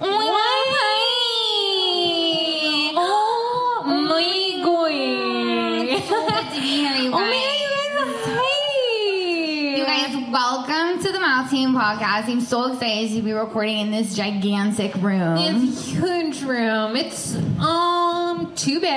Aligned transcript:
Oh 0.00 0.33
podcast. 11.74 12.28
I'm 12.28 12.40
so 12.40 12.72
excited 12.72 13.10
to 13.16 13.22
be 13.22 13.32
recording 13.32 13.78
in 13.78 13.90
this 13.90 14.14
gigantic 14.14 14.94
room. 14.96 15.36
It's 15.38 15.88
huge 15.88 16.42
room. 16.42 16.96
It's 16.96 17.34
um 17.60 18.52
too 18.54 18.80
big. 18.80 18.90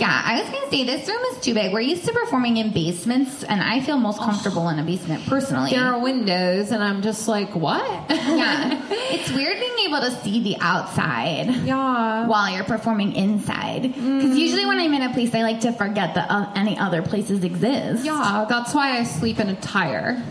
yeah, 0.00 0.22
I 0.24 0.40
was 0.40 0.50
gonna 0.50 0.70
say 0.70 0.84
this 0.84 1.08
room 1.08 1.20
is 1.32 1.40
too 1.40 1.54
big. 1.54 1.72
We're 1.72 1.80
used 1.80 2.04
to 2.06 2.12
performing 2.12 2.56
in 2.58 2.72
basements, 2.72 3.42
and 3.42 3.60
I 3.60 3.80
feel 3.80 3.98
most 3.98 4.20
comfortable 4.20 4.68
in 4.68 4.78
a 4.78 4.82
basement 4.84 5.26
personally. 5.26 5.70
There 5.70 5.84
are 5.84 5.98
windows, 6.00 6.70
and 6.70 6.82
I'm 6.82 7.02
just 7.02 7.26
like, 7.28 7.54
what? 7.54 7.82
yeah, 8.10 8.80
it's 8.90 9.30
weird 9.32 9.58
being 9.58 9.88
able 9.88 10.00
to 10.00 10.10
see 10.22 10.42
the 10.42 10.56
outside. 10.60 11.46
yeah. 11.64 12.26
While 12.26 12.54
you're 12.54 12.64
performing 12.64 13.14
inside, 13.14 13.82
because 13.82 14.38
usually 14.38 14.66
when 14.66 14.78
I'm 14.78 14.94
in 14.94 15.02
a 15.02 15.12
place, 15.12 15.34
I 15.34 15.42
like 15.42 15.60
to 15.60 15.72
forget 15.72 16.14
that 16.14 16.30
uh, 16.30 16.52
any 16.54 16.78
other 16.78 17.02
places 17.02 17.42
exist. 17.44 18.04
Yeah, 18.04 18.46
that's 18.48 18.74
why 18.74 18.98
I 18.98 19.04
sleep 19.04 19.38
in 19.40 19.48
a 19.48 19.56
tire. 19.60 20.22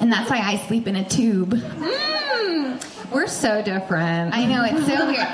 And 0.00 0.12
that's 0.12 0.30
why 0.30 0.38
I 0.38 0.56
sleep 0.66 0.86
in 0.86 0.96
a 0.96 1.04
tube. 1.08 1.50
Mm, 1.54 3.10
we're 3.12 3.26
so 3.26 3.62
different. 3.62 4.34
I 4.34 4.44
know 4.46 4.64
it's 4.64 4.86
so 4.86 5.06
weird. 5.06 5.26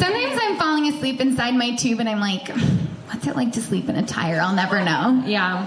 Sometimes 0.00 0.38
I'm 0.42 0.56
falling 0.56 0.88
asleep 0.88 1.20
inside 1.20 1.54
my 1.54 1.74
tube, 1.76 2.00
and 2.00 2.08
I'm 2.08 2.20
like, 2.20 2.48
"What's 3.08 3.26
it 3.26 3.36
like 3.36 3.52
to 3.52 3.62
sleep 3.62 3.88
in 3.88 3.96
a 3.96 4.02
tire?" 4.06 4.40
I'll 4.40 4.54
never 4.54 4.82
know. 4.84 5.22
yeah. 5.26 5.66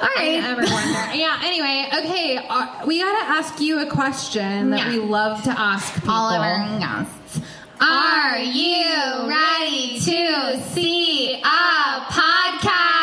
All 0.00 0.08
wonder. 0.56 1.14
Yeah. 1.14 1.40
Anyway, 1.42 1.88
okay. 1.92 2.38
Uh, 2.48 2.86
we 2.86 3.00
gotta 3.00 3.24
ask 3.32 3.60
you 3.60 3.80
a 3.80 3.86
question 3.90 4.70
that 4.70 4.80
Yeah. 4.80 4.90
we 4.90 4.98
love 4.98 5.42
to 5.42 5.50
ask 5.50 5.92
people. 5.94 6.10
All 6.12 6.30
of 6.30 6.40
our 6.40 6.78
guests. 6.78 7.40
Are 7.80 8.38
you 8.38 9.28
ready 9.28 9.98
to 10.00 10.60
see 10.70 11.34
a 11.34 12.04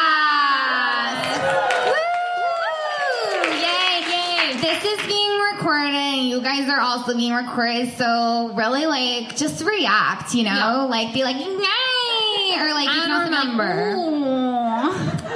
podcast? 0.05 1.39
Woo! 1.86 3.52
Yay, 3.52 4.03
yay. 4.09 4.58
This 4.61 4.83
is 4.83 5.05
being 5.08 5.38
recorded. 5.53 6.25
You 6.36 6.41
guys 6.41 6.67
are 6.69 6.81
also 6.81 7.16
being 7.16 7.33
recorded. 7.33 7.94
So 7.97 8.52
really 8.55 8.86
like 8.88 9.38
just 9.38 9.64
react, 9.64 10.33
you 10.36 10.44
know? 10.44 10.52
Yeah. 10.52 10.81
Like 10.83 11.14
be 11.14 11.23
like, 11.23 11.38
yay! 11.38 12.59
Or 12.59 12.73
like 12.73 12.89
you 12.94 13.02
And 13.02 13.03
can 13.03 13.11
also 13.11 13.30
be 13.30 13.36
like, 13.36 13.47
remember- 13.47 13.95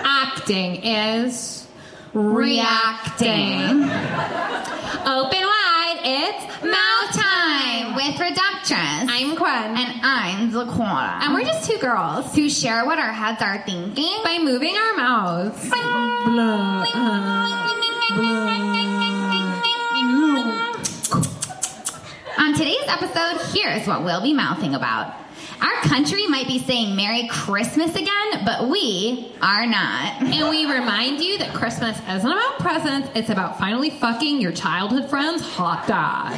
Acting 0.04 0.84
is 0.84 1.66
reacting. 2.14 3.62
Open 3.84 5.44
wide. 5.46 6.00
It's 6.04 6.64
Mouth 6.64 7.14
time 7.14 7.96
with 7.96 8.16
Reductress. 8.16 9.08
I'm 9.08 9.36
Quinn. 9.38 9.78
and 9.78 10.02
I'm 10.04 10.52
Dakota. 10.52 11.20
And 11.24 11.34
we're 11.34 11.44
just 11.46 11.70
two 11.70 11.78
girls 11.78 12.36
who 12.36 12.50
share 12.50 12.86
what 12.86 13.00
our 13.00 13.14
heads 13.14 13.42
are 13.42 13.64
thinking. 13.66 14.20
by 14.26 14.38
moving 14.40 14.76
our 14.76 14.94
mouths. 14.98 15.70
On 22.40 22.54
today's 22.54 22.88
episode, 22.88 23.42
here's 23.54 23.86
what 23.86 24.06
we'll 24.06 24.22
be 24.22 24.34
mouthing 24.34 24.74
about. 24.74 25.14
Our 25.62 25.82
country 25.82 26.26
might 26.28 26.48
be 26.48 26.58
saying 26.58 26.96
Merry 26.96 27.28
Christmas 27.28 27.94
again, 27.94 28.46
but 28.46 28.70
we 28.70 29.34
are 29.42 29.68
not. 29.68 30.22
And 30.22 30.50
we 30.50 30.66
remind 30.66 31.20
you 31.20 31.38
that 31.40 31.54
Christmas 31.54 32.00
isn't 32.10 32.32
about 32.32 32.60
presents, 32.60 33.10
it's 33.14 33.30
about 33.30 33.60
finally 33.60 33.90
fucking 33.90 34.40
your 34.40 34.54
childhood 34.54 35.10
friend's 35.10 35.42
hot 35.42 35.86
dog. 35.86 36.32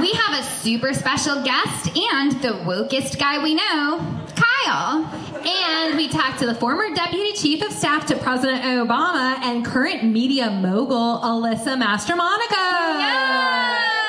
We 0.00 0.12
have 0.12 0.40
a 0.40 0.42
super 0.42 0.94
special 0.94 1.42
guest 1.44 1.94
and 1.94 2.32
the 2.40 2.54
wokest 2.64 3.18
guy 3.18 3.42
we 3.42 3.54
know, 3.54 4.00
Kyle. 4.34 5.04
And 5.46 5.94
we 5.94 6.08
talked 6.08 6.38
to 6.38 6.46
the 6.46 6.54
former 6.54 6.88
deputy 6.94 7.34
chief 7.34 7.62
of 7.62 7.70
staff 7.70 8.06
to 8.06 8.16
President 8.16 8.62
Obama 8.62 9.38
and 9.42 9.62
current 9.62 10.04
media 10.04 10.50
mogul, 10.50 11.20
Alyssa 11.22 11.76
Mastromonaco. 11.78 12.98
Yes! 12.98 13.90
We're 14.00 14.03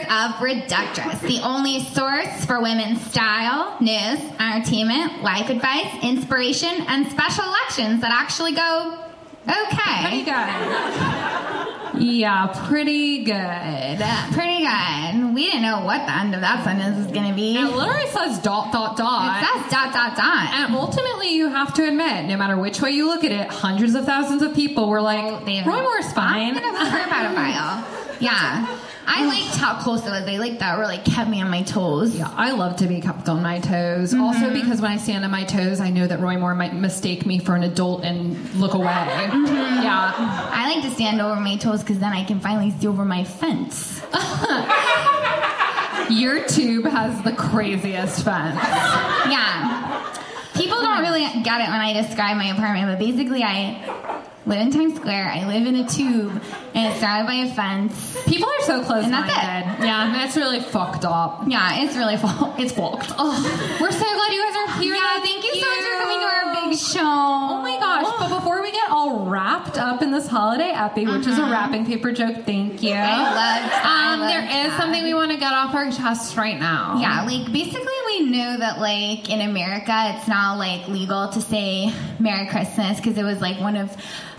of 0.00 0.30
Reductress, 0.40 1.20
the 1.20 1.40
only 1.46 1.80
source 1.84 2.44
for 2.46 2.60
women's 2.60 3.00
style, 3.10 3.76
news, 3.80 4.18
entertainment, 4.40 5.22
life 5.22 5.50
advice, 5.50 5.92
inspiration, 6.02 6.70
and 6.88 7.06
special 7.10 7.44
elections 7.44 8.00
that 8.00 8.10
actually 8.12 8.52
go 8.52 8.98
okay. 9.46 10.02
Pretty 10.08 10.24
good. 10.24 11.68
Yeah, 11.94 12.46
pretty 12.68 13.22
good. 13.24 13.98
Pretty 14.32 14.64
good. 14.64 15.34
We 15.34 15.44
didn't 15.46 15.62
know 15.62 15.84
what 15.84 16.06
the 16.06 16.12
end 16.16 16.34
of 16.34 16.40
that 16.40 16.64
sentence 16.64 16.96
was 16.96 17.06
going 17.12 17.28
to 17.28 17.34
be. 17.34 17.54
It 17.56 17.60
It 17.64 17.76
literally 17.76 18.06
says 18.08 18.38
dot 18.40 18.72
dot 18.72 18.96
dot. 18.96 19.42
It 19.42 19.46
says 19.62 19.70
dot 19.70 19.92
dot 19.92 20.16
dot. 20.16 20.48
And 20.54 20.74
ultimately, 20.74 21.34
you 21.34 21.48
have 21.48 21.74
to 21.74 21.86
admit, 21.86 22.24
no 22.26 22.36
matter 22.38 22.56
which 22.56 22.80
way 22.80 22.90
you 22.92 23.06
look 23.06 23.24
at 23.24 23.30
it, 23.32 23.48
hundreds 23.48 23.94
of 23.94 24.04
thousands 24.06 24.42
of 24.42 24.54
people 24.54 24.88
were 24.88 25.02
like, 25.02 25.44
They- 25.44 25.62
Roy 25.62 25.82
Moore's 25.82 26.12
fine. 26.12 26.56
I'm 26.56 26.62
vote 26.62 26.90
for 26.90 26.96
a 26.98 27.02
pedophile. 27.02 27.84
Yeah. 28.22 28.78
I 29.06 29.26
liked 29.26 29.56
how 29.56 29.80
close 29.80 30.06
it 30.06 30.10
was. 30.10 30.24
They 30.24 30.38
like 30.38 30.60
that 30.60 30.78
really 30.78 30.98
kept 30.98 31.28
me 31.28 31.42
on 31.42 31.50
my 31.50 31.62
toes. 31.62 32.16
Yeah, 32.16 32.32
I 32.36 32.52
love 32.52 32.76
to 32.76 32.86
be 32.86 33.00
kept 33.00 33.28
on 33.28 33.42
my 33.42 33.58
toes. 33.58 34.12
Mm-hmm. 34.12 34.22
Also, 34.22 34.52
because 34.52 34.80
when 34.80 34.92
I 34.92 34.96
stand 34.96 35.24
on 35.24 35.30
my 35.30 35.44
toes, 35.44 35.80
I 35.80 35.90
know 35.90 36.06
that 36.06 36.20
Roy 36.20 36.38
Moore 36.38 36.54
might 36.54 36.74
mistake 36.74 37.26
me 37.26 37.38
for 37.38 37.54
an 37.54 37.62
adult 37.62 38.04
and 38.04 38.54
look 38.54 38.74
away. 38.74 38.86
Mm-hmm. 38.86 39.82
Yeah. 39.82 40.12
I 40.16 40.72
like 40.74 40.84
to 40.84 40.90
stand 40.90 41.20
over 41.20 41.40
my 41.40 41.56
toes 41.56 41.80
because 41.80 41.98
then 41.98 42.12
I 42.12 42.24
can 42.24 42.40
finally 42.40 42.70
see 42.70 42.86
over 42.86 43.04
my 43.04 43.24
fence. 43.24 44.00
Your 46.10 46.44
tube 46.46 46.84
has 46.86 47.22
the 47.22 47.32
craziest 47.32 48.24
fence. 48.24 48.56
Yeah. 48.56 50.08
People 50.54 50.80
don't 50.80 51.00
really 51.00 51.22
get 51.42 51.60
it 51.60 51.68
when 51.68 51.80
I 51.80 51.92
describe 52.02 52.36
my 52.36 52.46
apartment, 52.46 52.86
but 52.86 52.98
basically 52.98 53.42
I 53.42 54.22
live 54.46 54.60
in 54.60 54.70
Times 54.72 54.96
Square. 54.96 55.28
I 55.28 55.46
live 55.46 55.66
in 55.66 55.76
a 55.76 55.88
tube, 55.88 56.42
and 56.74 56.92
it's 56.92 57.00
surrounded 57.00 57.26
by 57.26 57.34
a 57.34 57.54
fence. 57.54 58.16
People 58.26 58.48
are 58.48 58.62
so 58.64 58.82
close 58.84 59.04
And 59.04 59.12
that's 59.12 59.28
minded. 59.34 59.86
Yeah, 59.86 60.12
that's 60.12 60.36
really 60.36 60.60
fucked 60.60 61.04
up. 61.04 61.44
Yeah, 61.46 61.82
it's 61.84 61.96
really 61.96 62.16
fucked. 62.16 62.58
It's 62.62 62.72
fucked. 62.72 63.12
Oh, 63.18 63.78
we're 63.80 63.90
so 63.90 63.98
glad 63.98 64.32
you 64.32 64.42
guys 64.42 64.56
are 64.56 64.80
here. 64.82 64.94
Yeah, 64.94 65.20
thank 65.20 65.42
you 65.44 65.54
so 65.60 65.66
much 65.68 65.78
for 65.80 65.98
coming 65.98 66.18
to 66.20 66.26
our 66.26 66.68
big 66.70 66.78
show. 66.78 67.00
Oh 67.02 67.60
my 67.62 67.78
gosh! 67.80 68.12
But 68.18 68.38
before 68.38 68.62
we 68.62 68.70
get 68.72 68.90
all 68.90 69.26
wrapped 69.26 69.78
up 69.78 70.02
in 70.02 70.10
this 70.10 70.26
holiday 70.26 70.70
epi, 70.70 71.06
which 71.06 71.26
is 71.26 71.38
a 71.38 71.42
wrapping 71.42 71.86
paper 71.86 72.12
joke, 72.12 72.44
thank 72.44 72.82
you. 72.82 72.92
Uh-huh. 72.92 73.00
I. 73.02 73.80
I 73.84 74.14
Um, 74.14 74.20
there 74.20 74.66
is 74.66 74.72
something 74.74 75.02
we 75.02 75.14
want 75.14 75.30
to 75.32 75.38
get 75.38 75.52
off 75.52 75.74
our 75.74 75.90
chest 75.90 76.36
right 76.36 76.58
now. 76.58 76.98
Yeah, 77.00 77.24
like 77.24 77.50
basically 77.52 77.92
we 78.06 78.20
knew 78.30 78.56
that 78.58 78.78
like 78.78 79.28
in 79.30 79.40
America 79.40 80.14
it's 80.14 80.28
now 80.28 80.56
like 80.56 80.86
legal 80.88 81.28
to 81.28 81.40
say 81.40 81.92
Merry 82.20 82.46
Christmas 82.48 82.98
because 82.98 83.16
it 83.16 83.24
was 83.24 83.40
like 83.40 83.58
one 83.60 83.76
of 83.76 83.90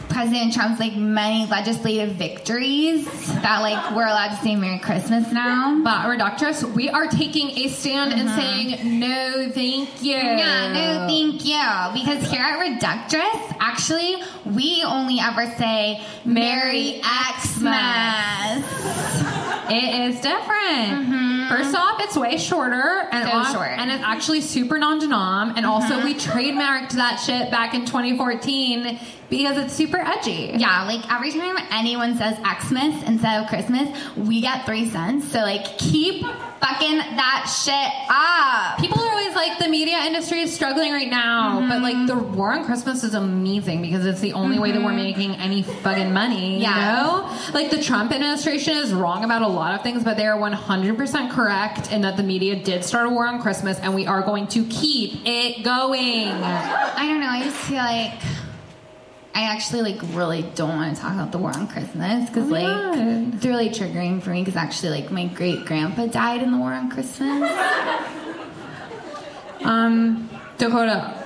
President 0.09 0.53
Trump's 0.53 0.80
like 0.80 0.96
many 0.96 1.46
legislative 1.47 2.12
victories 2.16 3.06
that 3.41 3.59
like 3.62 3.96
we're 3.96 4.06
allowed 4.06 4.36
to 4.36 4.44
say 4.44 4.56
Merry 4.56 4.80
Christmas 4.80 5.31
now. 5.31 5.81
But 5.84 6.06
Reductress, 6.08 6.64
we 6.74 6.90
are 6.90 7.08
taking 7.08 7.50
a 7.58 7.68
stand 7.69 8.13
and 8.13 8.30
saying 8.30 9.00
no, 9.00 9.50
thank 9.53 10.02
you. 10.03 10.16
Uh-huh. 10.16 10.38
Yeah, 10.38 10.74
no, 10.74 11.08
thank 11.08 11.46
you. 11.46 12.02
Because 12.02 12.30
here 12.31 12.44
at 12.44 12.59
Reductress, 12.59 13.56
actually, 13.59 14.16
we 14.46 14.84
only 14.86 15.19
ever 15.19 15.46
say 15.58 16.02
Merry 16.25 17.02
Xmas. 17.02 18.63
It 19.69 20.09
is 20.09 20.22
different. 20.22 21.32
First 21.50 21.76
off, 21.76 22.00
it's 22.00 22.16
way 22.18 22.38
shorter 22.38 23.08
and 23.12 23.30
So 23.30 23.36
off- 23.36 23.52
short. 23.54 23.70
and 23.70 23.92
it's 23.92 24.04
actually 24.04 24.42
super 24.42 24.78
non-denom. 24.78 25.54
And 25.56 25.66
also, 25.66 26.04
we 26.04 26.16
uh-huh. 26.16 26.31
trademarked 26.31 26.92
that 26.92 27.18
shit 27.18 27.50
back 27.52 27.74
in 27.74 27.86
2014 27.86 29.00
because 29.30 29.58
it's 29.58 29.74
super 29.74 29.98
edgy. 29.98 30.52
Yeah, 30.56 30.84
like 30.86 31.09
every 31.12 31.31
time 31.31 31.56
anyone 31.72 32.18
says 32.18 32.38
Xmas 32.38 33.04
instead 33.04 33.42
of 33.42 33.50
Christmas, 33.50 33.90
we 34.16 34.42
get 34.42 34.66
three 34.66 34.90
cents. 34.90 35.31
So 35.31 35.40
like, 35.40 35.78
keep 35.78 36.25
fucking 36.63 36.98
that 36.98 37.45
shit 37.45 37.92
up. 38.10 38.80
People 38.80 39.04
are 39.04 39.12
always 39.12 39.36
like, 39.36 39.60
the 39.60 39.68
media 39.68 39.98
industry 40.06 40.39
is 40.39 40.54
struggling 40.54 40.94
right 40.94 41.10
now, 41.10 41.60
but 41.68 41.81
like 41.81 42.07
the 42.07 42.13
mm-hmm. 42.13 42.36
war 42.36 42.54
on 42.54 42.63
Christmas 42.63 43.04
is 43.04 43.13
amazing 43.13 43.81
because 43.81 44.06
it's 44.06 44.21
the 44.21 44.33
only 44.33 44.60
way 44.60 44.71
that 44.71 44.81
we're 44.81 44.92
mm-hmm. 44.92 44.95
making 44.95 45.36
any 45.36 45.63
fucking 45.63 46.13
money. 46.13 46.62
Yeah. 46.62 46.75
You 46.75 47.04
know? 47.04 47.54
Like 47.54 47.69
the 47.69 47.81
Trump 47.81 48.13
administration 48.13 48.77
is 48.77 48.94
wrong 48.94 49.25
about 49.25 49.42
a 49.42 49.48
lot 49.48 49.75
of 49.75 49.83
things, 49.83 50.04
but 50.04 50.15
they 50.15 50.25
are 50.25 50.39
100% 50.39 51.31
correct 51.31 51.92
in 51.92 52.01
that 52.01 52.15
the 52.15 52.24
media 52.24 52.56
did 52.56 52.86
start 52.86 53.07
a 53.07 53.10
war 53.10 53.27
on 53.27 53.42
Christmas 53.42 53.77
and 53.80 53.94
we 53.94 54.07
are 54.07 54.21
going 54.21 54.48
to 54.48 54.65
keep 54.65 55.19
it 55.25 55.63
going. 55.63 56.30
I 56.30 57.07
don't 57.07 57.19
know. 57.19 57.27
I 57.27 57.44
just 57.44 57.57
feel 57.57 57.77
like 57.77 58.13
I 59.35 59.44
actually 59.44 59.81
like 59.81 60.00
really 60.13 60.44
don't 60.56 60.69
want 60.69 60.95
to 60.95 61.01
talk 61.01 61.13
about 61.13 61.31
the 61.31 61.39
war 61.39 61.51
on 61.56 61.68
Christmas 61.68 62.30
because 62.30 62.50
my 62.50 62.62
like 62.62 62.95
God. 62.95 63.33
it's 63.33 63.45
really 63.45 63.69
triggering 63.69 64.21
for 64.21 64.30
me 64.30 64.41
because 64.41 64.56
actually 64.56 64.89
like 65.01 65.12
my 65.12 65.25
great 65.25 65.65
grandpa 65.65 66.06
died 66.06 66.44
in 66.44 66.51
the 66.51 66.57
war 66.57 66.74
on 66.74 66.89
Christmas. 66.89 67.51
Um, 69.63 70.30
Dakota, 70.57 71.24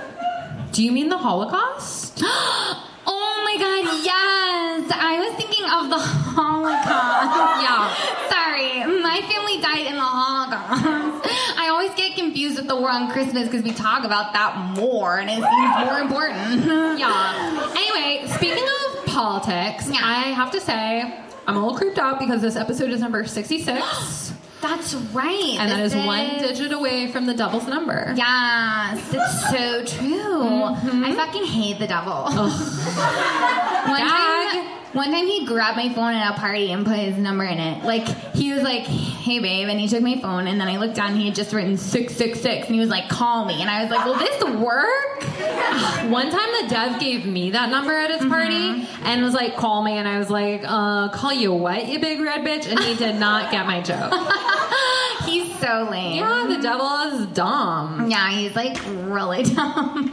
do 0.70 0.84
you 0.84 0.92
mean 0.92 1.08
the 1.08 1.18
Holocaust? 1.18 2.20
oh 2.22 3.42
my 3.44 3.56
god, 3.58 3.84
yes! 4.04 4.92
I 4.94 5.18
was 5.18 5.34
thinking 5.34 5.64
of 5.64 5.90
the 5.90 5.98
Holocaust. 5.98 7.58
Yeah. 7.58 7.90
Sorry, 8.30 8.57
my 9.02 9.20
family 9.30 9.60
died 9.60 9.86
in 9.86 9.94
the 9.96 10.00
Holocaust. 10.02 11.26
I 11.58 11.68
always 11.70 11.92
get 11.94 12.14
confused 12.16 12.56
with 12.56 12.66
the 12.68 12.76
war 12.76 12.90
on 12.90 13.10
Christmas 13.10 13.44
because 13.48 13.62
we 13.62 13.72
talk 13.72 14.04
about 14.04 14.32
that 14.32 14.56
more 14.76 15.18
and 15.18 15.28
it 15.30 15.34
seems 15.36 15.86
more 15.86 15.98
important. 16.00 16.98
Yeah. 16.98 17.72
Anyway, 17.76 18.26
speaking 18.28 18.64
of 18.64 19.06
politics, 19.06 19.88
Yeah. 19.88 20.00
I 20.02 20.32
have 20.32 20.50
to 20.52 20.60
say 20.60 21.02
I'm 21.46 21.56
a 21.56 21.60
little 21.64 21.76
creeped 21.78 21.98
out 21.98 22.18
because 22.18 22.42
this 22.42 22.56
episode 22.56 22.90
is 22.90 23.00
number 23.00 23.24
66, 23.26 24.32
That's 24.60 24.94
right. 24.94 25.56
and 25.60 25.70
that 25.70 25.76
This 25.78 25.94
is 25.94 26.04
one 26.04 26.38
digit 26.38 26.72
away 26.72 27.06
from 27.12 27.26
the 27.26 27.34
devil's 27.34 27.66
number. 27.68 28.12
Yes, 28.16 29.00
it's 29.14 29.50
so 29.50 29.84
true. 29.84 30.18
Mm-hmm. 30.18 31.04
I 31.04 31.14
fucking 31.14 31.44
hate 31.44 31.78
the 31.78 31.86
devil. 31.86 32.24
one, 32.24 34.00
Dag. 34.00 34.08
time, 34.08 34.87
one 34.92 35.10
time 35.12 35.26
he 35.26 35.44
grabbed 35.46 35.76
my 35.76 35.88
phone 35.92 36.14
at 36.14 36.34
a 36.36 36.38
party 36.40 36.70
and 36.72 36.84
put 36.86 36.96
his 36.98 37.16
number 37.16 37.44
in 37.44 37.58
it. 37.58 37.84
Like 37.84 38.06
he 38.34 38.52
was 38.52 38.62
like, 38.62 38.82
"Hey 38.84 39.38
babe," 39.38 39.68
and 39.68 39.78
he 39.80 39.88
took 39.88 40.02
my 40.02 40.16
phone, 40.20 40.46
and 40.46 40.60
then 40.60 40.68
I 40.68 40.78
looked 40.78 40.94
down, 40.96 41.12
and 41.12 41.18
he 41.20 41.26
had 41.26 41.34
just 41.34 41.52
written 41.52 41.76
six 41.76 42.14
six 42.16 42.40
six, 42.40 42.66
and 42.66 42.74
he 42.74 42.80
was 42.80 42.88
like, 42.90 43.08
"Call 43.08 43.44
me," 43.44 43.60
and 43.60 43.70
I 43.70 43.82
was 43.82 43.90
like, 43.90 44.04
"Will 44.04 44.18
this 44.18 44.44
work?" 44.62 45.24
One 46.10 46.30
time 46.30 46.48
the 46.62 46.66
dev 46.68 47.00
gave 47.00 47.26
me 47.26 47.50
that 47.50 47.68
number 47.70 47.92
at 47.92 48.10
his 48.10 48.18
Mm-hmm. 48.18 48.30
party 48.30 48.88
and 49.04 49.22
was 49.22 49.32
like, 49.34 49.56
call 49.56 49.82
me. 49.82 49.92
And 49.92 50.08
I 50.08 50.18
was 50.18 50.28
like, 50.28 50.62
uh, 50.66 51.08
call 51.10 51.32
you 51.32 51.52
what, 51.52 51.86
you 51.86 51.98
big 52.00 52.20
red 52.20 52.40
bitch? 52.44 52.68
And 52.68 52.78
he 52.80 52.94
did 52.96 53.14
not 53.16 53.50
get 53.52 53.64
my 53.66 53.80
joke. 53.80 54.12
He's 55.24 55.56
so 55.60 55.88
lame. 55.90 56.16
yeah, 56.18 56.46
the 56.48 56.60
devil 56.60 56.86
is 57.12 57.26
dumb. 57.28 58.10
Yeah, 58.10 58.30
he's 58.30 58.56
like 58.56 58.78
really 58.86 59.42
dumb. 59.54 60.08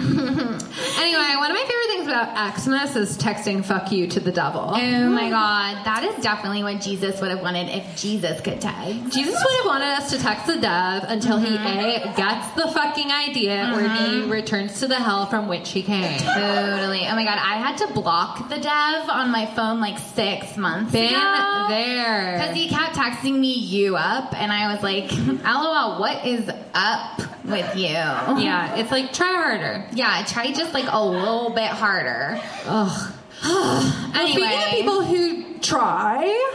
Anyway, 0.98 1.36
one 1.38 1.52
of 1.52 1.56
my 1.58 1.66
favorite 1.68 1.88
things 1.88 2.08
about 2.08 2.60
Xmas 2.60 2.96
is 2.96 3.18
texting 3.18 3.64
fuck 3.64 3.92
you 3.92 4.08
to 4.08 4.20
the 4.20 4.32
devil. 4.32 4.65
Oh, 4.70 4.80
oh 4.80 5.10
my 5.10 5.30
god, 5.30 5.86
that 5.86 6.04
is 6.04 6.24
definitely 6.24 6.64
what 6.64 6.82
Jesus 6.82 7.20
would 7.22 7.32
have 7.32 7.42
wanted 7.42 7.70
if 7.70 8.02
Jesus 8.02 8.42
could 8.42 8.62
tag. 8.62 9.12
Jesus 9.12 9.44
would 9.44 9.56
have 9.58 9.66
wanted 9.66 9.88
us 9.88 10.10
to 10.12 10.20
text 10.20 10.48
the 10.48 10.58
dev 10.58 11.04
until 11.08 11.38
he 11.38 11.56
mm-hmm. 11.56 12.12
A, 12.12 12.14
gets 12.16 12.52
the 12.52 12.72
fucking 12.72 13.12
idea 13.12 13.72
or 13.74 13.82
B, 13.82 13.88
mm-hmm. 13.88 14.32
returns 14.32 14.80
to 14.80 14.88
the 14.88 14.96
hell 14.96 15.26
from 15.26 15.48
which 15.48 15.70
he 15.70 15.84
came. 15.84 16.20
Totally. 16.20 17.08
Oh 17.08 17.16
my 17.16 17.24
god, 17.24 17.38
I 17.38 17.58
had 17.58 17.78
to 17.78 17.94
block 17.94 18.50
the 18.50 18.60
dev 18.60 19.10
on 19.10 19.32
my 19.32 19.46
phone 19.46 19.80
like 19.80 20.00
six 20.00 20.58
months 20.58 20.92
Been 20.92 21.14
ago. 21.14 21.66
there. 21.70 22.38
Because 22.38 22.56
he 22.56 22.70
kept 22.70 22.96
texting 22.96 23.40
me 23.40 23.54
you 23.54 23.96
up, 23.96 24.34
and 24.34 24.52
I 24.52 24.74
was 24.74 24.84
like, 24.84 25.12
LOL, 25.44 26.00
what 26.00 26.26
is 26.26 26.50
up 26.74 27.22
with 27.44 27.76
you? 27.76 27.84
Yeah, 27.86 28.76
it's 28.76 28.92
like 28.92 29.14
try 29.14 29.34
harder. 29.34 29.88
Yeah, 29.94 30.24
try 30.28 30.52
just 30.52 30.74
like 30.74 30.86
a 30.88 31.04
little 31.04 31.52
bit 31.52 31.70
harder. 31.70 32.42
Ugh. 32.66 33.12
Anyway. 33.44 34.32
Speaking 34.32 34.44
of 34.64 34.70
people 34.72 35.04
who 35.04 35.58
try, 35.60 36.52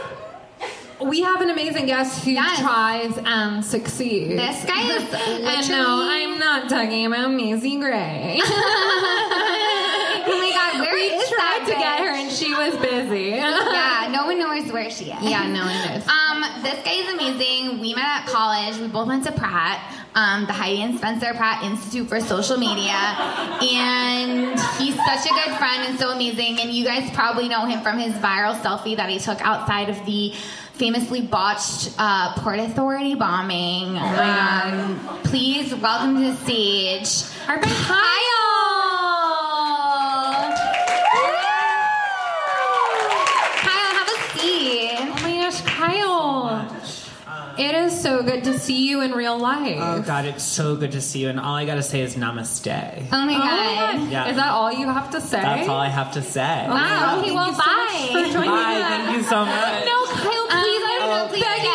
we 1.01 1.21
have 1.21 1.41
an 1.41 1.49
amazing 1.49 1.85
guest 1.85 2.23
who 2.23 2.31
Yes. 2.31 2.59
tries 2.59 3.17
and 3.25 3.63
succeeds. 3.63 4.35
This 4.35 4.65
guy 4.65 4.81
is 4.95 5.03
and 5.13 5.69
no, 5.69 6.01
I'm 6.09 6.39
not 6.39 6.69
talking 6.69 7.05
about 7.05 7.31
Macy 7.31 7.77
Gray. 7.79 8.39
oh 8.43 10.25
my 10.27 10.51
god, 10.53 10.81
where 10.81 10.93
we 10.93 11.01
is 11.01 11.29
tried 11.29 11.39
that 11.39 11.65
to 11.67 11.73
get 11.73 11.99
her 11.99 12.09
and 12.15 12.31
she 12.31 12.53
was 12.53 12.75
busy. 12.77 13.29
Yeah, 13.31 13.51
no 14.21 14.27
one 14.27 14.37
knows 14.39 14.71
where 14.71 14.89
she 14.89 15.05
is. 15.05 15.23
Yeah, 15.23 15.47
no 15.47 15.65
one 15.65 15.75
knows. 15.87 16.07
Um, 16.31 16.41
this 16.63 16.81
guy 16.83 16.93
is 16.93 17.13
amazing. 17.13 17.79
We 17.79 17.93
met 17.93 18.05
at 18.05 18.25
college. 18.27 18.77
We 18.77 18.87
both 18.87 19.07
went 19.07 19.25
to 19.25 19.31
Pratt, 19.33 19.81
um, 20.15 20.45
the 20.45 20.53
Heidi 20.53 20.81
and 20.81 20.97
Spencer 20.97 21.33
Pratt 21.33 21.63
Institute 21.63 22.07
for 22.07 22.21
Social 22.21 22.57
Media, 22.57 22.93
and 22.93 24.57
he's 24.77 24.95
such 24.95 25.25
a 25.25 25.29
good 25.33 25.57
friend 25.57 25.87
and 25.89 25.99
so 25.99 26.11
amazing. 26.11 26.59
And 26.59 26.71
you 26.71 26.85
guys 26.85 27.09
probably 27.11 27.49
know 27.49 27.65
him 27.65 27.81
from 27.81 27.97
his 27.97 28.13
viral 28.15 28.55
selfie 28.61 28.95
that 28.95 29.09
he 29.09 29.19
took 29.19 29.41
outside 29.41 29.89
of 29.89 30.05
the 30.05 30.33
famously 30.73 31.21
botched 31.21 31.93
uh, 31.99 32.33
Port 32.37 32.59
Authority 32.59 33.15
bombing. 33.15 33.89
Oh 33.89 33.93
my 33.93 34.15
God. 34.15 35.23
Please 35.25 35.75
welcome 35.75 36.15
to 36.15 36.31
the 36.31 36.35
stage. 36.37 37.29
Kyle, 43.63 43.95
have 43.97 44.07
a 44.07 44.39
seat. 44.39 44.97
Oh 45.01 45.19
my 45.23 45.31
gosh, 45.41 45.61
Kyle. 45.61 46.67
It 47.61 47.75
is 47.75 48.01
so 48.01 48.23
good 48.23 48.43
to 48.45 48.57
see 48.57 48.87
you 48.89 49.01
in 49.01 49.11
real 49.11 49.37
life. 49.37 49.77
Oh 49.79 50.01
God, 50.01 50.25
it's 50.25 50.43
so 50.43 50.75
good 50.75 50.93
to 50.93 51.01
see 51.01 51.19
you, 51.19 51.29
and 51.29 51.39
all 51.39 51.53
I 51.53 51.65
gotta 51.65 51.83
say 51.83 52.01
is 52.01 52.15
namaste. 52.15 52.67
Oh 52.71 53.25
my 53.25 53.35
Oh 53.35 53.37
my 53.37 53.37
god. 53.37 53.97
God. 53.99 54.09
Yeah. 54.11 54.29
Is 54.29 54.35
that 54.37 54.49
all 54.49 54.71
you 54.73 54.87
have 54.87 55.11
to 55.11 55.21
say? 55.21 55.39
That's 55.41 55.69
all 55.69 55.77
I 55.77 55.87
have 55.89 56.11
to 56.13 56.23
say. 56.23 56.65
Wow. 56.67 57.19
Okay, 57.19 57.27
Thank 57.29 57.35
well, 57.37 57.49
you 57.49 57.53
so 57.53 57.57
much 57.57 57.67
bye. 57.67 58.07
for 58.07 58.33
joining 58.33 58.49
Bye. 58.49 58.81
us. 58.81 58.87
Thank 58.89 59.17
you 59.17 59.23
so 59.23 59.45
much. 59.45 59.85
No, 59.91 60.05
Kyle, 60.09 60.47
please. 60.49 60.83
Um, 60.83 60.89
I'm 61.01 61.09
no, 61.09 61.27
please 61.29 61.43
begging 61.43 61.71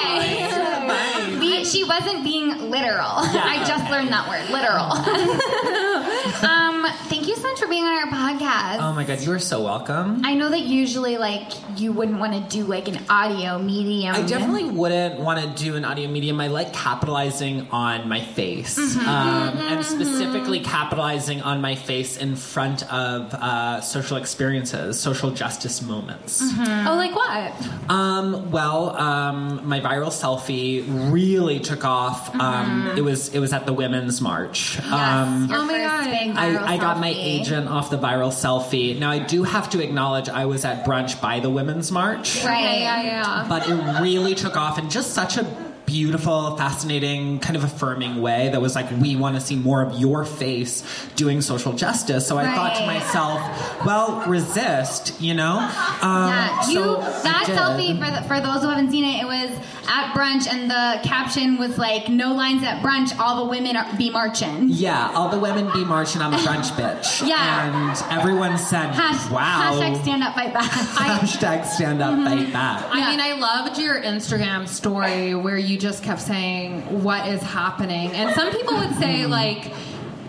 stay. 0.50 1.30
you. 1.34 1.40
We, 1.40 1.64
she 1.64 1.84
wasn't 1.84 2.24
being 2.24 2.48
literal. 2.70 3.22
Yeah. 3.30 3.46
I 3.46 3.62
just 3.66 3.88
learned 3.90 4.10
that 4.10 4.26
word, 4.28 4.50
literal. 4.50 4.90
um, 6.50 6.86
thank 7.08 7.26
you 7.28 7.36
so 7.36 7.45
much 7.56 7.62
for 7.64 7.68
being 7.70 7.84
on 7.84 7.96
our 8.08 8.12
podcast. 8.38 8.80
Oh 8.80 8.92
my 8.92 9.04
God, 9.04 9.20
you 9.20 9.32
are 9.32 9.38
so 9.38 9.62
welcome. 9.64 10.20
I 10.24 10.34
know 10.34 10.50
that 10.50 10.60
usually, 10.60 11.16
like, 11.16 11.52
you 11.80 11.92
wouldn't 11.92 12.18
want 12.18 12.32
to 12.34 12.40
do 12.56 12.64
like 12.64 12.88
an 12.88 12.98
audio 13.08 13.58
medium. 13.58 14.14
I 14.14 14.22
definitely 14.22 14.64
wouldn't 14.64 15.20
want 15.20 15.40
to 15.40 15.62
do 15.64 15.76
an 15.76 15.84
audio 15.84 16.08
medium. 16.08 16.40
I 16.40 16.48
like 16.48 16.72
capitalizing 16.72 17.68
on 17.70 18.08
my 18.08 18.20
face, 18.20 18.76
Mm-hmm. 18.78 19.08
um, 19.08 19.58
and 19.68 19.84
specifically 19.84 20.60
capitalizing 20.60 21.40
on 21.42 21.60
my 21.60 21.74
face 21.74 22.16
in 22.16 22.36
front 22.36 22.82
of 22.92 23.32
uh, 23.34 23.80
social 23.80 24.16
experiences, 24.16 24.98
social 25.00 25.30
justice 25.30 25.82
moments. 25.82 26.42
Mm-hmm. 26.42 26.88
Oh, 26.88 26.94
like 26.96 27.14
what? 27.14 27.90
Um, 27.90 28.50
well, 28.50 28.96
um, 28.96 29.66
my 29.66 29.80
viral 29.80 30.08
selfie 30.10 30.84
really 31.12 31.60
took 31.60 31.84
off. 31.84 32.34
Um, 32.38 32.92
it 32.96 33.02
was 33.02 33.28
it 33.34 33.38
was 33.38 33.52
at 33.52 33.66
the 33.66 33.72
Women's 33.72 34.20
March. 34.20 34.76
Mm-hmm. 34.76 34.92
Yes, 34.92 35.26
Um, 35.28 35.48
your 35.48 35.58
Oh 35.58 35.64
my 35.64 35.72
first 35.72 35.84
God. 35.86 36.10
big 36.10 36.34
viral 36.34 36.58
I, 36.66 36.74
I 36.74 36.76
got 36.78 36.98
my 37.00 37.12
selfie. 37.12 37.45
Agent 37.46 37.68
off 37.68 37.90
the 37.90 37.98
viral 37.98 38.30
selfie. 38.32 38.98
Now 38.98 39.10
I 39.10 39.18
do 39.20 39.44
have 39.44 39.70
to 39.70 39.82
acknowledge 39.82 40.28
I 40.28 40.46
was 40.46 40.64
at 40.64 40.84
brunch 40.84 41.20
by 41.20 41.40
the 41.40 41.48
Women's 41.50 41.92
March, 41.92 42.44
Right. 42.44 42.80
Yeah, 42.80 43.02
yeah, 43.02 43.02
yeah. 43.02 43.46
but 43.48 43.68
it 43.68 44.00
really 44.02 44.34
took 44.34 44.56
off 44.56 44.78
in 44.78 44.90
just 44.90 45.12
such 45.14 45.36
a 45.36 45.44
beautiful, 45.86 46.56
fascinating, 46.56 47.38
kind 47.38 47.56
of 47.56 47.64
affirming 47.64 48.20
way 48.20 48.48
that 48.50 48.60
was 48.60 48.74
like, 48.74 48.90
we 49.00 49.16
want 49.16 49.36
to 49.36 49.40
see 49.40 49.56
more 49.56 49.82
of 49.82 49.98
your 49.98 50.24
face 50.24 50.82
doing 51.16 51.40
social 51.40 51.72
justice. 51.72 52.26
So 52.26 52.36
I 52.38 52.44
thought 52.54 52.76
to 52.76 52.86
myself, 52.86 53.40
well, 53.86 54.22
resist, 54.28 55.20
you 55.20 55.34
know? 55.34 55.58
Um, 56.02 56.28
Yeah, 56.30 56.68
you 56.68 56.74
so 56.74 57.00
I 57.00 57.22
that 57.22 57.44
selfie 57.46 57.98
for 57.98 58.10
the, 58.10 58.22
for 58.28 58.40
those 58.40 58.62
who 58.62 58.68
haven't 58.68 58.90
seen 58.90 59.04
it, 59.04 59.22
it 59.22 59.26
was 59.26 59.50
at 59.88 60.12
brunch, 60.14 60.48
and 60.52 60.68
the 60.68 61.00
caption 61.08 61.58
was 61.58 61.78
like, 61.78 62.08
"No 62.08 62.34
lines 62.34 62.64
at 62.64 62.82
brunch, 62.82 63.16
all 63.20 63.44
the 63.44 63.48
women 63.48 63.76
are, 63.76 63.86
be 63.96 64.10
marching." 64.10 64.66
Yeah, 64.68 65.12
all 65.14 65.28
the 65.28 65.38
women 65.38 65.70
be 65.72 65.84
marching 65.84 66.20
on 66.22 66.32
the 66.32 66.38
brunch 66.38 66.70
bitch. 66.72 67.24
Yeah. 67.26 67.92
And 68.10 68.18
everyone 68.20 68.58
said, 68.58 68.90
Hash, 68.90 69.30
wow. 69.30 69.70
Hashtag 69.78 70.02
stand 70.02 70.24
up, 70.24 70.34
fight 70.34 70.52
back. 70.52 70.64
Hashtag 70.70 71.64
stand 71.66 72.02
up, 72.02 72.16
fight 72.24 72.52
back. 72.52 72.84
I 72.90 72.98
Yeah. 72.98 73.10
mean, 73.10 73.20
I 73.20 73.38
loved 73.38 73.78
your 73.78 74.00
Instagram 74.02 74.66
story 74.66 75.34
where 75.36 75.56
you 75.56 75.75
just 75.76 76.02
kept 76.02 76.20
saying, 76.20 77.02
What 77.02 77.28
is 77.28 77.42
happening? 77.42 78.10
And 78.12 78.34
some 78.34 78.50
people 78.50 78.76
would 78.78 78.94
say, 78.96 79.22
hmm. 79.22 79.30
like, 79.30 79.72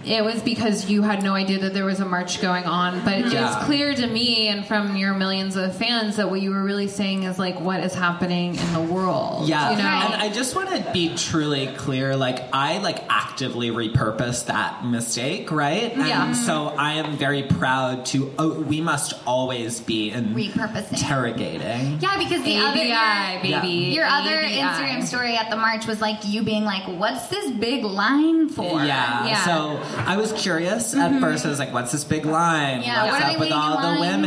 it 0.07 0.23
was 0.23 0.41
because 0.41 0.89
you 0.89 1.01
had 1.01 1.21
no 1.23 1.33
idea 1.33 1.59
that 1.59 1.73
there 1.73 1.85
was 1.85 1.99
a 1.99 2.05
march 2.05 2.41
going 2.41 2.63
on. 2.65 3.01
But 3.03 3.31
Yeah. 3.31 3.47
it's 3.57 3.65
clear 3.65 3.93
to 3.93 4.07
me 4.07 4.47
and 4.47 4.65
from 4.65 4.95
your 4.95 5.13
millions 5.13 5.55
of 5.55 5.75
fans 5.75 6.15
that 6.15 6.29
what 6.29 6.41
you 6.41 6.51
were 6.51 6.63
really 6.63 6.87
saying 6.87 7.23
is, 7.23 7.37
like, 7.37 7.59
what 7.59 7.79
is 7.81 7.93
happening 7.93 8.55
in 8.55 8.73
the 8.73 8.79
world. 8.81 9.47
Yeah, 9.47 9.71
You 9.71 9.77
know? 9.77 9.83
and 9.83 10.15
I 10.21 10.29
just 10.29 10.55
want 10.55 10.69
to 10.69 10.91
be 10.93 11.13
truly 11.15 11.67
clear. 11.77 12.15
Like, 12.15 12.43
I 12.53 12.77
like 12.79 13.03
actively 13.09 13.69
repurposed 13.71 14.45
that 14.47 14.85
mistake, 14.85 15.51
right? 15.51 15.95
Yeah. 15.95 16.25
And 16.27 16.35
so 16.35 16.73
I 16.77 16.93
am 16.93 17.17
very 17.17 17.43
proud 17.43 18.05
to. 18.07 18.31
Oh, 18.39 18.61
we 18.61 18.81
must 18.81 19.13
always 19.25 19.79
be 19.79 20.11
in 20.11 20.33
Repurposing. 20.33 20.93
interrogating. 20.93 21.99
yeah, 21.99 22.17
because 22.17 22.43
the 22.43 22.57
other 22.57 22.79
ABI, 22.79 23.47
your, 23.49 23.59
baby. 23.61 23.73
your 23.93 24.05
other 24.05 24.39
ABI. 24.39 24.57
Instagram 24.57 25.03
story 25.05 25.35
at 25.35 25.49
the 25.49 25.55
march 25.57 25.85
was 25.87 26.01
like 26.01 26.17
you 26.25 26.43
being 26.43 26.63
like, 26.63 26.83
"What's 26.99 27.27
this 27.27 27.51
big 27.51 27.83
line 27.83 28.49
for?" 28.49 28.83
Yeah. 28.83 29.25
Yeah. 29.27 29.45
So 29.45 29.79
I 30.05 30.17
was 30.17 30.31
curious 30.33 30.93
at 30.93 31.19
first. 31.19 31.45
I 31.45 31.49
was 31.49 31.59
like, 31.59 31.73
"What's 31.73 31.91
this 31.91 32.03
big 32.03 32.25
line? 32.25 32.81
Mm-hmm. 32.81 32.83
Yeah, 32.83 33.05
What's 33.05 33.23
what 33.23 33.33
up 33.33 33.39
with 33.39 33.51
all 33.51 33.81
the 33.95 33.99
women, 33.99 34.23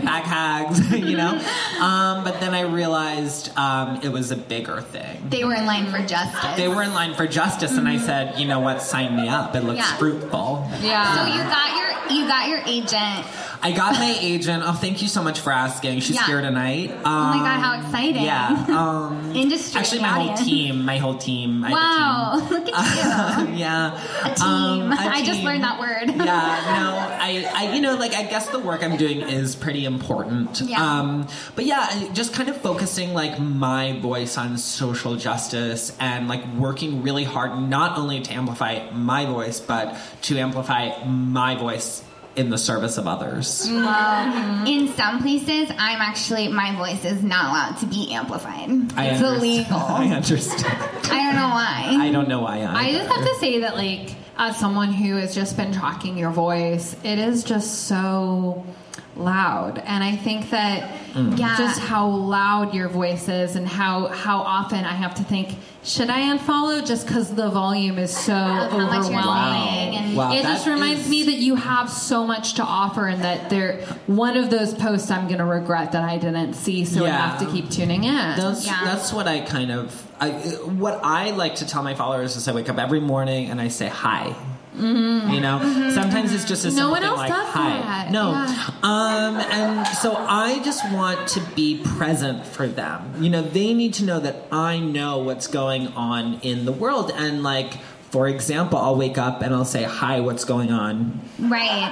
for?" 0.00 0.04
back 0.06 0.24
hags?" 0.24 0.92
you 0.92 1.16
know. 1.16 1.32
Um, 1.80 2.24
but 2.24 2.40
then 2.40 2.54
I 2.54 2.62
realized 2.62 3.56
um, 3.56 4.00
it 4.02 4.08
was 4.10 4.30
a 4.30 4.36
bigger 4.36 4.80
thing. 4.80 5.28
They 5.28 5.44
were 5.44 5.54
in 5.54 5.66
line 5.66 5.90
for 5.90 5.98
justice. 6.06 6.56
They 6.56 6.68
were 6.68 6.82
in 6.82 6.92
line 6.94 7.14
for 7.14 7.26
justice, 7.26 7.72
and 7.76 7.88
I 7.88 7.98
said, 7.98 8.38
"You 8.38 8.46
know 8.46 8.60
what? 8.60 8.82
Sign 8.82 9.16
me 9.16 9.28
up. 9.28 9.54
It 9.54 9.64
looks 9.64 9.78
Yeah. 9.78 9.96
fruitful." 9.96 10.68
yeah. 10.80 11.14
So 11.14 11.32
you 11.32 11.42
got 11.42 11.76
your 11.76 12.18
you 12.18 12.28
got 12.28 12.48
your 12.48 12.60
agent. 12.66 13.26
I 13.64 13.70
got 13.70 13.92
my 13.94 14.16
agent. 14.20 14.64
Oh, 14.66 14.72
thank 14.72 15.02
you 15.02 15.08
so 15.08 15.22
much 15.22 15.38
for 15.38 15.52
asking. 15.52 16.00
She's 16.00 16.16
Yeah. 16.16 16.26
here 16.26 16.40
tonight. 16.40 16.90
Um, 16.90 16.98
Oh 17.04 17.24
my 17.30 17.36
god, 17.38 17.60
how 17.60 17.80
exciting! 17.80 18.22
Yeah. 18.24 18.66
Um, 18.82 19.32
Industry. 19.36 19.78
actually, 19.80 20.00
my 20.00 20.08
whole 20.08 20.34
team. 20.36 20.84
My 20.84 20.96
whole 20.98 21.14
team. 21.16 21.62
I 21.64 21.68
have 21.70 21.78
a 21.78 22.40
Wow, 22.42 22.48
look 22.50 22.68
at 22.72 23.38
you. 23.38 23.46
team. 23.46 23.54
yeah. 23.58 24.00
A 24.24 24.34
team. 24.34 24.46
Um, 24.46 24.92
a 24.92 24.96
I 24.98 25.22
just 25.24 25.42
learned 25.44 25.62
that 25.62 25.78
word. 25.78 26.08
yeah, 26.08 26.24
no, 26.26 27.16
I, 27.20 27.48
I, 27.54 27.72
you 27.74 27.80
know, 27.80 27.94
like 27.94 28.14
I 28.14 28.24
guess 28.24 28.48
the 28.48 28.58
work 28.58 28.82
I'm 28.82 28.96
doing 28.96 29.20
is 29.20 29.54
pretty 29.54 29.84
important. 29.84 30.60
Yeah. 30.62 30.82
Um, 30.82 31.28
but 31.54 31.64
yeah, 31.64 32.08
just 32.12 32.32
kind 32.34 32.48
of 32.48 32.56
focusing 32.56 33.14
like 33.14 33.38
my 33.38 33.98
voice 34.00 34.36
on 34.36 34.58
social 34.58 35.14
justice 35.16 35.96
and 36.00 36.26
like 36.28 36.44
working 36.56 37.02
really 37.02 37.24
hard, 37.24 37.56
not 37.70 37.96
only 37.96 38.20
to 38.22 38.32
amplify 38.32 38.90
my 38.90 39.24
voice, 39.26 39.60
but 39.60 39.96
to 40.22 40.38
amplify 40.38 40.90
my 41.06 41.54
voice 41.54 42.02
in 42.36 42.50
the 42.50 42.58
service 42.58 42.98
of 42.98 43.06
others. 43.06 43.66
Well, 43.70 44.66
in 44.66 44.88
some 44.88 45.20
places, 45.20 45.70
I'm 45.70 46.00
actually 46.00 46.48
my 46.48 46.74
voice 46.76 47.04
is 47.04 47.22
not 47.22 47.46
allowed 47.50 47.78
to 47.80 47.86
be 47.86 48.12
amplified. 48.12 48.70
I 48.96 49.06
it's 49.06 49.22
understand. 49.22 49.36
illegal. 49.36 49.76
I 49.78 50.06
understand. 50.08 50.76
I 51.10 51.22
don't 51.24 51.36
know 51.36 51.48
why. 51.48 52.06
I 52.06 52.10
don't 52.10 52.28
know 52.28 52.40
why. 52.40 52.64
I 52.64 52.92
just 52.92 53.10
have 53.10 53.24
to 53.26 53.34
say 53.36 53.60
that, 53.60 53.76
like, 53.76 54.14
as 54.36 54.56
someone 54.56 54.92
who 54.92 55.16
has 55.16 55.34
just 55.34 55.56
been 55.56 55.72
tracking 55.72 56.16
your 56.16 56.30
voice, 56.30 56.96
it 57.04 57.18
is 57.18 57.44
just 57.44 57.86
so 57.86 58.64
loud, 59.16 59.78
and 59.84 60.02
I 60.02 60.16
think 60.16 60.50
that 60.50 60.90
mm. 61.12 61.38
Yeah. 61.38 61.56
just 61.56 61.80
how 61.80 62.06
loud 62.08 62.74
your 62.74 62.88
voice 62.88 63.28
is, 63.28 63.56
and 63.56 63.66
how 63.68 64.06
how 64.08 64.38
often 64.38 64.84
I 64.84 64.92
have 64.92 65.14
to 65.16 65.22
think, 65.24 65.56
should 65.84 66.08
I 66.10 66.36
unfollow 66.36 66.86
just 66.86 67.06
because 67.06 67.34
the 67.34 67.50
volume 67.50 67.98
is 67.98 68.16
so 68.16 68.32
how 68.34 68.66
overwhelming? 68.66 69.12
saying 69.12 69.96
and- 69.96 70.16
Wow, 70.16 70.32
it 70.32 70.42
that 70.42 70.54
just 70.54 70.66
reminds 70.66 71.02
is- 71.02 71.08
me 71.08 71.24
that 71.24 71.36
you 71.36 71.56
have 71.56 71.90
so 71.90 72.26
much 72.26 72.54
to 72.54 72.62
offer, 72.62 73.06
and 73.06 73.22
that 73.22 73.50
there 73.50 73.80
one 74.06 74.36
of 74.36 74.50
those 74.50 74.74
posts 74.74 75.10
I'm 75.10 75.26
going 75.26 75.38
to 75.38 75.44
regret 75.44 75.92
that 75.92 76.04
I 76.04 76.18
didn't 76.18 76.54
see, 76.54 76.84
so 76.84 77.04
I 77.04 77.10
have 77.10 77.38
to 77.40 77.46
keep 77.46 77.70
tuning 77.70 78.04
in. 78.04 78.14
That's 78.14 78.66
Yeah. 78.66 78.80
that's 78.84 79.12
what 79.12 79.26
I 79.26 79.40
kind 79.40 79.70
of 79.70 80.06
I, 80.20 80.30
what 80.30 81.00
I 81.02 81.30
like 81.32 81.56
to 81.56 81.66
tell 81.66 81.82
my 81.82 81.94
followers 81.94 82.36
is 82.36 82.46
I 82.46 82.52
wake 82.52 82.68
up 82.68 82.78
every 82.78 83.00
morning 83.00 83.50
and 83.50 83.60
I 83.60 83.68
say 83.68 83.88
hi. 83.88 84.34
You 84.74 85.40
know, 85.40 85.90
sometimes 85.94 86.32
it's 86.32 86.44
just 86.44 86.64
a 86.64 86.68
Mm-hmm. 86.68 86.76
No 86.76 86.82
simple 86.82 86.90
one 86.92 87.02
else 87.04 87.18
like 87.18 87.28
does 87.28 87.48
hi. 87.48 87.68
that. 87.80 88.10
No, 88.10 88.30
Yeah. 88.30 88.70
um, 88.82 89.36
and 89.36 89.86
so 89.98 90.16
I 90.16 90.62
just 90.64 90.82
want 90.92 91.28
to 91.28 91.40
be 91.54 91.82
present 91.96 92.46
for 92.46 92.66
them. 92.66 93.12
You 93.22 93.28
know, 93.30 93.42
they 93.42 93.74
need 93.74 93.92
to 93.94 94.04
know 94.04 94.18
that 94.20 94.46
I 94.50 94.78
know 94.78 95.18
what's 95.18 95.46
going 95.46 95.88
on 95.88 96.40
in 96.42 96.64
the 96.64 96.72
world, 96.72 97.12
and 97.14 97.42
like. 97.42 97.74
For 98.12 98.28
example, 98.28 98.78
I'll 98.78 98.96
wake 98.96 99.16
up 99.16 99.40
and 99.40 99.54
I'll 99.54 99.64
say, 99.64 99.84
"Hi, 99.84 100.20
what's 100.20 100.44
going 100.44 100.70
on?" 100.70 101.18
right. 101.40 101.90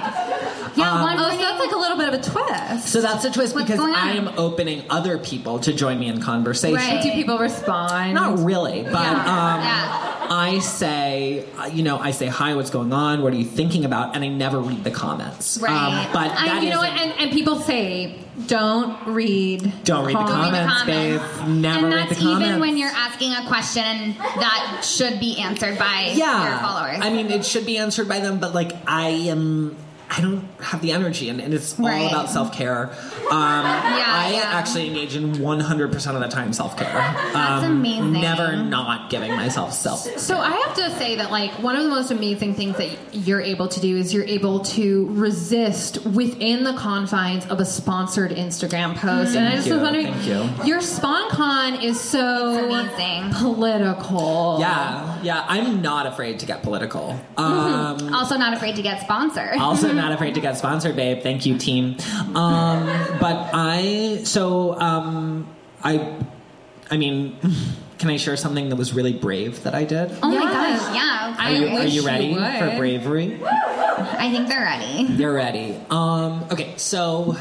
Yeah. 0.75 0.89
Um, 0.93 1.01
one 1.01 1.17
oh, 1.19 1.29
so 1.31 1.37
that's 1.37 1.59
like 1.59 1.71
a 1.71 1.77
little 1.77 1.97
bit 1.97 2.07
of 2.09 2.13
a 2.13 2.21
twist. 2.21 2.87
So 2.89 3.01
that's 3.01 3.25
a 3.25 3.31
twist 3.31 3.55
What's 3.55 3.67
because? 3.69 3.83
I 3.83 4.11
am 4.11 4.27
opening 4.37 4.83
other 4.89 5.17
people 5.17 5.57
to 5.61 5.73
join 5.73 5.99
me 5.99 6.07
in 6.07 6.21
conversation. 6.21 6.75
Right. 6.77 7.01
Do 7.01 7.11
people 7.11 7.39
respond? 7.39 8.13
Not 8.13 8.37
really, 8.39 8.83
but 8.83 8.91
Yeah. 8.93 9.09
um, 9.09 9.61
Yeah. 9.61 10.07
I 10.33 10.59
say, 10.59 11.43
uh, 11.59 11.65
you 11.73 11.81
know, 11.83 11.97
I 11.97 12.11
say, 12.11 12.27
"Hi, 12.27 12.53
what's 12.53 12.69
going 12.69 12.93
on? 12.93 13.21
What 13.23 13.33
are 13.33 13.37
you 13.37 13.43
thinking 13.43 13.83
about?" 13.83 14.15
And 14.15 14.23
I 14.23 14.27
never 14.29 14.59
read 14.61 14.83
the 14.83 14.91
comments. 14.91 15.57
Um, 15.57 15.63
Right. 15.63 16.07
but 16.13 16.31
I, 16.31 16.45
that 16.49 16.63
you 16.63 16.69
know 16.69 16.77
what? 16.77 16.93
isn't- 16.95 17.01
And, 17.13 17.19
and 17.19 17.31
people 17.31 17.59
say, 17.59 18.15
don't 18.47 18.95
read. 19.07 19.73
don't 19.83 20.05
read 20.05 20.15
the 20.15 20.19
comments." 20.23 20.83
comments, 20.83 20.83
babe. 20.85 21.47
Never 21.49 21.85
and 21.87 21.95
read 21.95 22.09
the 22.09 22.15
comments. 22.15 22.45
even 22.47 22.59
when 22.61 22.77
you're 22.77 22.91
asking 22.95 23.33
a 23.33 23.45
question 23.45 24.15
that 24.39 24.81
should 24.85 25.19
be 25.19 25.37
answered 25.37 25.77
by 25.77 26.10
yeah. 26.17 26.61
followers. 26.61 26.99
I 27.01 27.09
mean, 27.09 27.31
it 27.31 27.45
should 27.45 27.65
be 27.65 27.77
answered 27.77 28.07
by 28.07 28.19
them, 28.19 28.39
but 28.39 28.53
like, 28.53 28.73
I 28.87 29.09
am. 29.29 29.77
I 30.13 30.19
don't 30.19 30.43
have 30.59 30.81
the 30.81 30.91
energy, 30.91 31.29
and, 31.29 31.39
and 31.39 31.53
it's 31.53 31.79
all 31.79 31.85
Right. 31.85 32.09
about 32.11 32.29
self 32.29 32.51
care. 32.51 32.89
Um, 32.89 32.93
I 33.31 34.31
yeah. 34.33 34.41
actually 34.59 34.87
engage 34.87 35.15
in 35.15 35.31
100% 35.35 36.15
of 36.15 36.19
the 36.21 36.27
time 36.27 36.51
self 36.51 36.75
care. 36.75 36.91
That's 37.33 37.65
amazing. 37.65 38.11
Never 38.13 38.57
not 38.57 39.09
giving 39.09 39.31
myself 39.37 39.71
self. 39.73 39.99
So 40.19 40.37
I 40.37 40.49
have 40.51 40.75
to 40.75 40.91
say 40.97 41.15
that 41.15 41.31
like 41.31 41.51
one 41.63 41.77
of 41.77 41.83
the 41.83 41.89
most 41.89 42.11
amazing 42.11 42.55
things 42.55 42.75
that 42.77 42.89
you're 43.13 43.39
able 43.39 43.69
to 43.69 43.79
do 43.79 43.95
is 43.95 44.13
you're 44.13 44.25
able 44.25 44.59
to 44.59 45.07
resist 45.11 46.05
within 46.05 46.65
the 46.65 46.73
confines 46.73 47.45
of 47.47 47.61
a 47.61 47.65
sponsored 47.65 48.31
Instagram 48.31 48.97
post. 48.97 49.35
and 49.37 49.47
I 49.47 49.55
just 49.55 49.67
you, 49.67 49.75
was 49.75 49.83
wondering, 49.83 50.07
thank 50.13 50.25
you. 50.27 50.65
your 50.67 50.79
sponcon 50.81 51.81
is 51.81 51.97
so 51.99 52.65
amazing. 52.65 53.31
political. 53.33 54.57
Yeah, 54.59 55.19
yeah. 55.23 55.45
I'm 55.47 55.81
not 55.81 56.05
afraid 56.05 56.39
to 56.39 56.45
get 56.45 56.63
political. 56.63 57.17
Um, 57.41 58.13
also 58.13 58.37
not 58.37 58.53
afraid 58.53 58.75
to 58.75 58.81
get 58.83 59.01
sponsored. 59.01 59.57
also 59.57 59.91
not 60.01 60.11
afraid 60.11 60.35
to 60.35 60.41
get 60.41 60.57
sponsored, 60.57 60.95
babe. 60.95 61.21
Thank 61.23 61.45
you, 61.45 61.57
team. 61.57 61.95
Um, 62.35 62.85
but 63.19 63.49
I 63.53 64.21
so 64.23 64.79
um, 64.79 65.47
I 65.83 66.17
I 66.89 66.97
mean, 66.97 67.37
can 67.97 68.09
I 68.09 68.17
share 68.17 68.35
something 68.37 68.69
that 68.69 68.75
was 68.75 68.93
really 68.93 69.13
brave 69.13 69.63
that 69.63 69.75
I 69.75 69.83
did? 69.85 70.11
oh 70.23 70.29
my 70.29 70.39
gosh, 70.51 70.95
yeah. 70.95 71.35
I 71.37 71.51
Are 71.51 71.55
you, 71.55 71.67
are 71.67 71.83
you 71.85 72.01
you 72.01 72.05
ready 72.07 72.33
would. 72.33 72.59
for 72.59 72.77
bravery? 72.77 73.39
I 73.43 74.29
think 74.31 74.47
they're 74.49 74.63
ready. 74.63 75.05
They're 75.15 75.33
ready. 75.33 75.79
Um, 75.89 76.43
okay, 76.51 76.73
so. 76.77 77.35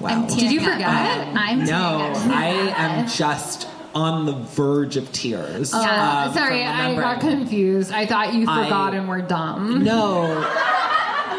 Wow. 0.00 0.08
I'm 0.10 0.26
Did 0.26 0.52
you 0.52 0.60
tearing 0.60 0.82
up. 0.84 0.90
forget? 0.92 1.36
I'm 1.36 1.64
No. 1.64 2.12
I 2.14 2.72
am 2.76 3.08
just 3.08 3.66
on 3.96 4.26
the 4.26 4.32
verge 4.32 4.96
of 4.98 5.10
tears. 5.10 5.72
Yeah. 5.72 6.24
um, 6.28 6.34
Sorry, 6.34 6.62
I 6.62 6.94
got 6.94 7.20
confused. 7.20 7.90
I 7.92 8.04
thought 8.06 8.34
you 8.34 8.44
I- 8.48 8.64
forgot 8.64 8.92
and 8.94 9.08
were 9.08 9.22
dumb. 9.22 9.82
No, 9.82 10.42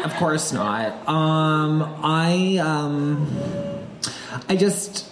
of 0.04 0.12
course 0.16 0.52
not. 0.52 1.08
Um, 1.08 1.82
I 2.02 2.56
um, 2.60 3.28
I 4.48 4.56
just 4.56 5.08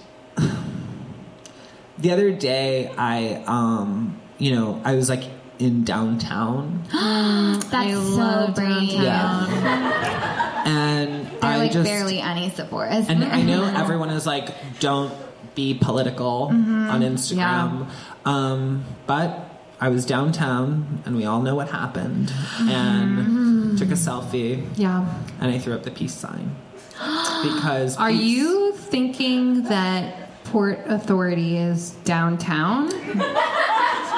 the 1.98 2.12
other 2.12 2.32
day 2.32 2.92
I 2.98 3.42
um, 3.46 4.20
you 4.38 4.54
know, 4.54 4.80
I 4.84 4.96
was 4.96 5.08
like 5.08 5.24
in 5.58 5.84
downtown 5.84 6.82
That's 6.92 7.72
I 7.72 7.92
so 7.92 8.00
love 8.00 8.54
brave. 8.54 8.90
downtown. 9.00 10.66
and 10.66 11.26
They're 11.26 11.38
I 11.42 11.56
like 11.58 11.72
just 11.72 11.84
barely 11.84 12.18
any 12.20 12.50
support. 12.50 12.90
and 12.90 13.24
I 13.24 13.40
know 13.42 13.64
everyone 13.76 14.10
is 14.10 14.26
like, 14.26 14.48
don't 14.80 15.12
be 15.56 15.74
political 15.74 16.50
Mm-hmm. 16.52 16.90
on 16.90 17.00
Instagram. 17.00 17.88
Um, 18.24 18.84
but 19.08 19.50
I 19.80 19.88
was 19.88 20.06
downtown 20.06 21.02
and 21.04 21.16
we 21.16 21.24
all 21.24 21.42
know 21.42 21.56
what 21.56 21.70
happened 21.70 22.28
Mm-hmm. 22.28 22.68
and 22.70 23.78
took 23.78 23.88
a 23.88 23.94
selfie 23.94 24.64
Yeah. 24.76 25.04
and 25.40 25.50
I 25.50 25.58
threw 25.58 25.74
up 25.74 25.82
the 25.82 25.90
peace 25.90 26.14
sign. 26.14 26.54
Because 27.42 27.96
Are 27.96 28.10
peace- 28.10 28.20
you 28.22 28.72
thinking 28.72 29.64
that 29.64 30.44
Port 30.44 30.80
Authority 30.86 31.56
is 31.58 31.90
downtown? 32.04 32.88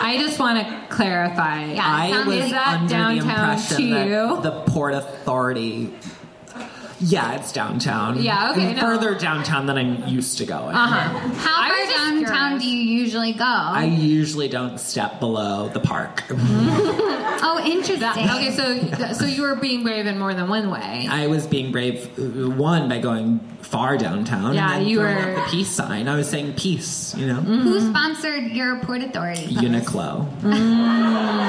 I 0.00 0.16
just 0.20 0.38
want 0.38 0.64
to 0.64 0.86
clarify. 0.94 1.72
Yeah. 1.72 1.82
I 1.84 2.24
was 2.26 2.36
Is 2.44 2.50
that 2.52 2.68
under 2.68 2.86
the 2.88 2.94
downtown 2.94 3.18
impression 3.50 3.76
to 3.76 3.88
that 3.90 4.42
the 4.44 4.60
Port 4.70 4.94
Authority. 4.94 5.92
Yeah, 7.00 7.34
it's 7.36 7.52
downtown. 7.52 8.20
Yeah, 8.22 8.50
okay, 8.52 8.66
And 8.68 8.76
no. 8.76 8.82
Further 8.82 9.14
downtown 9.16 9.66
than 9.66 9.78
I'm 9.78 10.06
used 10.08 10.38
to 10.38 10.46
going. 10.46 10.74
Uh 10.74 10.86
huh. 10.86 11.18
How 11.34 11.68
far 11.68 11.86
downtown 11.96 12.58
curious. 12.58 12.62
do 12.62 12.68
you 12.68 13.00
usually 13.00 13.32
go? 13.34 13.44
I 13.44 13.84
usually 13.84 14.48
don't 14.48 14.78
step 14.80 15.20
below 15.20 15.68
the 15.68 15.80
park. 15.80 16.24
oh, 16.30 17.62
interesting. 17.64 18.28
Okay, 18.30 18.50
so 18.50 19.12
so 19.14 19.26
you 19.26 19.42
were 19.42 19.54
being 19.56 19.82
brave 19.82 20.06
in 20.06 20.18
more 20.18 20.34
than 20.34 20.48
one 20.48 20.70
way. 20.70 21.06
I 21.08 21.26
was 21.28 21.46
being 21.46 21.70
brave, 21.72 22.06
uh, 22.18 22.50
one, 22.50 22.88
by 22.88 22.98
going 23.00 23.38
far 23.62 23.96
downtown. 23.96 24.54
Yeah, 24.54 24.72
and 24.72 24.80
then 24.82 24.88
you 24.88 24.98
throwing 24.98 25.16
were- 25.16 25.22
Mm-hmm. 25.22 25.38
up 25.40 25.44
the 25.46 25.56
peace 25.56 25.68
sign. 25.70 26.08
I 26.08 26.16
was 26.16 26.28
saying 26.28 26.54
peace, 26.54 27.14
you 27.16 27.26
know? 27.26 27.34
Who 27.34 27.80
sponsored 27.90 28.44
your 28.52 28.76
Port 28.80 29.02
Authority? 29.02 29.42
post? 29.54 29.58
Uniqlo. 29.58 30.40
Mm. 30.40 30.52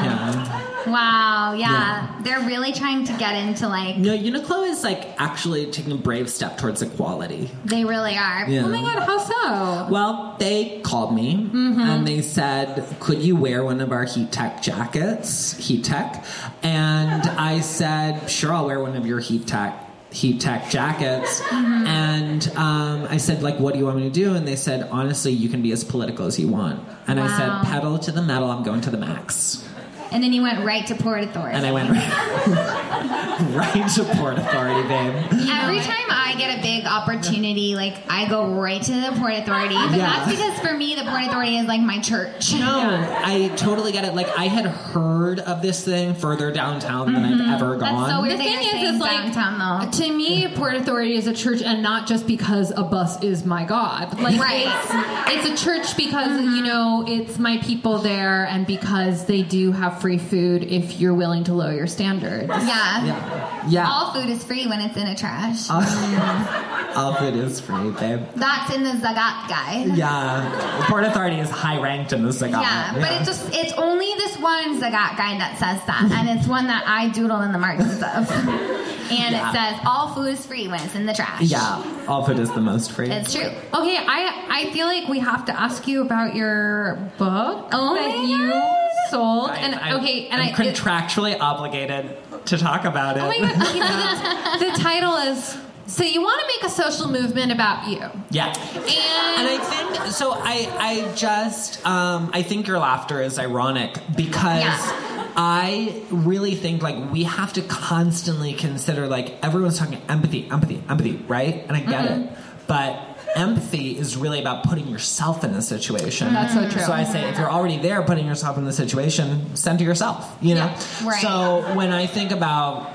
Yeah. 0.04 0.66
Wow, 0.88 1.54
yeah. 1.54 1.70
Yeah. 1.72 2.22
They're 2.24 2.48
really 2.48 2.72
trying 2.74 3.04
to 3.06 3.14
get 3.14 3.36
into 3.36 3.68
like, 3.68 3.98
No, 3.98 4.18
Uniqlo 4.18 4.68
is 4.70 4.84
like 4.84 5.08
actually 5.20 5.39
taking 5.44 5.92
a 5.92 5.96
brave 5.96 6.30
step 6.30 6.58
towards 6.58 6.82
equality. 6.82 7.50
they 7.66 7.86
really 7.86 8.18
are. 8.18 8.48
Yeah. 8.50 8.64
Oh 8.66 8.70
my 8.70 8.82
god, 8.82 9.04
how 9.04 9.18
so? 9.18 9.88
Well, 9.92 10.36
they 10.40 10.80
called 10.84 11.14
me 11.16 11.36
Mm-hmm. 11.36 11.80
and 11.82 12.08
they 12.08 12.22
said, 12.22 12.86
"Could 13.00 13.20
you 13.22 13.36
wear 13.36 13.64
one 13.64 13.82
of 13.82 13.92
our 13.92 14.04
heat 14.06 14.32
tech 14.32 14.62
jackets, 14.62 15.56
heat 15.58 15.84
tech?" 15.84 16.26
And 16.64 17.24
I 17.40 17.62
said, 17.62 18.30
"Sure, 18.30 18.54
I'll 18.54 18.66
wear 18.66 18.80
one 18.80 18.96
of 18.96 19.06
your 19.06 19.20
heat 19.20 19.48
tech." 19.48 19.86
Heat 20.12 20.42
tech 20.42 20.72
jackets, 20.72 21.40
Mm-hmm. 21.50 21.86
and 21.86 22.48
um, 22.58 23.06
I 23.12 23.18
said, 23.18 23.44
"Like, 23.44 23.60
what 23.60 23.74
do 23.74 23.80
you 23.80 23.86
want 23.86 23.98
me 23.98 24.04
to 24.04 24.10
do?" 24.10 24.34
And 24.34 24.48
they 24.48 24.56
said, 24.56 24.88
"Honestly, 24.92 25.32
you 25.32 25.50
can 25.50 25.62
be 25.62 25.72
as 25.72 25.84
political 25.84 26.26
as 26.26 26.40
you 26.40 26.48
want." 26.48 26.80
And 27.08 27.20
I 27.20 27.28
said, 27.38 27.62
"Pedal 27.72 28.00
to 28.00 28.12
the 28.12 28.24
metal. 28.24 28.50
I'm 28.50 28.64
going 28.64 28.82
to 28.82 28.90
the 28.90 28.98
max." 28.98 29.64
And 30.12 30.24
then 30.24 30.34
you 30.34 30.42
went 30.42 30.66
right 30.66 30.86
to 30.88 30.96
Port 30.96 31.24
Authority. 31.24 31.56
And 31.56 31.66
I 31.66 31.72
went 31.72 31.90
right, 31.92 33.40
right 33.56 33.90
to 33.92 34.04
Port 34.16 34.40
Authority, 34.40 34.88
babe. 34.88 35.14
Every 35.50 35.80
time 35.80 36.10
I 36.30 36.36
get 36.36 36.60
a 36.60 36.62
big 36.62 36.86
opportunity, 36.86 37.76
like 37.76 37.96
I 38.08 38.30
go 38.30 38.46
right 38.54 38.82
to 38.84 38.92
the 38.92 39.14
Port 39.18 39.34
Authority. 39.34 39.74
But 39.74 39.98
Yeah. 39.98 40.26
that's 40.26 40.30
because 40.30 40.60
for 40.60 40.78
me, 40.78 40.94
the 40.94 41.04
Port 41.04 41.24
Authority 41.24 41.58
is 41.58 41.66
like 41.68 41.82
my 41.82 42.00
church. 42.00 42.54
No, 42.54 42.90
I 43.24 43.52
totally 43.56 43.92
get 43.92 44.06
it. 44.06 44.14
Like 44.14 44.30
I 44.38 44.46
had 44.46 44.68
heard 44.68 45.40
of 45.40 45.64
this 45.64 45.84
thing 45.84 46.14
further 46.14 46.52
downtown 46.52 47.14
than 47.14 47.26
I've 47.26 47.32
mm-hmm. 47.32 47.54
ever 47.54 47.78
That's 47.78 47.92
gone. 47.92 48.10
so 48.10 48.22
weird. 48.22 48.34
The 48.34 48.44
thing 48.44 48.60
is, 48.60 48.72
saying 48.72 48.94
is 48.96 49.00
like 49.02 49.34
downtown 49.34 49.58
though. 49.58 50.06
to 50.06 50.14
me, 50.14 50.48
Port 50.56 50.76
Authority 50.76 51.16
is 51.16 51.26
a 51.26 51.34
church, 51.34 51.64
and 51.64 51.82
not 51.82 52.08
just 52.08 52.28
because 52.28 52.72
a 52.76 52.84
bus 52.84 53.24
is 53.24 53.44
my 53.44 53.66
god. 53.66 54.20
Like 54.20 54.40
Right. 54.40 54.68
it's, 54.68 55.48
it's 55.48 55.62
a 55.62 55.66
church 55.66 55.98
because 55.98 56.30
mm-hmm. 56.30 56.56
you 56.56 56.64
know 56.64 57.06
it's 57.08 57.40
my 57.40 57.58
people 57.58 57.98
there, 57.98 58.46
and 58.46 58.68
because 58.68 59.26
they 59.26 59.42
do 59.42 59.72
have 59.72 60.00
free 60.00 60.20
food 60.20 60.64
if 60.64 61.00
you're 61.00 61.16
willing 61.16 61.46
to 61.46 61.54
lower 61.54 61.74
your 61.74 61.88
standards. 61.88 62.50
Yeah. 62.50 63.06
yeah, 63.06 63.68
yeah. 63.68 63.90
All 63.90 64.14
food 64.14 64.30
is 64.30 64.44
free 64.44 64.68
when 64.68 64.80
it's 64.82 64.96
in 64.96 65.08
a 65.08 65.16
trash. 65.16 65.70
All 65.72 65.82
food 67.20 67.36
is 67.36 67.60
free, 67.60 67.92
babe. 67.92 68.22
That's 68.36 68.74
in 68.76 68.84
the 68.84 68.92
Zagat 68.92 69.48
guide. 69.48 69.92
Yeah, 69.96 70.86
Port 70.90 71.04
Authority 71.06 71.40
is 71.40 71.50
high 71.50 71.80
ranked 71.82 72.14
in 72.14 72.24
the 72.24 72.30
Zagat. 72.30 72.62
Yeah, 72.62 72.94
but 72.96 73.12
it's 73.14 73.26
just 73.26 73.50
it's 73.54 73.74
only 73.74 74.08
this 74.18 74.38
one 74.38 74.80
Zagat 74.82 75.18
guide 75.18 75.40
that 75.40 75.58
says 75.60 75.84
that, 75.88 76.10
and 76.12 76.30
it's 76.38 76.48
one 76.48 76.68
that 76.68 76.84
I 76.88 77.10
doodle 77.10 77.42
in 77.42 77.52
the 77.52 77.60
margins 77.60 78.02
of. 78.04 78.76
And 79.12 79.34
Yeah. 79.34 79.50
it 79.50 79.54
says 79.56 79.82
all 79.88 80.14
food 80.14 80.28
is 80.34 80.46
free 80.46 80.68
when 80.68 80.80
it's 80.84 80.94
in 80.94 81.08
the 81.08 81.16
trash. 81.16 81.42
yeah, 81.42 81.82
all 82.08 82.24
food 82.24 82.38
is 82.38 82.52
the 82.52 82.62
most 82.62 82.92
free. 82.92 83.10
It's 83.10 83.34
true. 83.34 83.42
Okay, 83.74 83.98
I 83.98 84.46
I 84.52 84.70
feel 84.72 84.86
like 84.86 85.08
we 85.08 85.18
have 85.18 85.46
to 85.46 85.60
ask 85.60 85.88
you 85.88 86.02
about 86.04 86.36
your 86.36 86.94
book 87.18 87.70
Oh 87.72 87.96
that 87.96 88.08
my 88.18 88.24
you 88.24 88.50
God. 88.52 88.90
sold, 89.10 89.50
I- 89.50 89.56
and 89.56 89.74
I- 89.74 89.94
okay, 89.94 90.28
and 90.28 90.40
I'm 90.40 90.50
I. 90.50 90.52
contractually 90.52 91.36
obligated 91.40 92.18
to 92.46 92.58
talk 92.60 92.86
about 92.86 93.18
it. 93.18 93.22
Oh 93.24 93.30
my 93.30 93.40
god! 93.40 93.68
Okay, 93.68 93.80
so 93.80 94.68
the, 94.68 94.72
the 94.78 94.80
title 94.84 95.16
is 95.16 95.58
so 95.90 96.04
you 96.04 96.22
want 96.22 96.40
to 96.42 96.48
make 96.48 96.64
a 96.64 96.70
social 96.74 97.10
movement 97.10 97.52
about 97.52 97.88
you, 97.90 98.00
Yeah. 98.30 98.48
and, 98.48 98.78
And 98.78 99.48
I 99.48 99.58
think 99.62 100.12
so. 100.14 100.32
I 100.34 100.70
I 100.80 101.16
just 101.16 101.86
um, 101.86 102.32
I 102.34 102.42
think 102.44 102.68
your 102.68 102.80
laughter 102.80 103.22
is 103.22 103.38
ironic 103.40 103.98
because 104.16 104.62
Yeah. 104.62 105.26
I 105.36 106.02
really 106.12 106.56
think 106.56 106.82
like 106.84 107.12
we 107.12 107.24
have 107.24 107.54
to 107.54 107.62
constantly 107.62 108.54
consider 108.54 109.08
like 109.08 109.36
everyone's 109.44 109.78
talking 109.80 110.02
empathy, 110.10 110.48
empathy, 110.52 110.82
empathy, 110.90 111.16
right? 111.28 111.66
And 111.68 111.78
I 111.78 111.82
get 111.82 112.06
Mm-hmm. 112.10 112.22
it, 112.24 112.38
but 112.68 113.00
empathy 113.36 113.98
is 113.98 114.18
really 114.18 114.40
about 114.42 114.64
putting 114.64 114.88
yourself 114.88 115.44
in 115.44 115.54
the 115.54 115.62
situation. 115.62 116.34
That's 116.34 116.54
so 116.54 116.68
true. 116.70 116.82
So 116.82 116.92
I 116.92 117.04
say 117.04 117.30
if 117.30 117.38
you're 117.38 117.50
already 117.52 117.78
there, 117.78 118.02
putting 118.04 118.26
yourself 118.26 118.58
in 118.58 118.66
the 118.66 118.74
situation, 118.74 119.56
center 119.56 119.84
yourself. 119.84 120.36
You 120.42 120.56
know. 120.56 120.66
Yeah, 120.66 121.08
right. 121.10 121.22
So 121.22 121.74
when 121.76 121.92
I 121.94 122.06
think 122.08 122.32
about 122.32 122.92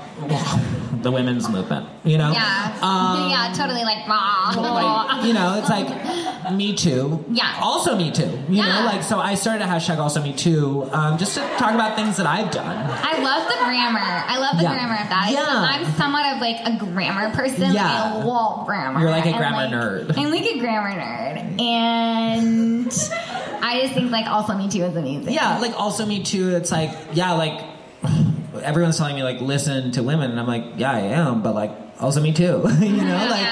the 1.01 1.11
women's 1.11 1.49
movement, 1.49 1.87
you 2.03 2.17
know, 2.17 2.31
Yeah. 2.31 2.77
um, 2.81 3.29
yeah, 3.29 3.53
totally 3.53 3.83
like 3.83 4.07
like 4.07 5.25
you 5.25 5.33
know 5.33 5.57
it's 5.59 5.69
like 5.69 6.51
me 6.53 6.75
too 6.75 7.23
Yeah. 7.31 7.55
also 7.61 7.95
me 7.95 8.11
too 8.11 8.23
you 8.49 8.57
Yeah. 8.57 8.67
know 8.81 8.85
like 8.85 9.01
so 9.03 9.19
i 9.19 9.33
started 9.33 9.63
a 9.63 9.67
hashtag 9.67 9.97
also 9.97 10.21
me 10.21 10.31
too 10.33 10.87
um, 10.91 11.17
just 11.17 11.33
to 11.35 11.41
talk 11.57 11.73
about 11.73 11.95
things 11.95 12.17
that 12.17 12.27
i've 12.27 12.51
done 12.51 12.85
I 12.87 13.17
love 13.23 13.47
the 13.47 13.55
grammar. 13.65 13.99
I 13.99 14.37
love 14.37 14.57
the 14.57 14.63
Yeah. 14.63 14.73
grammar 14.73 15.01
of 15.01 15.09
that. 15.09 15.29
Yeah. 15.31 15.43
I'm 15.47 15.85
somewhat 15.95 16.25
of 16.35 16.41
like 16.41 16.57
a 16.65 16.77
grammar 16.77 17.31
person. 17.35 17.71
Yeah. 17.73 17.83
Like, 17.83 18.23
I 18.23 18.23
love 18.23 18.65
grammar. 18.65 18.99
You're 18.99 19.09
like 19.09 19.25
a 19.25 19.29
And, 19.29 19.37
grammar 19.37 19.57
like, 19.65 19.71
nerd. 19.71 20.17
I'm 20.17 20.29
like 20.31 20.45
a 20.45 20.59
grammar 20.59 20.91
nerd. 20.91 21.59
And 21.61 22.87
I 23.63 23.81
just 23.81 23.93
think 23.93 24.11
like 24.11 24.27
also 24.27 24.53
me 24.55 24.69
too 24.69 24.83
is 24.83 24.95
amazing. 24.95 25.33
yeah 25.33 25.57
like 25.59 25.73
also 25.79 26.05
me 26.05 26.21
too 26.23 26.55
it's 26.55 26.71
like 26.71 26.91
yeah 27.13 27.33
like 27.33 27.61
everyone's 28.63 28.97
telling 28.97 29.15
me 29.15 29.23
like 29.23 29.39
listen 29.41 29.91
to 29.91 30.03
women 30.03 30.31
and 30.31 30.39
i'm 30.39 30.47
like 30.47 30.63
yeah 30.77 30.91
i 30.91 30.99
am 30.99 31.41
but 31.41 31.53
like 31.55 31.71
also 31.99 32.19
me 32.21 32.31
too 32.33 32.61
you 32.81 32.91
know 33.03 33.27
like 33.29 33.47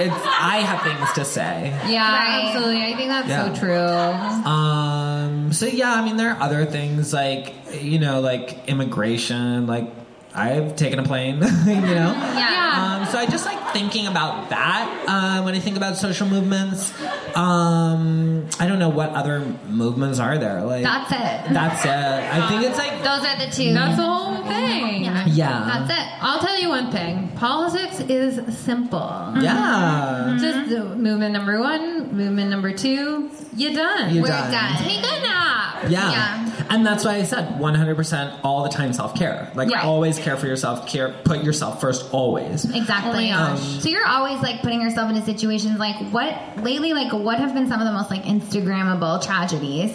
it's 0.00 0.14
i 0.40 0.62
have 0.64 0.82
things 0.82 1.12
to 1.12 1.24
say 1.24 1.70
yeah, 1.88 2.16
Right. 2.16 2.44
absolutely. 2.46 2.82
I 2.84 2.96
think 2.96 3.08
that's 3.08 3.28
Yeah. 3.28 3.52
so 3.52 3.60
true. 3.60 4.50
Um. 4.50 5.52
So 5.52 5.66
yeah, 5.66 5.92
I 5.94 6.04
mean, 6.04 6.16
there 6.16 6.30
are 6.30 6.40
other 6.40 6.64
things 6.64 7.12
like 7.12 7.54
you 7.82 7.98
know, 7.98 8.20
like 8.20 8.68
immigration. 8.68 9.66
Like 9.66 9.90
I've 10.34 10.76
taken 10.76 10.98
a 10.98 11.02
plane. 11.04 11.36
you 11.66 11.80
know. 11.80 12.12
Yeah. 12.36 12.98
Um. 13.00 13.06
So 13.06 13.18
I 13.18 13.26
just 13.26 13.44
like 13.46 13.72
thinking 13.72 14.06
about 14.06 14.50
that 14.50 15.04
uh, 15.06 15.42
when 15.42 15.54
I 15.54 15.60
think 15.60 15.76
about 15.76 15.96
social 15.96 16.26
movements. 16.26 16.92
Um. 17.36 18.46
I 18.60 18.66
don't 18.66 18.78
know 18.78 18.88
what 18.88 19.10
other 19.10 19.40
movements 19.68 20.18
are 20.18 20.38
there. 20.38 20.62
Like 20.62 20.82
That's 20.84 21.10
it. 21.12 21.52
That's 21.54 21.84
it. 21.84 21.90
I 21.90 22.48
think 22.48 22.62
it's 22.64 22.78
like 22.78 22.98
Those 23.02 23.24
are 23.26 23.38
the 23.38 23.50
two. 23.52 23.72
That's 23.74 23.96
the 23.96 24.02
whole 24.04 24.42
thing. 24.44 25.04
Yeah. 25.04 25.26
yeah. 25.26 25.84
That's 25.86 25.90
it. 26.00 26.22
I'll 26.22 26.40
tell 26.40 26.58
you 26.60 26.68
one 26.68 26.90
thing. 26.90 27.28
Politics 27.36 28.00
is 28.00 28.56
simple. 28.58 29.34
Yeah. 29.40 30.36
Just 30.40 30.68
the 30.70 30.84
movement 30.96 31.32
number 31.32 31.60
one, 31.60 32.14
movement 32.16 32.50
number 32.50 32.72
two, 32.72 33.30
you're 33.56 33.72
done. 33.74 34.14
You're 34.14 34.22
We're 34.22 34.28
done. 34.28 34.50
done. 34.52 34.76
Take 34.82 34.98
a 34.98 35.22
nap. 35.22 35.84
Yeah. 35.88 36.10
Yeah. 36.10 36.66
And 36.70 36.86
that's 36.86 37.04
why 37.04 37.16
I 37.16 37.24
said 37.24 37.58
100% 37.60 38.40
all 38.42 38.62
the 38.62 38.70
time 38.70 38.92
self 38.92 39.14
care. 39.14 39.50
Like, 39.54 39.70
Right. 39.70 39.84
always 39.84 40.18
care 40.24 40.36
for 40.36 40.46
yourself, 40.46 40.88
care, 40.88 41.14
put 41.24 41.44
yourself 41.44 41.80
first, 41.80 42.12
always. 42.12 42.64
Exactly. 42.64 43.30
Oh 43.30 43.36
my 43.36 43.48
gosh. 43.50 43.82
so 43.82 43.88
you're 43.88 44.06
always 44.06 44.40
like 44.40 44.62
putting 44.62 44.80
yourself 44.80 45.10
into 45.10 45.22
situations 45.22 45.78
like 45.78 45.96
what 46.10 46.34
lately 46.64 46.92
like 46.92 47.12
what 47.12 47.38
have 47.38 47.54
been 47.54 47.68
some 47.68 47.80
of 47.80 47.86
the 47.86 47.92
most 47.92 48.10
like 48.10 48.22
Instagrammable 48.22 49.22
tragedies? 49.24 49.92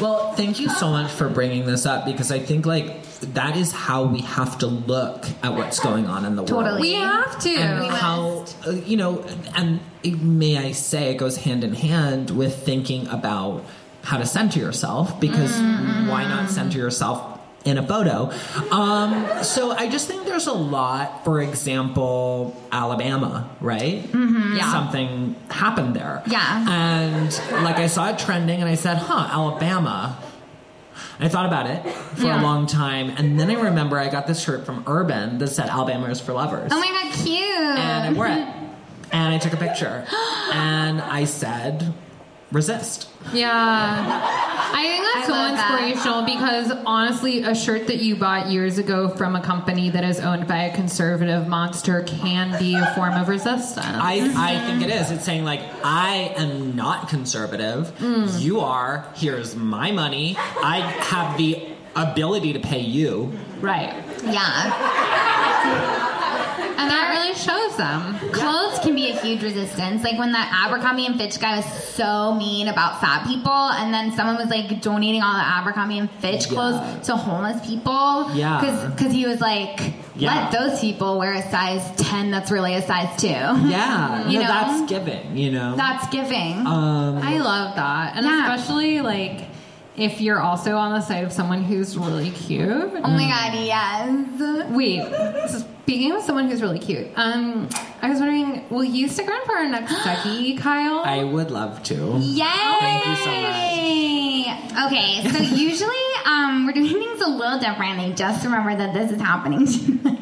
Well, 0.00 0.32
thank 0.32 0.60
you 0.60 0.68
so 0.68 0.90
much 0.90 1.10
for 1.10 1.28
bringing 1.28 1.66
this 1.66 1.86
up 1.86 2.04
because 2.06 2.30
I 2.32 2.38
think, 2.38 2.66
like, 2.66 3.02
that 3.34 3.56
is 3.56 3.72
how 3.72 4.04
we 4.04 4.20
have 4.20 4.58
to 4.58 4.66
look 4.66 5.26
at 5.42 5.52
what's 5.54 5.80
going 5.80 6.06
on 6.06 6.24
in 6.24 6.36
the 6.36 6.42
world. 6.42 6.64
Totally. 6.64 6.80
We 6.82 6.92
have 6.94 7.38
to. 7.40 7.50
And 7.50 7.80
We 7.80 7.86
how, 7.88 8.44
uh, 8.66 8.70
you 8.70 8.96
know, 8.96 9.24
and 9.56 9.80
may 10.04 10.56
I 10.56 10.72
say, 10.72 11.10
it 11.10 11.16
goes 11.16 11.36
hand 11.36 11.64
in 11.64 11.74
hand 11.74 12.30
with 12.30 12.64
thinking 12.64 13.08
about 13.08 13.64
how 14.02 14.18
to 14.18 14.26
center 14.26 14.58
yourself 14.60 15.20
because 15.20 15.52
why 16.08 16.24
not 16.28 16.48
center 16.48 16.78
yourself 16.78 17.37
in 17.64 17.76
a 17.78 17.86
photo? 17.86 18.30
Um, 18.70 19.42
so 19.42 19.72
I 19.72 19.88
just 19.88 20.06
think 20.08 20.24
there's 20.26 20.46
a 20.46 20.52
lot, 20.52 21.24
for 21.24 21.40
example, 21.42 22.56
Alabama, 22.72 23.50
right? 23.60 24.04
Yeah. 24.14 24.70
Something 24.72 25.34
happened 25.50 25.94
there. 25.94 26.22
Yeah. 26.26 26.64
And 26.68 27.64
like 27.64 27.76
I 27.76 27.86
saw 27.88 28.10
it 28.10 28.18
trending 28.18 28.60
and 28.60 28.68
I 28.68 28.74
said, 28.74 28.96
huh, 28.98 29.28
Alabama. 29.30 30.18
I 31.20 31.28
thought 31.28 31.46
about 31.46 31.66
it 31.66 31.84
for 32.16 32.26
Yeah. 32.26 32.40
a 32.40 32.42
long 32.42 32.66
time. 32.66 33.10
And 33.10 33.38
then 33.38 33.50
I 33.50 33.54
remember 33.60 33.98
I 33.98 34.08
got 34.08 34.26
this 34.28 34.40
shirt 34.42 34.64
from 34.64 34.84
Urban 34.86 35.38
that 35.38 35.48
said 35.48 35.68
Alabama 35.68 36.06
is 36.10 36.20
for 36.20 36.32
lovers 36.32 36.70
Oh 36.72 36.78
my 36.78 36.86
god, 36.86 37.12
cute. 37.24 37.42
and 37.50 38.04
I 38.08 38.12
wore 38.12 38.26
it. 38.28 38.46
And 39.10 39.34
I 39.34 39.38
took 39.38 39.52
a 39.52 39.56
picture. 39.56 40.04
and 40.52 41.00
I 41.00 41.24
said, 41.24 41.92
resist. 42.50 43.08
Yeah. 43.32 43.44
I 44.70 44.86
think 44.86 45.04
that's 45.04 45.16
I 45.16 45.26
so 45.26 45.32
love 45.32 45.56
that. 45.56 45.90
inspirational 45.90 46.22
because 46.24 46.70
honestly, 46.86 47.42
a 47.42 47.54
shirt 47.54 47.86
that 47.88 47.96
you 47.96 48.16
bought 48.16 48.48
years 48.48 48.78
ago 48.78 49.08
from 49.08 49.36
a 49.36 49.40
company 49.42 49.90
that 49.90 50.04
is 50.04 50.20
owned 50.20 50.46
by 50.48 50.64
a 50.64 50.74
conservative 50.74 51.46
monster 51.46 52.02
can 52.04 52.58
be 52.58 52.74
a 52.74 52.94
form 52.94 53.14
of 53.14 53.28
resistance. 53.28 53.86
I, 53.86 54.14
I 54.14 54.18
mm-hmm. 54.18 54.66
think 54.66 54.82
it 54.82 54.94
is. 54.94 55.10
It's 55.10 55.24
saying, 55.24 55.44
like, 55.44 55.60
I 55.84 56.34
am 56.36 56.74
not 56.76 57.08
conservative. 57.08 57.92
Mm. 57.98 58.40
You 58.40 58.60
are. 58.60 59.06
Here's 59.14 59.54
my 59.54 59.92
money. 59.92 60.36
I 60.38 60.80
have 60.80 61.36
the 61.36 61.66
ability 61.96 62.52
to 62.54 62.60
pay 62.60 62.80
you. 62.80 63.32
right. 63.60 63.94
yeah. 64.24 66.14
And 66.78 66.88
that 66.90 67.10
really 67.10 67.34
shows 67.34 67.76
them. 67.76 68.14
Clothes 68.32 68.78
can 68.78 68.94
be 68.94 69.10
a 69.10 69.16
huge 69.20 69.42
resistance. 69.42 70.04
Like 70.04 70.16
when 70.18 70.30
that 70.32 70.48
Abercrombie 70.66 71.06
and 71.06 71.18
Fitch 71.18 71.40
guy 71.40 71.56
was 71.56 71.66
so 71.66 72.34
mean 72.34 72.68
about 72.68 73.00
fat 73.00 73.26
people, 73.26 73.52
and 73.52 73.92
then 73.92 74.12
someone 74.12 74.36
was 74.36 74.48
like 74.48 74.80
donating 74.80 75.20
all 75.22 75.34
the 75.34 75.40
Abercrombie 75.44 75.98
and 75.98 76.08
Fitch 76.20 76.46
Yeah. 76.46 76.52
clothes 76.52 77.06
to 77.08 77.16
homeless 77.16 77.66
people. 77.66 78.30
Yeah. 78.32 78.60
Because 78.96 79.12
he 79.12 79.26
was 79.26 79.40
like, 79.40 79.92
Yeah. 80.14 80.34
let 80.34 80.52
those 80.52 80.80
people 80.80 81.18
wear 81.18 81.32
a 81.32 81.50
size 81.50 81.82
10 81.96 82.30
that's 82.30 82.50
really 82.52 82.74
a 82.74 82.82
size 82.82 83.08
2. 83.20 83.26
Yeah. 83.26 84.28
You 84.28 84.38
no, 84.40 84.44
know? 84.44 84.48
that's 84.48 84.90
giving, 84.90 85.36
you 85.36 85.50
know? 85.50 85.74
That's 85.76 86.06
giving. 86.08 86.66
um, 86.66 87.18
I 87.18 87.38
love 87.38 87.74
that. 87.76 88.16
And 88.16 88.24
Yeah. 88.24 88.54
especially 88.54 89.00
like 89.00 89.47
if 89.98 90.20
you're 90.20 90.40
also 90.40 90.76
on 90.76 90.92
the 90.92 91.00
side 91.00 91.24
of 91.24 91.32
someone 91.32 91.62
who's 91.62 91.96
really 91.96 92.30
cute. 92.30 92.68
oh 92.70 93.00
my 93.00 93.28
god, 93.28 93.54
yes. 93.54 94.70
Wait, 94.70 95.02
speaking 95.50 96.12
of 96.12 96.22
someone 96.22 96.48
who's 96.48 96.62
really 96.62 96.78
cute, 96.78 97.08
um, 97.16 97.68
I 98.00 98.10
was 98.10 98.20
wondering, 98.20 98.68
will 98.70 98.84
you 98.84 99.08
stick 99.08 99.28
around 99.28 99.44
for 99.46 99.56
our 99.56 99.68
next 99.68 99.96
Seki, 100.04 100.56
Kyle? 100.56 101.00
I 101.04 101.24
would 101.24 101.50
love 101.50 101.82
to. 101.84 101.94
Yay! 102.18 102.44
Thank 102.80 103.06
you 103.06 103.16
so 103.16 103.30
much. 103.30 104.92
Okay, 104.92 105.28
so 105.28 105.38
usually 105.56 105.94
um, 106.24 106.66
we're 106.66 106.72
doing 106.72 106.92
things 106.92 107.20
a 107.20 107.28
little 107.28 107.58
differently. 107.58 108.12
Just 108.14 108.44
remember 108.44 108.76
that 108.76 108.94
this 108.94 109.10
is 109.10 109.20
happening 109.20 109.66
tonight. 109.66 110.17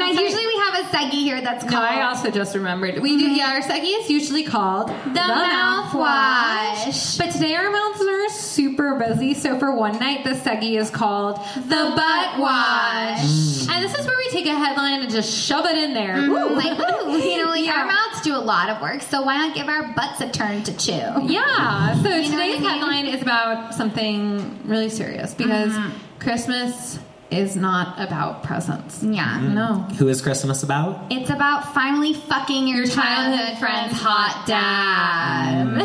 Now, 0.00 0.10
usually 0.10 0.46
we 0.46 0.56
have 0.58 0.74
a 0.74 0.82
Segi 0.96 1.10
here 1.22 1.40
that's 1.40 1.62
called 1.62 1.72
no, 1.74 1.80
I 1.82 2.02
also 2.02 2.30
just 2.30 2.54
remembered. 2.54 2.98
We 3.00 3.16
do, 3.16 3.28
yeah, 3.30 3.52
our 3.52 3.62
Seki 3.62 3.86
is 3.88 4.10
usually 4.10 4.42
called 4.44 4.88
the, 4.88 5.20
mouthwash. 5.20 7.18
But 7.18 7.30
today 7.32 7.54
our 7.54 7.70
mouths 7.70 8.00
are 8.00 8.28
super 8.30 8.98
busy, 8.98 9.34
so 9.34 9.58
for 9.58 9.74
one 9.74 9.98
night 9.98 10.24
the 10.24 10.30
Segi 10.30 10.78
is 10.78 10.90
called 10.90 11.36
the 11.56 11.92
butt 11.96 12.38
wash. 12.38 13.68
And 13.68 13.84
this 13.84 13.94
is 13.98 14.06
where 14.06 14.16
we 14.16 14.28
take 14.30 14.46
a 14.46 14.54
headline 14.54 15.02
and 15.02 15.10
just 15.10 15.32
shove 15.32 15.66
it 15.66 15.76
in 15.76 15.94
there. 15.94 16.16
Ooh, 16.18 16.50
like, 16.54 16.78
ooh, 16.78 17.10
you 17.18 17.38
know, 17.38 17.50
like 17.50 17.68
Our 17.68 17.86
mouths 17.86 18.20
do 18.22 18.34
a 18.34 18.38
lot 18.38 18.68
of 18.70 18.80
work, 18.80 19.02
so 19.02 19.22
why 19.22 19.36
not 19.36 19.54
give 19.54 19.68
our 19.68 19.92
butts 19.94 20.20
a 20.20 20.30
turn 20.30 20.62
to 20.64 20.76
chew? 20.76 20.92
Yeah. 21.32 21.94
So 22.02 22.08
You 22.08 22.24
today's 22.24 22.56
I 22.56 22.58
mean? 22.58 22.62
headline 22.62 23.06
is 23.06 23.22
about 23.22 23.74
something 23.74 24.58
really 24.64 24.88
serious 24.88 25.34
because 25.34 25.70
Mm-hmm. 25.70 26.18
Christmas 26.20 26.98
is 27.30 27.56
not 27.56 27.98
about 28.00 28.42
presents. 28.42 29.02
Yeah. 29.02 29.40
No. 29.40 29.74
Who 29.98 30.08
is 30.08 30.20
Christmas 30.20 30.62
about? 30.62 31.06
It's 31.10 31.30
about 31.30 31.72
finally 31.74 32.14
fucking 32.14 32.66
your, 32.66 32.78
Your 32.78 32.86
childhood 32.86 33.58
friend's 33.58 33.94
hot 33.96 34.44
dad. 34.46 35.76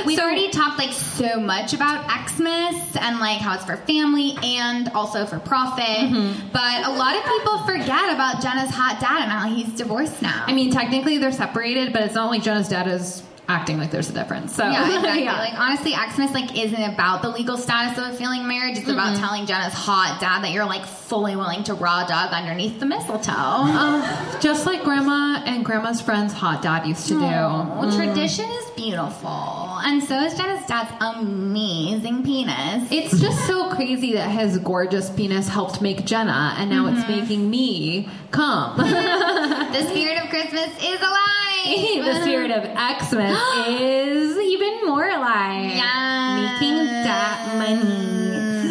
We've 0.06 0.18
So- 0.18 0.24
already 0.24 0.50
talked 0.50 0.78
like 0.78 0.92
so 0.92 1.38
much 1.40 1.72
about 1.72 2.04
Xmas 2.28 2.96
and 2.96 3.18
like 3.18 3.40
how 3.40 3.54
it's 3.54 3.64
for 3.64 3.76
family 3.78 4.36
and 4.42 4.88
also 4.90 5.26
for 5.26 5.38
profit. 5.38 5.84
Mm-hmm. 5.84 6.48
But 6.52 6.86
a 6.86 6.90
lot 6.96 7.16
of 7.16 7.24
people 7.24 7.58
forget 7.64 8.12
about 8.14 8.42
Jenna's 8.42 8.70
hot 8.70 8.98
dad 9.00 9.22
and 9.22 9.32
how 9.32 9.48
he's 9.48 9.72
divorced 9.74 10.22
now. 10.22 10.44
I 10.46 10.52
mean, 10.52 10.70
technically 10.70 11.18
they're 11.18 11.32
separated, 11.32 11.92
but 11.92 12.02
it's 12.02 12.14
not 12.14 12.30
like 12.30 12.42
Jenna's 12.42 12.68
dad 12.68 12.86
is 12.88 13.22
acting 13.48 13.78
like 13.78 13.90
there's 13.90 14.10
a 14.10 14.12
difference. 14.12 14.54
So 14.54 14.64
yeah, 14.68 14.84
exactly. 14.96 15.24
yeah. 15.24 15.38
Like 15.38 15.54
honestly, 15.54 15.92
Xmas 15.92 16.32
like 16.32 16.56
isn't 16.58 16.82
about 16.82 17.22
the 17.22 17.28
legal 17.28 17.56
status 17.56 17.96
of 17.98 18.12
a 18.12 18.16
failing 18.16 18.46
marriage. 18.48 18.78
It's 18.78 18.88
about 18.88 19.16
telling 19.16 19.46
Jenna's 19.46 19.72
hot 19.74 20.18
dad 20.20 20.42
that 20.44 20.52
you're 20.52 20.64
like 20.66 20.84
fully 20.86 21.36
willing 21.36 21.62
to 21.64 21.74
raw 21.74 22.04
dog 22.06 22.32
underneath 22.32 22.80
the 22.80 22.86
mistletoe. 22.86 23.32
Uh, 23.36 24.40
just 24.40 24.66
like 24.66 24.82
grandma 24.82 25.42
and 25.46 25.64
grandma's 25.64 26.00
friend's 26.00 26.32
hot 26.32 26.62
dad 26.62 26.86
used 26.86 27.06
to 27.08 27.14
do. 27.14 27.20
Well, 27.20 27.92
tradition 27.96 28.46
is 28.50 28.70
beautiful, 28.70 29.78
and 29.84 30.02
so 30.02 30.18
is 30.22 30.34
Jenna's 30.36 30.66
dad's 30.66 30.90
amazing 31.00 32.22
penis. 32.24 32.88
It's 32.90 33.20
just 33.20 33.46
so 33.46 33.70
crazy 33.74 34.12
that 34.14 34.28
his 34.30 34.58
gorgeous 34.58 35.10
penis 35.10 35.48
helped 35.48 35.80
make 35.80 36.04
Jenna, 36.04 36.54
and 36.58 36.70
now 36.70 36.86
Mm-hmm. 36.86 36.98
it's 36.98 37.08
making 37.08 37.50
me 37.50 38.08
come. 38.30 38.76
the 38.78 39.82
spirit 39.88 40.22
of 40.22 40.28
Christmas 40.30 40.68
is 40.82 41.00
alive. 41.00 41.24
the 42.04 42.22
spirit 42.22 42.50
of 42.52 42.62
Xmas 42.64 43.35
is 43.68 44.36
even 44.38 44.86
more 44.86 45.08
alive. 45.08 45.64
Yes. 45.74 46.60
Making 46.60 46.86
that 46.86 47.54
money. 47.58 48.12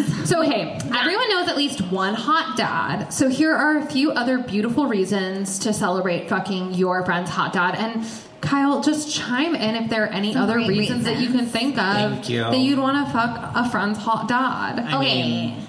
So, 0.26 0.42
hey, 0.42 0.80
everyone 0.98 1.30
knows 1.30 1.48
at 1.48 1.56
least 1.56 1.82
one 1.82 2.16
hot 2.16 2.58
dad. 2.58 3.10
So, 3.14 3.30
here 3.30 3.54
are 3.54 3.78
a 3.78 3.86
few 3.86 4.10
other 4.12 4.40
beautiful 4.40 4.88
reasons 4.88 5.60
to 5.60 5.72
celebrate 5.72 6.30
fucking 6.30 6.74
your 6.74 7.06
friend's 7.06 7.30
hot 7.30 7.54
dad. 7.54 7.76
And 7.76 8.04
Kyle, 8.42 8.82
just 8.82 9.14
chime 9.16 9.54
in 9.54 9.76
if 9.76 9.88
there 9.92 10.06
are 10.06 10.08
any 10.08 10.34
Some 10.34 10.42
other 10.42 10.56
great 10.56 10.70
reasons, 10.70 11.04
that 11.04 11.20
you 11.20 11.30
can 11.30 11.46
think 11.46 11.78
of 11.78 12.12
Thank 12.12 12.30
you. 12.30 12.42
that 12.42 12.58
you'd 12.58 12.80
want 12.80 13.06
to 13.06 13.14
fuck 13.14 13.52
a 13.56 13.70
friend's 13.70 14.00
hot 14.00 14.28
dad. 14.28 14.80
I 14.80 14.98
Okay. 14.98 15.22
mean- 15.22 15.68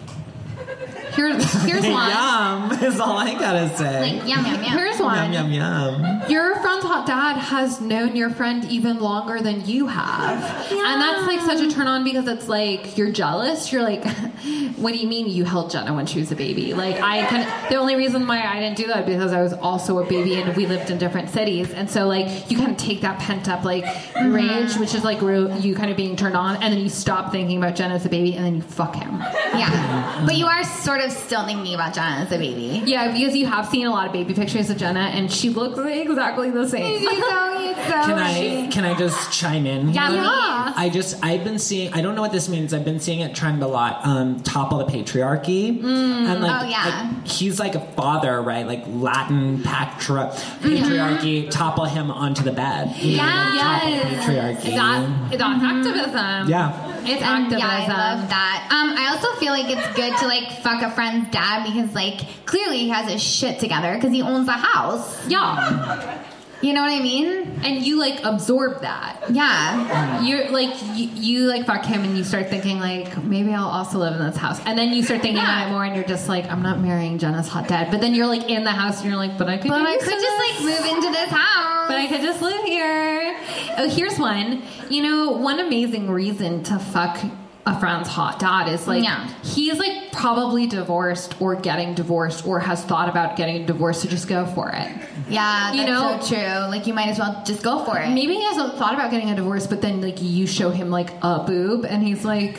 Here's, 1.17 1.53
here's 1.63 1.87
one. 1.87 2.11
Yum 2.11 2.85
is 2.85 3.01
all 3.01 3.17
I 3.17 3.33
gotta 3.33 3.75
say. 3.77 4.19
Like 4.19 4.29
yum 4.29 4.45
yum 4.45 4.63
yum. 4.63 4.73
Here's 4.73 5.01
one. 5.01 5.33
Yum 5.33 5.51
yum 5.51 6.03
yum. 6.03 6.31
Your 6.31 6.57
friend's 6.57 6.85
hot 6.85 7.07
dad 7.07 7.37
has 7.37 7.81
known 7.81 8.15
your 8.17 8.31
friend 8.31 8.65
even 8.67 8.99
longer 8.99 9.41
than 9.41 9.67
you 9.67 9.87
have. 9.87 10.43
And 10.71 11.01
that's 11.01 11.27
like 11.27 11.41
such 11.41 11.61
a 11.61 11.71
turn 11.71 11.87
on 11.87 12.05
because 12.05 12.29
it's 12.29 12.49
like 12.49 12.99
you're 12.99 13.11
jealous. 13.11 13.73
You're 13.73 13.83
like, 13.83 14.05
what 14.77 14.93
do 14.93 14.99
you 14.99 15.09
mean 15.09 15.29
you 15.29 15.45
held 15.45 15.71
Jenna 15.71 15.95
when 15.95 16.07
she 16.07 16.21
was 16.21 16.31
a 16.31 16.37
baby? 16.37 16.75
Like, 16.75 17.01
I 17.01 17.25
can, 17.27 17.69
the 17.71 17.77
only 17.77 17.97
reason 17.97 18.27
why 18.27 18.43
I 18.43 18.61
didn't 18.61 18.77
do 18.77 18.87
that 18.89 19.07
because 19.07 19.33
I 19.33 19.43
was 19.43 19.53
also 19.55 19.99
a 19.99 20.07
baby 20.07 20.37
and 20.37 20.55
we 20.57 20.67
lived 20.67 20.91
in 20.91 20.99
different 20.99 21.31
cities. 21.31 21.73
And 21.73 21.89
so, 21.89 22.07
like, 22.07 22.51
you 22.51 22.59
kind 22.59 22.71
of 22.71 22.77
take 22.77 23.01
that 23.01 23.19
pent 23.19 23.49
up, 23.49 23.65
like, 23.65 23.85
mm-hmm. 23.85 24.33
rage, 24.33 24.77
which 24.77 24.95
is 24.95 25.05
like 25.05 25.23
real, 25.23 25.57
you 25.59 25.75
kind 25.75 25.91
of 25.91 25.97
being 25.97 26.17
turned 26.17 26.37
on, 26.37 26.57
and 26.57 26.75
then 26.75 26.81
you 26.81 26.89
stop 26.89 27.33
thinking 27.33 27.59
about 27.59 27.75
Jenna 27.75 27.95
as 27.95 28.05
a 28.05 28.09
baby 28.09 28.35
and 28.35 28.45
then 28.45 28.57
you 28.57 28.63
fuck 28.63 28.95
him. 28.95 29.19
yeah, 29.55 30.23
but 30.27 30.37
you 30.37 30.47
are 30.47 30.63
sort 30.65 31.01
of 31.01 31.06
still 31.15 31.45
thinking 31.45 31.75
about 31.75 31.95
Jenna 31.95 32.23
as 32.25 32.33
a 32.33 32.39
baby. 32.39 32.83
Yeah, 32.87 33.13
because 33.13 33.37
you 33.37 33.47
have 33.47 33.67
seen 33.69 33.87
a 33.87 33.91
lot 33.91 34.07
of 34.07 34.13
baby 34.13 34.33
pictures 34.35 34.71
of 34.71 34.77
Jenna 34.79 35.01
and 35.01 35.31
she 35.31 35.51
looks 35.51 35.79
exactly 35.79 36.51
the 36.51 36.69
same. 36.69 36.99
She's 37.01 37.09
so 37.09 37.59
cute, 37.59 37.77
so 37.77 37.83
Can 38.07 38.19
I 38.19 38.69
can 38.71 38.85
I 38.85 38.95
just 38.97 39.33
chime 39.33 39.67
in? 39.67 39.91
Yeah, 39.93 40.11
here? 40.11 40.23
Yeah. 40.23 40.73
I 40.77 40.91
just 40.93 41.25
I've 41.25 41.45
been 41.45 41.59
seeing 41.59 41.93
I 41.93 42.01
don't 42.01 42.15
know 42.15 42.23
what 42.23 42.33
this 42.33 42.49
means. 42.49 42.73
I've 42.75 42.85
been 42.85 43.01
seeing 43.01 43.21
it 43.21 43.35
trend 43.35 43.63
a 43.63 43.67
lot. 43.67 44.05
Um, 44.07 44.41
topple 44.43 44.79
the 44.79 44.85
patriarchy, 44.87 45.83
and 45.85 46.43
like, 46.43 46.63
Oh, 46.65 46.69
yeah. 46.69 47.11
like, 47.19 47.27
he's 47.29 47.59
like 47.61 47.75
a 47.75 47.81
father, 47.93 48.41
right? 48.43 48.67
Like 48.67 48.85
Latin 48.87 49.63
patri- 49.63 50.31
patriarchy. 50.61 51.51
Topple 51.51 51.85
him 51.85 52.11
onto 52.11 52.43
the 52.43 52.53
bed. 52.53 52.95
Yeah, 52.97 53.25
know, 53.27 53.61
topple 53.61 53.91
Yes. 53.91 54.25
patriarchy. 54.65 54.77
That, 54.77 55.39
that's 55.39 55.65
activism. 55.65 56.49
yeah. 56.49 56.86
It's 57.09 57.23
And, 57.23 57.45
activism. 57.53 57.59
yeah, 57.59 57.69
I 57.69 57.87
love 58.17 58.29
that. 58.29 58.69
Um, 58.71 58.97
I 58.99 59.09
also 59.15 59.39
feel 59.39 59.53
like 59.53 59.67
it's 59.69 59.87
good 59.97 60.17
to 60.19 60.27
like 60.27 60.61
fuck 60.63 60.83
a 60.83 60.91
friend's 60.91 61.31
dad 61.31 61.65
because 61.65 61.95
like 61.95 62.21
clearly 62.47 62.79
he 62.79 62.89
has 62.91 63.11
his 63.11 63.23
shit 63.23 63.59
together 63.61 63.95
because 63.95 64.13
he 64.13 64.23
owns 64.23 64.47
the 64.47 64.53
house. 64.53 65.27
Yeah. 65.29 66.23
You 66.63 66.73
know 66.73 66.81
what 66.81 66.91
I 66.91 67.01
mean? 67.01 67.61
And 67.63 67.85
you 67.85 67.99
like 67.99 68.25
absorb 68.25 68.81
that. 68.81 69.25
Yeah. 69.31 70.23
You're 70.25 70.51
like 70.51 70.75
you, 70.95 71.09
you 71.09 71.41
like 71.49 71.67
fuck 71.67 71.85
him 71.85 72.03
and 72.03 72.17
you 72.17 72.25
start 72.25 72.49
thinking 72.49 72.79
like 72.81 73.23
maybe 73.23 73.53
I'll 73.53 73.69
also 73.69 73.99
live 73.99 74.15
in 74.19 74.27
this 74.27 74.37
house. 74.39 74.59
And 74.65 74.79
then 74.79 74.89
you 74.95 75.03
start 75.03 75.21
thinking 75.21 75.37
Yeah. 75.37 75.45
about 75.65 75.69
it 75.69 75.73
more 75.73 75.85
and 75.85 75.95
you're 75.95 76.05
just 76.07 76.29
like 76.29 76.47
I'm 76.51 76.63
not 76.63 76.81
marrying 76.81 77.19
Jenna's 77.19 77.49
hot 77.49 77.69
dad. 77.69 77.91
But 77.91 78.01
then 78.01 78.15
you're 78.15 78.27
like 78.27 78.49
in 78.49 78.65
the 78.65 78.73
house 78.73 79.01
and 79.03 79.09
you're 79.11 79.19
like 79.19 79.37
but 79.37 79.49
I 79.49 79.59
could 79.59 79.69
But 79.69 79.83
I 79.83 79.97
could 79.99 80.09
just 80.09 80.21
this. 80.39 80.39
like 80.39 80.61
move 80.63 80.97
into 80.97 81.11
this 81.13 81.29
house. 81.29 81.89
But 81.89 81.99
I 81.99 82.07
could 82.09 82.23
just 82.23 82.41
live 82.41 82.65
here. 82.65 83.37
Oh, 83.79 83.89
here's 83.91 84.19
one. 84.19 84.63
You 84.89 85.03
know, 85.03 85.33
one 85.33 85.61
amazing 85.61 86.11
reason 86.11 86.63
to 86.65 86.79
fuck 86.79 87.19
a 87.67 87.79
friend's 87.81 88.09
hot 88.09 88.39
dad 88.39 88.69
is 88.69 88.87
like 88.87 89.03
Yeah. 89.03 89.29
he's 89.43 89.79
like 89.79 90.13
probably 90.13 90.67
divorced 90.67 91.35
or 91.41 91.57
getting 91.57 91.95
divorced 91.95 92.47
or 92.47 92.61
has 92.61 92.83
thought 92.85 93.09
about 93.09 93.37
getting 93.37 93.67
divorced, 93.67 94.03
so 94.03 94.09
just 94.09 94.29
go 94.29 94.47
for 94.47 94.71
it. 94.71 94.89
yeah, 95.29 95.73
that's 95.73 95.77
You 95.77 95.87
know- 95.87 96.19
so 96.21 96.35
true. 96.35 96.69
Like 96.71 96.87
you 96.87 96.95
might 96.95 97.09
as 97.09 97.19
well 97.19 97.43
just 97.45 97.63
go 97.63 97.85
for 97.85 97.99
it. 97.99 98.09
Maybe 98.11 98.35
he 98.35 98.43
hasn't 98.45 98.75
thought 98.77 98.95
about 98.95 99.11
getting 99.11 99.31
a 99.31 99.35
divorce, 99.37 99.67
but 99.67 99.81
then 99.83 100.01
like 100.01 100.23
you 100.23 100.47
show 100.47 100.71
him 100.71 100.91
like 100.91 101.11
a 101.23 101.41
boob, 101.41 101.85
and 101.85 102.03
he's 102.03 102.25
like, 102.25 102.59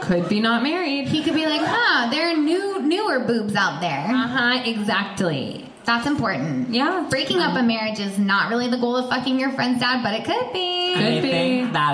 could 0.00 0.28
be 0.28 0.40
not 0.40 0.64
married. 0.64 1.06
He 1.06 1.22
could 1.22 1.34
be 1.34 1.46
like, 1.46 1.60
huh, 1.64 2.10
there 2.10 2.28
are 2.32 2.36
new 2.36 2.82
newer 2.82 3.20
boobs 3.20 3.54
out 3.54 3.80
there. 3.80 4.06
Uh 4.10 4.26
huh. 4.26 4.62
Exactly. 4.64 5.68
That's 5.84 6.06
important. 6.06 6.70
Yeah. 6.70 7.06
Breaking 7.10 7.38
up 7.40 7.56
a 7.56 7.62
marriage 7.62 7.98
is 7.98 8.16
not 8.18 8.50
really 8.50 8.68
the 8.68 8.78
goal 8.78 8.96
of 8.96 9.08
fucking 9.08 9.38
your 9.40 9.50
friend's 9.50 9.80
dad, 9.80 10.02
but 10.02 10.14
it 10.14 10.24
could 10.24 10.52
be. 10.52 10.94
Could 10.94 11.22
be. 11.22 11.30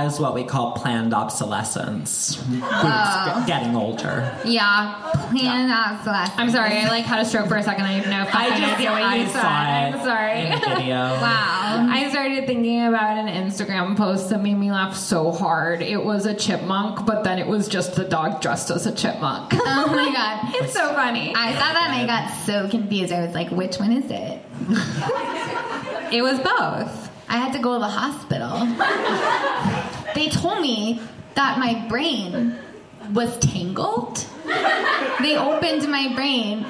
Think 0.01 0.11
that 0.11 0.15
is 0.15 0.21
what 0.21 0.35
we 0.35 0.45
call 0.45 0.73
planned 0.73 1.15
obsolescence. 1.15 2.37
Boobs 2.37 3.47
getting 3.47 3.75
older. 3.77 4.37
Yeah, 4.45 4.95
plan 5.31 5.71
obsolescence. 5.71 6.39
I'm 6.39 6.51
sorry. 6.51 6.79
I 6.79 6.89
like 6.89 7.05
had 7.05 7.21
a 7.21 7.25
stroke 7.25 7.49
for 7.49 7.57
a 7.57 7.63
second. 7.63 7.85
I 7.85 7.93
have 7.93 8.07
no 8.07 8.25
fucking 8.31 8.53
I 8.53 8.59
just- 8.61 8.75
idea 8.75 8.91
what 8.91 9.03
I 9.03 9.17
you 9.17 9.27
saw 9.29 9.41
said. 9.41 9.89
it 9.89 9.95
I'm 9.95 10.01
sorry. 10.05 10.41
in 10.47 10.77
video. 10.77 11.19
Wow. 11.69 11.89
I 11.91 12.09
started 12.11 12.47
thinking 12.47 12.87
about 12.87 13.19
an 13.19 13.27
Instagram 13.29 13.97
post 13.97 14.31
that 14.31 14.41
made 14.43 14.55
me 14.55 14.71
laugh 14.71 14.97
so 14.97 15.31
hard. 15.33 15.83
It 15.83 16.03
was 16.03 16.27
a 16.27 16.35
chipmunk, 16.35 17.05
but 17.07 17.25
then 17.25 17.39
it 17.39 17.47
was 17.47 17.69
just 17.69 17.95
the 17.95 18.05
dog 18.05 18.41
dressed 18.41 18.71
as 18.71 18.87
a 18.87 18.93
chipmunk. 18.95 19.53
Oh 19.55 19.87
my 19.89 20.13
god. 20.13 20.55
it's 20.63 20.73
so 20.73 20.93
funny. 20.95 21.35
I 21.35 21.53
saw 21.53 21.59
that 21.73 21.91
and 21.91 22.03
I 22.03 22.07
got 22.07 22.31
so 22.47 22.69
confused. 22.69 23.13
I 23.13 23.25
was 23.27 23.35
like, 23.35 23.51
which 23.51 23.77
one 23.79 23.93
is 23.93 24.11
it? 24.11 24.41
It 26.13 26.23
was 26.23 26.39
both. 26.41 27.08
I 27.29 27.37
had 27.37 27.53
to 27.53 27.59
go 27.59 27.75
to 27.75 27.81
the 27.81 27.89
hospital. 27.89 28.67
They 30.15 30.29
told 30.31 30.61
me 30.61 31.01
that 31.35 31.59
my 31.59 31.87
brain 31.89 32.59
was 33.13 33.39
tangled. 33.39 34.27
They 35.21 35.37
opened 35.37 35.89
my 35.89 36.13
brain. 36.15 36.65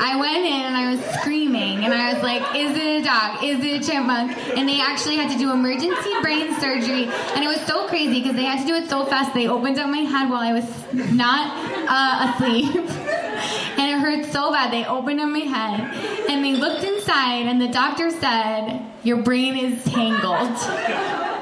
I 0.00 0.16
went 0.20 0.44
in 0.44 0.52
and 0.52 0.76
I 0.76 0.94
was 0.94 1.04
screaming 1.20 1.84
and 1.84 1.92
I 1.94 2.14
was 2.14 2.22
like, 2.22 2.42
is 2.54 2.76
it 2.76 3.00
a 3.00 3.04
dog? 3.04 3.42
Is 3.42 3.64
it 3.64 3.82
a 3.82 3.90
chipmunk? 3.90 4.36
And 4.56 4.68
they 4.68 4.80
actually 4.80 5.16
had 5.16 5.30
to 5.32 5.38
do 5.38 5.50
emergency 5.52 6.10
brain 6.20 6.54
surgery. 6.60 7.04
And 7.34 7.44
it 7.44 7.48
was 7.48 7.60
so 7.62 7.88
crazy 7.88 8.20
because 8.20 8.36
they 8.36 8.44
had 8.44 8.60
to 8.60 8.66
do 8.66 8.74
it 8.74 8.88
so 8.88 9.06
fast. 9.06 9.34
They 9.34 9.48
opened 9.48 9.78
up 9.78 9.88
my 9.88 9.98
head 9.98 10.28
while 10.28 10.40
I 10.40 10.52
was 10.52 10.68
not 10.92 11.50
uh, 11.88 12.34
asleep. 12.34 13.22
and 13.36 13.90
it 13.90 13.98
hurt 13.98 14.24
so 14.32 14.52
bad. 14.52 14.72
They 14.72 14.84
opened 14.84 15.20
up 15.20 15.28
my 15.28 15.40
head 15.40 16.28
and 16.28 16.44
they 16.44 16.54
looked 16.54 16.84
inside 16.84 17.46
and 17.46 17.60
the 17.60 17.68
doctor 17.68 18.10
said, 18.10 18.82
your 19.02 19.18
brain 19.18 19.56
is 19.56 19.84
tangled. 19.84 21.35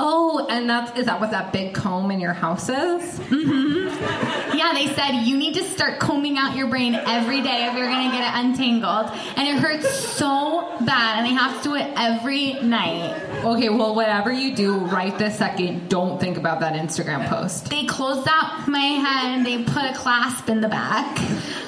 Oh, 0.00 0.46
and 0.48 0.70
that's 0.70 0.96
is 0.98 1.06
that 1.06 1.20
what 1.20 1.32
that 1.32 1.52
big 1.52 1.74
comb 1.74 2.10
in 2.10 2.20
your 2.20 2.32
house 2.32 2.68
is? 2.68 3.18
Mm-hmm. 3.18 4.56
Yeah, 4.56 4.72
they 4.72 4.86
said 4.94 5.22
you 5.24 5.36
need 5.36 5.54
to 5.54 5.64
start 5.64 5.98
combing 5.98 6.38
out 6.38 6.56
your 6.56 6.68
brain 6.68 6.94
every 6.94 7.42
day 7.42 7.66
if 7.66 7.76
you're 7.76 7.86
gonna 7.88 8.10
get 8.10 8.22
it 8.32 8.38
untangled. 8.44 9.10
And 9.36 9.48
it 9.48 9.56
hurts 9.60 9.88
so 9.98 10.76
bad, 10.84 11.18
and 11.18 11.26
they 11.26 11.32
have 11.34 11.56
to 11.62 11.68
do 11.70 11.74
it 11.74 11.92
every 11.96 12.54
night. 12.62 13.20
Okay, 13.44 13.68
well, 13.68 13.94
whatever 13.94 14.32
you 14.32 14.54
do 14.54 14.76
right 14.78 15.16
this 15.18 15.36
second, 15.38 15.88
don't 15.88 16.20
think 16.20 16.36
about 16.36 16.60
that 16.60 16.74
Instagram 16.74 17.28
post. 17.28 17.68
They 17.70 17.84
closed 17.84 18.28
out 18.30 18.68
my 18.68 18.78
head 18.78 19.36
and 19.36 19.46
they 19.46 19.62
put 19.64 19.84
a 19.84 19.94
clasp 19.94 20.48
in 20.48 20.60
the 20.60 20.68
back. 20.68 21.16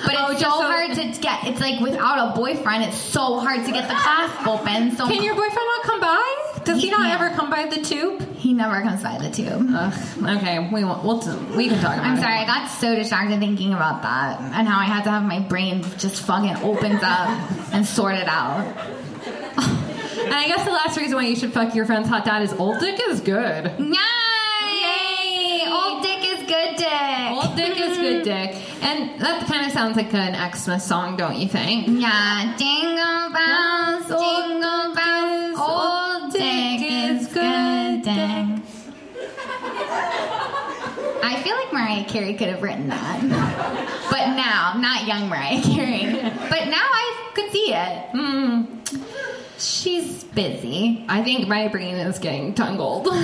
But 0.04 0.12
it's 0.14 0.20
Oh, 0.22 0.32
so, 0.34 0.38
just 0.38 0.56
so- 0.56 0.62
hard 0.62 0.90
to 0.94 1.20
get. 1.20 1.44
It's 1.46 1.60
like 1.60 1.80
without 1.80 2.32
a 2.32 2.36
boyfriend, 2.36 2.84
it's 2.84 2.96
so 2.98 3.38
hard 3.40 3.64
to 3.66 3.72
get 3.72 3.88
the 3.88 3.94
clasp 3.94 4.46
open. 4.46 4.96
So 4.96 5.06
Can 5.06 5.22
your 5.22 5.34
boyfriend 5.34 5.54
not 5.56 5.82
come 5.84 6.00
by? 6.00 6.59
Does 6.64 6.76
he 6.80 6.86
He 6.86 6.90
not 6.90 7.00
can't. 7.06 7.20
ever 7.20 7.34
come 7.36 7.50
by 7.50 7.66
the 7.66 7.80
tube? 7.82 8.26
he 8.36 8.52
never 8.54 8.80
comes 8.82 9.02
by 9.02 9.18
the 9.18 9.30
tube. 9.30 9.68
Ugh, 9.74 9.94
okay, 10.38 10.68
we 10.72 10.82
won't. 10.84 11.04
We'll, 11.04 11.18
we 11.56 11.68
can 11.68 11.78
talk 11.80 11.94
about 11.94 12.04
I'm 12.06 12.16
it. 12.18 12.20
sorry, 12.20 12.34
I 12.36 12.46
got 12.46 12.66
so 12.68 12.94
distracted 12.94 13.38
thinking 13.40 13.72
about 13.74 14.02
that 14.02 14.40
and 14.40 14.66
how 14.68 14.78
I 14.78 14.84
had 14.84 15.04
to 15.04 15.10
have 15.10 15.22
my 15.24 15.40
brain 15.40 15.82
just 15.98 16.22
fucking 16.22 16.56
opens 16.64 17.02
up 17.02 17.28
and 17.72 17.86
sort 17.86 18.14
it 18.14 18.28
out. 18.28 18.66
And 20.22 20.34
I 20.34 20.46
guess 20.48 20.64
the 20.64 20.70
last 20.70 20.96
reason 20.98 21.16
why 21.16 21.26
you 21.26 21.36
should 21.36 21.52
fuck 21.52 21.74
your 21.74 21.86
friend's 21.86 22.08
hot 22.08 22.24
dad 22.24 22.42
is 22.42 22.52
old 22.54 22.78
dick 22.80 22.98
is 23.08 23.20
good. 23.20 23.72
Yay! 23.78 25.66
Old 25.70 26.02
dick 26.02 26.19
good 26.50 26.76
dick. 26.76 27.30
Old 27.30 27.56
dick 27.56 27.78
is 27.78 27.96
good 27.96 28.24
dick. 28.24 28.56
And 28.82 29.20
that 29.20 29.46
kind 29.46 29.66
of 29.66 29.72
sounds 29.72 29.96
like 29.96 30.12
an 30.12 30.34
Xmas 30.34 30.84
song, 30.84 31.16
don't 31.16 31.36
you 31.36 31.48
think? 31.48 31.86
Yeah, 31.86 32.56
jingle 32.56 33.30
bells, 33.30 34.06
jingle 34.08 34.94
bells, 34.94 35.58
old 35.58 36.32
dick 36.32 36.80
is 36.82 37.26
good 37.28 38.02
dick. 38.02 38.46
I 41.22 41.40
feel 41.44 41.54
like 41.54 41.72
Mariah 41.72 42.04
Carey 42.04 42.34
could 42.34 42.48
have 42.48 42.62
written 42.62 42.88
that. 42.88 43.20
But 44.10 44.34
now, 44.34 44.74
not 44.76 45.06
young 45.06 45.28
Mariah 45.28 45.62
Carey. 45.62 46.06
But 46.48 46.66
now 46.66 46.82
I 46.82 47.30
could 47.34 47.52
see 47.52 47.72
it. 47.72 48.08
Hmm. 48.10 48.64
She's 49.60 50.24
busy. 50.24 51.04
I 51.08 51.22
think 51.22 51.46
my 51.46 51.68
brain 51.68 51.96
is 51.96 52.18
getting 52.18 52.54
tangled. 52.54 53.06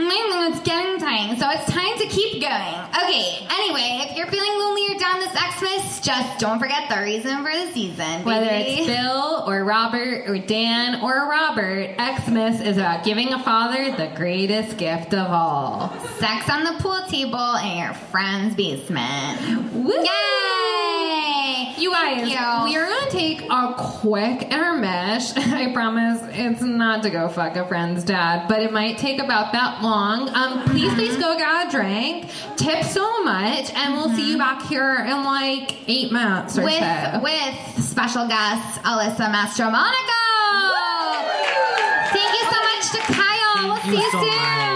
Mm, 0.00 0.52
It's 0.52 0.60
getting 0.60 0.98
time, 0.98 1.36
so 1.38 1.48
it's 1.50 1.70
time 1.70 1.98
to 1.98 2.06
keep 2.06 2.40
going. 2.40 2.74
Okay, 3.04 3.46
anyway, 3.50 4.06
if 4.08 4.16
you're 4.16 4.26
feeling 4.26 4.50
lonely 4.58 4.86
or 4.94 4.98
down 4.98 5.20
this 5.20 5.32
Xmas, 5.32 6.00
just 6.00 6.38
don't 6.40 6.58
forget 6.58 6.88
the 6.88 7.00
reason 7.02 7.44
for 7.44 7.52
the 7.52 7.70
season. 7.72 8.24
Whether 8.24 8.48
it's 8.50 8.86
Bill 8.86 9.44
or 9.46 9.62
Robert 9.64 10.28
or 10.28 10.38
Dan 10.38 11.00
or 11.02 11.28
Robert, 11.28 11.94
Xmas 12.24 12.60
is 12.60 12.78
about 12.78 13.04
giving 13.04 13.32
a 13.32 13.42
father 13.42 13.94
the 13.96 14.10
greatest 14.16 14.76
gift 14.78 15.12
of 15.14 15.30
all. 15.30 15.92
sex 16.18 16.48
on 16.50 16.64
the 16.64 16.72
pool 16.82 17.00
table 17.08 17.54
in 17.56 17.78
your 17.78 17.94
friend's 18.10 18.54
basement. 18.56 19.72
Woo! 19.74 19.92
Yay! 19.92 21.74
You 21.78 21.90
guys, 21.92 22.26
we 22.64 22.76
are 22.76 22.86
gonna 22.86 23.10
take 23.10 23.42
a 23.50 23.74
quick 23.76 24.40
intermish. 24.50 25.32
I 25.60 25.72
promise 25.72 26.20
it's 26.30 26.62
not 26.62 27.02
to 27.02 27.10
go 27.10 27.28
fuck 27.28 27.54
a 27.56 27.66
friend's 27.66 28.02
dad, 28.02 28.48
but 28.48 28.62
it 28.62 28.72
might 28.72 28.96
take 28.96 29.20
about 29.20 29.52
that 29.52 29.82
long. 29.82 30.30
Um, 30.30 30.64
please, 30.64 30.92
please 30.94 31.16
go 31.18 31.36
get 31.36 31.68
a 31.68 31.70
drink. 31.70 32.30
Tip 32.56 32.82
so 32.84 33.22
much, 33.22 33.70
and 33.74 33.94
we'll 33.94 34.08
see 34.14 34.30
you 34.30 34.38
back 34.38 34.62
here 34.62 34.94
in 35.04 35.22
like 35.22 35.76
eight 35.88 36.12
months 36.12 36.56
or 36.56 36.64
with 36.64 36.78
so. 36.80 37.20
with 37.22 37.84
special 37.84 38.26
guest 38.26 38.80
Alyssa 38.82 39.28
Mastromonaco. 39.30 40.22
Thank 42.08 42.32
you 42.32 42.44
so 42.48 42.58
much 42.64 42.90
to 42.92 43.12
Kyle. 43.12 43.68
we'll 43.68 43.76
see 43.82 43.96
you 44.02 44.10
so 44.10 44.20
soon. 44.20 44.36
much. 44.36 44.69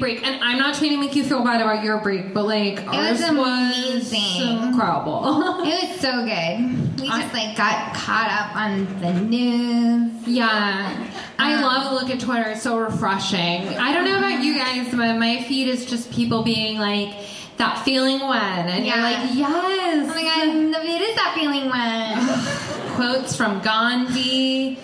Break, 0.00 0.26
and 0.26 0.42
I'm 0.42 0.58
not 0.58 0.74
trying 0.74 0.90
to 0.90 0.96
make 0.96 1.14
you 1.14 1.22
feel 1.24 1.44
bad 1.44 1.60
about 1.60 1.84
your 1.84 1.98
break, 1.98 2.34
but 2.34 2.44
like 2.46 2.84
ours 2.86 3.20
was 3.20 3.30
amazing. 3.30 4.62
incredible. 4.62 5.60
It 5.66 5.90
was 5.90 6.00
so 6.00 6.24
good. 6.24 7.00
We 7.00 7.08
I- 7.08 7.22
just 7.22 7.34
like 7.34 7.56
got 7.56 7.94
caught 7.94 8.30
up 8.30 8.56
on 8.56 9.00
the 9.00 9.12
news. 9.12 10.26
Yeah. 10.26 11.06
I 11.38 11.54
Um, 11.54 11.62
love 11.62 11.88
to 11.88 11.94
look 11.94 12.10
at 12.14 12.20
Twitter. 12.20 12.50
It's 12.50 12.62
so 12.62 12.78
refreshing. 12.78 13.68
I 13.78 13.92
don't 13.94 14.04
know 14.04 14.18
about 14.18 14.42
you 14.42 14.58
guys, 14.58 14.88
but 14.90 15.16
my 15.18 15.42
feed 15.44 15.68
is 15.68 15.86
just 15.86 16.10
people 16.12 16.42
being 16.42 16.78
like, 16.78 17.14
that 17.56 17.78
feeling 17.84 18.20
when. 18.20 18.40
And 18.68 18.86
you're 18.86 18.96
like, 18.98 19.18
yes. 19.34 20.06
Oh 20.10 20.14
my 20.14 20.22
god, 20.22 20.84
it 20.84 21.00
is 21.02 21.14
that 21.16 21.34
feeling 21.34 21.68
when 21.70 22.94
Quotes 22.96 23.36
from 23.36 23.60
Gandhi. 23.60 24.78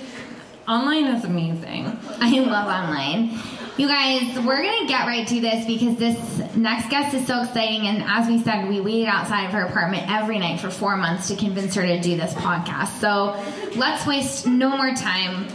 Online 0.69 1.05
is 1.07 1.25
amazing. 1.25 1.97
I 2.21 2.31
love 2.41 2.67
online. 2.69 3.39
You 3.77 3.89
guys, 3.89 4.39
we're 4.39 4.63
gonna 4.63 4.87
get 4.89 5.07
right 5.07 5.27
to 5.29 5.39
this 5.41 5.67
because 5.67 5.97
this 5.97 6.57
next 6.57 6.89
guest 6.89 7.15
is 7.15 7.27
so 7.27 7.43
exciting. 7.43 7.87
And 7.87 8.03
as 8.07 8.27
we 8.27 8.43
said, 8.43 8.71
we 8.71 8.81
waited 8.81 9.07
outside 9.07 9.45
of 9.45 9.51
her 9.53 9.67
apartment 9.67 10.11
every 10.11 10.39
night 10.39 10.61
for 10.61 10.71
four 10.71 10.97
months 10.97 11.29
to 11.29 11.37
convince 11.37 11.75
her 11.75 11.83
to 11.87 12.01
do 12.01 12.17
this 12.17 12.33
podcast. 12.35 12.99
So 13.01 13.37
let's 13.79 14.07
waste 14.07 14.47
no 14.47 14.75
more 14.79 14.95
time. 14.95 15.49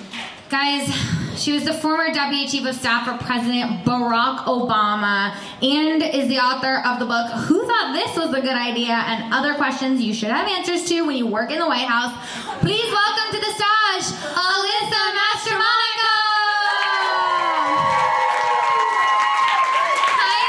Guys, 0.52 0.88
she 1.36 1.52
was 1.54 1.64
the 1.64 1.74
former 1.74 2.14
deputy 2.14 2.46
chief 2.48 2.68
of 2.68 2.76
staff 2.76 3.08
for 3.08 3.18
President 3.26 3.84
Barack 3.86 4.40
Obama 4.44 5.34
and 5.64 6.04
is 6.04 6.28
the 6.28 6.38
author 6.38 6.78
of 6.86 7.00
the 7.00 7.06
book 7.06 7.32
Who 7.48 7.66
Thought 7.66 7.94
This 7.94 8.16
Was 8.18 8.30
a 8.36 8.42
Good 8.42 8.50
Idea 8.56 8.92
and 8.94 9.34
Other 9.34 9.56
Questions 9.56 10.00
You 10.00 10.14
Should 10.14 10.30
Have 10.30 10.48
Answers 10.48 10.84
to 10.90 11.02
When 11.08 11.16
You 11.16 11.26
Work 11.26 11.50
in 11.52 11.58
the 11.58 11.66
White 11.68 11.88
House. 11.88 12.14
Please 12.60 12.92
welcome 12.92 13.32
to 13.32 13.40
the 13.40 13.46
stage, 13.52 14.20
Alyssa 14.36 15.12
Mastromonaco! 15.18 16.12
Hi, 20.20 20.44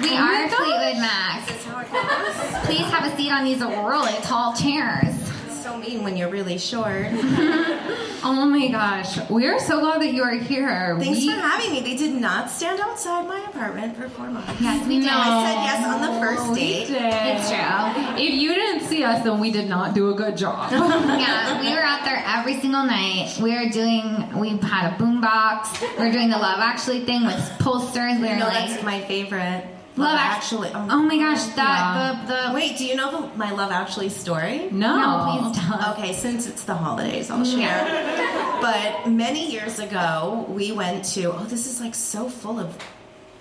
please. 0.00 0.08
We 0.10 0.16
Oh 0.16 0.20
my 0.20 0.32
are 0.32 0.48
gosh. 0.48 0.56
Fleetwood 0.56 0.98
Mac. 1.02 1.46
That's 1.46 1.64
how 1.64 1.80
it 1.80 1.92
goes. 1.92 2.66
Please 2.66 2.86
have 2.90 3.04
a 3.12 3.16
seat 3.16 3.25
on 3.36 3.44
these 3.44 3.60
really 3.60 4.14
tall 4.22 4.54
chairs. 4.54 5.14
It's 5.46 5.62
so 5.62 5.76
mean 5.76 6.02
when 6.02 6.16
you're 6.16 6.30
really 6.30 6.58
short. 6.58 7.06
Oh 8.28 8.44
my 8.44 8.66
gosh. 8.66 9.30
We 9.30 9.46
are 9.46 9.60
so 9.60 9.78
glad 9.78 10.00
that 10.02 10.12
you 10.12 10.24
are 10.24 10.34
here. 10.34 10.96
Thanks 10.98 11.20
we, 11.20 11.30
for 11.30 11.38
having 11.38 11.70
me. 11.70 11.80
They 11.80 11.96
did 11.96 12.20
not 12.20 12.50
stand 12.50 12.80
outside 12.80 13.28
my 13.28 13.38
apartment 13.42 13.96
for 13.96 14.08
four 14.08 14.28
months. 14.28 14.60
Yes, 14.60 14.84
we 14.84 14.98
did. 14.98 15.06
No, 15.10 15.12
I 15.16 15.46
said 15.46 15.62
yes 15.62 15.86
on 15.86 16.00
the 16.02 16.20
first 16.20 16.48
we 16.50 16.58
date. 16.58 16.86
did. 16.88 17.02
It's 17.04 17.48
true. 17.48 18.16
If 18.16 18.34
you 18.34 18.52
didn't 18.52 18.88
see 18.88 19.04
us, 19.04 19.22
then 19.22 19.38
we 19.38 19.52
did 19.52 19.68
not 19.68 19.94
do 19.94 20.10
a 20.10 20.14
good 20.14 20.36
job. 20.36 20.72
Yeah, 20.72 21.60
we 21.60 21.70
were 21.70 21.82
out 21.82 22.04
there 22.04 22.20
every 22.26 22.58
single 22.58 22.84
night. 22.84 23.38
We 23.40 23.54
were 23.54 23.68
doing, 23.68 24.36
we 24.36 24.48
had 24.58 24.94
a 24.94 24.96
boombox. 24.96 25.80
We 25.96 26.06
were 26.06 26.12
doing 26.12 26.28
the 26.28 26.38
Love 26.38 26.58
Actually 26.58 27.04
thing 27.04 27.26
with 27.26 27.38
posters. 27.60 28.14
We 28.16 28.22
were 28.22 28.26
You 28.26 28.36
know, 28.40 28.46
like, 28.46 28.70
that's 28.70 28.82
my 28.82 29.02
favorite. 29.02 29.64
Love 29.96 30.08
Love 30.10 30.18
Act- 30.20 30.36
Actually. 30.36 30.70
oh, 30.74 30.88
oh 30.90 31.02
my 31.02 31.16
gosh, 31.16 31.44
that, 31.54 32.26
the, 32.26 32.48
the, 32.50 32.54
Wait, 32.54 32.76
do 32.76 32.84
you 32.84 32.94
know 32.96 33.10
the, 33.28 33.36
my 33.36 33.50
Love 33.52 33.72
Actually 33.72 34.10
story? 34.10 34.68
No. 34.70 34.96
no, 34.96 35.40
please 35.50 35.58
don't. 35.68 35.88
Okay, 35.98 36.12
since 36.12 36.46
it's 36.46 36.64
the 36.64 36.74
holidays, 36.74 37.30
I'll 37.30 37.44
share. 37.44 38.22
But 38.60 39.08
many 39.10 39.52
years 39.52 39.78
ago, 39.78 40.46
we 40.48 40.72
went 40.72 41.04
to. 41.14 41.30
Oh, 41.32 41.44
this 41.44 41.66
is 41.66 41.78
like 41.78 41.94
so 41.94 42.28
full 42.30 42.58
of 42.58 42.76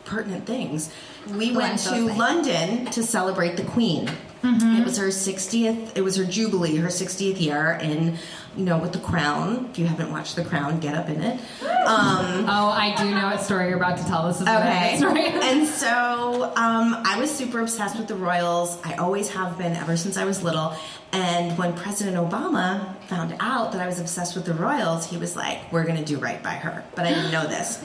pertinent 0.04 0.46
things. 0.46 0.92
We 1.32 1.56
went 1.56 1.80
to. 1.80 2.14
London 2.14 2.86
to 2.88 3.02
celebrate 3.02 3.56
the 3.56 3.64
Queen. 3.64 4.10
It 4.46 4.86
was 4.86 4.98
her 4.98 5.08
60th. 5.08 5.92
It 5.98 6.02
was 6.04 6.16
her 6.18 6.26
jubilee, 6.26 6.76
her 6.78 6.88
60th 6.90 7.40
year 7.42 7.80
in, 7.82 8.18
you 8.56 8.64
know, 8.64 8.78
with 8.78 8.94
the 8.94 9.00
crown. 9.00 9.68
If 9.72 9.80
you 9.80 9.86
haven't 9.88 10.12
watched 10.12 10.36
the 10.36 10.44
crown, 10.46 10.80
get 10.80 10.94
up 10.96 11.10
in 11.10 11.22
it. 11.22 11.40
Um, 11.64 12.46
Oh, 12.48 12.70
I 12.70 12.94
do 12.98 13.10
know 13.10 13.26
what 13.28 13.42
story 13.42 13.68
you're 13.70 13.78
about 13.78 13.98
to 13.98 14.06
tell. 14.06 14.28
This 14.28 14.42
is 14.42 14.48
Okay. 14.48 14.98
story. 14.98 15.26
and 15.28 15.68
so 15.68 16.44
um, 16.56 17.02
I 17.06 17.18
was 17.20 17.34
super 17.34 17.60
obsessed 17.62 17.98
with 17.98 18.08
the 18.08 18.16
royals. 18.16 18.78
I 18.84 18.94
always 18.96 19.30
have 19.32 19.58
been 19.58 19.76
ever 19.76 19.98
since 19.98 20.16
I 20.18 20.26
was 20.26 20.44
little. 20.44 20.76
And 21.12 21.58
when 21.58 21.74
President 21.74 22.18
Obama 22.18 22.96
found 23.04 23.36
out 23.40 23.72
that 23.72 23.82
I 23.82 23.88
was 23.88 24.00
obsessed 24.00 24.36
with 24.36 24.46
the 24.46 24.54
royals, 24.54 25.06
he 25.10 25.18
was 25.18 25.36
like, 25.36 25.72
"We're 25.72 25.86
going 25.86 25.98
to 25.98 26.04
do 26.06 26.18
right 26.18 26.42
by 26.44 26.52
her." 26.56 26.84
But 26.94 27.06
I 27.06 27.14
didn't 27.14 27.32
know 27.32 27.48
this. 27.48 27.82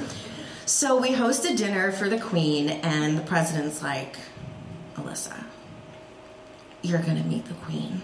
So 0.67 1.01
we 1.01 1.11
hosted 1.13 1.57
dinner 1.57 1.93
for 1.93 2.09
the 2.09 2.19
Queen, 2.19 2.69
and 2.71 3.17
the 3.17 3.23
president's 3.23 3.83
like, 3.83 4.17
"Alyssa, 4.97 5.45
you're 6.83 7.01
to 7.17 7.25
meet 7.25 7.47
the 7.47 7.55
Queen." 7.55 8.03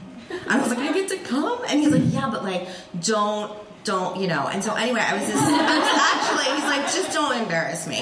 I 0.48 0.58
was 0.58 0.68
like, 0.70 0.78
"I 0.78 0.92
get 0.92 1.08
to 1.10 1.18
come?" 1.18 1.60
And 1.68 1.80
he's 1.80 1.90
like, 1.90 2.02
"Yeah, 2.06 2.28
but 2.30 2.44
like, 2.44 2.68
don't." 3.00 3.52
Don't 3.84 4.20
you 4.20 4.26
know? 4.26 4.48
And 4.48 4.64
so 4.64 4.74
anyway, 4.74 4.98
I 5.00 5.14
was 5.14 5.28
just 5.28 5.40
I 5.40 5.78
was 5.78 6.42
actually 6.42 6.56
he's 6.56 6.64
like, 6.64 6.92
just 6.92 7.12
don't 7.12 7.40
embarrass 7.40 7.86
me. 7.86 7.98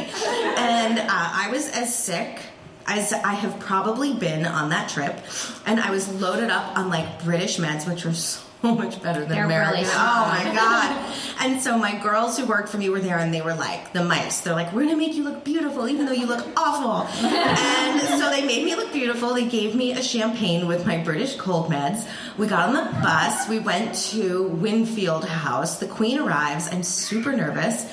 And 0.56 0.98
uh, 0.98 1.04
I 1.10 1.50
was 1.52 1.68
as 1.68 1.94
sick 1.94 2.40
as 2.86 3.12
I 3.12 3.34
have 3.34 3.58
probably 3.60 4.14
been 4.14 4.46
on 4.46 4.70
that 4.70 4.88
trip, 4.88 5.18
and 5.66 5.78
I 5.80 5.90
was 5.90 6.08
loaded 6.20 6.48
up 6.48 6.76
on 6.78 6.88
like 6.88 7.22
British 7.22 7.58
meds, 7.58 7.86
which 7.86 8.06
were 8.06 8.14
so 8.14 8.43
much 8.72 9.02
better 9.02 9.20
than 9.20 9.30
They're 9.30 9.44
American. 9.44 9.82
really 9.82 9.88
oh 9.92 10.26
my 10.28 10.54
god! 10.54 11.14
And 11.40 11.60
so 11.60 11.76
my 11.76 11.98
girls 11.98 12.38
who 12.38 12.46
worked 12.46 12.68
for 12.68 12.78
me 12.78 12.88
were 12.88 13.00
there, 13.00 13.18
and 13.18 13.34
they 13.34 13.42
were 13.42 13.54
like 13.54 13.92
the 13.92 14.04
mice. 14.04 14.40
They're 14.40 14.54
like, 14.54 14.72
we're 14.72 14.84
gonna 14.84 14.96
make 14.96 15.14
you 15.14 15.24
look 15.24 15.44
beautiful, 15.44 15.88
even 15.88 16.06
though 16.06 16.12
you 16.12 16.26
look 16.26 16.46
awful. 16.56 17.06
and 17.26 18.00
so 18.00 18.30
they 18.30 18.46
made 18.46 18.64
me 18.64 18.74
look 18.76 18.92
beautiful. 18.92 19.34
They 19.34 19.46
gave 19.48 19.74
me 19.74 19.92
a 19.92 20.02
champagne 20.02 20.66
with 20.66 20.86
my 20.86 20.98
British 21.02 21.36
cold 21.36 21.70
meds. 21.70 22.08
We 22.38 22.46
got 22.46 22.68
on 22.68 22.74
the 22.74 22.90
bus. 23.02 23.48
We 23.48 23.58
went 23.58 23.94
to 24.10 24.44
Winfield 24.48 25.24
House. 25.26 25.78
The 25.78 25.86
Queen 25.88 26.18
arrives. 26.18 26.68
I'm 26.72 26.82
super 26.84 27.32
nervous, 27.32 27.84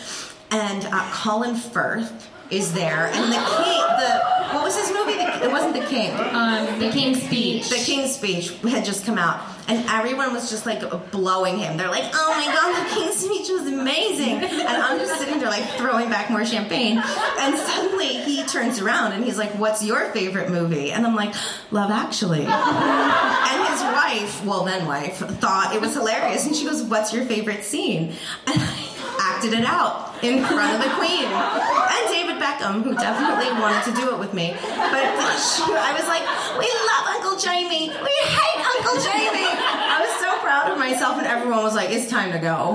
and 0.52 0.86
uh, 0.86 1.10
Colin 1.12 1.56
Firth 1.56 2.30
is 2.52 2.74
there, 2.74 3.08
and 3.08 3.32
the 3.32 3.38
king. 3.38 3.82
The 3.98 4.42
what 4.54 4.64
was 4.64 4.78
his 4.78 4.92
movie? 4.92 5.14
The, 5.14 5.46
it 5.46 5.52
wasn't 5.52 5.74
the 5.74 5.86
King. 5.88 6.12
Um, 6.14 6.80
the 6.80 6.90
King's 6.92 7.22
Speech. 7.24 7.70
The 7.70 7.78
King's 7.78 8.14
Speech 8.16 8.50
had 8.64 8.84
just 8.84 9.06
come 9.06 9.18
out, 9.18 9.42
and 9.68 9.86
everyone 9.90 10.34
was 10.34 10.50
just 10.50 10.66
like 10.66 10.82
blowing 11.12 11.58
him. 11.58 11.78
They're 11.78 11.90
like, 11.90 12.04
"Oh 12.14 12.34
my 12.36 12.54
god, 12.54 12.86
the 12.86 12.96
King's 12.96 13.16
Speech 13.16 13.50
was 13.50 13.68
amazing!" 13.68 14.36
And 14.44 14.68
I'm 14.68 15.00
just 15.00 15.20
sitting 15.20 15.40
there 15.40 15.50
like 15.50 15.64
throwing 15.78 16.10
back 16.10 16.30
more 16.30 16.46
champagne. 16.46 17.02
And 17.40 17.58
suddenly 17.58 18.08
he 18.08 18.44
turns 18.44 18.80
around 18.80 19.14
and 19.14 19.24
he's 19.24 19.38
like, 19.38 19.52
"What's 19.52 19.84
your 19.84 20.12
favorite 20.12 20.50
movie?" 20.50 20.92
And 20.92 21.08
I'm 21.08 21.16
like, 21.16 21.34
"Love 21.72 21.92
Actually." 21.92 22.46
And 22.46 23.68
his 23.68 23.82
wife, 23.82 24.46
well 24.46 24.66
then 24.66 24.86
wife, 24.86 25.18
thought 25.18 25.74
it 25.74 25.82
was 25.82 25.94
hilarious, 25.94 26.46
and 26.46 26.56
she 26.56 26.66
goes, 26.66 26.84
"What's 26.84 27.14
your 27.14 27.26
favorite 27.26 27.64
scene?" 27.64 28.14
And 28.48 28.58
I 28.60 28.88
acted 29.20 29.54
it 29.54 29.66
out 29.66 30.12
in 30.24 30.44
front 30.44 30.76
of 30.76 30.84
the 30.84 30.90
Queen 30.96 31.26
and 31.26 32.10
Beckham, 32.42 32.82
who 32.82 32.94
definitely 32.96 33.54
wanted 33.62 33.86
to 33.86 33.94
do 33.94 34.10
it 34.10 34.20
with 34.20 34.34
me. 34.34 34.58
But 34.58 35.06
she, 35.38 35.62
I 35.70 35.94
was 35.94 36.08
like, 36.10 36.26
"We 36.58 36.66
love 36.66 37.06
Uncle 37.14 37.38
Jamie. 37.38 37.94
We 37.94 38.16
hate 38.26 38.60
Uncle 38.66 38.98
Jamie." 38.98 39.46
I 39.46 40.02
was 40.02 40.14
so 40.20 40.40
proud 40.42 40.72
of 40.72 40.80
myself, 40.80 41.18
and 41.20 41.28
everyone 41.28 41.64
was 41.64 41.76
like, 41.76 41.92
"It's 41.92 42.10
time 42.10 42.32
to 42.32 42.40
go." 42.40 42.74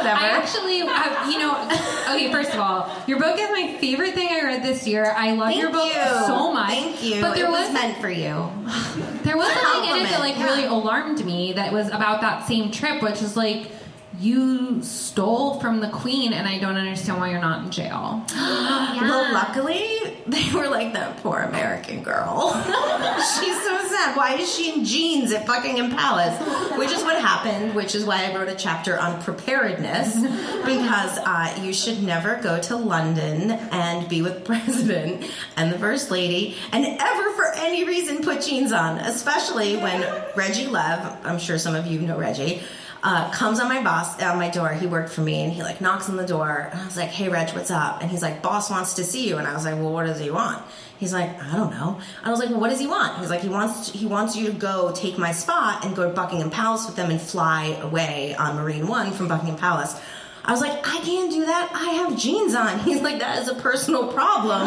Whatever. 0.00 0.20
I 0.20 0.28
actually, 0.28 0.78
have, 0.78 1.30
you 1.30 1.38
know, 1.38 1.52
okay. 2.14 2.32
First 2.32 2.54
of 2.54 2.60
all, 2.60 2.90
your 3.06 3.18
book 3.18 3.38
is 3.38 3.50
my 3.50 3.76
favorite 3.80 4.14
thing 4.14 4.28
I 4.30 4.40
read 4.42 4.62
this 4.62 4.86
year. 4.86 5.12
I 5.14 5.32
love 5.32 5.48
Thank 5.48 5.60
your 5.60 5.70
book 5.70 5.92
you. 5.92 6.26
so 6.26 6.54
much. 6.54 6.70
Thank 6.70 7.02
you. 7.02 7.20
But 7.20 7.34
there 7.34 7.46
it 7.46 7.50
was, 7.50 7.66
was 7.66 7.74
meant 7.74 7.98
for 7.98 8.08
you. 8.08 8.24
there 9.24 9.36
was 9.36 9.52
something 9.52 9.90
in 9.90 10.06
it 10.06 10.10
that 10.10 10.20
like 10.20 10.36
compliment, 10.36 10.38
really 10.38 10.64
alarmed 10.64 11.22
me. 11.26 11.52
That 11.52 11.70
was 11.72 11.88
about 11.88 12.22
that 12.22 12.46
same 12.48 12.70
trip, 12.70 13.02
which 13.02 13.20
is 13.20 13.36
like 13.36 13.70
you 14.18 14.82
stole 14.82 15.60
from 15.60 15.80
the 15.80 15.88
queen, 15.88 16.32
and 16.32 16.48
I 16.48 16.58
don't 16.58 16.76
understand 16.76 17.20
why 17.20 17.30
you're 17.30 17.40
not 17.40 17.64
in 17.64 17.70
jail. 17.70 18.24
Well, 19.00 19.32
luckily, 19.32 20.10
they 20.26 20.52
were 20.52 20.68
like 20.68 20.92
that 20.92 21.16
poor 21.18 21.38
American 21.38 22.02
girl. 22.02 22.52
She's 22.62 23.62
so 23.62 23.88
sad. 23.88 24.16
Why 24.16 24.36
is 24.38 24.54
she 24.54 24.72
in 24.72 24.84
jeans 24.84 25.32
at 25.32 25.46
Buckingham 25.46 25.90
Palace? 25.90 26.38
Which 26.78 26.90
is 26.90 27.02
what 27.02 27.20
happened, 27.20 27.74
which 27.74 27.94
is 27.94 28.04
why 28.04 28.26
I 28.26 28.36
wrote 28.36 28.48
a 28.48 28.54
chapter 28.54 28.98
on 28.98 29.20
preparedness, 29.22 30.14
because 30.64 31.18
uh, 31.24 31.58
you 31.62 31.72
should 31.72 32.02
never 32.02 32.36
go 32.42 32.60
to 32.60 32.76
London 32.76 33.50
and 33.50 34.08
be 34.08 34.22
with 34.22 34.44
president 34.50 35.24
and 35.56 35.72
the 35.72 35.78
first 35.78 36.10
lady 36.10 36.56
and 36.72 36.84
ever 36.84 37.30
for 37.32 37.46
any 37.56 37.84
reason 37.84 38.22
put 38.22 38.42
jeans 38.42 38.72
on, 38.72 38.98
especially 38.98 39.76
when 39.76 40.04
Reggie 40.36 40.66
Love, 40.66 41.16
I'm 41.24 41.38
sure 41.38 41.58
some 41.58 41.74
of 41.74 41.86
you 41.86 42.00
know 42.00 42.18
Reggie, 42.18 42.62
uh, 43.02 43.30
comes 43.30 43.60
on 43.60 43.68
my 43.68 43.82
boss 43.82 44.20
on 44.22 44.38
my 44.38 44.48
door. 44.50 44.70
He 44.70 44.86
worked 44.86 45.10
for 45.10 45.22
me, 45.22 45.42
and 45.42 45.52
he 45.52 45.62
like 45.62 45.80
knocks 45.80 46.08
on 46.08 46.16
the 46.16 46.26
door. 46.26 46.68
And 46.70 46.80
I 46.80 46.84
was 46.84 46.96
like, 46.96 47.08
"Hey, 47.08 47.28
Reg, 47.28 47.50
what's 47.50 47.70
up?" 47.70 48.02
And 48.02 48.10
he's 48.10 48.22
like, 48.22 48.42
"Boss 48.42 48.70
wants 48.70 48.94
to 48.94 49.04
see 49.04 49.28
you." 49.28 49.38
And 49.38 49.46
I 49.46 49.54
was 49.54 49.64
like, 49.64 49.76
"Well, 49.76 49.92
what 49.92 50.06
does 50.06 50.20
he 50.20 50.30
want?" 50.30 50.62
He's 50.98 51.12
like, 51.12 51.42
"I 51.42 51.56
don't 51.56 51.70
know." 51.70 51.98
I 52.22 52.30
was 52.30 52.38
like, 52.38 52.50
"Well, 52.50 52.60
what 52.60 52.70
does 52.70 52.80
he 52.80 52.86
want?" 52.86 53.18
He's 53.18 53.30
like, 53.30 53.40
"He 53.40 53.48
wants 53.48 53.90
he 53.90 54.06
wants 54.06 54.36
you 54.36 54.46
to 54.46 54.52
go 54.52 54.92
take 54.94 55.16
my 55.18 55.32
spot 55.32 55.84
and 55.84 55.96
go 55.96 56.08
to 56.08 56.14
Buckingham 56.14 56.50
Palace 56.50 56.86
with 56.86 56.96
them 56.96 57.10
and 57.10 57.20
fly 57.20 57.78
away 57.80 58.34
on 58.34 58.56
Marine 58.56 58.86
One 58.86 59.12
from 59.12 59.28
Buckingham 59.28 59.56
Palace." 59.56 59.98
I 60.44 60.52
was 60.52 60.60
like, 60.60 60.72
I 60.86 61.00
can't 61.00 61.30
do 61.30 61.44
that. 61.46 61.70
I 61.74 61.90
have 61.92 62.16
jeans 62.18 62.54
on. 62.54 62.78
He's 62.84 63.02
like, 63.02 63.18
that 63.20 63.42
is 63.42 63.48
a 63.48 63.54
personal 63.54 64.12
problem. 64.12 64.66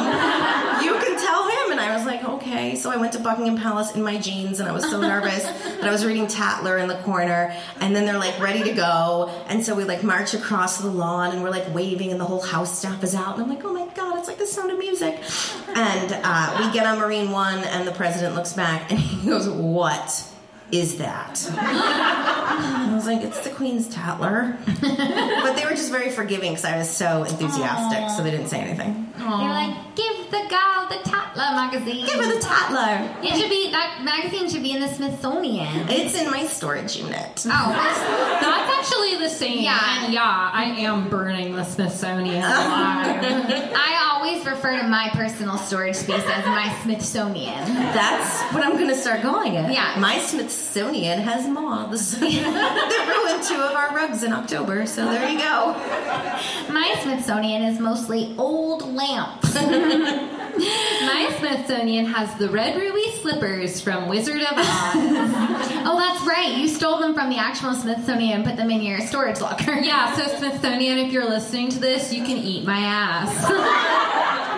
You 0.83 0.93
can 0.93 1.19
tell 1.19 1.49
him. 1.49 1.71
And 1.71 1.79
I 1.79 1.95
was 1.95 2.05
like, 2.05 2.23
okay. 2.23 2.75
So 2.75 2.91
I 2.91 2.97
went 2.97 3.13
to 3.13 3.19
Buckingham 3.19 3.57
Palace 3.57 3.95
in 3.95 4.03
my 4.03 4.17
jeans 4.17 4.59
and 4.59 4.69
I 4.69 4.71
was 4.71 4.89
so 4.89 5.01
nervous 5.01 5.43
that 5.43 5.83
I 5.83 5.91
was 5.91 6.05
reading 6.05 6.27
Tatler 6.27 6.77
in 6.77 6.87
the 6.87 6.97
corner. 6.97 7.55
And 7.79 7.95
then 7.95 8.05
they're 8.05 8.19
like 8.19 8.39
ready 8.39 8.63
to 8.63 8.73
go. 8.73 9.29
And 9.47 9.63
so 9.63 9.75
we 9.75 9.83
like 9.83 10.03
march 10.03 10.33
across 10.33 10.77
the 10.79 10.89
lawn 10.89 11.31
and 11.31 11.43
we're 11.43 11.49
like 11.49 11.73
waving 11.73 12.11
and 12.11 12.19
the 12.19 12.25
whole 12.25 12.41
house 12.41 12.77
staff 12.77 13.03
is 13.03 13.15
out. 13.15 13.35
And 13.35 13.43
I'm 13.43 13.49
like, 13.49 13.65
oh 13.65 13.73
my 13.73 13.87
God, 13.93 14.19
it's 14.19 14.27
like 14.27 14.37
the 14.37 14.47
sound 14.47 14.71
of 14.71 14.77
music. 14.77 15.21
And 15.75 16.13
uh, 16.23 16.57
we 16.59 16.71
get 16.71 16.85
on 16.85 16.99
Marine 16.99 17.31
One 17.31 17.63
and 17.63 17.87
the 17.87 17.91
president 17.91 18.35
looks 18.35 18.53
back 18.53 18.91
and 18.91 18.99
he 18.99 19.27
goes, 19.27 19.49
what? 19.49 20.29
Is 20.73 20.97
that? 20.97 21.39
I 21.55 22.91
was 22.95 23.05
like, 23.05 23.21
it's 23.21 23.39
the 23.41 23.51
Queen's 23.51 23.87
Tatler. 23.87 24.57
but 24.65 25.55
they 25.55 25.65
were 25.65 25.71
just 25.75 25.91
very 25.91 26.09
forgiving 26.09 26.51
because 26.53 26.65
I 26.65 26.77
was 26.79 26.89
so 26.89 27.23
enthusiastic, 27.23 28.09
so 28.09 28.23
they 28.23 28.31
didn't 28.31 28.47
say 28.47 28.59
anything. 28.59 29.11
They're 29.17 29.27
like, 29.29 29.95
give 29.95 30.31
the 30.31 30.41
gal 30.49 30.89
the 30.89 30.97
Tatler 31.07 31.43
magazine. 31.55 32.05
Give 32.07 32.15
her 32.15 32.33
the 32.33 32.39
Tatler. 32.41 33.07
It 33.21 33.39
should 33.39 33.51
be 33.51 33.69
that 33.71 34.01
magazine 34.03 34.49
should 34.49 34.63
be 34.63 34.71
in 34.71 34.81
the 34.81 34.87
Smithsonian. 34.87 35.87
It's 35.89 36.15
in 36.15 36.31
my 36.31 36.45
storage 36.47 36.97
unit. 36.97 37.45
Oh, 37.45 38.39
That's 38.41 38.79
actually 38.79 39.15
the 39.17 39.29
same. 39.29 39.59
Yeah. 39.63 40.03
And 40.05 40.11
yeah, 40.13 40.49
I 40.53 40.63
am 40.79 41.07
burning 41.07 41.55
the 41.55 41.63
Smithsonian 41.65 42.37
alive. 42.43 43.23
I 43.23 44.09
always 44.11 44.43
refer 44.45 44.79
to 44.81 44.87
my 44.87 45.09
personal 45.13 45.57
storage 45.57 45.95
space 45.95 46.23
as 46.25 46.45
my 46.47 46.75
Smithsonian. 46.81 47.63
That's 47.93 48.41
what 48.53 48.63
I'm 48.65 48.73
gonna 48.73 48.95
start 48.95 49.21
calling 49.21 49.53
it. 49.53 49.71
Yeah. 49.71 49.95
My 49.99 50.17
Smithsonian 50.19 50.62
has 50.71 51.47
moths. 51.47 52.11
they 52.19 52.27
ruined 52.27 53.43
two 53.43 53.55
of 53.55 53.75
our 53.75 53.95
rugs 53.95 54.23
in 54.23 54.33
October, 54.33 54.85
so 54.85 55.05
there 55.05 55.29
you 55.29 55.37
go. 55.37 55.73
My 56.71 56.95
Smithsonian 57.01 57.63
is 57.63 57.79
mostly 57.79 58.33
old 58.37 58.93
lamps. 58.93 59.53
My 59.55 61.35
Smithsonian 61.39 62.05
has 62.05 62.33
the 62.37 62.49
red 62.49 62.79
ruby 62.79 63.11
slippers 63.21 63.81
from 63.81 64.07
Wizard 64.07 64.41
of 64.41 64.57
Oz. 64.57 64.65
oh, 65.85 65.97
that's 65.97 66.25
right. 66.27 66.55
You 66.57 66.67
stole 66.67 66.99
them 66.99 67.13
from 67.13 67.29
the 67.29 67.37
actual 67.37 67.73
Smithsonian 67.73 68.37
and 68.37 68.45
put 68.45 68.55
them 68.55 68.69
in 68.69 68.81
your 68.81 68.99
storage 69.01 69.41
locker. 69.41 69.73
yeah, 69.73 70.13
so 70.15 70.27
Smithsonian, 70.37 70.99
if 70.99 71.11
you're 71.11 71.27
listening 71.29 71.69
to 71.69 71.79
this, 71.79 72.13
you 72.13 72.23
can 72.23 72.37
eat 72.37 72.65
my 72.65 72.79
ass. 72.79 73.49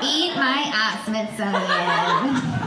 Eat 0.04 0.36
my 0.36 0.72
ass, 0.74 1.06
Smithsonian. 1.06 2.64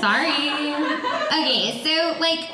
Sorry. 0.00 0.51
Okay, 1.32 1.80
so 1.82 2.18
like 2.20 2.48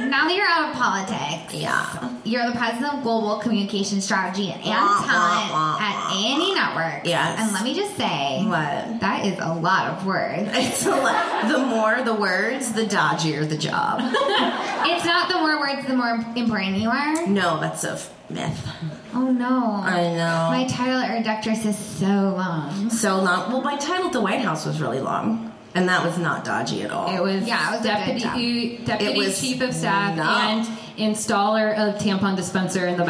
now 0.00 0.26
that 0.26 0.34
you're 0.34 0.46
out 0.46 0.70
of 0.70 0.74
politics, 0.76 1.54
Yeah. 1.54 2.10
you're 2.24 2.46
the 2.50 2.56
president 2.58 2.94
of 2.94 3.02
global 3.02 3.36
communication 3.38 4.00
strategy 4.00 4.50
and 4.50 4.62
talent 4.64 5.80
at 5.80 6.12
A&E 6.14 6.54
Network. 6.54 7.06
Yes. 7.06 7.38
And 7.38 7.52
let 7.52 7.62
me 7.62 7.74
just 7.74 7.96
say, 7.96 8.42
What? 8.44 9.00
that 9.00 9.24
is 9.24 9.38
a 9.38 9.52
lot 9.54 9.88
of 9.92 10.06
words. 10.06 10.48
It's 10.54 10.84
a 10.86 10.90
lot. 10.90 11.48
The 11.50 11.58
more 11.58 12.02
the 12.02 12.14
words, 12.14 12.72
the 12.72 12.84
dodgier 12.86 13.48
the 13.48 13.56
job. 13.58 14.00
it's 14.02 15.04
not 15.04 15.28
the 15.28 15.38
more 15.38 15.60
words, 15.60 15.86
the 15.86 15.94
more 15.94 16.10
important 16.36 16.78
you 16.78 16.88
are. 16.90 17.26
No, 17.26 17.60
that's 17.60 17.84
a 17.84 17.92
f- 17.92 18.12
myth. 18.30 18.66
Oh 19.14 19.30
no. 19.30 19.74
I 19.84 20.14
know. 20.14 20.48
My 20.50 20.66
title 20.68 20.98
at 20.98 21.22
Reductress 21.22 21.64
is 21.66 21.76
so 21.78 22.06
long. 22.06 22.90
so 22.90 23.16
long. 23.20 23.52
Well, 23.52 23.60
my 23.62 23.76
title 23.76 24.06
at 24.06 24.12
the 24.12 24.20
White 24.22 24.40
House 24.40 24.64
was 24.66 24.80
really 24.80 25.00
long, 25.00 25.51
and 25.74 25.88
that 25.88 26.04
was 26.04 26.18
not 26.18 26.44
dodgy 26.44 26.82
at 26.82 26.90
all. 26.90 27.14
It 27.14 27.20
was, 27.22 27.46
Yeah, 27.46 27.68
it 27.74 27.78
was 27.78 27.80
a 27.80 27.82
good 28.12 28.20
deputy, 28.22 28.76
deputy 28.78 29.12
It 29.12 29.16
was 29.18 29.40
chief 29.40 29.60
of 29.60 29.72
staff 29.74 30.16
no. 30.16 30.22
and 30.22 30.66
installer 30.98 31.72
of 31.76 31.94
tampon 32.00 32.36
dispenser 32.36 32.86
in 32.86 32.96
the 32.98 33.04
um, 33.04 33.08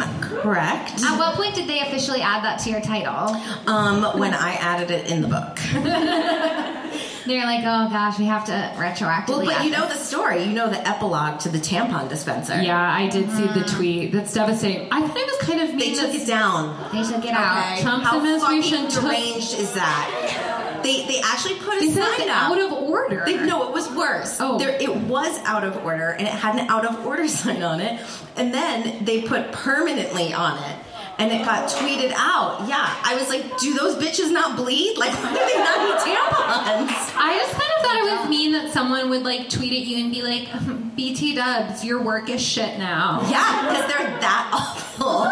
bathroom. 0.00 0.40
correct. 0.40 1.02
At 1.04 1.18
what 1.18 1.34
point 1.34 1.54
did 1.54 1.68
they 1.68 1.80
officially 1.80 2.22
add 2.22 2.42
that 2.44 2.58
to 2.60 2.70
your 2.70 2.80
title? 2.80 3.36
Um, 3.66 4.18
when 4.18 4.32
I 4.34 4.52
added 4.54 4.90
it 4.90 5.10
in 5.10 5.20
the 5.22 5.28
book. 5.28 5.58
They're 7.26 7.44
like, 7.44 7.60
oh 7.60 7.90
gosh, 7.90 8.18
we 8.18 8.24
have 8.24 8.46
to 8.46 8.52
retroactively. 8.76 9.28
Well, 9.28 9.44
but 9.44 9.54
add 9.56 9.64
you 9.66 9.70
know 9.70 9.86
this. 9.86 9.98
the 9.98 10.04
story. 10.04 10.44
You 10.44 10.52
know 10.54 10.70
the 10.70 10.88
epilogue 10.88 11.40
to 11.40 11.50
the 11.50 11.58
tampon 11.58 12.08
dispenser. 12.08 12.58
yeah, 12.62 12.80
I 12.90 13.08
did 13.08 13.30
see 13.30 13.46
the 13.48 13.64
tweet. 13.64 14.12
That's 14.12 14.32
devastating. 14.32 14.88
I 14.90 15.06
thought 15.06 15.14
it 15.14 15.26
was 15.26 15.36
kind 15.46 15.60
of 15.60 15.68
They 15.72 15.76
mean. 15.76 15.94
took 15.98 16.12
that- 16.12 16.22
it 16.22 16.26
down. 16.26 16.90
They 16.90 17.02
took 17.02 17.22
it 17.26 17.32
out. 17.34 17.72
Okay. 17.74 17.82
Trump's 17.82 18.06
How 18.06 18.16
administration 18.16 18.78
fucking 18.86 18.90
took- 18.94 19.02
deranged 19.04 19.54
is 19.58 19.74
that? 19.74 20.57
They 20.82 21.06
they 21.06 21.20
actually 21.24 21.56
put 21.56 21.76
a 21.76 21.80
They 21.80 21.90
said 21.90 22.04
sign 22.18 22.28
up. 22.30 22.50
out 22.50 22.60
of 22.60 22.72
order. 22.72 23.22
They, 23.26 23.36
no, 23.44 23.68
it 23.68 23.72
was 23.74 23.90
worse. 23.92 24.36
Oh. 24.40 24.58
There, 24.58 24.70
it 24.70 24.94
was 24.94 25.38
out 25.44 25.64
of 25.64 25.84
order, 25.84 26.10
and 26.10 26.26
it 26.26 26.32
had 26.32 26.56
an 26.58 26.68
out 26.68 26.84
of 26.84 27.04
order 27.06 27.26
sign 27.40 27.62
on 27.62 27.80
it. 27.80 28.00
And 28.36 28.52
then 28.54 29.04
they 29.04 29.22
put 29.22 29.50
permanently 29.52 30.32
on 30.32 30.58
it, 30.62 30.76
and 31.18 31.32
it 31.32 31.44
got 31.44 31.68
tweeted 31.68 32.12
out. 32.16 32.66
Yeah, 32.68 32.94
I 33.04 33.16
was 33.16 33.28
like, 33.28 33.58
do 33.58 33.74
those 33.74 33.96
bitches 33.96 34.30
not 34.30 34.56
bleed? 34.56 34.96
Like, 34.96 35.12
why 35.12 35.32
do 35.32 35.38
they 35.38 35.58
not 35.58 35.78
need 35.84 35.98
tampons? 36.14 37.14
I 37.20 37.36
just 37.38 37.52
kind 37.52 37.72
of 37.76 37.82
thought 37.84 37.96
it 37.96 38.20
was 38.20 38.28
mean 38.30 38.52
that 38.52 38.72
someone 38.72 39.10
would 39.10 39.24
like 39.24 39.48
tweet 39.50 39.72
at 39.72 39.86
you 39.86 39.98
and 40.04 40.12
be 40.12 40.22
like, 40.22 40.48
"BT 40.96 41.34
Dubs, 41.34 41.84
your 41.84 42.00
work 42.02 42.28
is 42.30 42.40
shit 42.40 42.78
now." 42.78 43.20
Yeah, 43.28 43.68
because 43.68 43.86
they're 43.88 44.20
that 44.20 44.50
awful. 44.54 45.24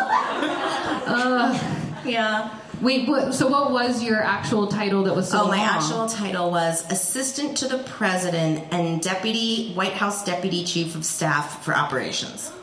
Yeah. 2.10 2.50
Wait, 2.80 3.08
what, 3.08 3.32
so 3.34 3.48
what 3.48 3.70
was 3.72 4.02
your 4.02 4.22
actual 4.22 4.66
title 4.66 5.04
that 5.04 5.14
was 5.16 5.30
so 5.30 5.42
Oh, 5.44 5.48
my 5.48 5.56
long? 5.56 5.66
actual 5.66 6.06
title 6.08 6.50
was 6.50 6.84
Assistant 6.90 7.56
to 7.58 7.68
the 7.68 7.78
President 7.78 8.64
and 8.70 9.00
Deputy 9.00 9.72
White 9.72 9.94
House 9.94 10.22
Deputy 10.24 10.62
Chief 10.64 10.94
of 10.94 11.04
Staff 11.04 11.64
for 11.64 11.74
Operations. 11.74 12.52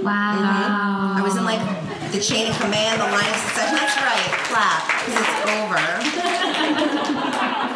Wow. 0.00 0.36
Mm-hmm. 0.38 1.18
I 1.18 1.22
was 1.22 1.36
in 1.36 1.44
like 1.44 1.60
the 2.12 2.20
chain 2.20 2.48
of 2.48 2.56
command, 2.58 2.98
the 3.00 3.04
line 3.04 3.28
of 3.28 3.36
succession. 3.36 3.74
That's 3.76 3.96
right, 4.00 4.32
clap, 4.48 4.82
because 5.04 5.20
it's 5.20 5.44
over. 5.60 5.84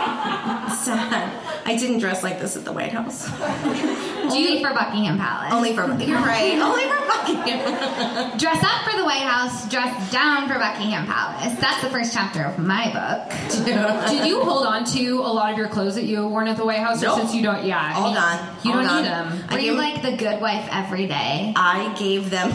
Sad. 0.84 1.32
I 1.66 1.76
didn't 1.76 1.98
dress 2.00 2.22
like 2.22 2.40
this 2.40 2.56
at 2.56 2.64
the 2.64 2.72
White 2.72 2.92
House. 2.92 3.26
Only 3.40 4.62
for 4.62 4.74
Buckingham 4.74 5.18
Palace. 5.18 5.52
Only 5.52 5.74
for 5.74 5.86
you're 6.02 6.18
right. 6.18 6.58
Only 6.60 6.82
for 6.84 7.06
Buckingham. 7.06 8.36
Dress 8.38 8.62
up 8.62 8.84
for 8.90 8.96
the 8.98 9.04
White 9.04 9.22
House, 9.22 9.68
dress 9.70 10.12
down 10.12 10.46
for 10.46 10.54
Buckingham 10.58 11.06
Palace. 11.06 11.58
That's 11.60 11.80
the 11.82 11.88
first 11.88 12.12
chapter 12.12 12.42
of 12.42 12.58
my 12.58 12.92
book. 12.92 13.64
Did 14.10 14.26
you 14.26 14.42
hold 14.42 14.66
on 14.66 14.84
to 14.86 15.20
a 15.20 15.32
lot 15.32 15.52
of 15.52 15.58
your 15.58 15.68
clothes 15.68 15.94
that 15.94 16.04
you 16.04 16.26
worn 16.26 16.48
at 16.48 16.56
the 16.58 16.66
White 16.66 16.80
House, 16.80 17.02
or 17.02 17.06
Nope. 17.06 17.18
since 17.20 17.34
you 17.34 17.42
don't? 17.42 17.64
Yeah, 17.64 17.92
Hold 17.94 18.16
on. 18.16 18.38
You 18.62 18.72
hold 18.72 18.84
don't 18.84 18.86
on. 18.86 19.02
need 19.02 19.08
them. 19.10 19.44
I 19.48 19.54
Were 19.54 19.60
you 19.60 19.70
gave, 19.72 19.78
like 19.78 20.02
the 20.02 20.16
good 20.16 20.40
wife 20.42 20.68
every 20.70 21.06
day? 21.06 21.52
I 21.56 21.94
gave 21.98 22.28
them. 22.30 22.50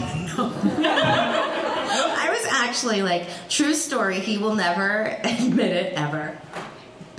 I 1.02 2.28
was 2.30 2.46
actually 2.52 3.02
like, 3.02 3.26
true 3.48 3.74
story. 3.74 4.20
He 4.20 4.38
will 4.38 4.54
never 4.54 5.16
admit 5.24 5.72
it 5.72 5.94
ever. 5.94 6.38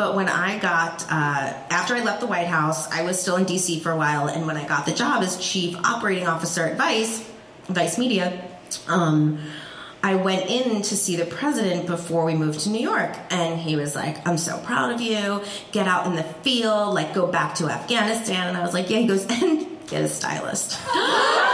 But 0.02 0.16
when 0.16 0.28
I 0.28 0.58
got 0.58 1.06
uh, 1.12 1.54
after 1.70 1.94
I 1.94 2.04
left 2.04 2.22
the 2.22 2.26
White 2.26 2.48
House, 2.48 2.90
I 2.92 3.04
was 3.04 3.22
still 3.22 3.36
in 3.36 3.44
D.C. 3.44 3.82
for 3.82 3.92
a 3.92 3.96
while, 3.96 4.28
and 4.30 4.48
when 4.48 4.58
I 4.58 4.68
got 4.68 4.88
the 4.88 4.94
job 4.94 5.22
as 5.22 5.38
chief 5.38 5.78
operating 5.86 6.26
officer 6.26 6.66
at 6.66 6.76
Vice, 6.76 7.24
Vice 7.68 8.00
Media, 8.00 8.44
um, 8.88 9.38
I 10.02 10.16
went 10.16 10.50
in 10.50 10.82
to 10.82 10.98
see 10.98 11.18
the 11.18 11.26
president 11.26 11.86
before 11.86 12.26
we 12.26 12.34
moved 12.34 12.62
to 12.62 12.72
New 12.72 12.82
York, 12.82 13.16
and 13.30 13.60
he 13.60 13.76
was 13.76 13.94
like, 13.96 14.28
"I'm 14.28 14.40
so 14.40 14.58
proud 14.66 14.92
of 14.92 15.02
you. 15.02 15.44
Get 15.72 15.88
out 15.88 16.08
in 16.08 16.16
the 16.16 16.24
field, 16.24 16.96
like 16.96 17.14
go 17.14 17.28
back 17.28 17.54
to 17.58 17.70
Afghanistan." 17.70 18.48
And 18.48 18.58
I 18.58 18.62
was 18.64 18.74
like, 18.74 18.90
"Yeah." 18.90 18.98
He 18.98 19.06
goes, 19.06 19.28
"And 19.30 19.68
get 19.86 20.02
a 20.02 20.10
stylist." 20.10 20.80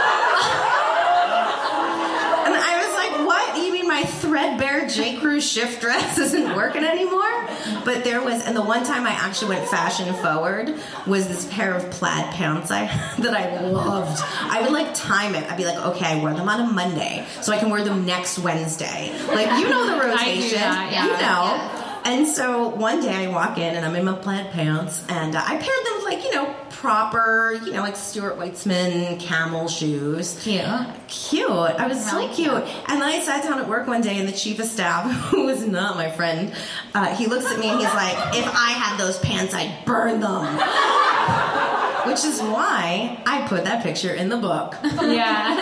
threadbare 4.20 4.88
J. 4.88 5.16
Crew 5.16 5.40
shift 5.40 5.80
dress 5.80 6.18
isn't 6.18 6.54
working 6.54 6.84
anymore? 6.84 7.48
But 7.84 8.04
there 8.04 8.22
was, 8.22 8.44
and 8.44 8.56
the 8.56 8.62
one 8.62 8.84
time 8.84 9.06
I 9.06 9.10
actually 9.10 9.56
went 9.56 9.68
fashion 9.68 10.12
forward 10.14 10.74
was 11.06 11.28
this 11.28 11.46
pair 11.52 11.74
of 11.74 11.90
plaid 11.90 12.32
pants 12.34 12.70
I 12.70 12.86
that 13.18 13.34
I 13.34 13.60
loved. 13.60 14.22
I 14.40 14.62
would 14.62 14.72
like 14.72 14.94
time 14.94 15.34
it. 15.34 15.50
I'd 15.50 15.56
be 15.56 15.64
like, 15.64 15.78
okay, 15.78 16.06
I 16.06 16.22
wear 16.22 16.34
them 16.34 16.48
on 16.48 16.60
a 16.60 16.66
Monday, 16.66 17.26
so 17.40 17.52
I 17.52 17.58
can 17.58 17.70
wear 17.70 17.82
them 17.84 18.04
next 18.04 18.38
Wednesday. 18.38 19.12
Like 19.28 19.60
you 19.60 19.68
know 19.68 19.86
the 19.86 20.08
rotation, 20.08 20.58
that, 20.58 20.92
yeah. 20.92 21.06
you 21.06 21.12
know. 21.12 21.77
And 22.10 22.26
so 22.26 22.68
one 22.68 23.00
day 23.02 23.26
I 23.26 23.28
walk 23.30 23.58
in 23.58 23.76
and 23.76 23.84
I'm 23.84 23.94
in 23.94 24.06
my 24.06 24.14
plaid 24.14 24.50
pants, 24.52 25.04
and 25.10 25.36
uh, 25.36 25.42
I 25.44 25.56
paired 25.56 25.62
them 25.86 25.94
with 25.96 26.04
like 26.06 26.24
you 26.24 26.32
know 26.34 26.54
proper, 26.70 27.52
you 27.64 27.72
know, 27.72 27.82
like 27.82 27.96
Stuart 27.96 28.38
Weitzman 28.38 29.20
camel 29.20 29.68
shoes. 29.68 30.40
Cute. 30.42 30.64
Cute. 31.08 31.50
I 31.50 31.86
was 31.86 32.02
so 32.08 32.16
Really 32.16 32.32
cute. 32.34 32.48
cute. 32.64 32.64
And 32.88 33.02
then 33.02 33.10
I 33.10 33.20
sat 33.20 33.42
down 33.42 33.58
at 33.58 33.68
work 33.68 33.86
one 33.86 34.00
day, 34.00 34.18
and 34.18 34.26
the 34.26 34.32
chief 34.32 34.58
of 34.58 34.64
staff, 34.66 35.04
who 35.30 35.44
was 35.44 35.66
not 35.66 35.96
my 35.96 36.10
friend, 36.10 36.54
uh, 36.94 37.14
he 37.14 37.26
looks 37.26 37.44
at 37.44 37.58
me 37.58 37.68
and 37.68 37.78
he's 37.78 37.92
like, 37.94 38.16
"If 38.34 38.46
I 38.46 38.70
had 38.70 38.96
those 38.98 39.18
pants, 39.18 39.52
I'd 39.54 39.84
burn 39.84 40.20
them." 40.20 40.56
Which 42.08 42.24
is 42.24 42.40
why 42.40 43.22
I 43.26 43.46
put 43.48 43.64
that 43.64 43.82
picture 43.82 44.14
in 44.14 44.30
the 44.30 44.38
book. 44.38 44.74
Yeah. 44.82 45.54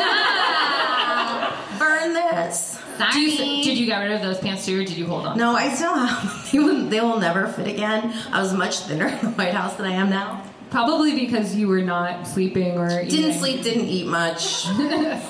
Burn 1.81 2.13
this. 2.13 2.76
Sorry. 2.99 3.13
Do 3.13 3.21
you, 3.21 3.65
did 3.65 3.79
you 3.79 3.87
get 3.87 3.99
rid 4.01 4.13
of 4.13 4.23
those 4.23 4.39
pants 4.39 4.67
too, 4.67 4.81
or 4.81 4.85
did 4.85 4.97
you 4.97 5.07
hold 5.07 5.27
on? 5.27 5.37
No, 5.39 5.55
I 5.55 5.73
still 5.75 5.95
have. 5.95 6.35
They 6.53 6.59
will, 6.61 6.87
they 6.89 7.01
will 7.01 7.19
never 7.21 7.47
fit 7.49 7.67
again. 7.67 8.15
I 8.33 8.41
was 8.41 8.55
much 8.55 8.79
thinner 8.81 9.07
in 9.09 9.19
the 9.21 9.31
White 9.33 9.53
House 9.55 9.75
than 9.77 9.87
I 9.87 9.93
am 9.93 10.09
now. 10.11 10.43
Probably 10.71 11.15
because 11.19 11.55
you 11.55 11.69
were 11.69 11.83
not 11.83 12.27
sleeping 12.27 12.77
or 12.79 12.89
Didn't 12.89 13.11
eating. 13.13 13.33
sleep, 13.39 13.63
didn't 13.63 13.87
eat 13.87 14.07
much. 14.07 14.67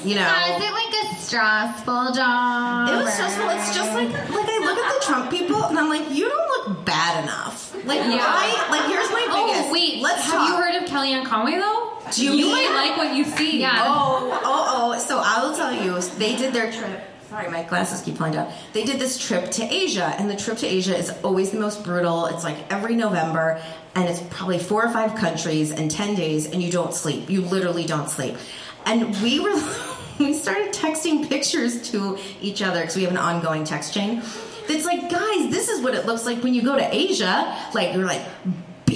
You 0.07 0.15
know. 0.15 0.21
Yeah, 0.23 0.57
is 0.57 0.63
it 0.63 0.73
like 0.73 0.95
a 1.05 1.21
stressful 1.21 2.13
job? 2.13 2.89
It 2.89 2.97
was 2.97 3.07
or- 3.09 3.11
stressful. 3.11 3.49
It's 3.51 3.75
just 3.75 3.93
like 3.93 4.09
like 4.09 4.49
I 4.49 4.59
look 4.65 4.79
at 4.79 5.01
the 5.01 5.07
Trump 5.07 5.31
people 5.31 5.63
and 5.65 5.79
I'm 5.79 5.89
like, 5.89 6.11
you 6.15 6.29
don't 6.29 6.69
look 6.69 6.85
bad 6.87 7.25
enough. 7.25 7.75
Like 7.85 7.99
Yeah. 8.01 8.19
I 8.23 8.69
like 8.71 8.87
here's 8.91 9.11
my 9.11 9.27
oh, 9.31 9.47
biggest. 9.47 9.69
Oh 9.69 9.73
wait, 9.73 10.01
let's 10.03 10.23
have 10.25 10.33
talk. 10.33 10.49
you 10.49 10.57
heard 10.57 10.83
of 10.83 10.89
Kellyanne 10.89 11.27
Conway 11.27 11.57
though? 11.57 11.93
Do 12.13 12.25
you 12.25 12.31
mean- 12.47 12.53
might 12.73 12.89
like 12.89 12.97
what 12.97 13.15
you 13.17 13.25
see? 13.25 13.61
Yeah. 13.61 13.83
Oh 13.85 14.31
oh 14.45 14.93
oh. 14.95 14.99
So 14.99 15.21
I 15.23 15.45
will 15.45 15.57
tell 15.57 15.73
you, 15.73 16.01
they 16.19 16.37
did 16.37 16.53
their 16.55 16.71
trip. 16.73 17.01
Sorry, 17.29 17.51
my 17.51 17.65
glasses 17.65 18.03
keep 18.03 18.17
falling 18.17 18.35
down. 18.35 18.53
They 18.73 18.85
did 18.85 19.01
this 19.01 19.19
trip 19.19 19.51
to 19.53 19.65
Asia, 19.65 20.15
and 20.17 20.31
the 20.31 20.37
trip 20.37 20.59
to 20.59 20.67
Asia 20.67 20.97
is 20.97 21.11
always 21.25 21.51
the 21.51 21.59
most 21.59 21.83
brutal. 21.83 22.27
It's 22.27 22.45
like 22.45 22.57
every 22.73 22.95
November, 22.95 23.61
and 23.97 24.09
it's 24.09 24.21
probably 24.31 24.61
four 24.61 24.85
or 24.85 24.93
five 24.93 25.17
countries 25.17 25.73
in 25.73 25.89
ten 25.89 26.15
days, 26.15 26.47
and 26.47 26.63
you 26.63 26.71
don't 26.71 26.95
sleep. 26.95 27.29
You 27.29 27.41
literally 27.41 27.85
don't 27.85 28.09
sleep. 28.09 28.37
And 28.85 29.21
we 29.23 29.41
were, 29.41 29.61
we 30.21 30.35
started 30.35 30.73
texting 30.73 31.29
pictures 31.29 31.91
to 31.91 32.17
each 32.41 32.63
other 32.63 32.81
because 32.81 32.95
we 32.95 33.03
have 33.03 33.11
an 33.11 33.19
ongoing 33.19 33.65
text 33.65 33.93
chain. 33.93 34.23
That's 34.69 34.85
like, 34.85 35.11
guys, 35.11 35.51
this 35.51 35.69
is 35.69 35.83
what 35.83 35.95
it 35.95 36.07
looks 36.07 36.27
like 36.27 36.45
when 36.45 36.55
you 36.55 36.63
go 36.63 36.77
to 36.77 36.95
Asia. 36.95 37.57
Like 37.75 37.95
you're 37.95 38.07
like 38.07 38.23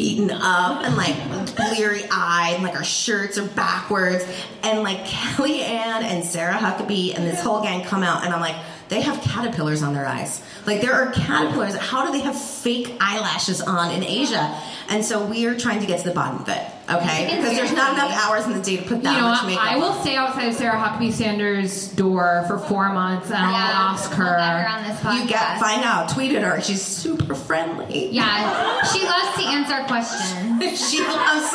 beaten 0.01 0.31
up 0.31 0.83
and 0.83 0.97
like 0.97 1.15
bleary 1.55 2.05
eyed, 2.11 2.55
and 2.55 2.63
like 2.63 2.75
our 2.75 2.85
shirts 2.85 3.37
are 3.37 3.47
backwards. 3.49 4.25
And 4.63 4.83
like 4.83 4.99
Kellyanne 5.05 6.03
and 6.03 6.25
Sarah 6.25 6.55
Huckabee 6.55 7.15
and 7.15 7.27
this 7.27 7.43
whole 7.43 7.63
gang 7.63 7.85
come 7.85 8.03
out, 8.03 8.25
and 8.25 8.33
I'm 8.33 8.41
like, 8.41 8.57
they 8.91 9.01
have 9.01 9.21
caterpillars 9.23 9.83
on 9.83 9.95
their 9.95 10.07
eyes. 10.07 10.43
Like 10.67 10.83
there 10.83 10.93
are 10.93 11.11
caterpillars. 11.13 11.75
How 11.77 12.05
do 12.05 12.13
they 12.13 12.21
have 12.21 12.39
fake 12.39 12.97
eyelashes 13.01 13.63
on 13.63 13.91
in 13.93 14.03
Asia? 14.05 14.55
And 14.89 15.05
so 15.05 15.25
we 15.25 15.47
are 15.47 15.57
trying 15.59 15.81
to 15.81 15.87
get 15.87 16.01
to 16.03 16.09
the 16.09 16.15
bottom 16.15 16.41
of 16.43 16.49
it, 16.49 16.61
okay? 16.91 17.27
Because 17.37 17.57
there's 17.57 17.73
not 17.73 17.95
enough 17.95 18.11
hours 18.13 18.45
in 18.47 18.53
the 18.53 18.61
day 18.61 18.77
to 18.79 18.83
put 18.83 19.03
that 19.05 19.15
You 19.15 19.21
know 19.21 19.29
much 19.29 19.39
what? 19.43 19.47
makeup. 19.47 19.65
I 19.65 19.77
will 19.77 19.93
stay 20.03 20.17
outside 20.17 20.49
of 20.49 20.55
Sarah 20.55 20.77
Huckabee 20.79 21.13
Sanders' 21.13 21.89
door 21.89 22.45
for 22.49 22.59
four 22.59 22.93
months 22.93 23.29
and 23.31 23.37
I'll 23.39 23.53
Yeah, 23.53 23.93
ask 23.93 24.11
we'll 24.11 24.19
her 24.19 24.39
her. 24.39 24.69
on 24.69 24.83
this. 24.89 25.23
You 25.23 25.29
get 25.29 25.61
find 25.61 25.85
out. 25.85 26.09
Tweeted 26.11 26.43
her. 26.43 26.61
She's 26.61 26.83
super 26.83 27.37
friendly. 27.37 28.09
Yeah, 28.11 28.83
she 28.93 29.05
loves 29.05 29.37
to 29.37 29.45
answer 29.49 29.85
questions. 29.87 30.91
she 30.91 30.99
loves. 31.01 31.55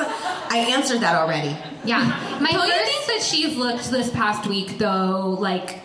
I 0.49 0.65
answered 0.69 1.01
that 1.01 1.15
already. 1.15 1.55
Yeah, 1.83 1.99
my 2.41 2.49
Don't 2.51 2.65
you 2.67 2.73
think 2.73 3.05
that 3.07 3.21
she's 3.21 3.55
looked 3.57 3.91
this 3.91 4.09
past 4.09 4.47
week 4.47 4.77
though, 4.77 5.35
like 5.39 5.81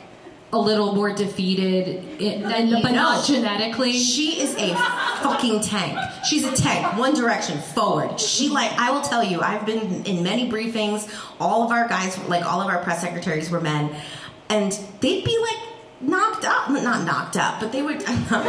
a 0.52 0.58
little 0.58 0.94
more 0.94 1.12
defeated, 1.14 2.20
in, 2.20 2.42
and, 2.44 2.82
but 2.82 2.90
not 2.92 3.28
No. 3.28 3.34
genetically? 3.34 3.92
She 3.92 4.40
is 4.40 4.54
a 4.56 4.74
fucking 5.22 5.60
tank. 5.60 5.96
She's 6.24 6.44
a 6.44 6.52
tank. 6.54 6.96
One 6.98 7.14
direction, 7.14 7.58
forward. 7.60 8.18
She 8.18 8.48
like 8.48 8.72
I 8.72 8.90
will 8.90 9.02
tell 9.02 9.22
you, 9.22 9.40
I've 9.40 9.64
been 9.64 10.04
in 10.04 10.22
many 10.24 10.50
briefings. 10.50 11.08
All 11.38 11.62
of 11.62 11.70
our 11.70 11.86
guys, 11.88 12.18
like 12.28 12.44
all 12.44 12.60
of 12.60 12.68
our 12.68 12.82
press 12.82 13.00
secretaries, 13.00 13.48
were 13.50 13.60
men, 13.60 13.94
and 14.48 14.72
they'd 15.00 15.24
be 15.24 15.38
like 15.38 15.69
knocked 16.00 16.44
up, 16.44 16.70
not 16.70 17.04
knocked 17.04 17.36
up, 17.36 17.60
but 17.60 17.72
they 17.72 17.82
would 17.82 17.98
definitely 18.04 18.40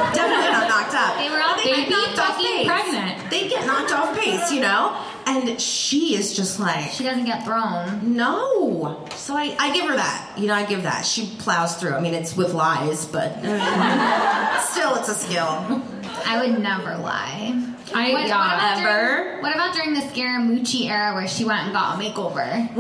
not 0.52 0.68
knocked 0.70 0.94
up. 0.96 1.18
They 1.18 1.30
were 1.30 1.42
all 1.42 1.56
They'd 1.58 1.76
they'd 1.76 1.86
be 1.86 1.92
knocked 1.92 2.20
off 2.20 2.36
fucking 2.36 2.46
pace. 2.46 2.68
pregnant. 2.68 3.30
They'd 3.30 3.50
get 3.50 3.66
knocked 3.66 3.92
off 3.92 4.18
pace, 4.18 4.52
you 4.52 4.62
know. 4.62 4.98
And 5.28 5.62
she 5.62 6.16
is 6.16 6.36
just 6.36 6.60
like 6.60 6.92
she 6.92 7.04
doesn't 7.04 7.26
get 7.26 7.46
thrown. 7.46 8.16
no. 8.16 9.06
So 9.16 9.36
I, 9.36 9.56
I 9.60 9.72
give 9.74 9.86
her 9.86 9.96
that. 9.96 10.34
You 10.38 10.48
know, 10.48 10.56
I 10.56 10.66
give 10.66 10.84
that. 10.84 11.06
She 11.06 11.28
plows 11.40 11.76
through. 11.76 11.94
I 11.94 12.00
mean, 12.02 12.14
it's 12.16 12.36
with 12.36 12.54
lies, 12.54 13.06
but 13.06 13.38
I 13.38 14.52
mean, 14.56 14.72
still, 14.72 14.96
it's 14.96 15.10
a 15.10 15.14
skill. 15.16 15.84
I 16.26 16.44
would 16.46 16.60
never 16.60 16.98
lie. 16.98 17.56
I 17.94 18.14
What, 18.14 18.28
yeah. 18.28 18.78
what 18.78 18.78
ever. 18.78 19.24
during, 19.24 19.42
what 19.42 19.54
about 19.56 19.74
during 19.76 19.94
the 19.94 20.02
Scaramucci 20.02 20.90
era 20.90 21.14
where 21.14 21.28
she 21.28 21.44
went 21.46 21.64
and 21.64 21.74
got 21.74 21.96
a 22.00 22.04
makeover? 22.04 22.42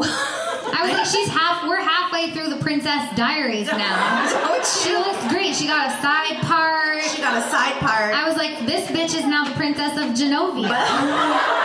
I 0.74 0.80
was 0.84 0.92
like, 0.94 1.06
she's 1.06 1.28
half. 1.28 1.68
We're 1.68 1.82
halfway 1.82 2.32
through 2.32 2.50
the 2.50 2.62
Princess 2.62 3.16
Diaries 3.16 3.68
now. 3.68 4.26
Oh, 4.28 4.62
She 4.84 4.90
she, 4.90 4.96
looks 4.96 5.28
great. 5.34 5.56
She 5.56 5.66
got 5.68 5.88
a 5.88 6.02
side 6.02 6.38
part. 6.44 7.04
she 7.04 7.22
got 7.22 7.38
a 7.38 7.50
side 7.50 7.80
part. 7.80 8.14
I 8.14 8.28
was 8.28 8.38
like, 8.38 8.66
this 8.66 8.88
bitch 8.90 9.18
is 9.18 9.26
now 9.26 9.44
the 9.46 9.52
Princess 9.56 9.98
of 9.98 10.10
Genovia. 10.16 10.70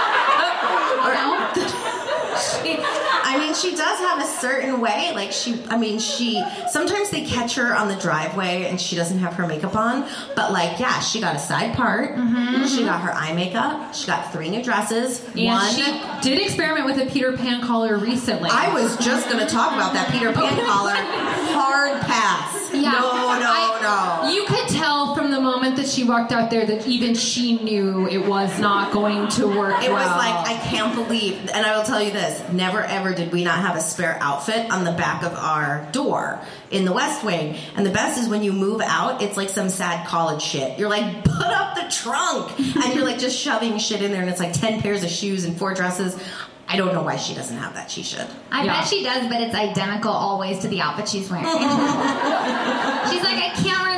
You 1.07 1.13
know? 1.13 1.83
She- 2.37 2.77
I 2.79 3.39
mean, 3.39 3.55
she 3.55 3.75
does 3.75 3.99
have 3.99 4.23
a 4.23 4.27
certain 4.27 4.81
way. 4.81 5.13
Like 5.15 5.33
she, 5.33 5.63
I 5.69 5.77
mean, 5.77 5.99
she. 5.99 6.45
Sometimes 6.71 7.11
they 7.11 7.25
catch 7.25 7.57
her 7.57 7.75
on 7.75 7.89
the 7.89 7.97
driveway 7.97 8.67
and 8.67 8.81
she 8.81 8.97
doesn't 8.97 9.19
have 9.19 9.35
her 9.35 9.47
makeup 9.47 9.75
on. 9.75 10.09
But 10.35 10.53
like, 10.53 10.79
yeah, 10.79 11.01
she 11.01 11.21
got 11.21 11.35
a 11.37 11.39
side 11.39 11.75
part. 11.75 12.15
Mm-hmm, 12.15 12.65
she 12.67 12.79
mm-hmm. 12.79 12.87
got 12.87 13.01
her 13.03 13.13
eye 13.13 13.33
makeup. 13.33 13.95
She 13.95 14.07
got 14.07 14.33
three 14.33 14.49
new 14.49 14.63
dresses. 14.63 15.25
And 15.35 15.47
one. 15.47 15.75
she 15.75 15.85
did 16.23 16.41
experiment 16.41 16.87
with 16.87 16.99
a 16.99 17.11
Peter 17.11 17.37
Pan 17.37 17.63
collar 17.63 17.97
recently. 17.99 18.51
I 18.53 18.73
was 18.73 18.97
just 18.99 19.29
gonna 19.29 19.49
talk 19.49 19.73
about 19.73 19.93
that 19.95 20.11
Peter 20.13 20.33
Pan 20.33 20.65
collar. 20.65 20.95
Hard 20.95 22.01
pass. 22.03 22.73
Yeah. 22.73 22.93
No, 22.93 23.01
no, 23.01 23.53
I- 23.53 24.23
no. 24.23 24.29
You 24.33 24.45
could 24.47 24.69
tell 24.69 25.15
from 25.15 25.31
the 25.31 25.41
moment 25.41 25.77
that 25.77 25.89
she 25.89 26.05
walked 26.05 26.33
out 26.33 26.51
there 26.51 26.67
that 26.67 26.87
even 26.87 27.15
she 27.15 27.59
knew 27.59 28.09
it 28.09 28.27
was 28.27 28.59
not 28.59 28.93
going 28.93 29.29
to 29.29 29.47
work. 29.47 29.83
It 29.83 29.91
was 29.91 30.07
like 30.07 30.49
I 30.49 30.59
can't 30.65 30.95
believe, 30.95 31.49
and 31.53 31.65
I 31.65 31.77
will 31.77 31.85
tell 31.85 32.03
you 32.03 32.11
this: 32.11 32.26
never 32.53 32.81
ever 32.83 33.15
did 33.15 33.33
we 33.33 33.45
not 33.45 33.59
have 33.61 33.77
a 33.77 33.81
spare 33.81 34.19
outfit 34.21 34.71
on 34.71 34.85
the 34.85 34.93
back 34.93 35.23
of 35.23 35.35
our 35.35 35.89
door 35.93 36.41
in 36.71 36.85
the 36.85 36.93
West 36.93 37.25
Wing. 37.25 37.57
And 37.77 37.85
the 37.87 37.91
best 37.91 38.19
is 38.19 38.29
when 38.29 38.43
you 38.43 38.53
move 38.53 38.81
out, 38.81 39.23
it's 39.23 39.37
like 39.37 39.49
some 39.49 39.69
sad 39.69 40.07
college 40.07 40.43
shit. 40.43 40.79
You're 40.79 40.89
like, 40.91 41.25
put 41.25 41.47
up 41.47 41.75
the 41.77 41.89
trunk, 41.91 42.59
and 42.59 42.95
you're 42.95 43.05
like 43.05 43.19
just 43.19 43.39
shoving 43.39 43.79
shit 43.79 44.03
in 44.03 44.13
there, 44.13 44.21
and 44.23 44.31
it's 44.31 44.41
like 44.41 44.53
ten 44.53 44.81
pairs 44.81 45.03
of 45.05 45.11
shoes 45.11 45.45
and 45.45 45.57
four 45.59 45.75
dresses. 45.75 46.17
I 46.69 46.77
don't 46.77 46.93
know 46.93 47.03
why 47.05 47.15
she 47.17 47.33
doesn't 47.33 47.57
have 47.59 47.75
that. 47.75 47.93
She 47.93 48.03
should. 48.03 48.27
I 48.51 48.65
Yeah. 48.65 48.81
bet 48.81 48.89
she 48.89 49.05
does, 49.05 49.29
but 49.29 49.41
it's 49.41 49.55
identical 49.55 50.11
always 50.11 50.59
to 50.61 50.69
the 50.69 50.81
outfit 50.81 51.09
she's 51.09 51.31
wearing. 51.31 51.47
she's 51.47 53.23
like, 53.23 53.39
I 53.39 53.53
can't 53.55 53.81
wear 53.83 53.96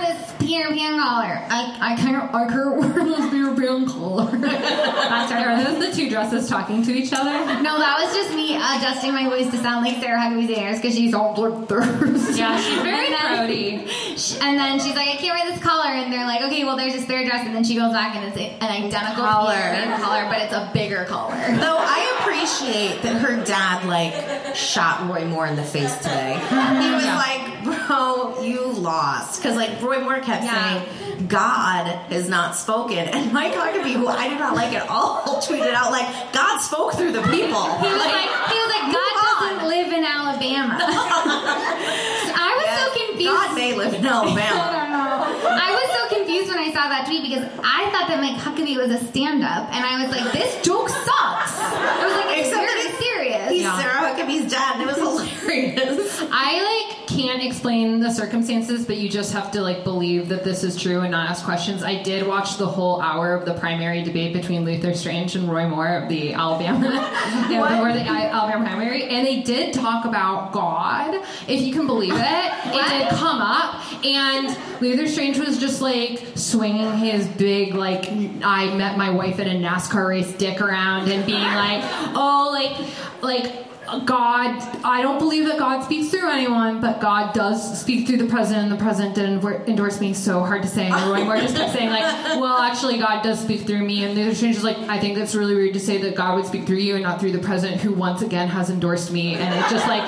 this 0.48 0.56
Peter 0.56 0.68
Pan 0.74 0.98
collar. 0.98 1.42
I, 1.50 1.76
I 1.80 1.96
can't 1.96 2.34
I 2.34 2.46
can't 2.48 2.76
wear 2.76 3.04
this 3.04 3.30
Peter 3.30 3.54
Pan 3.54 3.86
collar. 3.86 4.30
That's 4.38 5.32
Are 5.32 5.56
her. 5.56 5.64
those 5.64 5.90
the 5.90 5.92
two 5.96 6.08
dresses 6.08 6.48
talking 6.48 6.82
to 6.84 6.92
each 6.92 7.12
other? 7.12 7.30
No, 7.62 7.78
that 7.78 8.00
was 8.04 8.14
just 8.14 8.34
me 8.34 8.56
adjusting 8.56 9.12
my 9.12 9.28
voice 9.28 9.50
to 9.50 9.58
sound 9.58 9.84
like 9.84 10.00
Sarah 10.02 10.18
Huckabee 10.18 10.52
Sanders 10.54 10.78
because 10.80 10.94
she's 10.94 11.14
all 11.14 11.34
bloodthirst. 11.36 12.36
Yeah, 12.38 12.60
she's 12.60 12.78
very 12.82 13.06
And 13.06 13.14
then- 13.14 13.48
proudy. 13.48 14.38
And 14.42 14.58
then 14.58 14.78
she's 14.80 14.94
like, 14.94 15.08
I 15.08 15.16
can't 15.16 15.38
wear 15.38 15.50
this 15.52 15.62
collar. 15.62 15.90
And 15.90 16.12
they're 16.12 16.26
like, 16.26 16.42
okay, 16.42 16.64
well, 16.64 16.76
there's 16.76 16.94
a 16.94 17.00
spare 17.02 17.24
dress. 17.24 17.46
And 17.46 17.54
then 17.54 17.64
she 17.64 17.74
goes 17.76 17.92
back 17.92 18.16
and 18.16 18.24
it's 18.26 18.36
an 18.36 18.68
identical 18.84 19.24
Collar. 19.24 19.54
Collar, 20.00 20.24
but 20.28 20.42
it's 20.42 20.52
a 20.52 20.70
bigger 20.72 21.04
collar. 21.04 21.34
Though 21.56 21.76
I 21.78 22.16
appreciate 22.20 23.02
that 23.02 23.16
her 23.20 23.42
dad 23.44 23.84
like 23.86 24.54
shot 24.56 25.08
Roy 25.08 25.24
Moore 25.24 25.46
in 25.46 25.56
the 25.56 25.62
face 25.64 25.96
today. 25.98 26.34
He 26.34 26.90
was 26.90 27.04
like, 27.04 27.47
bro, 27.64 28.42
you 28.42 28.66
lost. 28.66 29.40
Because, 29.42 29.56
like, 29.56 29.80
Roy 29.82 30.00
Moore 30.00 30.20
kept 30.20 30.44
Yeah. 30.44 30.82
saying, 30.84 31.26
God 31.28 31.86
has 32.10 32.28
not 32.28 32.54
spoken. 32.56 32.98
And 32.98 33.32
Mike 33.32 33.52
Huckabee, 33.54 33.92
who 33.94 34.06
I 34.08 34.28
did 34.28 34.38
not 34.38 34.54
like 34.54 34.72
at 34.74 34.88
all, 34.88 35.22
tweeted 35.42 35.72
out, 35.74 35.90
like, 35.90 36.06
God 36.32 36.58
spoke 36.58 36.94
through 36.94 37.12
the 37.12 37.22
people. 37.22 37.62
He 37.78 37.88
was 37.88 37.98
like, 37.98 38.28
he 38.50 38.58
was 38.58 38.70
like, 38.70 38.92
God 38.92 39.12
doesn't 39.40 39.68
live 39.68 39.92
in 39.92 40.04
Alabama. 40.04 40.78
I 40.82 42.54
was 42.56 42.64
Yes, 42.64 42.80
so 42.92 43.06
confused. 43.06 43.32
God 43.32 43.54
may 43.54 43.74
live 43.74 43.94
in 43.94 44.06
Alabama. 44.06 44.38
I 45.50 45.70
was 45.72 45.88
so 46.10 46.16
confused 46.16 46.48
when 46.48 46.58
I 46.58 46.68
saw 46.72 46.88
that 46.88 47.06
tweet 47.06 47.22
because 47.22 47.44
I 47.64 47.88
thought 47.90 48.08
that 48.08 48.20
Mike 48.20 48.36
Huckabee 48.40 48.76
was 48.76 48.90
a 48.90 49.04
stand-up, 49.06 49.72
and 49.74 49.84
I 49.84 50.04
was 50.04 50.10
like, 50.14 50.32
"This 50.32 50.60
joke 50.62 50.88
sucks." 50.88 51.58
I 51.58 52.04
was 52.04 52.14
like, 52.24 52.38
"It's 52.38 52.48
Except 52.48 52.66
very 52.66 52.80
it's- 52.80 52.98
serious." 52.98 53.50
He's 53.50 53.64
Sarah 53.80 54.02
Huckabee's 54.12 54.50
dad, 54.50 54.80
and 54.80 54.82
it 54.82 54.86
was 54.88 54.98
hilarious. 54.98 56.22
I 56.30 56.62
like 56.62 57.07
can't 57.18 57.42
explain 57.42 57.98
the 57.98 58.12
circumstances, 58.12 58.86
but 58.86 58.96
you 58.96 59.08
just 59.08 59.32
have 59.32 59.50
to 59.50 59.60
like 59.60 59.82
believe 59.82 60.28
that 60.28 60.44
this 60.44 60.62
is 60.62 60.80
true 60.80 61.00
and 61.00 61.10
not 61.10 61.28
ask 61.28 61.44
questions. 61.44 61.82
I 61.82 62.00
did 62.02 62.26
watch 62.26 62.58
the 62.58 62.66
whole 62.66 63.00
hour 63.00 63.34
of 63.34 63.44
the 63.44 63.54
primary 63.54 64.02
debate 64.02 64.32
between 64.32 64.64
Luther 64.64 64.94
Strange 64.94 65.34
and 65.34 65.50
Roy 65.50 65.66
Moore 65.66 66.02
of 66.02 66.08
the 66.08 66.32
Alabama, 66.32 66.86
yeah, 67.50 67.92
the 67.92 68.08
uh, 68.08 68.14
Alabama 68.14 68.64
primary, 68.66 69.04
and 69.04 69.26
they 69.26 69.42
did 69.42 69.74
talk 69.74 70.04
about 70.04 70.52
God, 70.52 71.20
if 71.48 71.60
you 71.60 71.72
can 71.72 71.86
believe 71.86 72.14
it. 72.14 72.20
it 72.20 72.88
did 72.88 73.08
come 73.10 73.40
up, 73.40 74.04
and 74.04 74.56
Luther 74.80 75.08
Strange 75.08 75.38
was 75.38 75.58
just 75.58 75.80
like 75.80 76.22
swinging 76.36 76.98
his 76.98 77.26
big 77.26 77.74
like 77.74 78.08
I 78.42 78.72
met 78.76 78.96
my 78.96 79.10
wife 79.10 79.40
at 79.40 79.48
a 79.48 79.50
NASCAR 79.50 80.08
race 80.08 80.32
dick 80.34 80.60
around 80.60 81.10
and 81.10 81.26
being 81.26 81.42
like, 81.42 81.82
oh, 82.14 82.50
like 82.52 83.22
like. 83.22 83.67
God, 84.04 84.58
I 84.84 85.00
don't 85.02 85.18
believe 85.18 85.46
that 85.46 85.58
God 85.58 85.82
speaks 85.82 86.10
through 86.10 86.30
anyone, 86.30 86.80
but 86.80 87.00
God 87.00 87.34
does 87.34 87.80
speak 87.80 88.06
through 88.06 88.18
the 88.18 88.26
president, 88.26 88.70
and 88.70 88.72
the 88.72 88.82
president 88.82 89.14
did 89.14 89.28
endor- 89.28 89.62
endorse 89.66 90.00
me. 90.00 90.12
So 90.14 90.40
hard 90.40 90.62
to 90.62 90.68
say. 90.68 90.86
And 90.90 91.10
Roy 91.10 91.24
Moore 91.24 91.36
just 91.38 91.56
kept 91.56 91.72
saying 91.72 91.90
like, 91.90 92.02
"Well, 92.40 92.58
actually, 92.58 92.98
God 92.98 93.22
does 93.22 93.40
speak 93.40 93.66
through 93.66 93.84
me." 93.84 94.04
And 94.04 94.16
the 94.16 94.34
strange 94.34 94.56
is 94.56 94.64
like, 94.64 94.78
"I 94.88 94.98
think 94.98 95.16
that's 95.16 95.34
really 95.34 95.54
weird 95.54 95.74
to 95.74 95.80
say 95.80 95.98
that 95.98 96.14
God 96.14 96.36
would 96.36 96.46
speak 96.46 96.66
through 96.66 96.78
you 96.78 96.94
and 96.94 97.02
not 97.02 97.20
through 97.20 97.32
the 97.32 97.38
president, 97.38 97.80
who 97.80 97.92
once 97.92 98.22
again 98.22 98.48
has 98.48 98.70
endorsed 98.70 99.10
me." 99.10 99.34
And 99.34 99.54
it's 99.58 99.70
just 99.70 99.86
like, 99.86 100.04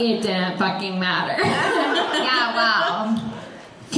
it 0.00 0.22
didn't 0.22 0.58
fucking 0.58 0.98
matter. 0.98 1.42
yeah, 1.44 2.54
wow. 2.54 3.27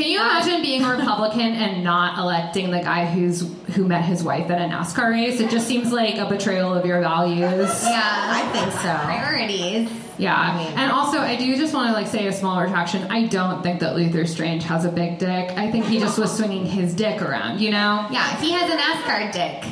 Can 0.00 0.10
you 0.10 0.18
um, 0.18 0.30
imagine 0.30 0.62
being 0.62 0.82
a 0.82 0.96
Republican 0.96 1.52
and 1.52 1.84
not 1.84 2.18
electing 2.18 2.70
the 2.70 2.78
guy 2.80 3.04
who's 3.04 3.40
who 3.74 3.84
met 3.86 4.02
his 4.02 4.24
wife 4.24 4.50
at 4.50 4.58
a 4.58 4.74
NASCAR 4.74 5.10
race? 5.10 5.40
It 5.40 5.50
just 5.50 5.68
seems 5.68 5.92
like 5.92 6.16
a 6.16 6.26
betrayal 6.26 6.72
of 6.72 6.86
your 6.86 7.02
values. 7.02 7.42
Yeah, 7.84 8.00
I 8.02 8.48
think 8.50 8.72
so. 8.72 8.94
priorities. 9.04 9.90
Yeah, 10.16 10.34
I 10.34 10.56
mean- 10.56 10.78
and 10.78 10.90
also 10.90 11.18
I 11.18 11.36
do 11.36 11.54
just 11.54 11.74
want 11.74 11.88
to 11.88 11.92
like 11.92 12.06
say 12.06 12.26
a 12.28 12.32
small 12.32 12.62
retraction. 12.62 13.10
I 13.10 13.26
don't 13.26 13.62
think 13.62 13.80
that 13.80 13.94
Luther 13.94 14.26
Strange 14.26 14.64
has 14.64 14.86
a 14.86 14.90
big 14.90 15.18
dick. 15.18 15.50
I 15.58 15.70
think 15.70 15.84
he 15.84 15.98
just 15.98 16.18
was 16.18 16.34
swinging 16.34 16.64
his 16.64 16.94
dick 16.94 17.20
around. 17.20 17.60
You 17.60 17.70
know? 17.70 18.06
Yeah, 18.10 18.40
he 18.40 18.52
has 18.52 18.70
a 18.72 18.76
NASCAR 18.78 19.32
dick. 19.32 19.70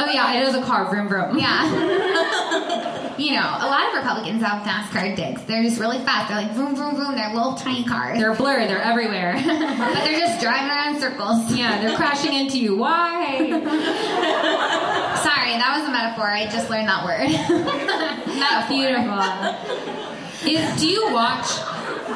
Oh 0.00 0.10
yeah, 0.10 0.34
it 0.34 0.48
is 0.48 0.56
a 0.56 0.62
car. 0.62 0.90
Vroom 0.90 1.06
vroom. 1.06 1.38
Yeah. 1.38 3.06
you 3.18 3.32
know, 3.32 3.42
a 3.42 3.66
lot 3.66 3.88
of 3.88 3.94
Republicans 3.94 4.42
have 4.42 4.62
NASCAR 4.66 5.16
dicks. 5.16 5.42
They're 5.42 5.62
just 5.62 5.80
really 5.80 5.98
fast. 5.98 6.28
They're 6.28 6.40
like 6.40 6.52
vroom, 6.52 6.74
vroom, 6.74 6.96
vroom. 6.96 7.14
They're 7.14 7.32
little 7.34 7.54
tiny 7.54 7.84
cars. 7.84 8.18
They're 8.18 8.34
blurred. 8.34 8.68
They're 8.68 8.82
everywhere. 8.82 9.34
but 9.36 10.04
they're 10.04 10.18
just 10.18 10.40
driving 10.40 10.70
around 10.70 10.94
in 10.94 11.00
circles. 11.00 11.52
yeah, 11.52 11.80
they're 11.80 11.96
crashing 11.96 12.32
into 12.32 12.58
you. 12.58 12.76
Why? 12.76 13.38
Sorry, 15.22 15.52
that 15.58 15.76
was 15.78 15.88
a 15.88 15.92
metaphor. 15.92 16.30
I 16.30 16.44
just 16.50 16.70
learned 16.70 16.88
that 16.88 17.04
word. 17.04 17.28
metaphor. 18.38 18.76
Beautiful. 18.76 20.00
Is, 20.48 20.80
do 20.80 20.88
you 20.88 21.12
watch? 21.12 21.46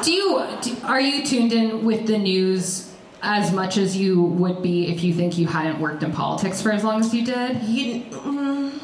Do 0.03 0.11
you 0.11 0.47
do, 0.61 0.75
are 0.83 0.99
you 0.99 1.25
tuned 1.25 1.53
in 1.53 1.85
with 1.85 2.07
the 2.07 2.17
news 2.17 2.91
as 3.21 3.51
much 3.51 3.77
as 3.77 3.95
you 3.95 4.21
would 4.21 4.61
be 4.61 4.87
if 4.87 5.03
you 5.03 5.13
think 5.13 5.37
you 5.37 5.47
hadn't 5.47 5.79
worked 5.79 6.03
in 6.03 6.11
politics 6.11 6.61
for 6.61 6.71
as 6.71 6.83
long 6.83 6.99
as 6.99 7.13
you 7.13 7.25
did? 7.25 7.61
You, 7.63 8.01
mm, 8.03 8.81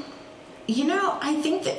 you 0.68 0.86
know, 0.86 1.18
I 1.22 1.42
think 1.42 1.64
that 1.64 1.78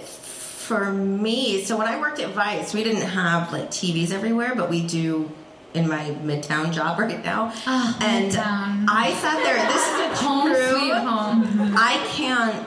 for 0.72 0.90
me, 0.92 1.62
so 1.64 1.76
when 1.76 1.86
I 1.86 2.00
worked 2.00 2.18
at 2.20 2.30
Vice, 2.30 2.72
we 2.72 2.82
didn't 2.82 3.02
have 3.02 3.52
like 3.52 3.70
TVs 3.70 4.10
everywhere, 4.10 4.54
but 4.54 4.70
we 4.70 4.86
do 4.86 5.30
in 5.74 5.86
my 5.88 6.04
Midtown 6.24 6.72
job 6.72 6.98
right 6.98 7.22
now. 7.22 7.52
Ah, 7.66 7.96
and 8.00 8.32
Midtown. 8.32 8.86
I 8.88 9.12
sat 9.20 9.42
there. 9.42 9.56
This 9.66 9.86
is 9.86 10.00
a 10.00 10.24
Home 10.24 10.48
true. 10.48 10.70
sweet 10.70 10.94
home. 10.94 11.74
I 11.76 12.02
can't. 12.08 12.66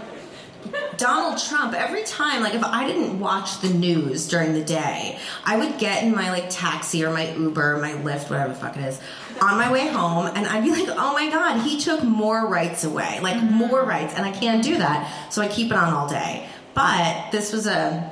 Donald 0.98 1.38
Trump, 1.40 1.74
every 1.74 2.04
time, 2.04 2.42
like 2.42 2.54
if 2.54 2.64
I 2.64 2.86
didn't 2.88 3.20
watch 3.20 3.60
the 3.62 3.70
news 3.70 4.28
during 4.28 4.54
the 4.54 4.64
day, 4.64 5.18
I 5.46 5.58
would 5.58 5.78
get 5.78 6.04
in 6.04 6.14
my 6.14 6.32
like 6.32 6.50
taxi 6.50 7.04
or 7.06 7.12
my 7.12 7.32
Uber, 7.34 7.78
my 7.78 7.92
Lyft, 7.94 8.30
whatever 8.30 8.50
the 8.54 8.60
fuck 8.60 8.76
it 8.78 8.84
is, 8.84 9.00
on 9.42 9.58
my 9.58 9.72
way 9.72 9.88
home, 9.88 10.26
and 10.36 10.46
I'd 10.48 10.64
be 10.64 10.72
like, 10.72 10.88
oh 10.90 11.14
my 11.14 11.30
god, 11.30 11.62
he 11.62 11.80
took 11.80 12.04
more 12.04 12.48
rights 12.48 12.84
away, 12.84 13.20
like 13.22 13.42
more 13.44 13.84
rights, 13.84 14.16
and 14.16 14.26
I 14.26 14.32
can't 14.32 14.64
do 14.64 14.78
that, 14.78 15.32
so 15.32 15.42
I 15.42 15.48
keep 15.48 15.68
it 15.72 15.78
on 15.78 15.94
all 15.94 16.08
day. 16.10 16.48
But 16.76 17.32
this 17.32 17.52
was 17.52 17.66
a 17.66 18.12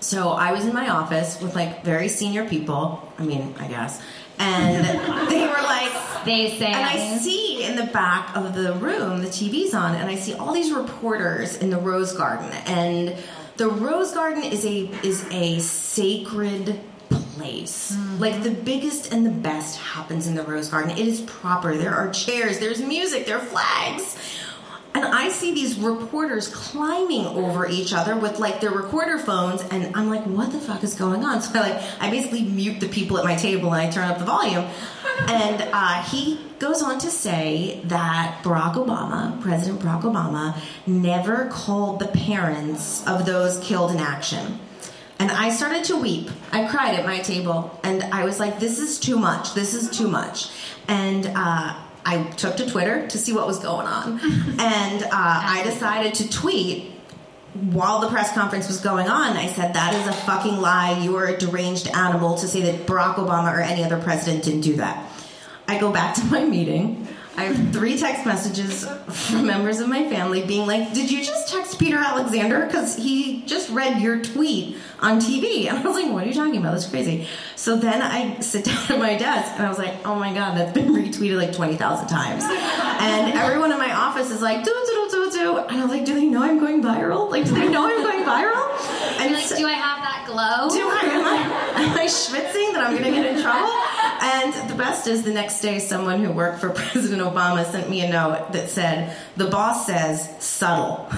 so 0.00 0.30
I 0.30 0.52
was 0.52 0.64
in 0.64 0.72
my 0.72 0.88
office 0.88 1.40
with 1.40 1.54
like 1.54 1.84
very 1.84 2.08
senior 2.08 2.48
people. 2.48 3.12
I 3.18 3.24
mean, 3.24 3.54
I 3.58 3.68
guess. 3.68 4.02
And 4.38 4.84
they 5.30 5.46
were 5.46 5.62
like, 5.62 6.24
They 6.24 6.56
say. 6.58 6.66
and 6.66 6.76
I 6.76 7.16
see 7.18 7.64
in 7.64 7.76
the 7.76 7.86
back 7.86 8.36
of 8.36 8.54
the 8.54 8.74
room 8.74 9.22
the 9.22 9.28
TV's 9.28 9.74
on, 9.74 9.94
and 9.94 10.08
I 10.08 10.16
see 10.16 10.34
all 10.34 10.52
these 10.52 10.72
reporters 10.72 11.56
in 11.56 11.70
the 11.70 11.78
Rose 11.78 12.12
Garden, 12.12 12.50
and 12.66 13.16
the 13.56 13.68
Rose 13.68 14.12
Garden 14.12 14.42
is 14.42 14.64
a 14.64 14.90
is 15.04 15.26
a 15.30 15.58
sacred 15.60 16.80
place. 17.08 17.92
Mm-hmm. 17.92 18.18
Like 18.20 18.42
the 18.42 18.50
biggest 18.50 19.12
and 19.12 19.24
the 19.24 19.30
best 19.30 19.78
happens 19.78 20.26
in 20.26 20.34
the 20.34 20.42
Rose 20.42 20.68
Garden. 20.68 20.90
It 20.92 21.06
is 21.06 21.20
proper. 21.22 21.76
There 21.76 21.94
are 21.94 22.10
chairs. 22.10 22.58
There's 22.58 22.80
music. 22.80 23.26
There 23.26 23.38
are 23.38 23.44
flags. 23.44 24.16
And 24.96 25.04
I 25.04 25.28
see 25.28 25.52
these 25.52 25.76
reporters 25.76 26.48
climbing 26.48 27.26
over 27.26 27.68
each 27.68 27.92
other 27.92 28.16
with 28.16 28.38
like 28.38 28.62
their 28.62 28.70
recorder 28.70 29.18
phones, 29.18 29.60
and 29.60 29.94
I'm 29.94 30.08
like, 30.08 30.22
what 30.22 30.52
the 30.52 30.58
fuck 30.58 30.82
is 30.82 30.94
going 30.94 31.22
on? 31.22 31.42
So 31.46 31.60
I 31.60 31.68
like, 31.68 31.82
I 32.00 32.10
basically 32.10 32.42
mute 32.44 32.80
the 32.80 32.88
people 32.88 33.18
at 33.18 33.24
my 33.24 33.36
table 33.36 33.74
and 33.74 33.86
I 33.86 33.90
turn 33.90 34.08
up 34.08 34.18
the 34.18 34.24
volume. 34.24 34.64
And 35.28 35.66
uh, 35.72 36.02
he 36.02 36.38
goes 36.58 36.82
on 36.82 36.98
to 36.98 37.10
say 37.10 37.80
that 37.84 38.40
Barack 38.42 38.74
Obama, 38.74 39.40
President 39.40 39.80
Barack 39.80 40.02
Obama, 40.02 40.58
never 40.86 41.46
called 41.46 42.00
the 42.00 42.08
parents 42.08 43.06
of 43.06 43.24
those 43.24 43.58
killed 43.60 43.92
in 43.92 43.98
action. 43.98 44.58
And 45.18 45.30
I 45.30 45.48
started 45.48 45.84
to 45.84 45.96
weep. 45.96 46.30
I 46.52 46.66
cried 46.68 46.94
at 46.94 47.06
my 47.06 47.20
table, 47.20 47.78
and 47.82 48.02
I 48.04 48.24
was 48.24 48.38
like, 48.38 48.60
"This 48.60 48.78
is 48.78 49.00
too 49.00 49.18
much. 49.18 49.54
This 49.54 49.72
is 49.72 49.88
too 49.96 50.08
much." 50.08 50.50
And 50.86 51.32
uh, 51.34 51.74
I 52.06 52.22
took 52.36 52.56
to 52.58 52.70
Twitter 52.70 53.06
to 53.08 53.18
see 53.18 53.32
what 53.32 53.46
was 53.46 53.58
going 53.58 53.86
on, 53.86 54.20
and 54.58 55.02
uh, 55.02 55.08
I 55.12 55.62
decided 55.64 56.14
to 56.14 56.30
tweet 56.30 56.92
while 57.54 58.00
the 58.00 58.08
press 58.08 58.32
conference 58.32 58.68
was 58.68 58.80
going 58.80 59.08
on. 59.08 59.36
I 59.36 59.48
said, 59.48 59.74
"That 59.74 59.92
is 59.94 60.06
a 60.06 60.12
fucking 60.12 60.56
lie. 60.56 61.00
You 61.00 61.16
are 61.16 61.26
a 61.26 61.36
deranged 61.36 61.88
animal 61.88 62.36
to 62.38 62.46
say 62.46 62.60
that 62.62 62.86
Barack 62.86 63.16
Obama 63.16 63.52
or 63.52 63.60
any 63.60 63.82
other 63.82 64.00
president 64.00 64.44
didn't 64.44 64.60
do 64.62 64.76
that." 64.76 65.10
I 65.68 65.78
go 65.78 65.90
back 65.90 66.14
to 66.14 66.24
my 66.26 66.44
meeting. 66.44 67.08
I 67.38 67.44
have 67.44 67.72
three 67.72 67.98
text 67.98 68.24
messages 68.24 68.88
from 69.08 69.46
members 69.46 69.80
of 69.80 69.88
my 69.88 70.08
family 70.08 70.46
being 70.46 70.66
like, 70.66 70.92
Did 70.94 71.10
you 71.10 71.22
just 71.22 71.52
text 71.52 71.78
Peter 71.78 71.98
Alexander? 71.98 72.64
Because 72.66 72.96
he 72.96 73.42
just 73.42 73.68
read 73.70 74.00
your 74.00 74.22
tweet 74.22 74.78
on 75.00 75.20
TV. 75.20 75.68
And 75.68 75.78
I 75.78 75.82
was 75.82 75.94
like, 75.96 76.10
What 76.10 76.24
are 76.24 76.26
you 76.26 76.34
talking 76.34 76.56
about? 76.56 76.72
That's 76.72 76.88
crazy. 76.88 77.28
So 77.54 77.76
then 77.76 78.00
I 78.00 78.40
sit 78.40 78.64
down 78.64 78.90
at 78.90 78.98
my 78.98 79.16
desk 79.16 79.52
and 79.56 79.66
I 79.66 79.68
was 79.68 79.78
like, 79.78 79.94
Oh 80.06 80.14
my 80.14 80.32
God, 80.32 80.56
that's 80.56 80.72
been 80.72 80.88
retweeted 80.94 81.36
like 81.36 81.52
20,000 81.54 82.08
times. 82.08 82.42
And 82.44 83.34
everyone 83.34 83.70
in 83.70 83.78
my 83.78 83.92
office 83.92 84.30
is 84.30 84.40
like, 84.40 84.64
Do, 84.64 84.70
do, 84.70 85.08
do, 85.10 85.30
do, 85.30 85.30
do. 85.38 85.56
And 85.58 85.78
I 85.78 85.82
was 85.82 85.90
like, 85.92 86.06
Do 86.06 86.14
they 86.14 86.26
know 86.26 86.42
I'm 86.42 86.58
going 86.58 86.82
viral? 86.82 87.30
Like, 87.30 87.44
do 87.44 87.50
they 87.52 87.68
know 87.68 87.86
I'm 87.86 88.02
going 88.02 88.24
viral? 88.24 88.62
And 89.16 89.30
You're 89.30 89.40
like, 89.40 89.56
do 89.56 89.66
I 89.66 89.72
have 89.72 90.02
that 90.04 90.24
glow? 90.26 90.68
do 90.68 90.86
I 90.86 91.00
am 91.08 91.24
I 91.24 91.82
am 91.82 91.96
I 91.96 92.06
schwitzing 92.06 92.74
that 92.74 92.84
I'm 92.86 92.94
gonna 92.94 93.10
get 93.10 93.24
in 93.34 93.42
trouble? 93.42 93.72
And 94.22 94.70
the 94.70 94.74
best 94.74 95.06
is 95.06 95.22
the 95.22 95.32
next 95.32 95.60
day 95.60 95.78
someone 95.78 96.24
who 96.24 96.32
worked 96.32 96.60
for 96.60 96.70
President 96.74 97.22
Obama 97.22 97.64
sent 97.70 97.88
me 97.90 98.00
a 98.02 98.10
note 98.10 98.52
that 98.52 98.68
said, 98.68 99.16
The 99.36 99.46
boss 99.46 99.86
says 99.86 100.28
subtle. 100.38 101.06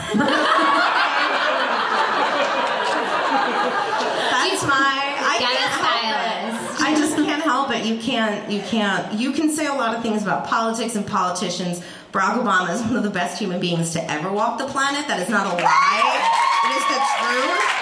That's 4.48 4.66
my 4.66 4.98
I 5.20 5.36
can't 5.38 5.70
help 5.70 6.78
it. 6.78 6.82
I 6.82 6.94
just 6.96 7.16
can't 7.16 7.42
help 7.42 7.70
it. 7.70 7.84
You 7.84 7.98
can't 7.98 8.50
you 8.50 8.60
can't 8.60 9.12
you 9.14 9.32
can 9.32 9.50
say 9.50 9.66
a 9.66 9.74
lot 9.74 9.94
of 9.94 10.02
things 10.02 10.22
about 10.22 10.46
politics 10.46 10.96
and 10.96 11.06
politicians. 11.06 11.80
Barack 12.12 12.42
Obama 12.42 12.74
is 12.74 12.80
one 12.82 12.96
of 12.96 13.02
the 13.02 13.10
best 13.10 13.38
human 13.38 13.60
beings 13.60 13.92
to 13.92 14.10
ever 14.10 14.32
walk 14.32 14.58
the 14.58 14.66
planet. 14.66 15.06
That 15.06 15.20
is 15.20 15.28
not 15.28 15.46
a 15.46 15.62
lie. 15.62 16.18
It 16.64 16.76
is 16.76 16.84
the 16.88 16.98
truth. 17.20 17.77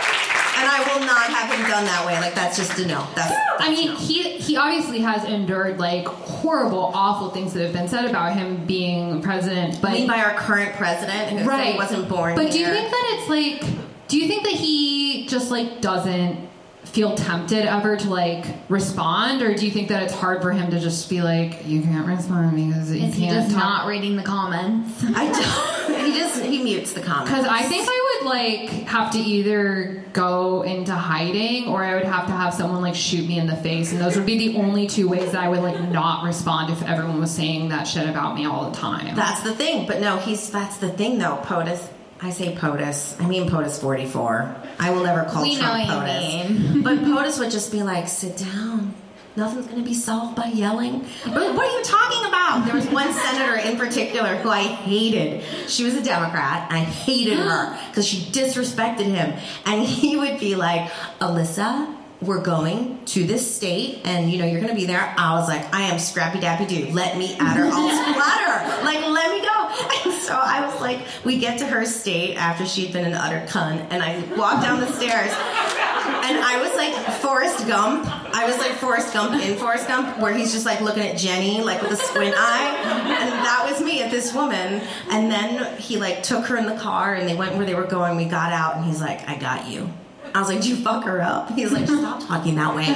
And 0.76 0.90
I 0.90 0.94
will 0.98 1.06
not 1.06 1.26
have 1.30 1.54
him 1.54 1.68
done 1.68 1.84
that 1.84 2.06
way. 2.06 2.18
Like 2.20 2.34
that's 2.34 2.56
just 2.56 2.78
a 2.78 2.86
no. 2.86 3.06
That's, 3.14 3.34
I 3.60 3.70
mean, 3.70 3.94
he 3.96 4.22
he 4.38 4.56
obviously 4.56 5.00
has 5.00 5.24
endured 5.24 5.78
like 5.78 6.06
horrible, 6.06 6.90
awful 6.94 7.30
things 7.30 7.52
that 7.54 7.62
have 7.64 7.72
been 7.72 7.88
said 7.88 8.04
about 8.04 8.36
him 8.36 8.64
being 8.66 9.22
president. 9.22 9.80
But 9.80 9.90
I 9.90 9.94
mean 9.94 10.08
by 10.08 10.22
our 10.22 10.34
current 10.34 10.74
president 10.76 11.38
who 11.38 11.44
said 11.46 11.72
he 11.72 11.76
wasn't 11.78 12.08
born 12.08 12.34
But 12.36 12.52
do 12.52 12.58
you 12.58 12.66
think 12.66 12.90
that 12.90 13.18
it's 13.18 13.28
like? 13.28 13.64
Do 14.08 14.18
you 14.18 14.28
think 14.28 14.44
that 14.44 14.52
he 14.52 15.26
just 15.26 15.50
like 15.50 15.80
doesn't 15.80 16.46
feel 16.84 17.14
tempted 17.14 17.66
ever 17.66 17.96
to 17.96 18.08
like 18.08 18.46
respond, 18.68 19.42
or 19.42 19.54
do 19.54 19.66
you 19.66 19.72
think 19.72 19.88
that 19.88 20.02
it's 20.02 20.14
hard 20.14 20.40
for 20.40 20.52
him 20.52 20.70
to 20.70 20.78
just 20.78 21.10
be 21.10 21.20
like, 21.20 21.66
you 21.66 21.82
can't 21.82 22.06
respond 22.06 22.54
because 22.54 22.90
you 22.90 23.04
Is 23.04 23.14
he 23.14 23.26
can't 23.26 23.44
just 23.44 23.54
talk? 23.54 23.62
not 23.62 23.86
reading 23.86 24.16
the 24.16 24.22
comments? 24.22 25.02
I 25.14 25.30
don't. 25.30 25.76
He 26.06 26.12
just 26.12 26.40
he 26.40 26.62
mutes 26.62 26.92
the 26.92 27.00
comments. 27.00 27.30
Because 27.32 27.46
I 27.46 27.62
think 27.62 27.88
I 27.88 28.00
would 28.04 28.05
like 28.26 28.68
have 28.88 29.12
to 29.12 29.18
either 29.18 30.04
go 30.12 30.62
into 30.62 30.92
hiding 30.92 31.68
or 31.68 31.82
I 31.82 31.94
would 31.94 32.04
have 32.04 32.26
to 32.26 32.32
have 32.32 32.52
someone 32.52 32.82
like 32.82 32.94
shoot 32.94 33.26
me 33.26 33.38
in 33.38 33.46
the 33.46 33.56
face, 33.56 33.92
and 33.92 34.00
those 34.00 34.16
would 34.16 34.26
be 34.26 34.36
the 34.50 34.58
only 34.58 34.86
two 34.86 35.08
ways 35.08 35.32
that 35.32 35.42
I 35.42 35.48
would 35.48 35.60
like 35.60 35.80
not 35.88 36.24
respond 36.24 36.72
if 36.72 36.82
everyone 36.82 37.20
was 37.20 37.30
saying 37.30 37.70
that 37.70 37.84
shit 37.84 38.08
about 38.08 38.34
me 38.34 38.44
all 38.44 38.70
the 38.70 38.76
time. 38.76 39.16
That's 39.16 39.40
the 39.40 39.54
thing. 39.54 39.86
But 39.86 40.00
no, 40.00 40.18
he's 40.18 40.50
that's 40.50 40.76
the 40.76 40.90
thing 40.90 41.18
though. 41.18 41.36
POTUS. 41.44 41.88
I 42.20 42.30
say 42.30 42.54
POTUS. 42.54 43.20
I 43.20 43.26
mean 43.26 43.48
POTUS 43.48 43.80
44. 43.80 44.56
I 44.78 44.90
will 44.90 45.02
never 45.04 45.24
call 45.24 45.42
We 45.42 45.56
Trump 45.56 45.86
know 45.86 45.94
POTUS. 45.94 46.48
mean. 46.50 46.82
But 46.82 46.98
POTUS 46.98 47.38
would 47.38 47.50
just 47.50 47.70
be 47.72 47.82
like, 47.82 48.08
sit 48.08 48.36
down. 48.36 48.94
Nothing's 49.36 49.66
going 49.66 49.82
to 49.82 49.84
be 49.88 49.94
solved 49.94 50.34
by 50.34 50.46
yelling. 50.46 51.04
What 51.24 51.36
are 51.36 51.78
you 51.78 51.84
talking 51.84 52.24
about? 52.26 52.64
There 52.64 52.74
was 52.74 52.86
one 52.86 53.12
senator 53.12 53.56
in 53.56 53.76
particular 53.76 54.36
who 54.36 54.48
I 54.48 54.62
hated. 54.62 55.42
She 55.68 55.84
was 55.84 55.94
a 55.94 56.02
Democrat. 56.02 56.70
I 56.70 56.78
hated 56.78 57.38
her 57.38 57.78
because 57.88 58.06
she 58.06 58.18
disrespected 58.32 59.04
him. 59.04 59.38
And 59.66 59.82
he 59.84 60.16
would 60.16 60.40
be 60.40 60.54
like, 60.54 60.90
Alyssa, 61.20 61.94
we're 62.20 62.42
going 62.42 63.04
to 63.04 63.24
this 63.26 63.54
state 63.54 64.00
and 64.04 64.30
you 64.30 64.38
know 64.38 64.46
you're 64.46 64.60
gonna 64.60 64.74
be 64.74 64.86
there. 64.86 65.14
I 65.18 65.38
was 65.38 65.48
like 65.48 65.74
i 65.74 65.82
am 65.82 65.98
scrappy 65.98 66.38
dappy 66.38 66.68
dude 66.68 66.94
let 66.94 67.16
me 67.16 67.34
at 67.34 67.56
her 67.56 67.66
i'll 67.66 68.12
splat 68.12 68.40
her 68.40 68.84
like 68.84 69.04
let 69.06 69.30
me 69.30 69.40
go. 69.40 70.10
And 70.10 70.22
so 70.22 70.34
i 70.34 70.66
was 70.66 70.80
like 70.80 71.00
we 71.24 71.38
get 71.38 71.58
to 71.58 71.66
her 71.66 71.84
state 71.84 72.36
after 72.36 72.66
she'd 72.66 72.92
been 72.92 73.04
an 73.04 73.14
utter 73.14 73.44
cunt 73.46 73.86
and 73.90 74.02
i 74.02 74.18
walk 74.36 74.62
down 74.62 74.80
the 74.80 74.90
stairs 74.92 75.30
and 75.30 76.38
i 76.38 76.58
was 76.60 76.74
like 76.76 76.94
forrest 77.20 77.66
gump. 77.66 78.06
I 78.34 78.46
was 78.46 78.58
like 78.58 78.72
forrest 78.72 79.12
gump 79.12 79.42
in 79.42 79.56
forrest 79.58 79.88
gump 79.88 80.18
where 80.18 80.32
he's 80.32 80.52
just 80.52 80.66
like 80.66 80.80
looking 80.80 81.02
at 81.02 81.18
jenny 81.18 81.62
like 81.62 81.82
with 81.82 81.92
a 81.92 81.96
squint 81.96 82.34
eye. 82.36 82.74
And 82.84 83.32
that 83.32 83.68
was 83.70 83.82
me 83.82 84.02
at 84.02 84.10
this 84.10 84.32
woman. 84.34 84.82
And 85.10 85.30
then 85.30 85.78
he 85.80 85.96
like 85.96 86.22
took 86.22 86.46
her 86.46 86.56
in 86.56 86.66
the 86.66 86.76
car 86.76 87.14
and 87.14 87.28
they 87.28 87.34
went 87.34 87.56
where 87.56 87.66
they 87.66 87.74
were 87.74 87.86
going. 87.86 88.16
We 88.16 88.24
got 88.26 88.52
out 88.52 88.76
and 88.76 88.84
he's 88.84 89.00
like 89.00 89.28
i 89.28 89.36
got 89.36 89.68
you 89.68 89.90
I 90.34 90.40
was 90.40 90.48
like, 90.48 90.60
"Did 90.60 90.68
you 90.68 90.76
fuck 90.76 91.04
her 91.04 91.20
up?" 91.20 91.50
He 91.52 91.62
was 91.64 91.72
like, 91.72 91.86
"Stop 91.86 92.26
talking 92.26 92.54
that 92.56 92.74
way." 92.74 92.86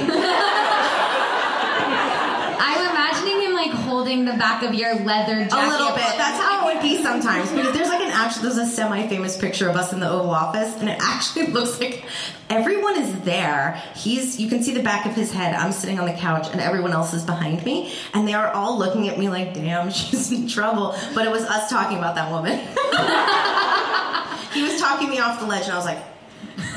I'm 2.63 2.91
imagining 2.91 3.41
him 3.41 3.53
like 3.53 3.71
holding 3.71 4.25
the 4.25 4.33
back 4.33 4.63
of 4.63 4.73
your 4.73 4.95
leather 5.03 5.45
jacket. 5.45 5.53
A 5.53 5.69
little 5.69 5.89
bit. 5.89 6.03
That's 6.17 6.39
how 6.41 6.67
it 6.69 6.73
would 6.73 6.81
be 6.81 7.01
sometimes. 7.01 7.51
Because 7.51 7.73
there's 7.73 7.89
like 7.89 8.01
an 8.01 8.11
actual, 8.11 8.43
there's 8.43 8.57
a 8.57 8.65
semi-famous 8.65 9.37
picture 9.37 9.67
of 9.69 9.75
us 9.75 9.91
in 9.93 9.99
the 9.99 10.09
Oval 10.09 10.29
Office, 10.31 10.75
and 10.79 10.89
it 10.89 10.97
actually 11.01 11.47
looks 11.51 11.79
like 11.79 12.05
everyone 12.49 13.01
is 13.01 13.21
there. 13.21 13.81
He's, 13.95 14.39
you 14.39 14.47
can 14.49 14.61
see 14.63 14.73
the 14.73 14.83
back 14.83 15.05
of 15.05 15.13
his 15.13 15.31
head. 15.31 15.55
I'm 15.55 15.71
sitting 15.71 15.99
on 15.99 16.05
the 16.05 16.13
couch, 16.13 16.47
and 16.51 16.61
everyone 16.61 16.93
else 16.93 17.13
is 17.13 17.23
behind 17.25 17.65
me, 17.65 17.91
and 18.13 18.27
they 18.27 18.33
are 18.33 18.51
all 18.51 18.77
looking 18.77 19.07
at 19.09 19.17
me 19.17 19.29
like, 19.29 19.53
"Damn, 19.53 19.89
she's 19.91 20.31
in 20.31 20.47
trouble." 20.47 20.95
But 21.15 21.25
it 21.25 21.31
was 21.31 21.43
us 21.43 21.69
talking 21.69 21.97
about 21.97 22.15
that 22.15 22.29
woman. 22.31 22.59
he 24.53 24.63
was 24.63 24.79
talking 24.79 25.09
me 25.09 25.19
off 25.19 25.39
the 25.39 25.47
ledge, 25.47 25.63
and 25.63 25.73
I 25.73 25.77
was 25.77 25.85
like. 25.85 26.10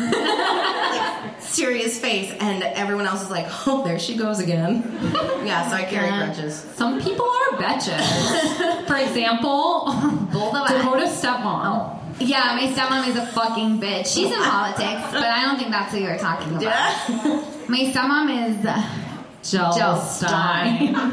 Like, 0.00 1.40
serious 1.40 1.98
face, 2.00 2.32
and 2.40 2.62
everyone 2.62 3.06
else 3.06 3.22
is 3.22 3.30
like, 3.30 3.46
"Oh, 3.66 3.84
there 3.84 3.98
she 3.98 4.16
goes 4.16 4.38
again." 4.40 4.82
yeah, 5.44 5.68
so 5.68 5.76
I 5.76 5.84
carry 5.84 6.06
Yeah. 6.06 6.26
grudges. 6.26 6.54
Some 6.74 7.00
people 7.00 7.24
are 7.26 7.58
bitches. 7.58 8.86
For 8.88 8.96
example, 8.96 9.86
Both. 10.32 10.68
Dakota's 10.68 11.10
stepmom. 11.22 12.00
Yeah, 12.20 12.56
my 12.60 12.68
stepmom 12.72 13.08
is 13.08 13.16
a 13.16 13.26
fucking 13.26 13.80
bitch. 13.80 14.06
She's 14.06 14.30
in 14.30 14.42
politics, 14.42 15.02
but 15.12 15.24
I 15.24 15.42
don't 15.44 15.58
think 15.58 15.70
that's 15.70 15.92
who 15.92 15.98
you're 16.00 16.16
talking 16.18 16.50
about. 16.56 16.62
Yeah. 16.62 17.44
My 17.68 17.78
stepmom 17.92 18.28
is 18.50 18.64
uh, 18.66 18.80
Jill, 19.44 19.72
Jill 19.72 20.00
Stein. 20.00 20.94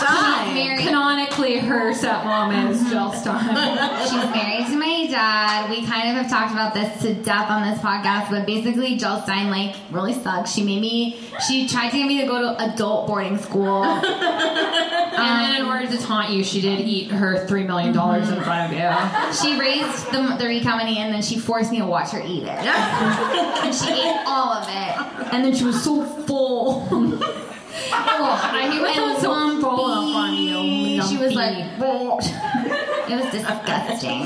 Stein. 0.00 0.54
married. 0.54 0.80
Canonically, 0.80 1.58
her 1.58 1.92
stepmom 1.92 2.70
is 2.70 2.88
Jill 2.90 3.12
Stein. 3.12 3.48
She's 4.04 4.34
married 4.34 4.66
to 4.66 4.76
my 4.76 5.06
dad. 5.10 5.70
We 5.70 5.86
kind 5.86 6.08
of 6.10 6.16
have 6.16 6.30
talked 6.30 6.52
about 6.52 6.74
this 6.74 7.00
to 7.02 7.14
death 7.14 7.50
on 7.50 7.70
this 7.70 7.80
podcast, 7.80 8.30
but 8.30 8.46
basically, 8.46 8.96
Jill 8.96 9.20
Stein 9.22 9.50
like 9.50 9.76
really 9.90 10.12
sucks. 10.12 10.52
She 10.52 10.62
made 10.62 10.80
me. 10.80 11.18
She 11.46 11.66
tried 11.68 11.90
to 11.90 11.96
get 11.96 12.06
me 12.06 12.20
to 12.20 12.26
go 12.26 12.40
to 12.40 12.62
adult 12.72 13.06
boarding 13.06 13.38
school. 13.38 13.84
and 13.84 14.04
then 14.04 15.56
um, 15.56 15.62
in 15.62 15.66
order 15.66 15.86
to 15.86 15.98
taunt 16.02 16.30
you, 16.30 16.44
she 16.44 16.60
did 16.60 16.80
eat 16.80 17.10
her 17.10 17.46
$3 17.46 17.66
million 17.66 17.88
in 17.90 18.42
front 18.42 18.72
of 18.72 18.78
you. 18.78 19.32
She 19.40 19.58
raised 19.58 20.10
the, 20.12 20.36
the 20.38 20.46
recount 20.46 20.80
money 20.80 20.98
and 20.98 21.12
then 21.12 21.22
she 21.22 21.38
forced 21.38 21.70
me 21.70 21.78
to 21.78 21.86
watch 21.86 22.10
her 22.10 22.20
eat 22.20 22.42
it. 22.42 22.48
and 22.48 23.74
she 23.74 23.90
ate 23.90 24.22
all 24.26 24.52
of 24.52 24.66
it. 24.68 25.32
And 25.32 25.44
then 25.44 25.54
she 25.54 25.64
was 25.64 25.82
so 25.82 26.04
full. 26.04 26.86
Oh, 26.92 28.40
I 28.42 28.80
when 28.82 28.94
someone's 28.94 29.20
so 29.20 29.60
full 29.60 29.86
up 29.86 30.14
on 30.16 30.34
you. 30.34 31.02
She 31.02 31.16
was 31.16 31.34
like, 31.34 31.56
it 33.10 33.16
was 33.16 33.32
disgusting. 33.32 34.22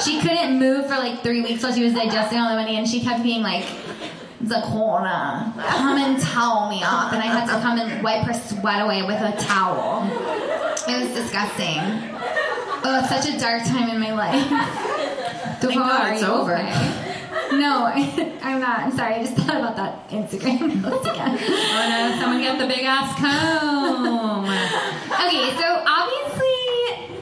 she 0.00 0.20
couldn't 0.20 0.58
move 0.58 0.86
for 0.86 0.94
like 0.96 1.22
three 1.22 1.42
weeks 1.42 1.62
while 1.62 1.72
she 1.72 1.84
was 1.84 1.94
digesting 1.94 2.38
all 2.38 2.50
the 2.50 2.56
money, 2.56 2.76
and 2.76 2.88
she 2.88 3.00
kept 3.00 3.22
being 3.22 3.42
like, 3.42 3.64
Zakona, 4.44 5.52
come 5.68 5.98
and 5.98 6.20
towel 6.20 6.70
me 6.70 6.82
up. 6.82 7.12
And 7.12 7.22
I 7.22 7.26
had 7.26 7.46
to 7.46 7.60
come 7.60 7.78
and 7.78 8.02
wipe 8.02 8.24
her 8.24 8.32
sweat 8.32 8.82
away 8.82 9.02
with 9.02 9.20
a 9.20 9.36
towel. 9.38 10.04
It 10.88 10.98
was 11.04 11.14
disgusting. 11.14 11.78
Oh, 12.82 13.06
such 13.08 13.34
a 13.34 13.38
dark 13.38 13.64
time 13.64 13.90
in 13.90 14.00
my 14.00 14.12
life. 14.12 14.46
Thank 15.60 15.74
God 15.74 16.14
it's 16.14 16.22
over. 16.22 16.56
No, 17.52 17.86
I'm 18.42 18.60
not. 18.60 18.80
I'm 18.80 18.92
sorry. 18.96 19.14
I 19.14 19.22
just 19.24 19.36
thought 19.36 19.56
about 19.56 19.76
that 19.76 20.08
Instagram 20.10 20.82
post 20.88 21.08
again. 21.08 21.38
Oh 21.40 21.86
no, 21.90 22.20
someone 22.20 22.40
get 22.40 22.58
the 22.58 22.66
big 22.66 22.84
ass 22.84 23.14
comb. 23.18 24.44
Okay, 24.46 25.50
so 25.58 25.84
obviously 25.86 27.16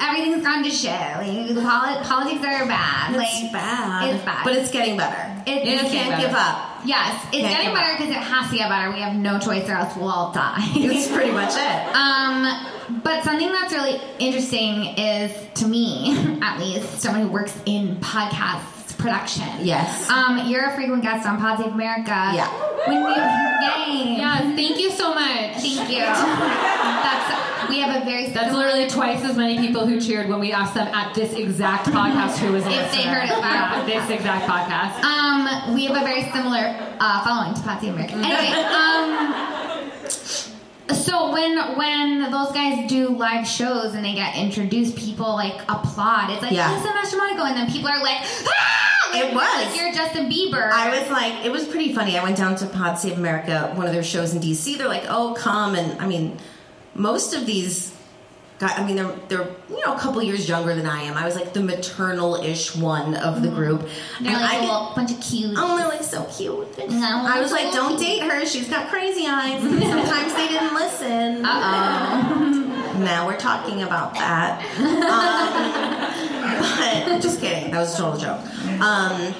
everything's 0.00 0.44
gone 0.44 0.62
to 0.64 0.70
shit. 0.70 0.90
Like 0.90 1.64
poli- 1.64 2.04
politics 2.04 2.44
are 2.44 2.66
bad. 2.66 3.16
Like 3.16 3.28
It's 3.32 3.52
bad. 3.52 4.14
It's 4.14 4.24
bad. 4.24 4.44
But 4.44 4.56
it's 4.56 4.70
getting 4.70 4.96
better. 4.96 5.42
It- 5.46 5.64
you 5.66 5.78
can't 5.78 5.92
getting 5.92 6.20
give 6.26 6.34
up. 6.36 6.80
yes, 6.84 7.24
it's 7.32 7.42
Can't 7.42 7.56
getting 7.56 7.74
better 7.74 7.92
because 7.96 8.10
it 8.10 8.22
has 8.22 8.50
to 8.50 8.56
get 8.56 8.68
better. 8.68 8.92
We 8.92 9.00
have 9.00 9.16
no 9.16 9.38
choice, 9.40 9.68
or 9.68 9.72
else 9.74 9.96
we'll 9.96 10.08
all 10.08 10.32
die. 10.32 10.60
That's 10.76 11.08
pretty 11.10 11.32
much 11.32 11.54
it. 11.56 11.96
Um, 11.96 13.00
but 13.02 13.24
something 13.24 13.50
that's 13.50 13.72
really 13.72 13.98
interesting 14.18 14.84
is, 14.98 15.32
to 15.54 15.66
me, 15.66 16.38
at 16.42 16.58
least, 16.58 17.00
someone 17.00 17.22
who 17.22 17.28
works 17.28 17.54
in 17.64 17.96
podcast 17.96 18.60
production. 19.02 19.46
Yes. 19.60 20.08
Um, 20.08 20.46
you're 20.48 20.64
a 20.70 20.74
frequent 20.74 21.02
guest 21.02 21.26
on 21.26 21.38
Pod 21.38 21.58
Save 21.58 21.72
America. 21.72 22.10
Yeah. 22.10 22.48
When 22.86 23.02
you, 23.02 23.08
yay. 23.10 24.16
Yes, 24.16 24.42
thank 24.56 24.78
you 24.80 24.90
so 24.90 25.14
much. 25.14 25.54
Thank 25.60 25.90
you. 25.90 25.98
That's 26.02 27.68
we 27.68 27.78
have 27.78 28.02
a 28.02 28.04
very 28.04 28.26
That's 28.28 28.46
similar- 28.48 28.66
literally 28.66 28.88
twice 28.90 29.24
as 29.24 29.36
many 29.36 29.56
people 29.58 29.86
who 29.86 30.00
cheered 30.00 30.28
when 30.28 30.40
we 30.40 30.52
asked 30.52 30.74
them 30.74 30.88
at 30.88 31.14
this 31.14 31.32
exact 31.34 31.86
podcast 31.98 32.38
who 32.38 32.52
was 32.52 32.64
a 32.66 32.70
If 32.70 32.92
they 32.92 33.02
heard 33.02 33.28
it 33.28 33.38
live. 33.38 33.42
Yeah, 33.42 33.84
this 33.86 34.10
exact 34.10 34.46
podcast. 34.48 35.02
Um, 35.04 35.74
we 35.74 35.84
have 35.86 35.96
a 35.96 36.04
very 36.04 36.22
similar 36.32 36.76
uh, 37.00 37.24
following 37.24 37.54
to 37.54 37.62
Pod 37.62 37.80
Save 37.80 37.94
America. 37.94 38.14
Anyway, 38.14 38.50
um, 38.62 39.61
so 40.92 41.32
when 41.32 41.56
when 41.76 42.30
those 42.30 42.52
guys 42.52 42.88
do 42.88 43.08
live 43.10 43.46
shows 43.46 43.94
and 43.94 44.04
they 44.04 44.14
get 44.14 44.36
introduced, 44.36 44.96
people 44.96 45.32
like 45.34 45.60
applaud. 45.68 46.30
It's 46.30 46.42
like 46.42 46.52
Yeah. 46.52 46.68
Alyssa 46.70 46.92
Mastromonaco, 46.92 47.46
and 47.48 47.56
then 47.56 47.70
people 47.70 47.88
are 47.88 48.02
like, 48.02 48.18
ah! 48.22 49.10
Like, 49.12 49.24
It 49.24 49.34
was. 49.34 49.66
like 49.66 49.76
you're 49.76 49.92
Justin 49.92 50.30
Bieber. 50.30 50.70
I 50.70 50.98
was 50.98 51.10
like, 51.10 51.44
it 51.44 51.52
was 51.52 51.66
pretty 51.66 51.92
funny. 51.94 52.16
I 52.18 52.22
went 52.22 52.36
down 52.38 52.56
to 52.56 52.66
Pod 52.66 52.98
Save 52.98 53.18
America, 53.18 53.70
one 53.74 53.86
of 53.86 53.92
their 53.92 54.02
shows 54.02 54.34
in 54.34 54.40
DC. 54.40 54.78
They're 54.78 54.88
like, 54.88 55.04
oh, 55.08 55.34
come. 55.38 55.74
And 55.74 56.00
I 56.00 56.06
mean, 56.06 56.38
most 56.94 57.34
of 57.34 57.44
these 57.44 57.91
guys, 58.62 58.78
I 58.78 58.86
mean, 58.86 58.94
they're, 58.94 59.12
they're, 59.26 59.48
you 59.68 59.84
know, 59.84 59.94
a 59.94 59.98
couple 59.98 60.22
years 60.22 60.48
younger 60.48 60.72
than 60.76 60.86
I 60.86 61.02
am. 61.02 61.16
I 61.16 61.24
was 61.26 61.34
like 61.34 61.52
the 61.52 61.60
maternal 61.62 62.36
ish 62.36 62.76
one 62.76 63.16
of 63.16 63.42
the 63.42 63.48
group. 63.48 63.80
They're 64.20 64.32
and 64.32 64.40
like 64.40 64.52
I 64.52 64.56
a 64.58 64.60
get- 64.86 64.94
bunch 64.94 65.10
of 65.10 65.20
cute. 65.20 65.54
Oh, 65.56 65.76
they're 65.76 65.88
like 65.88 66.04
so 66.04 66.22
cute. 66.26 66.78
No, 66.88 67.24
I 67.26 67.40
was 67.40 67.50
like, 67.50 67.72
don't 67.72 67.96
cute. 67.98 68.20
date 68.20 68.22
her. 68.22 68.46
She's 68.46 68.68
got 68.68 68.88
crazy 68.88 69.26
eyes. 69.26 69.60
Sometimes 69.62 70.34
they 70.34 70.46
didn't 70.46 70.74
listen. 70.74 71.42
Now 71.42 73.26
we're 73.26 73.36
talking 73.38 73.82
about 73.82 74.14
that. 74.14 74.62
Um, 76.42 77.04
but 77.08 77.20
just 77.22 77.40
kidding. 77.40 77.70
That 77.70 77.80
was 77.80 77.94
a 77.94 77.98
total 77.98 78.18
joke. 78.20 78.40
Um, 78.80 79.34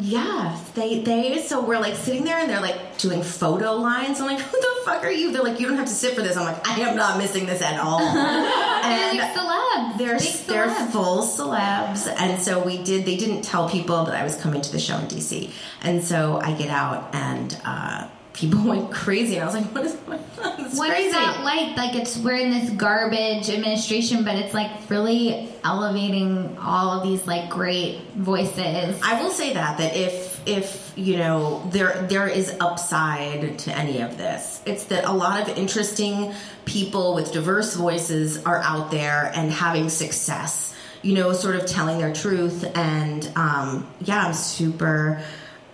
yeah, 0.00 0.58
they 0.74 1.00
they 1.00 1.40
so 1.42 1.64
we're 1.64 1.78
like 1.78 1.94
sitting 1.94 2.24
there 2.24 2.38
and 2.38 2.48
they're 2.48 2.60
like 2.60 2.98
doing 2.98 3.22
photo 3.22 3.74
lines. 3.74 4.20
I'm 4.20 4.26
like, 4.26 4.40
who 4.40 4.60
the 4.60 4.68
fuck 4.84 5.02
are 5.04 5.10
you? 5.10 5.32
They're 5.32 5.42
like, 5.42 5.58
you 5.60 5.66
don't 5.68 5.76
have 5.76 5.88
to 5.88 5.92
sit 5.94 6.14
for 6.14 6.22
this. 6.22 6.36
I'm 6.36 6.44
like, 6.44 6.66
I 6.68 6.80
am 6.80 6.96
not 6.96 7.18
missing 7.18 7.46
this 7.46 7.62
at 7.62 7.78
all. 7.80 7.98
They're 8.12 9.08
and 9.10 9.18
like 9.18 9.34
celebs. 9.34 9.98
they're 9.98 10.18
Big 10.18 10.32
they're 10.46 10.68
celebs. 10.68 10.90
full 10.92 11.22
celebs, 11.22 12.06
and 12.18 12.40
so 12.40 12.62
we 12.64 12.82
did. 12.82 13.04
They 13.04 13.16
didn't 13.16 13.42
tell 13.42 13.68
people 13.68 14.04
that 14.04 14.14
I 14.14 14.22
was 14.22 14.36
coming 14.36 14.62
to 14.62 14.72
the 14.72 14.78
show 14.78 14.96
in 14.98 15.06
DC, 15.06 15.50
and 15.82 16.02
so 16.02 16.38
I 16.42 16.52
get 16.52 16.70
out 16.70 17.14
and 17.14 17.60
uh, 17.64 18.08
people 18.38 18.62
went 18.64 18.90
crazy. 18.92 19.36
And 19.36 19.42
I 19.42 19.46
was 19.46 19.54
like, 19.54 19.74
what 19.74 19.84
is 19.84 19.94
going 19.94 20.18
on? 20.18 20.64
It's 20.66 20.78
What 20.78 20.90
crazy. 20.90 21.06
is 21.08 21.12
that 21.12 21.42
like? 21.44 21.76
Like 21.76 21.94
it's 21.96 22.16
we're 22.18 22.36
in 22.36 22.50
this 22.50 22.70
garbage 22.70 23.48
administration, 23.50 24.24
but 24.24 24.36
it's 24.36 24.54
like 24.54 24.70
really 24.88 25.48
elevating 25.64 26.56
all 26.58 26.92
of 26.92 27.02
these 27.02 27.26
like 27.26 27.50
great 27.50 28.00
voices. 28.14 29.00
I 29.02 29.20
will 29.22 29.30
say 29.30 29.54
that 29.54 29.78
that 29.78 29.96
if 29.96 30.40
if 30.46 30.92
you 30.96 31.16
know 31.16 31.68
there 31.72 32.06
there 32.08 32.28
is 32.28 32.54
upside 32.60 33.58
to 33.60 33.76
any 33.76 34.00
of 34.00 34.16
this, 34.16 34.62
it's 34.66 34.84
that 34.84 35.04
a 35.04 35.12
lot 35.12 35.40
of 35.48 35.56
interesting 35.58 36.32
people 36.64 37.14
with 37.14 37.32
diverse 37.32 37.74
voices 37.74 38.44
are 38.44 38.58
out 38.58 38.90
there 38.90 39.32
and 39.34 39.50
having 39.50 39.88
success. 39.88 40.74
You 41.00 41.14
know, 41.14 41.32
sort 41.32 41.54
of 41.54 41.64
telling 41.66 41.98
their 41.98 42.12
truth, 42.12 42.64
and 42.76 43.30
um, 43.36 43.86
yeah, 44.00 44.26
I'm 44.26 44.34
super 44.34 45.22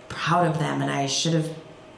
proud 0.07 0.45
of 0.47 0.59
them, 0.59 0.83
and 0.83 0.91
I 0.91 1.07
should 1.07 1.33
have 1.33 1.49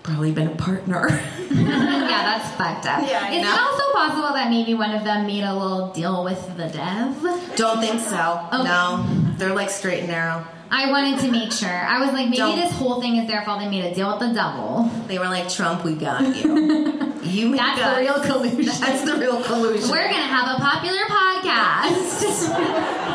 probably 0.08 0.32
been 0.32 0.48
a 0.48 0.56
partner. 0.56 1.10
yeah, 1.52 2.40
that's 2.40 2.56
fucked 2.56 2.86
up. 2.86 3.08
Yeah, 3.08 3.24
I 3.24 3.34
is 3.34 3.44
know. 3.44 3.54
it 3.54 3.60
also 3.60 3.84
possible 3.92 4.34
that 4.36 4.50
maybe 4.50 4.74
one 4.74 4.92
of 4.92 5.04
them 5.04 5.28
made 5.28 5.44
a 5.44 5.54
little 5.54 5.92
deal 5.92 6.24
with 6.24 6.40
the 6.56 6.70
dev? 6.70 7.56
Don't 7.58 7.82
think 7.82 8.00
so. 8.00 8.48
Okay. 8.54 8.64
No, 8.64 9.06
they're 9.38 9.54
like 9.54 9.70
straight 9.70 10.00
and 10.00 10.08
narrow. 10.08 10.48
I 10.70 10.90
wanted 10.92 11.20
to 11.22 11.32
make 11.32 11.52
sure. 11.52 11.70
I 11.70 12.00
was 12.00 12.12
like, 12.14 12.26
maybe 12.26 12.38
Don't. 12.38 12.58
this 12.58 12.72
whole 12.74 13.02
thing 13.02 13.18
is 13.18 13.28
their 13.28 13.42
fault. 13.44 13.60
They 13.62 13.70
made 13.70 13.86
a 13.86 13.94
deal 13.94 14.10
with 14.12 14.20
the 14.20 14.34
devil. 14.34 14.90
They 15.08 15.18
were 15.18 15.26
like, 15.26 15.50
Trump, 15.50 15.84
we 15.84 15.96
got 15.96 16.24
you. 16.36 17.04
You 17.28 17.58
That's 17.58 17.82
us. 17.82 17.96
the 17.96 18.02
real 18.02 18.20
collusion. 18.22 18.74
That's 18.80 19.02
the 19.04 19.18
real 19.18 19.44
collusion. 19.44 19.90
We're 19.90 20.10
gonna 20.10 20.16
have 20.16 20.58
a 20.58 20.62
popular 20.62 21.02
podcast. 21.10 22.50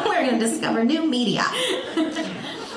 We're 0.06 0.26
gonna 0.26 0.38
discover 0.38 0.84
new 0.84 1.08
media. 1.08 1.44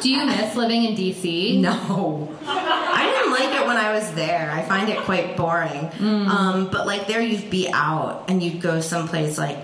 Do 0.06 0.12
you 0.12 0.24
miss 0.24 0.56
living 0.56 0.84
in 0.84 0.95
DC? 0.95 1.60
No. 1.60 2.32
I 2.45 3.06
didn't 3.12 3.32
like 3.32 3.60
it 3.60 3.66
when 3.66 3.76
I 3.76 3.91
was 3.91 4.14
there. 4.14 4.51
I 4.51 4.62
find 4.62 4.88
it 4.88 4.99
quite 4.99 5.36
boring. 5.36 5.89
Mm. 5.97 6.28
Um, 6.28 6.68
but 6.70 6.86
like 6.86 7.08
there, 7.08 7.22
you'd 7.22 7.49
be 7.49 7.72
out 7.72 8.26
and 8.28 8.43
you'd 8.43 8.62
go 8.62 8.82
someplace 8.82 9.39
like 9.39 9.58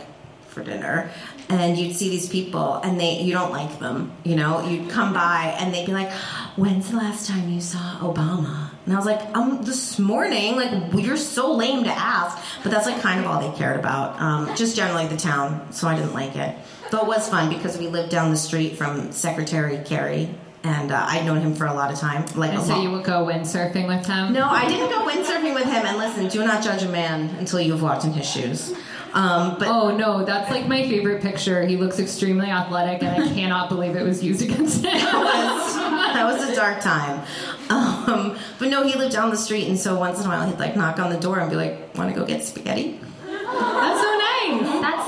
for 0.48 0.64
dinner, 0.64 1.12
and 1.48 1.78
you'd 1.78 1.96
see 1.96 2.10
these 2.10 2.28
people, 2.28 2.74
and 2.78 3.00
they 3.00 3.22
you 3.22 3.34
don't 3.34 3.52
like 3.52 3.78
them. 3.78 4.14
You 4.24 4.36
know, 4.36 4.68
you'd 4.68 4.90
come 4.90 5.14
by 5.14 5.56
and 5.60 5.72
they'd 5.72 5.86
be 5.86 5.94
like, 5.94 6.12
"When's 6.56 6.90
the 6.90 6.98
last 6.98 7.30
time 7.30 7.48
you 7.48 7.62
saw 7.62 8.00
Obama?" 8.00 8.72
And 8.86 8.96
I 8.96 8.98
was 8.98 9.06
like, 9.06 9.22
"Um, 9.38 9.62
this 9.62 10.00
morning." 10.00 10.56
Like 10.56 10.72
you're 10.96 11.18
so 11.18 11.54
lame 11.54 11.84
to 11.84 11.92
ask, 11.92 12.36
but 12.64 12.72
that's 12.72 12.88
like 12.88 13.00
kind 13.00 13.20
of 13.20 13.28
all 13.28 13.48
they 13.48 13.56
cared 13.56 13.80
about. 13.80 14.20
Um, 14.20 14.56
just 14.56 14.76
generally 14.76 15.06
the 15.06 15.18
town, 15.18 15.72
so 15.72 15.88
I 15.88 15.96
didn't 15.96 16.14
like 16.14 16.36
it. 16.36 16.58
Though 16.92 17.02
it 17.02 17.08
was 17.08 17.28
fun 17.30 17.50
because 17.50 17.78
we 17.78 17.88
lived 17.88 18.10
down 18.12 18.30
the 18.32 18.38
street 18.38 18.76
from 18.78 19.12
Secretary 19.12 19.80
Kerry, 19.86 20.30
and 20.64 20.92
uh, 20.92 21.06
I'd 21.10 21.26
known 21.26 21.40
him 21.42 21.56
for 21.56 21.66
a 21.66 21.74
lot 21.74 21.92
of 21.92 21.98
time. 21.98 22.26
Like 22.36 22.52
And 22.54 22.62
so 22.62 22.74
long- 22.74 22.84
you 22.84 22.92
would 22.92 23.04
go 23.06 23.26
windsurfing 23.26 23.88
with 23.88 24.06
him? 24.06 24.34
no, 24.34 24.48
I 24.50 24.68
didn't 24.68 24.90
go 24.90 25.08
windsurfing 25.08 25.54
with 25.56 25.64
him. 25.66 25.86
And 25.86 25.98
listen, 25.98 26.28
do 26.28 26.46
not 26.46 26.62
judge 26.64 26.84
a 26.84 26.90
man 26.90 27.30
until 27.40 27.60
you've 27.62 27.82
walked 27.82 28.04
in 28.06 28.12
his 28.14 28.30
shoes. 28.30 28.74
Um, 29.14 29.58
but 29.60 29.68
Oh 29.68 29.96
no, 29.96 30.24
that's 30.24 30.50
like 30.52 30.68
my 30.70 30.84
favorite 30.84 31.22
picture. 31.22 31.66
He 31.66 31.76
looks 31.76 32.00
extremely 32.00 32.48
athletic, 32.50 33.04
and 33.04 33.22
I 33.24 33.28
cannot 33.34 33.68
believe 33.70 33.96
it 33.98 34.04
was 34.04 34.24
used 34.24 34.42
against 34.42 34.86
him. 34.86 34.92
that 35.00 35.14
was 35.14 35.76
that 35.76 36.26
was 36.26 36.50
a 36.50 36.56
dark 36.56 36.80
time. 36.82 37.26
Um, 37.70 38.38
but 38.60 38.70
no, 38.70 38.84
he 38.84 38.98
lived 38.98 39.14
down 39.14 39.30
the 39.30 39.38
street, 39.38 39.68
and 39.68 39.78
so 39.80 39.98
once 40.00 40.20
in 40.20 40.26
a 40.26 40.30
while 40.30 40.48
he'd 40.50 40.60
like 40.60 40.76
knock 40.78 41.00
on 41.00 41.10
the 41.12 41.20
door 41.20 41.40
and 41.40 41.50
be 41.50 41.56
like, 41.58 41.94
"Want 41.98 42.14
to 42.14 42.18
go 42.20 42.26
get 42.26 42.44
spaghetti?" 42.44 43.00
That's 43.26 44.02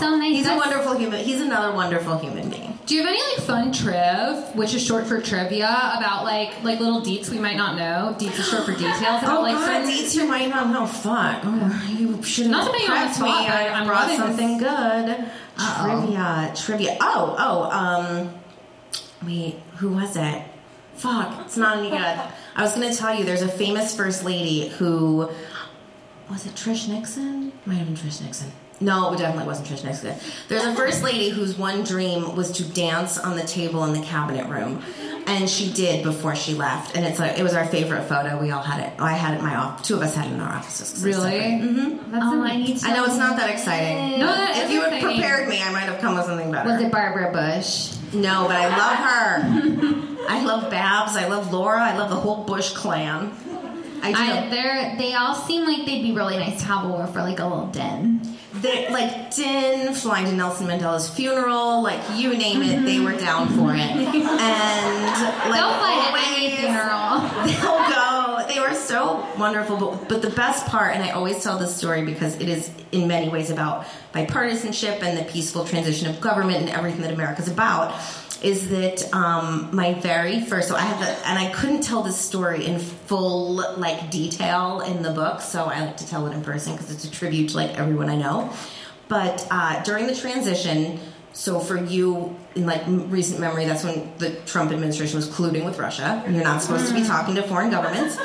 so 0.03 0.15
nice. 0.17 0.35
He's 0.35 0.47
a 0.47 0.55
wonderful 0.57 0.97
human. 0.97 1.23
He's 1.23 1.41
another 1.41 1.73
wonderful 1.73 2.17
human 2.17 2.49
being. 2.49 2.77
Do 2.85 2.95
you 2.95 3.01
have 3.01 3.09
any 3.09 3.21
like 3.37 3.45
fun 3.45 3.71
triv, 3.71 4.55
which 4.55 4.73
is 4.73 4.85
short 4.85 5.07
for 5.07 5.21
trivia, 5.21 5.69
about 5.97 6.25
like 6.25 6.61
like 6.63 6.79
little 6.81 7.01
deets 7.01 7.29
we 7.29 7.39
might 7.39 7.55
not 7.55 7.77
know? 7.77 8.13
Deets 8.19 8.39
is 8.39 8.49
short 8.49 8.65
for 8.65 8.73
details 8.73 8.99
about 8.99 9.23
Oh 9.39 9.41
like 9.41 9.55
God, 9.55 9.87
these 9.87 10.15
you 10.15 10.25
might 10.27 10.49
not 10.49 10.69
know. 10.69 10.85
Fuck, 10.85 11.41
oh, 11.45 11.87
you 11.97 12.21
should 12.23 12.47
have 12.47 12.51
Not 12.51 12.65
to 12.65 12.71
put 12.71 12.81
you 12.81 12.93
on 12.93 13.07
the 13.07 13.13
prepped 13.13 13.21
me. 13.21 13.29
but 13.29 13.55
I 13.55 13.69
I'm 13.69 13.87
brought 13.87 14.17
something 14.17 14.57
good. 14.57 15.31
Trivia, 15.57 16.53
trivia. 16.55 16.97
Oh, 16.99 17.35
oh. 17.39 17.63
Um, 17.71 18.33
wait, 19.25 19.55
who 19.77 19.93
was 19.93 20.17
it? 20.17 20.41
Fuck, 20.95 21.45
it's 21.45 21.57
not 21.57 21.77
any 21.77 21.89
good. 21.89 22.19
I 22.55 22.61
was 22.61 22.73
gonna 22.73 22.93
tell 22.93 23.15
you. 23.15 23.23
There's 23.23 23.41
a 23.41 23.47
famous 23.47 23.95
first 23.95 24.25
lady 24.25 24.67
who 24.67 25.29
was 26.29 26.45
it 26.45 26.55
Trish 26.55 26.89
Nixon? 26.89 27.53
Might 27.65 27.75
have 27.75 27.87
been 27.87 27.95
Trish 27.95 28.21
Nixon. 28.21 28.51
No, 28.82 29.13
it 29.13 29.17
definitely 29.19 29.47
wasn't 29.47 29.67
Trish 29.69 29.84
Nixon. 29.84 30.15
There's 30.49 30.65
a 30.65 30.76
first 30.76 31.03
lady 31.03 31.30
whose 31.30 31.57
one 31.57 31.84
dream 31.84 32.36
was 32.36 32.51
to 32.53 32.63
dance 32.63 33.17
on 33.17 33.38
the 33.38 33.43
table 33.43 33.86
in 33.86 33.93
the 33.93 34.01
cabinet 34.05 34.47
room, 34.47 34.82
and 35.26 35.49
she 35.49 35.71
did 35.71 36.03
before 36.03 36.36
she 36.36 36.53
left. 36.53 36.95
And 36.97 37.05
it's 37.05 37.17
like 37.19 37.39
it 37.39 37.43
was 37.43 37.53
our 37.53 37.65
favorite 37.65 38.03
photo. 38.03 38.41
We 38.41 38.51
all 38.51 38.61
had 38.63 38.86
it. 38.86 38.93
I 38.99 39.13
had 39.13 39.36
it 39.36 39.38
in 39.39 39.45
my 39.45 39.55
office. 39.55 39.88
Two 39.88 39.95
of 39.95 40.01
us 40.01 40.15
had 40.15 40.28
it 40.28 40.34
in 40.34 40.39
our 40.41 40.51
offices. 40.53 40.89
'cause 40.91 41.05
it's 41.05 41.15
so 41.17 41.24
Really? 41.24 41.38
great. 41.39 41.61
Mhm. 41.61 42.11
That's 42.11 42.26
oh, 42.26 42.43
I 42.43 42.57
need 42.57 42.78
to. 42.80 42.88
I 42.89 42.93
know 42.93 43.05
it's 43.05 43.15
not 43.17 43.38
that 43.38 43.49
exciting. 43.49 44.19
No, 44.19 44.28
but 44.28 44.36
that 44.36 44.57
if 44.65 44.71
you 44.71 44.82
had 44.82 44.93
exciting. 44.93 45.17
prepared 45.21 45.47
me, 45.49 45.61
I 45.61 45.71
might 45.71 45.84
have 45.84 45.99
come 46.01 46.15
with 46.17 46.26
something 46.26 46.51
better. 46.51 46.69
Was 46.69 46.82
it 46.82 46.91
Barbara 46.91 47.32
Bush? 47.32 47.93
No, 48.11 48.45
but 48.47 48.55
I 48.57 48.67
love 48.67 48.97
her. 48.97 50.28
I 50.30 50.43
love 50.43 50.69
Babs. 50.69 51.15
I 51.15 51.28
love 51.28 51.53
Laura. 51.53 51.82
I 51.82 51.97
love 51.97 52.09
the 52.09 52.15
whole 52.15 52.43
Bush 52.43 52.71
clan. 52.74 53.32
I 54.03 54.11
do. 54.11 54.17
I, 54.19 54.95
they 54.97 55.13
all 55.13 55.35
seem 55.35 55.65
like 55.65 55.85
they'd 55.85 56.01
be 56.03 56.11
really 56.11 56.37
nice 56.37 56.59
to 56.61 56.65
have 56.67 56.85
over 56.85 57.07
for 57.07 57.19
like 57.19 57.39
a 57.39 57.45
little 57.45 57.67
din. 57.67 58.21
they 58.55 58.89
like 58.89 59.33
Din 59.33 59.93
flying 59.93 60.25
to 60.25 60.33
Nelson 60.33 60.67
Mandela's 60.67 61.09
funeral, 61.09 61.81
like 61.81 62.01
you 62.15 62.35
name 62.35 62.61
it, 62.61 62.85
they 62.85 62.99
were 62.99 63.11
mm-hmm. 63.11 63.25
down 63.25 63.47
for 63.49 63.73
it. 63.73 63.79
And 63.79 64.15
like 65.49 65.59
They'll 65.59 65.73
fly 65.73 66.11
to 66.11 66.23
any 66.35 66.55
funeral. 66.57 67.19
They'll 67.45 67.89
go. 67.89 68.45
They 68.47 68.59
were 68.59 68.75
so 68.75 69.25
wonderful. 69.37 69.77
But, 69.77 70.09
but 70.09 70.21
the 70.21 70.29
best 70.29 70.67
part, 70.67 70.95
and 70.95 71.03
I 71.03 71.11
always 71.11 71.41
tell 71.41 71.57
this 71.57 71.75
story 71.75 72.03
because 72.03 72.39
it 72.39 72.49
is 72.49 72.71
in 72.91 73.07
many 73.07 73.29
ways 73.29 73.49
about 73.49 73.85
bipartisanship 74.13 75.01
and 75.01 75.17
the 75.17 75.23
peaceful 75.23 75.65
transition 75.65 76.09
of 76.09 76.21
government 76.21 76.57
and 76.57 76.69
everything 76.69 77.01
that 77.01 77.13
America's 77.13 77.47
about, 77.47 77.95
is 78.43 78.69
that 78.69 79.13
um, 79.13 79.69
my 79.71 79.93
very 79.95 80.41
first. 80.41 80.67
So 80.67 80.75
I 80.75 80.81
have, 80.81 81.01
a, 81.01 81.27
and 81.27 81.39
I 81.39 81.51
couldn't 81.51 81.81
tell 81.81 82.03
this 82.03 82.17
story 82.17 82.65
in 82.65 82.77
full 82.79 83.55
like 83.77 84.11
detail 84.11 84.81
in 84.81 85.01
the 85.01 85.11
book, 85.11 85.41
so 85.41 85.65
I 85.65 85.79
like 85.85 85.97
to 85.97 86.07
tell 86.07 86.27
it 86.27 86.33
in 86.33 86.43
person 86.43 86.73
because 86.73 86.91
it's 86.91 87.05
a 87.05 87.11
tribute 87.11 87.51
to 87.51 87.57
like 87.57 87.77
everyone 87.77 88.09
I 88.09 88.15
know. 88.15 88.53
But 89.07 89.47
uh, 89.49 89.81
during 89.83 90.07
the 90.07 90.15
transition, 90.15 90.99
so 91.33 91.59
for 91.59 91.77
you 91.83 92.35
in 92.55 92.65
like 92.65 92.83
recent 92.87 93.39
memory, 93.39 93.65
that's 93.65 93.83
when 93.83 94.11
the 94.17 94.31
Trump 94.41 94.71
administration 94.71 95.15
was 95.15 95.29
colluding 95.29 95.65
with 95.65 95.79
Russia. 95.79 96.21
and 96.25 96.35
You're 96.35 96.43
not 96.43 96.61
supposed 96.61 96.87
to 96.87 96.93
be 96.93 97.03
talking 97.03 97.35
to 97.35 97.43
foreign 97.43 97.71
governments. 97.71 98.17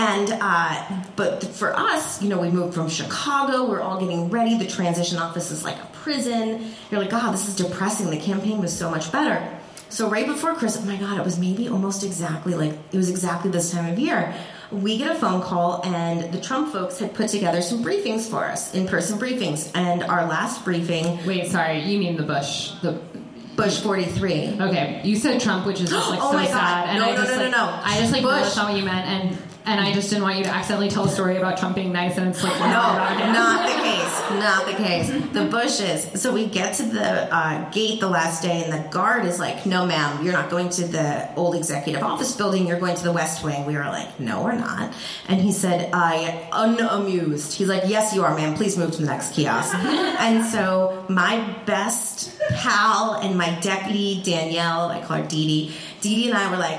And 0.00 0.30
uh, 0.40 1.02
but 1.14 1.44
for 1.44 1.76
us, 1.76 2.22
you 2.22 2.30
know, 2.30 2.40
we 2.40 2.48
moved 2.50 2.74
from 2.74 2.88
Chicago. 2.88 3.68
We're 3.68 3.82
all 3.82 4.00
getting 4.00 4.30
ready. 4.30 4.56
The 4.56 4.66
transition 4.66 5.18
office 5.18 5.50
is 5.50 5.62
like 5.62 5.76
a 5.76 5.86
prison. 5.92 6.72
You're 6.90 7.00
like, 7.00 7.10
God, 7.10 7.32
this 7.32 7.46
is 7.48 7.54
depressing. 7.56 8.08
The 8.08 8.16
campaign 8.16 8.60
was 8.60 8.76
so 8.76 8.90
much 8.90 9.12
better. 9.12 9.46
So 9.90 10.08
right 10.08 10.26
before 10.26 10.54
Christmas, 10.54 10.84
oh 10.84 10.88
my 10.90 10.96
God, 10.96 11.18
it 11.18 11.24
was 11.24 11.38
maybe 11.38 11.68
almost 11.68 12.02
exactly 12.02 12.54
like 12.54 12.72
it 12.92 12.96
was 12.96 13.10
exactly 13.10 13.50
this 13.50 13.72
time 13.72 13.92
of 13.92 13.98
year. 13.98 14.34
We 14.72 14.96
get 14.96 15.10
a 15.10 15.16
phone 15.16 15.42
call, 15.42 15.82
and 15.84 16.32
the 16.32 16.40
Trump 16.40 16.72
folks 16.72 17.00
had 17.00 17.12
put 17.12 17.28
together 17.28 17.60
some 17.60 17.84
briefings 17.84 18.30
for 18.30 18.44
us, 18.44 18.72
in-person 18.72 19.18
briefings. 19.18 19.68
And 19.74 20.04
our 20.04 20.26
last 20.26 20.64
briefing, 20.64 21.18
Wait, 21.26 21.50
sorry, 21.50 21.80
you 21.80 21.98
mean 21.98 22.16
the 22.16 22.22
Bush? 22.22 22.70
The 22.80 22.92
Bush 23.56 23.80
43. 23.80 24.58
okay, 24.60 25.00
you 25.04 25.16
said 25.16 25.40
Trump, 25.40 25.66
which 25.66 25.80
is 25.80 25.90
just 25.90 26.08
like 26.08 26.20
Oh 26.22 26.30
so 26.30 26.36
my 26.38 26.44
God. 26.46 26.52
sad, 26.52 26.88
and 26.90 26.98
No, 27.00 27.04
I 27.04 27.10
no, 27.10 27.16
just 27.16 27.30
no, 27.32 27.36
no, 27.36 27.42
like 27.42 27.50
no. 27.50 27.80
I 27.84 27.98
just 28.00 28.12
like 28.12 28.22
Bush. 28.22 28.56
what 28.56 28.76
you 28.76 28.84
meant, 28.84 29.06
and 29.08 29.38
and 29.66 29.80
I 29.80 29.92
just 29.92 30.10
didn't 30.10 30.22
want 30.22 30.38
you 30.38 30.44
to 30.44 30.50
accidentally 30.50 30.88
tell 30.88 31.04
a 31.04 31.08
story 31.08 31.36
about 31.36 31.58
Trump 31.58 31.76
being 31.76 31.92
nice, 31.92 32.16
and 32.18 32.28
it's 32.28 32.42
like 32.42 32.58
No, 32.60 32.66
not 32.66 33.68
the 33.68 33.74
case. 33.82 34.00
Not 34.30 34.66
the 34.66 34.74
case. 34.74 35.32
The 35.32 35.44
Bushes. 35.46 36.20
So 36.20 36.32
we 36.32 36.46
get 36.46 36.74
to 36.74 36.84
the 36.84 37.34
uh, 37.34 37.68
gate 37.70 37.98
the 38.00 38.08
last 38.08 38.42
day, 38.42 38.62
and 38.64 38.72
the 38.72 38.88
guard 38.90 39.24
is 39.24 39.40
like, 39.40 39.66
"No, 39.66 39.86
ma'am, 39.86 40.24
you're 40.24 40.32
not 40.32 40.50
going 40.50 40.68
to 40.70 40.86
the 40.86 41.34
old 41.34 41.56
executive 41.56 42.02
office 42.02 42.36
building. 42.36 42.66
You're 42.66 42.78
going 42.78 42.94
to 42.96 43.02
the 43.02 43.12
West 43.12 43.42
Wing." 43.42 43.66
We 43.66 43.74
were 43.74 43.84
like, 43.84 44.20
"No, 44.20 44.44
we're 44.44 44.54
not." 44.54 44.94
And 45.28 45.40
he 45.40 45.50
said, 45.52 45.90
"I 45.92 46.48
unamused." 46.52 47.54
He's 47.54 47.68
like, 47.68 47.84
"Yes, 47.86 48.14
you 48.14 48.22
are, 48.24 48.34
ma'am. 48.34 48.54
Please 48.54 48.78
move 48.78 48.92
to 48.92 49.00
the 49.00 49.06
next 49.06 49.34
kiosk." 49.34 49.74
and 49.74 50.44
so 50.46 51.04
my 51.08 51.40
best 51.66 52.38
pal 52.50 53.14
and 53.14 53.36
my 53.36 53.58
deputy 53.60 54.22
Danielle, 54.22 54.88
I 54.88 55.00
call 55.02 55.16
her 55.18 55.26
Dee 55.26 55.46
Dee. 55.46 55.74
Dee 56.00 56.14
Dee 56.14 56.28
and 56.28 56.38
I 56.38 56.50
were 56.50 56.56
like 56.56 56.78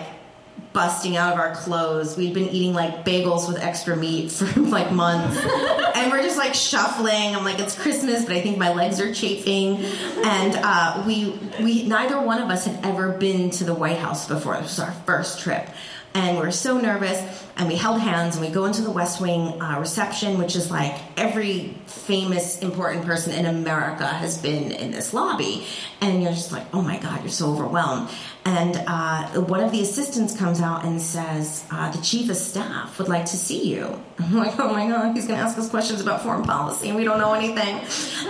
busting 0.74 1.18
out 1.18 1.34
of 1.34 1.40
our 1.40 1.54
clothes. 1.54 2.16
We'd 2.16 2.34
been 2.34 2.50
eating 2.50 2.74
like 2.74 3.04
bagels 3.04 3.48
with 3.48 3.60
extra 3.60 3.96
meat 3.96 4.32
for 4.32 4.46
like 4.62 4.92
months. 4.92 5.38
and 5.96 6.12
we're 6.12 6.22
just 6.22 6.38
like 6.38 6.54
shuffling. 6.54 7.36
I'm 7.36 7.44
like, 7.44 7.60
it's 7.60 7.78
Christmas, 7.78 8.24
but 8.24 8.34
I 8.34 8.42
think 8.42 8.58
my 8.58 8.74
legs 8.74 9.00
are 9.00 9.14
chafing. 9.14 9.78
And 10.24 10.56
uh, 10.56 11.04
we, 11.06 11.38
we, 11.60 11.84
neither 11.84 12.22
one 12.22 12.42
of 12.42 12.50
us 12.50 12.66
had 12.66 12.86
ever 12.86 13.12
been 13.12 13.50
to 13.52 13.64
the 13.64 13.74
White 13.74 13.98
House 13.98 14.28
before. 14.28 14.54
This 14.56 14.78
was 14.78 14.80
our 14.80 14.94
first 15.06 15.40
trip. 15.40 15.68
And 16.14 16.38
we 16.38 16.44
were 16.44 16.52
so 16.52 16.80
nervous. 16.80 17.42
And 17.58 17.68
we 17.68 17.76
held 17.76 18.02
hands, 18.02 18.38
and 18.38 18.46
we 18.46 18.52
go 18.52 18.66
into 18.66 18.82
the 18.82 18.90
West 18.90 19.22
Wing 19.22 19.62
uh, 19.62 19.78
reception, 19.80 20.40
which 20.40 20.56
is 20.56 20.72
like 20.72 21.00
every 21.16 21.76
famous, 21.86 22.60
important 22.60 23.06
person 23.06 23.34
in 23.34 23.46
America 23.46 24.08
has 24.08 24.38
been 24.38 24.72
in 24.72 24.92
this 24.92 25.14
lobby. 25.14 25.68
And 26.00 26.24
you're 26.24 26.32
just 26.32 26.52
like, 26.52 26.66
oh 26.74 26.82
my 26.82 26.98
God, 26.98 27.22
you're 27.22 27.30
so 27.30 27.52
overwhelmed. 27.52 28.10
And 28.46 28.82
uh, 28.88 29.42
one 29.42 29.60
of 29.60 29.72
the 29.72 29.82
assistants 29.82 30.36
comes 30.36 30.60
out 30.60 30.86
and 30.86 31.00
says, 31.00 31.64
uh, 31.70 31.92
the 31.92 32.02
chief 32.02 32.32
of 32.32 32.38
staff 32.38 32.98
would 32.98 33.10
like 33.10 33.26
to 33.26 33.38
see 33.38 33.76
you. 33.76 34.02
I'm 34.20 34.34
like, 34.34 34.60
oh 34.60 34.74
my 34.74 34.88
God, 34.88 35.14
he's 35.14 35.28
going 35.28 35.38
to 35.38 35.46
ask 35.46 35.58
us 35.60 35.70
questions 35.70 36.02
about 36.02 36.24
foreign 36.24 36.44
policy, 36.44 36.88
and 36.88 36.98
we 36.98 37.04
don't 37.04 37.20
know 37.20 37.34
anything. 37.34 37.82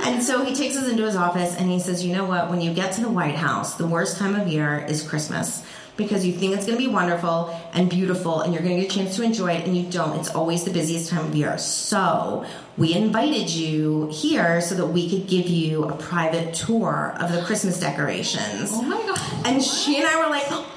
And 0.03 0.21
so 0.21 0.43
he 0.43 0.53
takes 0.53 0.75
us 0.75 0.89
into 0.89 1.05
his 1.05 1.15
office, 1.15 1.55
and 1.55 1.69
he 1.69 1.79
says, 1.79 2.03
you 2.03 2.13
know 2.13 2.25
what, 2.25 2.49
when 2.49 2.59
you 2.59 2.73
get 2.73 2.93
to 2.93 3.01
the 3.01 3.09
White 3.09 3.35
House, 3.35 3.75
the 3.75 3.87
worst 3.87 4.17
time 4.17 4.35
of 4.35 4.47
year 4.47 4.85
is 4.89 5.07
Christmas 5.07 5.63
because 6.03 6.25
you 6.25 6.33
think 6.33 6.55
it's 6.55 6.65
going 6.65 6.77
to 6.77 6.83
be 6.83 6.91
wonderful 6.91 7.57
and 7.73 7.89
beautiful 7.89 8.41
and 8.41 8.53
you're 8.53 8.63
going 8.63 8.75
to 8.75 8.81
get 8.81 8.91
a 8.91 8.95
chance 8.95 9.15
to 9.15 9.23
enjoy 9.23 9.51
it 9.53 9.65
and 9.65 9.75
you 9.75 9.89
don't. 9.89 10.19
It's 10.19 10.29
always 10.29 10.63
the 10.63 10.71
busiest 10.71 11.09
time 11.09 11.25
of 11.25 11.35
year. 11.35 11.57
So 11.57 12.45
we 12.77 12.93
invited 12.93 13.49
you 13.49 14.09
here 14.11 14.61
so 14.61 14.75
that 14.75 14.87
we 14.87 15.09
could 15.09 15.27
give 15.27 15.47
you 15.47 15.83
a 15.85 15.95
private 15.95 16.53
tour 16.53 17.15
of 17.19 17.31
the 17.31 17.41
Christmas 17.43 17.79
decorations. 17.79 18.69
Oh 18.71 18.81
my 18.81 18.97
god. 18.97 19.45
And 19.45 19.63
she 19.63 19.97
and 19.97 20.07
I 20.07 20.23
were 20.23 20.29
like, 20.29 20.45
oh 20.49 20.70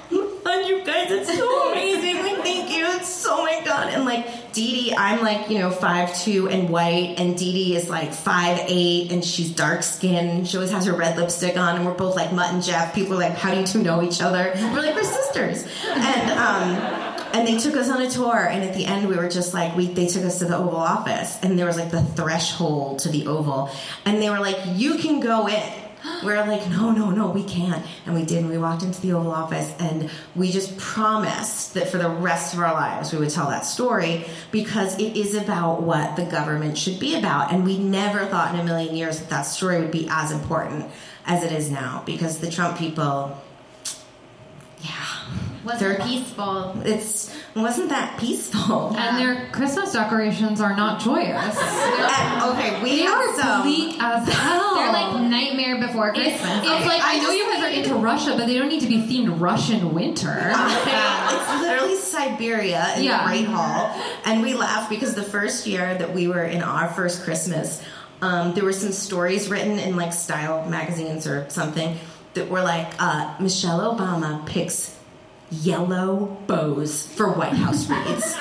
God, 0.45 0.67
you 0.67 0.85
guys, 0.85 1.11
it's 1.11 1.35
so 1.37 1.73
amazing. 1.73 2.17
Thank 2.43 2.71
you. 2.71 2.85
It's 2.87 3.09
so 3.09 3.43
my 3.43 3.63
God. 3.65 3.89
And 3.89 4.05
like 4.05 4.53
Dee 4.53 4.91
Dee, 4.91 4.95
I'm 4.95 5.23
like, 5.23 5.49
you 5.49 5.59
know, 5.59 5.71
five 5.71 6.17
two 6.17 6.49
and 6.49 6.69
white, 6.69 7.15
and 7.19 7.37
Dee 7.37 7.53
Dee 7.53 7.77
is 7.77 7.89
like 7.89 8.13
five 8.13 8.61
eight 8.67 9.11
and 9.11 9.25
she's 9.25 9.51
dark 9.51 9.83
skinned. 9.83 10.47
She 10.47 10.57
always 10.57 10.71
has 10.71 10.87
her 10.87 10.93
red 10.93 11.17
lipstick 11.17 11.57
on, 11.57 11.77
and 11.77 11.87
we're 11.87 11.95
both 11.95 12.15
like 12.17 12.33
Mutt 12.33 12.53
and 12.53 12.63
Jeff. 12.63 12.95
People 12.95 13.15
are 13.15 13.21
like, 13.21 13.33
How 13.33 13.53
do 13.53 13.61
you 13.61 13.67
two 13.67 13.83
know 13.83 14.03
each 14.03 14.21
other? 14.21 14.53
We're 14.55 14.83
like, 14.83 14.95
we're 14.95 15.05
sisters. 15.05 15.67
And 15.89 16.31
um 16.33 17.05
and 17.35 17.49
they 17.49 17.59
took 17.59 17.75
us 17.77 17.91
on 17.91 18.01
a 18.01 18.09
tour 18.09 18.47
and 18.47 18.63
at 18.63 18.75
the 18.75 18.87
end 18.87 19.09
we 19.09 19.17
were 19.17 19.29
just 19.29 19.53
like 19.53 19.75
we 19.77 19.89
they 19.89 20.07
took 20.07 20.23
us 20.25 20.39
to 20.39 20.45
the 20.45 20.57
oval 20.57 20.77
office 20.77 21.37
and 21.43 21.59
there 21.59 21.67
was 21.67 21.77
like 21.77 21.91
the 21.91 22.03
threshold 22.03 23.01
to 23.01 23.09
the 23.09 23.27
oval 23.27 23.69
and 24.05 24.23
they 24.23 24.31
were 24.31 24.39
like 24.39 24.57
you 24.75 24.99
can 24.99 25.19
go 25.19 25.49
in 25.49 25.84
we 26.25 26.33
are 26.33 26.47
like 26.47 26.69
no 26.71 26.91
no 26.91 27.11
no 27.11 27.31
we 27.31 27.45
can't. 27.45 27.85
And 28.07 28.15
we 28.15 28.25
did 28.25 28.39
and 28.39 28.51
we 28.51 28.59
walked 28.59 28.83
into 28.83 29.01
the 29.01 29.13
oval 29.13 29.33
office 29.33 29.73
and 29.79 30.11
we 30.35 30.51
just 30.51 30.77
promised 30.79 31.75
that 31.75 31.89
for 31.89 31.99
the 31.99 32.09
rest 32.09 32.55
of 32.55 32.61
our 32.61 32.73
lives 32.73 33.13
we 33.13 33.19
would 33.19 33.31
tell 33.31 33.49
that 33.49 33.65
story 33.65 34.27
because 34.51 34.99
it 34.99 35.17
is 35.17 35.35
about 35.35 35.83
what 35.83 36.17
the 36.17 36.25
government 36.25 36.77
should 36.79 36.99
be 36.99 37.17
about. 37.17 37.53
And 37.53 37.65
we 37.65 37.79
never 37.79 38.25
thought 38.27 38.55
in 38.55 38.61
a 38.61 38.65
million 38.65 38.95
years 38.95 39.21
that 39.21 39.31
that 39.31 39.43
story 39.43 39.81
would 39.81 39.91
be 39.91 40.07
as 40.11 40.31
important 40.31 40.87
as 41.27 41.43
it 41.43 41.53
is 41.53 41.71
now 41.71 42.03
because 42.05 42.39
the 42.41 42.51
trump 42.51 42.77
people 42.79 43.41
yeah 44.83 45.14
Was 45.65 45.81
They're- 45.81 45.99
peaceful? 46.03 46.77
it's 46.85 47.35
it 47.55 47.59
wasn't 47.59 47.89
that 47.91 48.19
peaceful. 48.21 48.95
And 48.97 49.17
their 49.19 49.49
Christmas 49.51 49.93
decorations 49.93 50.61
are 50.61 50.77
not 50.77 51.01
joyous. 51.01 51.57
And, 51.57 52.43
okay, 52.53 52.83
we 52.83 52.91
They 52.99 53.03
have 53.03 53.19
are 53.19 53.41
some. 53.41 53.63
bleak 53.63 53.97
as 54.03 54.29
hell. 54.29 54.75
They're 54.75 54.93
like 54.93 55.23
Nightmare 55.23 55.81
Before 55.87 56.09
It's, 56.11 56.19
Christmas. 56.19 56.59
it's 56.59 56.87
like 56.87 57.01
I, 57.03 57.15
I 57.19 57.23
know 57.23 57.31
you 57.31 57.45
guys 57.47 57.59
are 57.65 57.71
think- 57.71 57.87
into 57.87 57.95
Russia, 57.99 58.35
but 58.37 58.47
they 58.47 58.59
don't 58.59 58.69
need 58.69 58.81
to 58.83 58.89
be 58.89 58.99
themed 58.99 59.41
Russian 59.41 59.95
winter. 59.95 60.37
it's 60.55 61.61
literally 61.63 61.97
Siberia 61.97 62.95
in 62.97 63.05
Yeah. 63.05 63.23
the 63.23 63.29
Great 63.29 63.47
Hall, 63.47 63.99
and 64.25 64.43
we 64.43 64.55
laugh 64.55 64.89
because 64.91 65.15
the 65.15 65.23
first 65.23 65.67
year 65.67 65.97
that 65.97 66.13
we 66.15 66.29
were 66.29 66.45
in 66.45 66.63
our 66.63 66.89
first 66.89 67.23
Christmas, 67.25 67.83
um, 68.23 68.55
there 68.55 68.65
were 68.65 68.73
some 68.73 68.93
stories 68.93 69.49
written 69.49 69.79
in 69.79 69.97
like 69.97 70.13
style 70.13 70.69
magazines 70.69 71.27
or 71.27 71.47
something 71.51 71.99
that 72.35 72.49
were 72.51 72.63
like 72.63 72.89
uh, 72.99 73.35
Michelle 73.41 73.95
Obama 73.97 74.45
picks 74.47 74.94
yellow 75.63 76.37
bows 76.47 77.07
for 77.07 77.33
White 77.33 77.53
House 77.55 77.89
wreaths. 77.89 78.37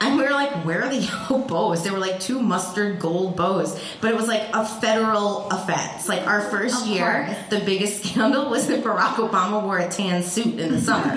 And 0.00 0.16
we 0.18 0.24
were 0.24 0.30
like, 0.30 0.50
where 0.64 0.82
are 0.84 0.88
the 0.88 0.96
yellow 1.30 1.38
bows? 1.46 1.84
They 1.84 1.90
were 1.90 1.98
like 1.98 2.18
two 2.20 2.40
mustard 2.40 2.98
gold 2.98 3.36
bows. 3.36 3.80
But 4.00 4.10
it 4.10 4.16
was 4.16 4.26
like 4.28 4.42
a 4.52 4.64
federal 4.66 5.48
offense. 5.50 6.08
Like 6.08 6.26
our 6.26 6.40
first 6.40 6.82
Of 6.82 6.88
year, 6.88 7.24
course. 7.26 7.38
the 7.60 7.60
biggest 7.64 8.04
scandal 8.04 8.50
was 8.50 8.66
that 8.68 8.82
Barack 8.82 9.14
Obama 9.14 9.62
wore 9.62 9.78
a 9.78 9.88
tan 9.88 10.22
suit 10.22 10.58
in 10.58 10.72
the 10.72 10.80
summer. 10.80 11.14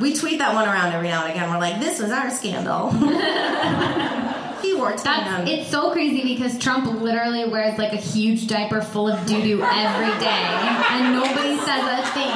we 0.00 0.14
tweet 0.14 0.38
that 0.40 0.54
one 0.54 0.68
around 0.68 0.92
every 0.92 1.08
now 1.08 1.24
and 1.24 1.32
again. 1.32 1.50
We're 1.50 1.58
like, 1.58 1.80
this 1.80 2.00
was 2.00 2.10
our 2.10 2.30
scandal. 2.30 2.92
he 4.66 4.74
wore 4.74 4.92
tan. 4.92 5.44
That's 5.44 5.50
it's 5.50 5.70
so 5.70 5.90
crazy 5.92 6.34
because 6.34 6.58
Trump 6.58 6.86
literally 6.86 7.48
wears 7.48 7.78
like 7.78 7.92
a 7.92 7.96
huge 7.96 8.46
diaper 8.46 8.80
full 8.82 9.08
of 9.08 9.24
doo 9.26 9.40
doo 9.42 9.62
every 9.62 10.18
day, 10.18 10.46
and 10.90 11.14
nobody 11.14 11.56
says 11.58 11.82
a 11.86 12.02
thing. 12.12 12.30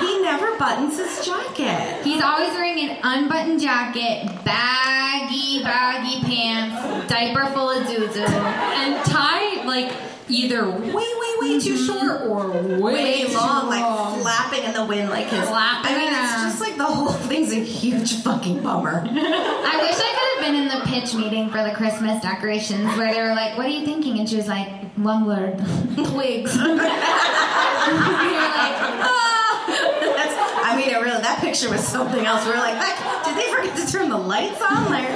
he 0.00 0.22
never 0.22 0.56
buttons 0.58 0.98
his 0.98 1.24
jacket. 1.24 2.04
He's 2.04 2.22
always 2.22 2.50
wearing 2.50 2.78
an 2.88 2.98
unbuttoned 3.02 3.60
jacket, 3.60 4.28
baggy, 4.44 5.62
baggy 5.62 6.20
pants, 6.22 7.08
diaper 7.08 7.46
full 7.52 7.70
of 7.70 7.86
doo 7.86 8.08
doo. 8.12 8.20
and 8.20 9.04
tie 9.04 9.64
like 9.64 9.92
either 10.28 10.68
way, 10.68 10.90
way, 10.90 11.32
way 11.40 11.60
too 11.60 11.74
mm-hmm. 11.74 11.86
short 11.86 12.22
or 12.22 12.50
way, 12.80 12.92
Way 12.92 13.24
too 13.24 13.34
long, 13.34 13.68
like 13.68 14.20
flapping 14.20 14.64
in 14.64 14.72
the 14.72 14.84
wind, 14.84 15.10
like 15.10 15.26
his. 15.26 15.48
Flapping 15.48 15.92
I 15.92 15.98
mean, 15.98 16.08
it's 16.12 16.42
just 16.42 16.60
like 16.60 16.76
the 16.76 16.84
whole 16.84 17.12
thing's 17.28 17.52
a 17.52 17.56
huge 17.56 18.22
fucking 18.22 18.62
bummer. 18.62 19.04
I 19.08 19.78
wish 19.82 19.96
I 19.96 20.10
could 20.16 20.44
have 20.44 20.52
been 20.52 20.62
in 20.62 20.68
the 20.68 20.84
pitch 20.86 21.14
meeting 21.14 21.50
for 21.50 21.62
the 21.62 21.72
Christmas 21.72 22.22
decorations 22.22 22.96
where 22.96 23.12
they 23.12 23.20
were 23.20 23.34
like, 23.34 23.56
"What 23.56 23.66
are 23.66 23.70
you 23.70 23.84
thinking?" 23.84 24.18
And 24.18 24.28
she 24.28 24.36
was 24.36 24.48
like, 24.48 24.68
"One 24.96 25.26
word, 25.26 25.58
twigs." 25.96 26.56
and 26.56 27.94
we 27.94 28.28
were 28.34 28.52
like, 28.54 28.76
ah. 29.06 29.46
That's, 29.66 30.34
I 30.64 30.76
mean, 30.76 30.90
it 30.90 30.98
really 31.00 31.22
that 31.22 31.38
picture 31.40 31.70
was 31.70 31.86
something 31.86 32.24
else. 32.24 32.44
We 32.44 32.50
were 32.52 32.58
like, 32.58 32.78
did 33.24 33.36
they 33.36 33.50
forget 33.52 33.76
to 33.76 33.92
turn 33.92 34.08
the 34.08 34.18
lights 34.18 34.60
on? 34.62 34.90
Like, 34.90 35.08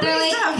They're 0.00 0.18
they 0.18 0.28
used 0.28 0.36
to 0.36 0.50
like- 0.50 0.56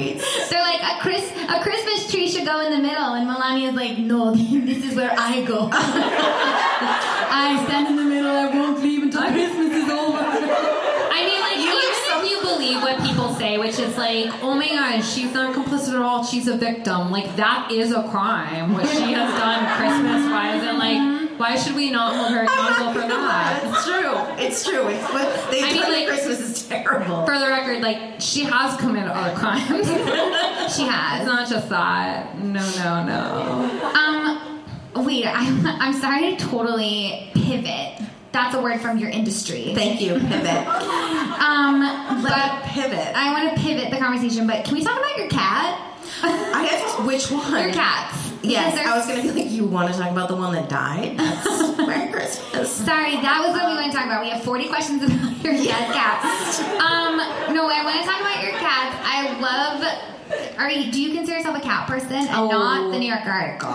white 0.00 0.14
lights. 0.16 0.50
They're 0.50 0.62
like 0.62 0.80
a 0.82 1.00
Chris 1.00 1.30
a 1.48 1.60
Christmas 1.62 2.10
tree 2.10 2.28
should 2.28 2.44
go 2.46 2.60
in 2.60 2.72
the 2.72 2.78
middle, 2.78 3.14
and 3.14 3.26
Melania's 3.28 3.74
like, 3.74 3.98
no, 3.98 4.30
this 4.34 4.84
is 4.84 4.94
where 4.96 5.14
I 5.16 5.44
go. 5.44 5.68
I 5.72 7.62
stand 7.66 7.88
in 7.88 7.96
the 7.96 8.04
middle. 8.04 8.30
I 8.30 8.46
won't 8.46 8.80
leave 8.82 9.02
until 9.02 9.22
Christmas 9.22 9.72
is 9.72 9.88
over. 9.88 10.18
I 10.18 11.24
mean, 11.24 11.40
like, 11.40 11.56
You 11.56 11.62
even 11.62 11.74
look 11.74 11.94
so- 11.94 12.24
if 12.24 12.30
you 12.30 12.40
believe 12.40 12.82
what 12.82 13.00
people 13.06 13.34
say, 13.34 13.58
which 13.58 13.78
is 13.78 13.96
like, 13.96 14.30
oh 14.42 14.54
my 14.54 14.68
gosh, 14.68 15.08
she's 15.12 15.32
not 15.32 15.54
complicit 15.54 15.94
at 15.94 16.00
all, 16.02 16.24
she's 16.24 16.48
a 16.48 16.56
victim. 16.56 17.10
Like, 17.10 17.36
that 17.36 17.70
is 17.70 17.92
a 17.92 18.02
crime, 18.08 18.72
what 18.72 18.86
she 18.88 19.12
has 19.12 19.32
done 19.38 19.76
Christmas 19.76 20.30
wise. 20.30 20.62
And, 20.62 20.78
like, 20.78 21.19
why 21.40 21.56
should 21.56 21.74
we 21.74 21.90
not 21.90 22.14
hold 22.14 22.30
her 22.32 22.44
accountable 22.44 22.92
for 23.00 23.08
that? 23.08 23.62
It's 23.64 23.84
true. 23.86 24.44
It's 24.44 24.64
true. 24.64 24.88
It's 24.88 25.12
what 25.12 25.50
they've 25.50 25.64
I 25.64 25.72
mean, 25.72 25.82
like- 25.82 26.08
Christmas 26.08 26.40
is 26.40 26.68
terrible. 26.68 27.24
For 27.26 27.38
the 27.38 27.46
record, 27.46 27.80
like, 27.82 28.20
she 28.20 28.44
has 28.44 28.76
committed 28.78 29.10
other 29.10 29.34
crimes. 29.36 29.88
She 30.70 30.82
has. 30.86 31.22
It's 31.22 31.26
not 31.26 31.48
just 31.48 31.68
that. 31.70 32.38
No, 32.38 32.60
no, 32.76 33.04
no. 33.04 34.62
Um, 34.94 35.04
wait, 35.04 35.26
I'm, 35.26 35.66
I'm 35.66 35.92
sorry 35.94 36.36
to 36.36 36.46
totally 36.46 37.28
pivot. 37.34 38.00
That's 38.30 38.54
a 38.54 38.62
word 38.62 38.80
from 38.80 38.98
your 38.98 39.10
industry. 39.10 39.72
Thank 39.74 40.00
you. 40.00 40.12
Pivot. 40.14 40.66
Um, 40.68 41.80
but 42.22 42.62
pivot. 42.66 43.16
I 43.16 43.32
want 43.32 43.56
to 43.56 43.60
pivot 43.60 43.90
the 43.90 43.96
conversation. 43.98 44.46
But 44.46 44.64
can 44.64 44.74
we 44.74 44.84
talk 44.84 44.96
about 44.96 45.18
your 45.18 45.28
cat? 45.28 45.80
I 46.22 46.62
have 46.70 47.04
which 47.04 47.28
one? 47.32 47.64
Your 47.64 47.72
cats. 47.72 48.29
Yes, 48.42 48.76
I 48.78 48.96
was 48.96 49.06
gonna 49.06 49.22
be 49.22 49.30
like, 49.42 49.50
you 49.50 49.64
want 49.66 49.92
to 49.92 49.98
talk 49.98 50.10
about 50.10 50.28
the 50.28 50.36
one 50.36 50.52
that 50.54 50.68
died? 50.68 51.18
That's 51.18 51.76
Merry 51.86 52.10
Christmas. 52.12 52.70
Sorry, 52.72 53.16
that 53.20 53.42
was 53.44 53.52
what 53.56 53.68
we 53.68 53.74
want 53.76 53.92
to 53.92 53.96
talk 53.96 54.06
about. 54.06 54.22
We 54.22 54.30
have 54.30 54.42
40 54.42 54.68
questions 54.68 55.02
about 55.02 55.44
your 55.44 55.52
dead 55.54 55.92
cats. 55.92 56.60
Um, 56.80 57.16
no, 57.54 57.68
I 57.68 57.84
want 57.84 58.00
to 58.00 58.06
talk 58.06 58.20
about 58.20 58.42
your 58.42 58.52
cats. 58.58 58.96
I 59.04 59.38
love. 59.40 60.09
Are 60.58 60.70
you? 60.70 60.92
Do 60.92 61.00
you 61.02 61.14
consider 61.14 61.38
yourself 61.38 61.56
a 61.56 61.60
cat 61.60 61.86
person 61.88 62.12
and 62.12 62.28
Oh. 62.30 62.48
not 62.48 62.92
the 62.92 62.98
New 62.98 63.08
Yorker 63.08 63.30
article? 63.30 63.70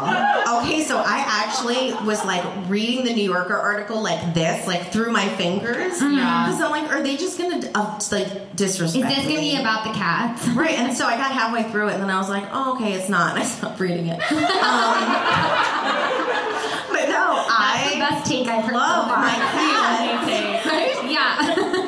Okay, 0.60 0.84
so 0.84 0.98
I 1.00 1.24
actually 1.28 1.94
was 2.06 2.24
like 2.26 2.44
reading 2.70 3.04
the 3.06 3.14
New 3.14 3.24
Yorker 3.32 3.56
article 3.56 4.02
like 4.02 4.34
this, 4.34 4.66
like 4.68 4.92
through 4.92 5.12
my 5.12 5.28
fingers. 5.30 6.02
Yeah. 6.02 6.46
Because 6.46 6.62
I'm 6.62 6.72
like, 6.72 6.90
are 6.92 7.02
they 7.02 7.18
just 7.18 7.38
gonna 7.38 7.62
uh, 7.76 8.00
like 8.12 8.56
disrespect? 8.56 9.04
Is 9.10 9.16
this 9.16 9.26
gonna 9.26 9.40
me? 9.42 9.56
be 9.56 9.60
about 9.62 9.84
the 9.86 9.92
cats? 9.94 10.48
Right, 10.56 10.78
and 10.80 10.96
so 10.96 11.06
I 11.08 11.18
got 11.18 11.32
halfway 11.32 11.64
through 11.72 11.90
it, 11.90 11.94
and 11.96 12.04
then 12.04 12.10
I 12.10 12.18
was 12.18 12.30
like, 12.30 12.46
"Oh, 12.52 12.76
okay, 12.76 12.94
it's 12.94 13.10
not." 13.10 13.32
And 13.32 13.40
I 13.44 13.44
stopped 13.46 13.80
reading 13.80 14.08
it. 14.08 14.20
Um, 14.32 15.92
but 16.92 17.10
no, 17.10 17.44
That's 17.48 17.90
the 17.90 17.98
I 17.98 18.10
best 18.10 18.26
take 18.32 18.48
I've 18.48 18.64
heard 18.64 18.74
love 18.74 19.08
so 19.08 19.14
far. 19.14 19.22
my 19.22 19.34
cat. 19.34 21.12
Yeah. 21.12 21.82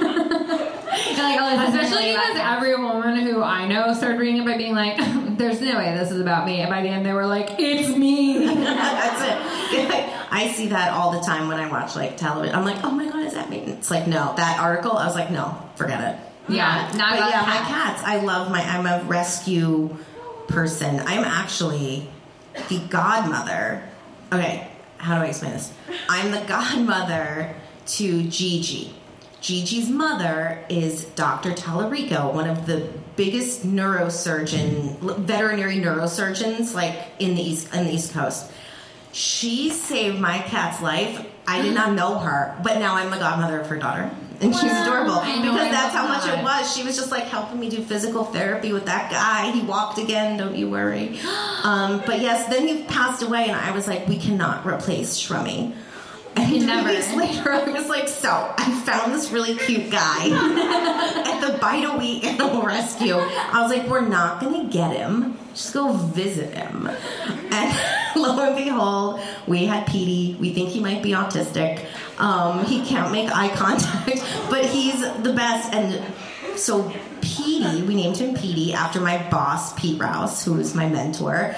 Like, 1.18 1.40
oh, 1.40 1.58
this 1.58 1.70
Especially 1.70 2.14
because 2.14 2.38
every 2.38 2.76
woman 2.76 3.18
who 3.18 3.42
I 3.42 3.68
know 3.68 3.94
started 3.94 4.20
reading 4.20 4.42
it 4.42 4.46
by 4.46 4.58
being 4.58 4.76
like, 4.76 4.98
there's 5.38 5.62
no 5.62 5.78
way 5.78 5.94
this 5.96 6.12
is 6.12 6.20
about 6.20 6.46
me. 6.46 6.62
And 6.62 6.70
by 6.70 6.82
the 6.82 6.90
end, 6.90 7.06
they 7.06 7.14
were 7.14 7.28
like, 7.28 7.56
it's 7.60 7.96
me. 7.96 8.46
That's 8.56 9.22
it. 9.22 9.90
Like, 9.90 10.08
I 10.32 10.50
see 10.50 10.68
that 10.68 10.92
all 10.92 11.12
the 11.12 11.22
time 11.22 11.48
when 11.48 11.58
I 11.58 11.70
watch 11.70 11.96
like 11.96 12.18
television. 12.18 12.56
I'm 12.56 12.66
like, 12.66 12.84
"Oh 12.84 12.92
my 12.92 13.10
god, 13.10 13.26
is 13.26 13.34
that 13.34 13.50
me?" 13.50 13.60
It's 13.60 13.90
like, 13.90 14.08
no, 14.08 14.34
that 14.36 14.60
article. 14.60 14.92
I 14.92 15.06
was 15.06 15.16
like, 15.16 15.32
no, 15.32 15.58
forget 15.76 16.02
it. 16.02 16.20
Yeah, 16.50 16.92
not 16.96 17.12
but 17.12 17.20
about 17.20 17.30
yeah, 17.30 17.44
cats. 17.44 17.48
my 17.48 17.68
cats. 17.68 18.04
I 18.04 18.18
love 18.22 18.52
my. 18.52 18.62
I'm 18.62 18.86
a 18.86 19.04
rescue 19.06 19.96
person. 20.48 21.00
I'm 21.00 21.24
actually 21.24 22.10
the 22.70 22.80
godmother. 22.90 23.84
Okay, 24.32 24.68
how 24.98 25.18
do 25.18 25.26
I 25.26 25.30
explain 25.30 25.54
this? 25.54 25.74
I'm 26.10 26.32
the 26.32 26.42
godmother 26.42 27.56
to 27.88 28.24
Gigi. 28.24 28.94
Gigi's 29.48 29.88
mother 29.88 30.62
is 30.68 31.06
Dr. 31.16 31.52
Tallarico, 31.52 32.34
one 32.34 32.50
of 32.50 32.66
the 32.66 32.86
biggest 33.16 33.66
neurosurgeon, 33.66 34.98
veterinary 35.20 35.78
neurosurgeons, 35.78 36.74
like 36.74 36.94
in 37.20 37.36
the 37.36 37.42
east 37.42 37.74
in 37.74 37.86
the 37.86 37.94
East 37.94 38.12
Coast. 38.12 38.52
She 39.14 39.70
saved 39.70 40.20
my 40.20 40.40
cat's 40.40 40.82
life. 40.82 41.26
I 41.48 41.62
did 41.62 41.74
not 41.74 41.94
know 41.94 42.20
her, 42.20 42.60
but 42.62 42.80
now 42.80 42.96
I'm 42.96 43.10
the 43.10 43.16
godmother 43.16 43.62
of 43.62 43.68
her 43.68 43.78
daughter. 43.78 44.12
And 44.42 44.54
she's 44.54 44.70
adorable 44.70 45.22
because 45.22 45.72
that's 45.72 45.96
how 45.96 46.10
much 46.10 46.28
it 46.28 46.44
was. 46.44 46.76
She 46.76 46.84
was 46.84 46.98
just 46.98 47.10
like 47.10 47.24
helping 47.24 47.58
me 47.58 47.70
do 47.70 47.82
physical 47.82 48.26
therapy 48.26 48.74
with 48.74 48.88
that 48.88 49.10
guy. 49.10 49.52
He 49.52 49.62
walked 49.62 49.98
again, 49.98 50.38
don't 50.38 50.58
you 50.58 50.70
worry. 50.70 51.20
Um, 51.64 52.02
but 52.06 52.22
yes, 52.22 52.48
then 52.48 52.66
he 52.66 52.84
passed 52.84 53.24
away, 53.24 53.50
and 53.50 53.56
I 53.56 53.72
was 53.72 53.90
like, 53.90 54.08
we 54.08 54.18
cannot 54.18 54.66
replace 54.66 55.20
Shrummy. 55.20 55.76
And 56.42 56.50
three 56.50 56.60
Never. 56.60 56.90
weeks 56.90 57.14
later, 57.16 57.52
I 57.52 57.64
was 57.72 57.90
like, 57.90 58.08
so 58.08 58.30
I 58.58 58.82
found 58.86 59.12
this 59.12 59.32
really 59.32 59.56
cute 59.58 59.90
guy 59.90 60.26
at 61.26 61.42
the 61.42 61.58
Bideawee 61.58 62.24
Animal 62.24 62.62
Rescue. 62.62 63.16
I 63.16 63.62
was 63.62 63.72
like, 63.72 63.88
we're 63.88 64.08
not 64.08 64.40
gonna 64.40 64.66
get 64.66 64.96
him. 64.96 65.38
Just 65.56 65.74
go 65.74 65.94
visit 65.94 66.54
him. 66.54 66.88
And 67.52 67.80
lo 68.16 68.40
and 68.40 68.56
behold, 68.56 69.20
we 69.48 69.66
had 69.66 69.88
Petey. 69.88 70.38
We 70.40 70.54
think 70.54 70.70
he 70.70 70.80
might 70.80 71.02
be 71.02 71.12
autistic. 71.12 71.86
Um, 72.20 72.66
he 72.66 72.86
can't 72.86 73.12
make 73.12 73.32
eye 73.36 73.50
contact, 73.56 74.24
but 74.52 74.66
he's 74.66 75.00
the 75.24 75.34
best. 75.34 75.74
And 75.74 76.04
so 76.60 76.92
Petey, 77.22 77.82
we 77.82 77.96
named 77.96 78.18
him 78.18 78.36
Petey 78.36 78.74
after 78.74 79.00
my 79.02 79.18
boss, 79.30 79.74
Pete 79.80 80.00
Rouse, 80.00 80.46
who 80.46 80.54
was 80.54 80.76
my 80.76 80.88
mentor 80.88 81.56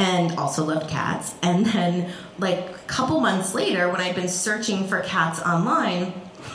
and 0.00 0.38
also 0.38 0.64
loved 0.64 0.88
cats. 0.88 1.34
And 1.42 1.66
then, 1.66 2.10
like 2.38 2.58
a 2.58 2.78
couple 2.86 3.20
months 3.20 3.54
later, 3.54 3.90
when 3.90 4.00
I'd 4.00 4.14
been 4.14 4.28
searching 4.28 4.88
for 4.88 5.00
cats 5.00 5.40
online, 5.40 6.12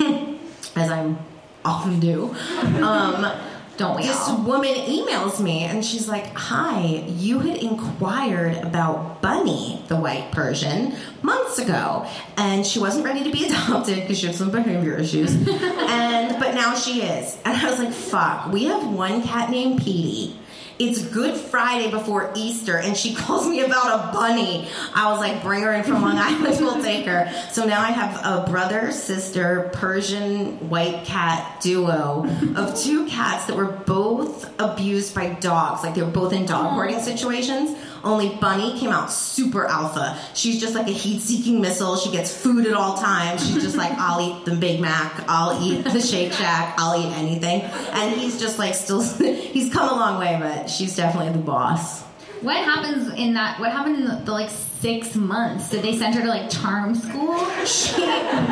as 0.76 0.90
I 0.90 1.16
often 1.64 2.00
do, 2.00 2.36
um, 2.82 3.32
Don't 3.78 3.98
we 3.98 4.04
this 4.04 4.30
all? 4.30 4.42
woman 4.44 4.74
emails 4.74 5.42
me 5.42 5.64
and 5.64 5.84
she's 5.84 6.08
like, 6.08 6.34
Hi, 6.34 7.04
you 7.10 7.40
had 7.40 7.58
inquired 7.58 8.56
about 8.64 9.22
Bunny, 9.22 9.84
the 9.90 9.98
white 9.98 10.32
Persian, 10.32 10.96
months 11.22 11.60
ago. 11.60 12.08
And 12.38 12.66
she 12.66 12.80
wasn't 12.80 13.04
ready 13.04 13.24
to 13.26 13.32
be 13.32 13.46
adopted 13.48 14.02
because 14.02 14.18
she 14.18 14.28
had 14.28 14.36
some 14.36 14.50
behavior 14.50 14.98
issues. 14.98 15.36
and 15.36 16.40
but 16.40 16.56
now 16.56 16.74
she 16.76 17.02
is. 17.02 17.38
And 17.44 17.58
I 17.58 17.70
was 17.70 17.80
like, 17.80 17.92
fuck, 17.92 18.52
we 18.52 18.64
have 18.66 18.88
one 18.88 19.22
cat 19.24 19.50
named 19.50 19.82
Petey. 19.82 20.40
It's 20.78 21.02
Good 21.06 21.38
Friday 21.38 21.90
before 21.90 22.34
Easter, 22.36 22.78
and 22.78 22.98
she 22.98 23.14
calls 23.16 23.48
me 23.48 23.62
about 23.62 24.10
a 24.10 24.14
bunny. 24.14 24.68
I 24.94 25.10
was 25.10 25.22
like, 25.22 25.42
bring 25.42 25.62
her 25.62 25.74
in 25.74 25.84
from 25.84 26.02
Long 26.02 26.18
Island, 26.18 26.58
we'll 26.60 26.84
take 26.84 27.06
her. 27.06 27.32
So 27.52 27.66
now 27.66 27.80
I 27.80 27.92
have 27.92 28.26
a 28.26 28.50
brother, 28.50 28.92
sister, 28.92 29.70
Persian 29.74 30.70
white 30.70 31.06
cat 31.06 31.62
duo 31.62 32.28
of 32.56 32.78
two 32.78 33.06
cats 33.08 33.46
that 33.46 33.56
were 33.56 33.66
both 33.66 34.52
abused 34.60 35.16
by 35.16 35.30
dogs. 35.30 35.84
Like 35.84 35.96
they 35.96 36.02
were 36.02 36.12
both 36.12 36.34
in 36.34 36.46
dog 36.46 36.74
hoarding 36.74 37.00
situations. 37.00 37.78
Only 38.06 38.30
Bunny 38.36 38.80
came 38.80 38.92
out 38.92 39.12
super 39.12 39.66
alpha. 39.66 40.18
She's 40.36 40.62
just 40.62 40.76
like 40.76 40.88
a 40.88 40.92
heat 40.92 41.22
seeking 41.22 41.60
missile. 41.60 41.98
She 41.98 42.12
gets 42.12 42.36
food 42.36 42.68
at 42.68 42.74
all 42.74 42.98
times. 42.98 43.46
She's 43.46 43.64
just 43.64 43.76
like, 43.76 43.92
I'll 43.98 44.22
eat 44.22 44.46
the 44.46 44.56
Big 44.56 44.80
Mac, 44.80 45.26
I'll 45.28 45.62
eat 45.62 45.84
the 45.84 46.00
Shake 46.00 46.32
Shack, 46.32 46.76
I'll 46.78 47.02
eat 47.02 47.12
anything. 47.18 47.62
And 47.62 48.16
he's 48.16 48.40
just 48.40 48.60
like 48.60 48.76
still, 48.76 49.02
he's 49.18 49.74
come 49.74 49.90
a 49.90 49.94
long 49.94 50.20
way, 50.20 50.38
but 50.40 50.70
she's 50.70 50.96
definitely 50.96 51.34
the 51.34 51.40
boss. 51.40 52.04
What 52.42 52.58
happens 52.58 53.12
in 53.14 53.34
that? 53.34 53.60
What 53.60 53.72
happened 53.72 53.96
in 53.96 54.06
the, 54.06 54.22
the 54.24 54.32
like 54.32 54.50
six 54.52 55.16
months? 55.16 55.70
Did 55.70 55.82
they 55.82 55.98
send 55.98 56.14
her 56.14 56.22
to 56.22 56.28
like 56.28 56.50
charm 56.52 56.94
school? 56.94 57.40
She, 57.66 57.94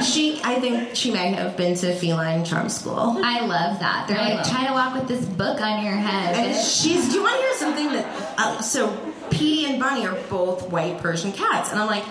she, 0.02 0.42
I 0.44 0.58
think 0.60 0.96
she 0.96 1.12
may 1.12 1.34
have 1.34 1.56
been 1.58 1.76
to 1.76 1.94
feline 1.94 2.44
charm 2.44 2.70
school. 2.70 3.20
I 3.24 3.42
love 3.42 3.80
that. 3.80 4.08
They're 4.08 4.18
I 4.18 4.36
like, 4.36 4.50
try 4.50 4.66
to 4.66 4.74
walk 4.74 4.96
with 4.96 5.08
this 5.08 5.24
book 5.26 5.62
on 5.62 5.84
your 5.86 5.94
head. 5.94 6.36
And 6.36 6.56
she's. 6.56 7.10
Do 7.10 7.18
you 7.18 7.22
want 7.22 7.36
to 7.36 7.42
hear 7.42 7.54
something 7.54 7.88
that? 7.94 8.40
Uh, 8.40 8.62
so 8.62 9.13
Petey 9.34 9.66
and 9.66 9.80
Bunny 9.80 10.06
are 10.06 10.18
both 10.30 10.70
white 10.70 11.00
Persian 11.00 11.32
cats, 11.32 11.72
and 11.72 11.80
I'm 11.80 11.88
like, 11.88 12.06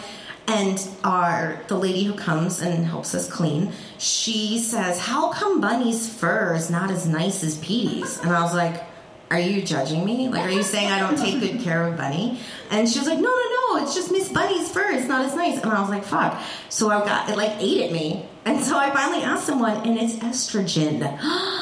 and 0.48 0.88
our 1.04 1.60
the 1.68 1.76
lady 1.76 2.04
who 2.04 2.14
comes 2.14 2.60
and 2.60 2.84
helps 2.84 3.14
us 3.14 3.28
clean. 3.28 3.72
She 3.98 4.58
says, 4.58 4.98
"How 4.98 5.30
come 5.30 5.60
Bunny's 5.60 6.08
fur 6.12 6.54
is 6.54 6.70
not 6.70 6.90
as 6.90 7.06
nice 7.06 7.44
as 7.44 7.56
Petey's?" 7.58 8.18
And 8.18 8.30
I 8.32 8.42
was 8.42 8.54
like. 8.54 8.84
Are 9.30 9.40
you 9.40 9.62
judging 9.62 10.04
me? 10.04 10.28
Like, 10.28 10.44
are 10.44 10.50
you 10.50 10.62
saying 10.62 10.92
I 10.92 11.00
don't 11.00 11.16
take 11.16 11.40
good 11.40 11.62
care 11.62 11.86
of 11.86 11.96
Bunny? 11.96 12.38
And 12.70 12.86
she 12.86 12.98
was 12.98 13.08
like, 13.08 13.18
No, 13.18 13.30
no, 13.30 13.78
no, 13.78 13.82
it's 13.82 13.94
just 13.94 14.12
Miss 14.12 14.28
Bunny's 14.28 14.70
fur. 14.70 14.90
It's 14.90 15.08
not 15.08 15.24
as 15.24 15.34
nice. 15.34 15.58
And 15.62 15.72
I 15.72 15.80
was 15.80 15.88
like, 15.88 16.04
Fuck. 16.04 16.38
So 16.68 16.90
I 16.90 17.02
got 17.02 17.30
it, 17.30 17.38
like, 17.38 17.52
ate 17.58 17.80
at 17.86 17.92
me. 17.92 18.28
And 18.44 18.62
so 18.62 18.76
I 18.76 18.90
finally 18.90 19.22
asked 19.22 19.46
someone, 19.46 19.76
and 19.86 19.98
it's 19.98 20.14
estrogen. 20.16 21.18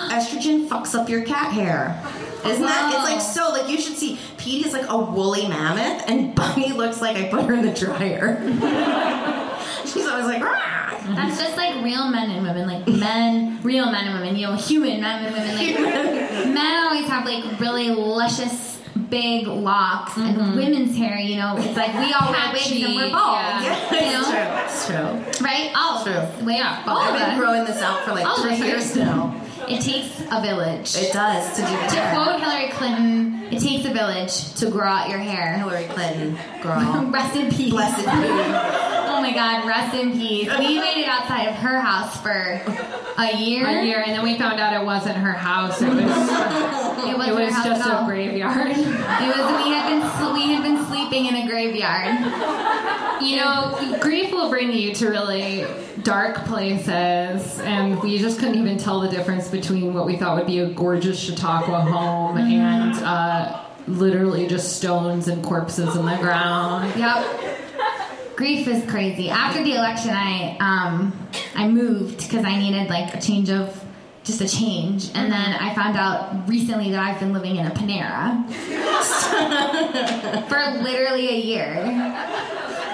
estrogen 0.09 0.67
fucks 0.67 0.95
up 0.95 1.09
your 1.09 1.25
cat 1.25 1.53
hair. 1.53 2.01
Isn't 2.45 2.63
that? 2.65 2.95
It's 2.95 3.05
like 3.05 3.21
so. 3.21 3.51
Like 3.51 3.69
you 3.69 3.79
should 3.79 3.97
see. 3.97 4.19
Petey 4.39 4.67
is 4.67 4.73
like 4.73 4.89
a 4.89 4.97
woolly 4.97 5.47
mammoth, 5.47 6.09
and 6.09 6.35
Bunny 6.35 6.73
looks 6.73 7.03
like 7.03 7.17
I 7.17 7.29
put 7.29 7.45
her 7.45 7.55
in 7.55 7.67
the 7.67 7.75
dryer. 7.75 8.41
She's 9.85 10.07
always 10.07 10.27
like, 10.27 10.43
"Rah." 10.43 10.81
That's 11.15 11.41
just 11.41 11.57
like 11.57 11.83
real 11.85 12.09
men 12.09 12.31
and 12.31 12.47
women, 12.47 12.67
like 12.69 12.87
men, 12.89 13.61
real 13.63 13.91
men 13.91 14.07
and 14.07 14.21
women, 14.21 14.37
you 14.37 14.47
know, 14.47 14.55
human 14.55 15.01
men 15.01 15.25
and 15.25 15.35
women. 15.35 15.57
Like 15.57 15.79
men 16.55 16.85
always 16.87 17.09
have 17.09 17.25
like 17.25 17.61
really 17.61 17.91
luscious, 17.91 18.80
big 19.11 19.47
locks, 19.47 20.17
and 20.17 20.37
mm-hmm. 20.37 20.57
women's 20.57 20.97
hair, 20.97 21.19
you 21.19 21.37
know, 21.37 21.57
it's 21.59 21.77
like 21.77 21.93
we 21.95 22.13
all 22.13 22.31
wear 22.31 22.53
wigs 22.53 22.71
and 22.71 22.95
we're 22.95 23.11
bald, 23.11 23.37
Yeah. 23.63 23.95
you 23.95 24.13
know, 24.13 24.63
it's 24.65 24.87
true. 24.87 24.97
It's 25.27 25.37
true. 25.39 25.47
right? 25.47 25.71
Oh, 25.75 25.79
all 25.81 25.97
of 25.99 26.05
True. 26.05 26.13
us. 26.15 26.43
Wait, 26.43 26.57
Yeah. 26.57 26.83
all 26.87 26.99
I've 26.99 27.29
been 27.29 27.39
growing 27.39 27.65
this 27.65 27.83
out 27.83 28.01
for 28.05 28.13
like 28.13 28.25
All 28.27 28.43
three 28.43 28.57
years 28.57 28.97
now. 28.97 29.35
It 29.69 29.81
takes 29.83 30.21
a 30.31 30.41
village. 30.41 30.97
It 30.97 31.13
does 31.13 31.55
to 31.57 31.63
do 31.63 31.69
the 31.69 31.87
to 31.95 32.11
quote 32.15 32.41
Hillary 32.41 32.69
Clinton, 32.73 33.43
it 33.53 33.61
takes 33.61 33.85
a 33.85 33.93
village 33.93 34.55
to 34.55 34.71
grow 34.71 34.87
out 34.87 35.09
your 35.11 35.19
hair. 35.19 35.55
Hillary 35.59 35.85
Clinton, 35.87 36.39
girl, 36.63 37.07
Rest 37.11 37.37
in 37.37 37.51
peace. 37.51 37.71
blessed 37.71 38.05
be. 38.05 38.07
Oh 39.13 39.21
my 39.23 39.33
God, 39.35 39.67
rest 39.67 39.95
in 39.97 40.13
peace. 40.13 40.49
We 40.59 40.79
waited 40.79 41.05
outside 41.07 41.49
of 41.49 41.55
her 41.57 41.79
house 41.81 42.21
for 42.23 42.31
a 43.19 43.37
year. 43.37 43.67
A 43.67 43.85
year, 43.85 44.03
and 44.05 44.13
then 44.17 44.23
we 44.23 44.39
found 44.39 44.59
out 44.61 44.73
it 44.81 44.85
wasn't 44.85 45.17
her 45.17 45.33
house. 45.33 45.83
It 45.83 45.89
was 45.95 45.97
It 45.99 47.19
was, 47.19 47.29
it 47.29 47.35
her 47.35 47.35
was 47.45 47.53
house 47.55 47.67
just 47.67 47.87
at 47.87 47.95
all. 47.95 48.05
a 48.05 48.07
graveyard. 48.09 48.71
It 48.71 48.79
was 48.79 49.65
we 49.65 49.71
had 49.71 49.89
been 49.91 50.33
we 50.35 50.53
had 50.55 50.63
been 50.63 50.80
sleeping 51.11 51.27
in 51.27 51.37
a 51.37 51.47
graveyard. 51.47 52.19
You 53.23 53.37
know, 53.37 53.99
grief 54.01 54.33
will 54.33 54.49
bring 54.49 54.73
you 54.73 54.95
to 54.95 55.09
really 55.09 55.67
dark 56.03 56.37
places, 56.47 57.61
and 57.61 58.01
we 58.01 58.19
just 58.19 58.39
couldn't 58.39 58.55
even 58.55 58.79
tell 58.79 59.01
the 59.01 59.09
difference 59.09 59.49
between 59.49 59.93
what 59.93 60.07
we 60.07 60.17
thought 60.17 60.39
would 60.39 60.47
be 60.47 60.61
a 60.61 60.71
gorgeous 60.71 61.23
Chappaqua 61.27 61.83
home 61.83 62.39
and 62.39 62.95
uh, 63.05 63.63
literally 63.87 64.47
just 64.47 64.77
stones 64.77 65.29
and 65.29 65.45
corpses 65.45 65.97
in 65.97 66.07
the 66.07 66.17
ground. 66.17 66.99
Yep. 66.99 68.37
Grief 68.37 68.67
is 68.67 68.89
crazy. 68.91 69.29
After 69.29 69.63
the 69.63 69.75
election, 69.75 70.13
I 70.13 70.57
um 70.61 71.29
I 71.55 71.69
moved 71.69 72.17
because 72.17 72.45
I 72.47 72.57
needed 72.57 72.89
like 72.89 73.15
a 73.15 73.21
change 73.21 73.51
of 73.51 73.85
just 74.31 74.55
a 74.55 74.57
change, 74.57 75.07
and 75.15 75.33
mm-hmm. 75.33 75.43
then 75.43 75.55
I 75.55 75.75
found 75.75 75.97
out 75.97 76.49
recently 76.49 76.91
that 76.93 77.01
I've 77.01 77.19
been 77.19 77.33
living 77.33 77.57
in 77.57 77.67
a 77.67 77.71
Panera 77.71 78.47
for 80.49 80.83
literally 80.83 81.29
a 81.29 81.41
year. 81.41 81.75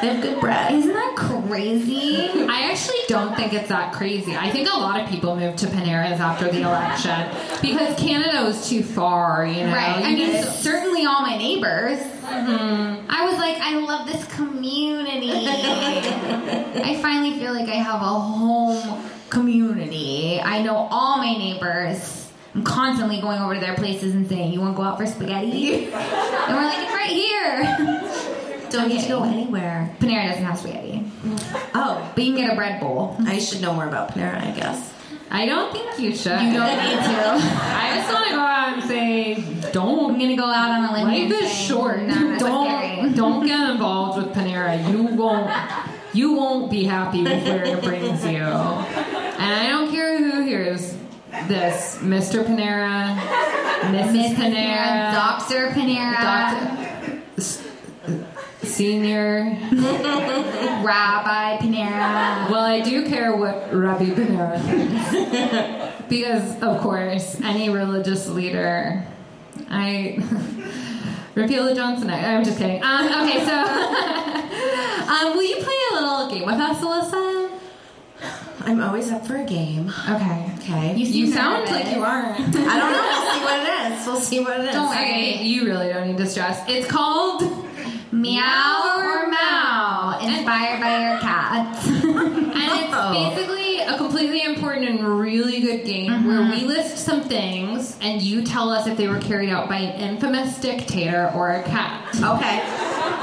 They 0.00 0.08
have 0.08 0.22
good 0.22 0.40
bread. 0.40 0.74
Isn't 0.74 0.92
that 0.92 1.14
crazy? 1.16 2.28
I 2.48 2.70
actually 2.70 3.00
don't 3.08 3.34
think 3.34 3.54
it's 3.54 3.68
that 3.68 3.94
crazy. 3.94 4.36
I 4.36 4.50
think 4.50 4.68
a 4.68 4.76
lot 4.76 5.00
of 5.00 5.08
people 5.08 5.36
moved 5.36 5.58
to 5.58 5.66
Panera's 5.66 6.20
after 6.20 6.50
the 6.50 6.62
election 6.62 7.28
because 7.62 7.98
Canada 7.98 8.44
was 8.44 8.68
too 8.68 8.82
far, 8.82 9.46
you 9.46 9.64
know. 9.64 9.72
Right. 9.72 10.04
I 10.04 10.14
mean, 10.14 10.42
certainly 10.42 11.06
all 11.06 11.22
my 11.22 11.38
neighbors. 11.38 11.98
Mm-hmm. 11.98 13.06
I 13.08 13.24
was 13.24 13.38
like, 13.38 13.56
I 13.58 13.78
love 13.78 14.06
this 14.06 14.24
community. 14.34 15.30
I 15.32 16.98
finally 17.00 17.38
feel 17.38 17.54
like 17.54 17.68
I 17.68 17.76
have 17.76 18.02
a 18.02 18.20
home 18.20 19.10
community. 19.36 20.40
I 20.40 20.62
know 20.62 20.88
all 20.90 21.18
my 21.18 21.36
neighbors. 21.36 22.32
I'm 22.54 22.64
constantly 22.64 23.20
going 23.20 23.38
over 23.38 23.52
to 23.52 23.60
their 23.60 23.74
places 23.74 24.14
and 24.14 24.26
saying, 24.26 24.52
"You 24.52 24.60
want 24.60 24.74
to 24.74 24.76
go 24.78 24.82
out 24.82 24.96
for 24.98 25.06
spaghetti?" 25.06 25.84
and 25.92 26.56
we're 26.56 26.64
like, 26.64 26.78
"It's 26.78 26.94
right 26.94 27.10
here." 27.10 28.70
Don't 28.70 28.88
need 28.88 29.02
to 29.02 29.08
go 29.08 29.22
anywhere. 29.22 29.94
Panera 30.00 30.28
doesn't 30.28 30.44
have 30.44 30.58
spaghetti, 30.58 30.98
mm-hmm. 30.98 31.70
Oh, 31.74 32.12
but 32.14 32.24
you 32.24 32.34
can 32.34 32.44
get 32.44 32.52
a 32.52 32.56
bread 32.56 32.80
bowl. 32.80 33.16
I 33.20 33.38
should 33.38 33.60
know 33.60 33.74
more 33.74 33.86
about 33.86 34.12
Panera, 34.12 34.42
I 34.42 34.50
guess. 34.50 34.92
I 35.30 35.46
don't 35.46 35.72
think 35.72 35.98
you 35.98 36.14
should. 36.14 36.40
You 36.40 36.52
don't 36.52 36.76
need 36.76 36.96
to. 36.96 37.28
I 37.82 37.92
just 37.96 38.12
want 38.12 38.26
to 38.26 38.32
go 38.32 38.40
out 38.40 38.74
and 38.74 38.82
say, 38.84 39.72
don't. 39.72 40.12
I'm 40.12 40.18
gonna 40.18 40.36
go 40.36 40.44
out 40.44 40.70
on 40.70 40.84
a 40.84 40.92
limb. 40.92 41.30
Life 41.30 41.42
is 41.42 41.52
say, 41.52 41.68
short. 41.68 42.02
"No, 42.02 42.14
no, 42.14 42.38
don't 42.38 43.14
don't 43.14 43.46
get 43.46 43.70
involved 43.70 44.18
with 44.18 44.34
Panera. 44.34 44.90
You 44.90 45.04
won't 45.14 45.50
you 46.16 46.32
won't 46.32 46.70
be 46.70 46.84
happy 46.84 47.22
with 47.22 47.44
where 47.44 47.64
it 47.64 47.82
brings 47.82 48.24
you. 48.24 49.25
And 49.38 49.54
I 49.54 49.68
don't 49.68 49.90
care 49.90 50.18
who 50.18 50.42
hears 50.42 50.96
this, 51.48 51.98
Mr. 51.98 52.44
Panera, 52.44 53.14
Mrs. 53.16 54.12
Miss 54.12 54.32
Panera, 54.38 54.76
Panera, 54.76 55.12
Doctor 55.12 55.68
Panera. 55.68 56.22
Doctor. 56.22 57.22
S- 57.36 57.62
Senior. 58.62 59.58
Rabbi 60.82 61.58
Panera. 61.58 62.50
Well, 62.50 62.64
I 62.64 62.80
do 62.82 63.06
care 63.06 63.36
what 63.36 63.72
Rabbi 63.72 64.06
Panera 64.06 64.60
thinks. 64.62 66.08
because, 66.08 66.62
of 66.62 66.80
course, 66.80 67.40
any 67.42 67.68
religious 67.70 68.28
leader, 68.28 69.04
I. 69.70 70.18
Repeal 71.34 71.66
the 71.66 71.74
Johnson 71.74 72.08
Act. 72.08 72.26
I'm 72.26 72.42
just 72.44 72.56
kidding. 72.56 72.82
Um, 72.82 73.06
okay, 73.28 73.44
so. 73.44 73.52
um, 75.12 75.36
will 75.36 75.42
you 75.42 75.56
play 75.56 75.74
a 75.90 75.94
little 76.00 76.30
game 76.30 76.46
with 76.46 76.54
us, 76.54 76.78
Alyssa? 76.78 77.35
I'm 78.66 78.82
always 78.82 79.12
up 79.12 79.24
for 79.24 79.36
a 79.36 79.44
game. 79.44 79.92
Okay. 80.10 80.52
Okay. 80.58 80.96
You 80.96 81.32
sound 81.32 81.66
nervous. 81.66 81.70
like 81.70 81.94
you 81.94 82.02
aren't. 82.02 82.40
I 82.40 82.78
don't 82.78 82.92
know. 82.92 83.10
We'll 83.12 83.32
see 83.32 83.44
what 83.44 83.60
it 83.60 83.92
is. 83.92 84.06
We'll 84.06 84.20
see 84.20 84.40
what 84.40 84.60
it 84.60 84.66
is. 84.66 84.74
Don't 84.74 84.88
worry. 84.88 85.04
Okay, 85.04 85.42
you 85.44 85.66
really 85.66 85.88
don't 85.88 86.08
need 86.08 86.16
to 86.16 86.26
stress. 86.26 86.64
It's 86.68 86.90
called 86.90 87.42
Meow 88.10 88.96
or 88.98 89.28
Mao, 89.28 90.18
inspired 90.20 90.80
by 90.80 91.10
your 91.10 91.20
cat. 91.20 91.86
And 92.56 92.72
it's 92.80 93.36
basically 93.36 93.80
a 93.80 93.96
completely 93.98 94.42
important 94.42 94.88
and 94.88 95.20
really 95.20 95.60
good 95.60 95.84
game 95.84 96.10
mm-hmm. 96.10 96.26
where 96.26 96.40
we 96.50 96.64
list 96.64 96.98
some 96.98 97.20
things 97.22 97.96
and 98.00 98.20
you 98.20 98.42
tell 98.42 98.70
us 98.70 98.86
if 98.86 98.96
they 98.96 99.08
were 99.08 99.20
carried 99.20 99.50
out 99.50 99.68
by 99.68 99.76
an 99.76 100.00
infamous 100.00 100.58
dictator 100.58 101.30
or 101.34 101.50
a 101.50 101.62
cat. 101.62 102.08
Okay. 102.16 103.15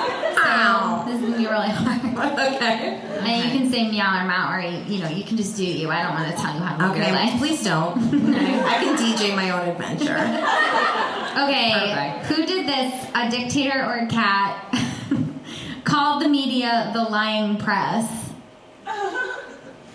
Ow. 0.55 1.03
this 1.05 1.15
is 1.15 1.21
gonna 1.21 1.37
be 1.37 1.45
really 1.47 1.69
hard. 1.69 2.01
Okay. 2.53 2.99
And 3.23 3.43
you 3.45 3.51
can 3.59 3.71
say 3.71 3.89
meow 3.89 4.21
or 4.23 4.27
Mao, 4.27 4.53
or 4.55 4.59
you 4.61 4.99
know, 5.01 5.09
you 5.09 5.23
can 5.23 5.37
just 5.37 5.55
do 5.57 5.65
you. 5.65 5.89
I 5.89 6.03
don't 6.03 6.13
want 6.13 6.29
to 6.35 6.41
tell 6.41 6.53
you 6.53 6.59
how 6.61 6.77
to 6.77 6.87
live 6.87 6.97
your 6.97 7.05
Okay. 7.05 7.13
life. 7.13 7.37
Please 7.39 7.63
don't. 7.63 7.97
I 8.65 8.75
can 8.83 8.95
DJ 8.97 9.35
my 9.35 9.49
own 9.51 9.67
adventure. 9.69 10.17
Okay, 11.43 11.71
Perfect. 11.73 12.25
who 12.27 12.45
did 12.45 12.67
this? 12.67 12.93
A 13.15 13.29
dictator 13.29 13.83
or 13.85 13.97
a 14.05 14.07
cat? 14.07 14.73
Called 15.83 16.21
the 16.21 16.29
media 16.29 16.91
the 16.93 17.03
lying 17.03 17.57
press. 17.57 18.07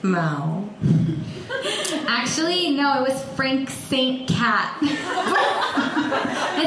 Mao. 0.02 0.68
Actually, 2.06 2.70
no, 2.70 3.02
it 3.02 3.08
was 3.12 3.24
Frank 3.36 3.68
Saint 3.70 4.28
Cat. 4.28 4.76
it's 4.82 4.92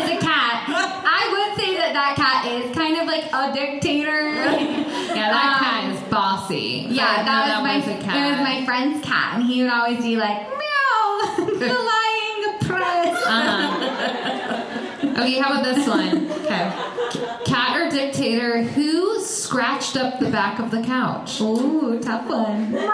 a 0.10 0.18
cat. 0.26 0.66
I 0.68 1.30
that 1.94 2.16
that 2.16 2.16
cat 2.16 2.46
is 2.46 2.74
kind 2.76 2.98
of 2.98 3.08
like 3.08 3.26
a 3.34 3.54
dictator. 3.54 4.48
Yeah, 5.12 5.28
that 5.30 5.58
Um, 5.60 5.60
cat 5.60 5.84
is 5.94 6.10
bossy. 6.10 6.86
Yeah, 6.89 7.24
that, 7.24 7.60
was 7.60 7.68
my 7.68 7.78
was 7.78 7.88
a 7.88 8.02
cat. 8.02 8.16
it 8.16 8.32
was 8.32 8.39
my 8.48 8.64
friend's 8.66 9.06
cat, 9.06 9.36
and 9.36 9.44
he 9.44 9.62
would 9.62 9.70
always 9.72 10.02
be 10.02 10.16
like 10.16 10.48
meow, 10.48 11.36
the 11.36 11.68
lying 11.68 12.60
press. 12.62 13.18
Uh-huh. 13.28 13.81
Okay, 15.22 15.38
how 15.38 15.51
about 15.51 15.63
this 15.63 15.88
one? 15.88 16.32
Okay. 16.32 17.43
Cat 17.45 17.78
or 17.78 17.91
dictator 17.91 18.63
who 18.63 19.22
scratched 19.22 19.95
up 19.95 20.19
the 20.19 20.30
back 20.30 20.59
of 20.59 20.72
the 20.72 20.82
couch? 20.82 21.39
Ooh, 21.39 21.99
tough 21.99 22.28
one. 22.28 22.74
Uh, 22.74 22.86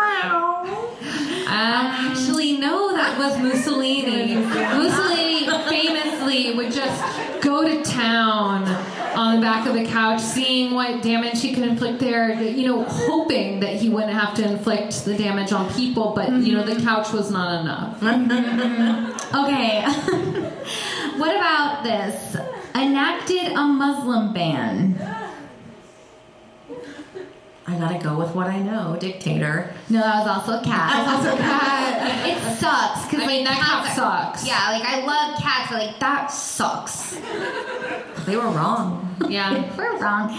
actually, 1.50 2.58
no, 2.58 2.92
that 2.92 3.18
was 3.18 3.38
Mussolini. 3.40 4.36
Mussolini 4.36 5.46
famously 5.70 6.56
would 6.56 6.74
just 6.74 7.42
go 7.42 7.64
to 7.66 7.82
town 7.84 8.68
on 9.16 9.36
the 9.36 9.42
back 9.42 9.66
of 9.66 9.74
the 9.74 9.86
couch, 9.86 10.20
seeing 10.20 10.74
what 10.74 11.02
damage 11.02 11.42
he 11.42 11.54
could 11.54 11.64
inflict 11.64 12.00
there, 12.00 12.34
you 12.34 12.68
know, 12.68 12.84
hoping 12.84 13.62
that 13.62 13.76
he 13.76 13.90
wouldn't 13.90 14.12
have 14.12 14.36
to 14.36 14.44
inflict 14.46 15.06
the 15.06 15.18
damage 15.18 15.54
on 15.54 15.72
people, 15.74 16.12
but, 16.14 16.30
you 16.32 16.54
know, 16.54 16.64
the 16.64 16.80
couch 16.82 17.14
was 17.14 17.32
not 17.32 17.62
enough. 17.62 18.04
Okay. 19.34 19.86
what 21.18 21.36
about 21.36 21.84
this? 21.84 22.36
Enacted 22.76 23.52
a 23.54 23.64
Muslim 23.64 24.34
ban. 24.34 24.96
I 27.70 27.78
gotta 27.78 28.00
go 28.02 28.18
with 28.18 28.34
what 28.34 28.48
I 28.48 28.60
know. 28.60 28.96
Dictator. 29.00 29.74
No, 29.90 30.00
that 30.00 30.20
was 30.26 30.28
also 30.28 30.62
a 30.62 30.64
cat. 30.64 31.08
Also 31.08 31.36
cat. 31.38 31.74
It 32.28 32.58
sucks 32.58 33.06
because 33.06 33.24
I 33.24 33.28
mean, 33.28 33.46
like, 33.46 33.58
that 33.58 33.84
cat 33.86 33.86
are- 33.86 33.96
sucks. 33.96 34.48
Yeah, 34.48 34.70
like 34.72 34.84
I 34.84 35.06
love 35.06 35.40
cats, 35.42 35.72
but 35.72 35.86
like 35.86 36.00
that 36.00 36.28
sucks. 36.28 37.18
They 38.26 38.36
were 38.38 38.48
wrong. 38.50 39.16
Yeah. 39.30 39.76
We're 39.78 39.98
wrong. 40.00 40.30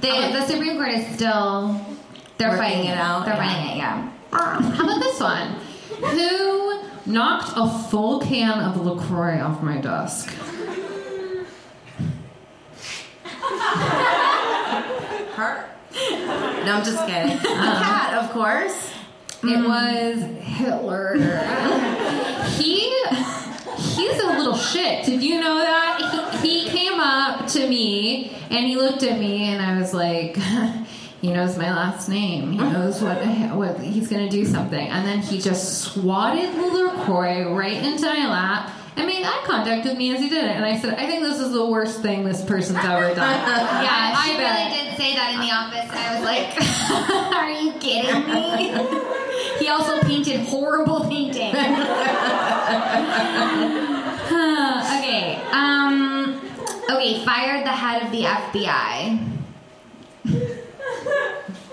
The, 0.00 0.08
Okay. 0.08 0.28
Oh, 0.28 0.32
the 0.32 0.46
Supreme 0.46 0.76
Court 0.76 0.90
is 0.90 1.14
still 1.14 1.80
they're 2.38 2.56
fighting 2.56 2.86
it 2.86 2.96
out, 2.96 3.26
They're 3.26 3.34
yeah. 3.34 3.40
running 3.40 3.70
it, 3.72 3.76
yeah. 3.76 4.10
How 4.32 4.84
about 4.84 5.00
this 5.02 5.20
one? 5.20 5.56
Who 6.00 6.80
knocked 7.06 7.52
a 7.56 7.68
full 7.90 8.20
can 8.20 8.58
of 8.60 8.84
LaCroix 8.84 9.40
off 9.40 9.62
my 9.62 9.78
desk? 9.78 10.30
Her. 15.34 15.70
No, 16.64 16.74
I'm 16.74 16.84
just 16.84 17.06
kidding. 17.06 17.32
A 17.32 17.50
um, 17.50 17.82
cat, 17.82 18.24
of 18.24 18.30
course. 18.30 18.92
It 19.42 19.46
mm. 19.46 19.66
was 19.66 20.22
Hitler. 20.44 21.16
he 22.56 22.90
he's 23.76 24.20
a 24.20 24.26
little 24.26 24.56
shit. 24.56 25.04
Did 25.06 25.22
you 25.22 25.40
know 25.40 25.58
that? 25.58 26.36
He, 26.42 26.64
he 26.64 26.68
came 26.68 27.00
up 27.00 27.46
to 27.48 27.66
me 27.68 28.36
and 28.50 28.66
he 28.66 28.76
looked 28.76 29.02
at 29.02 29.18
me 29.18 29.44
and 29.44 29.62
I 29.62 29.78
was 29.78 29.94
like, 29.94 30.36
he 31.20 31.32
knows 31.32 31.56
my 31.58 31.70
last 31.70 32.08
name. 32.08 32.52
He 32.52 32.58
knows 32.58 33.02
what 33.02 33.18
what 33.54 33.78
he's 33.80 34.08
gonna 34.08 34.28
do 34.30 34.44
something. 34.46 34.88
And 34.88 35.06
then 35.06 35.18
he 35.20 35.38
just 35.40 35.82
swatted 35.82 36.54
LaCroix 36.54 37.52
right 37.52 37.76
into 37.84 38.06
my 38.06 38.26
lap. 38.28 38.72
And 38.96 39.06
made 39.06 39.24
eye 39.24 39.42
contact 39.44 39.84
with 39.86 39.96
me 39.96 40.12
as 40.14 40.20
he 40.20 40.28
did 40.28 40.44
it, 40.44 40.50
and 40.50 40.64
I 40.64 40.76
said, 40.78 40.94
"I 40.94 41.06
think 41.06 41.22
this 41.22 41.38
is 41.38 41.52
the 41.52 41.64
worst 41.64 42.02
thing 42.02 42.24
this 42.24 42.44
person's 42.44 42.80
ever 42.84 43.14
done." 43.14 43.16
Yeah, 43.16 44.12
I 44.16 44.26
she 44.26 44.36
bet. 44.36 44.50
really 44.58 44.70
did 44.90 44.96
say 44.98 45.14
that 45.14 45.32
in 45.32 45.40
the 45.40 45.52
office. 45.52 45.88
I 45.94 46.14
was 46.16 46.24
like, 46.26 46.58
"Are 47.36 47.50
you 47.50 47.72
kidding 47.78 48.26
me?" 48.34 48.74
he 49.60 49.68
also 49.68 50.00
painted 50.00 50.40
horrible 50.40 51.08
painting. 51.08 51.54
okay. 54.98 55.40
Um. 55.52 56.40
Okay. 56.90 57.24
Fired 57.24 57.64
the 57.64 57.70
head 57.70 58.02
of 58.02 58.10
the 58.12 58.24
FBI. 58.24 59.39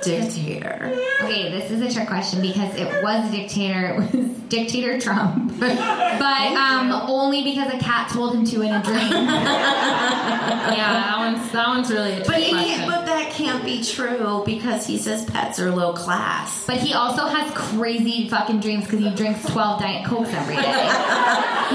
Dictator. 0.04 0.94
Okay, 1.24 1.52
this 1.52 1.72
is 1.72 1.82
a 1.82 1.92
trick 1.94 2.08
question 2.08 2.42
because 2.42 2.76
it 2.76 3.04
was 3.04 3.28
a 3.30 3.32
dictator. 3.36 3.88
It 3.88 3.98
was 4.14 4.30
dictator 4.50 5.00
Trump, 5.00 5.52
but 5.60 5.72
um, 5.72 6.92
only 7.10 7.44
because 7.44 7.74
a 7.74 7.78
cat 7.80 8.10
told 8.12 8.36
him 8.36 8.46
to 8.46 8.62
in 8.62 8.74
a 8.74 8.82
dream. 8.84 8.98
yeah, 9.12 10.94
that 10.94 11.16
one's 11.18 11.52
that 11.52 11.68
one's 11.68 11.92
really 11.92 12.14
a 12.14 12.16
trick 12.24 12.28
But, 12.28 12.50
question. 12.50 12.88
but 12.88 13.06
that 13.06 13.32
can't 13.34 13.64
be 13.66 13.84
true 13.84 14.44
because 14.46 14.86
he 14.88 14.98
says 14.98 15.26
pets 15.26 15.60
are 15.60 15.72
low 15.72 15.94
class. 15.94 16.66
But 16.66 16.78
he 16.78 16.94
also 16.94 17.26
has 17.26 17.52
crazy 17.54 18.30
fucking 18.30 18.60
dreams 18.60 18.86
because 18.86 19.00
he 19.00 19.10
drinks 19.16 19.44
12 19.52 19.82
Diet 19.82 20.06
Cokes 20.06 20.30
every 20.32 20.56
day. 20.56 20.62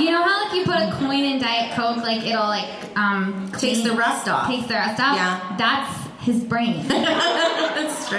you 0.00 0.10
know 0.10 0.22
how 0.22 0.46
if 0.48 0.54
you 0.54 0.64
put 0.64 0.80
a 0.80 0.92
coin 0.98 1.24
in 1.24 1.40
Diet 1.40 1.74
Coke, 1.74 1.98
like 1.98 2.24
it'll 2.26 2.46
like 2.48 2.68
um 2.96 3.50
Takes 3.58 3.82
the 3.82 3.92
rust 3.92 4.28
off. 4.28 4.46
Takes 4.48 4.66
the 4.68 4.74
rust 4.74 5.00
off. 5.00 5.16
Yeah. 5.16 5.56
That's 5.58 6.01
his 6.22 6.42
brain. 6.42 6.86
That's 6.88 8.08
true. 8.08 8.18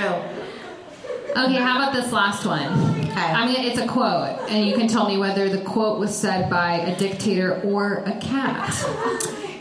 Okay, 1.35 1.55
how 1.55 1.77
about 1.81 1.93
this 1.93 2.11
last 2.11 2.45
one? 2.45 2.99
Okay. 2.99 3.11
I 3.21 3.47
mean, 3.47 3.65
it's 3.65 3.79
a 3.79 3.87
quote, 3.87 4.39
and 4.49 4.67
you 4.67 4.75
can 4.75 4.87
tell 4.87 5.07
me 5.07 5.17
whether 5.17 5.49
the 5.49 5.63
quote 5.63 5.99
was 5.99 6.15
said 6.15 6.49
by 6.49 6.75
a 6.75 6.95
dictator 6.97 7.59
or 7.61 8.03
a 8.05 8.19
cat. 8.19 8.71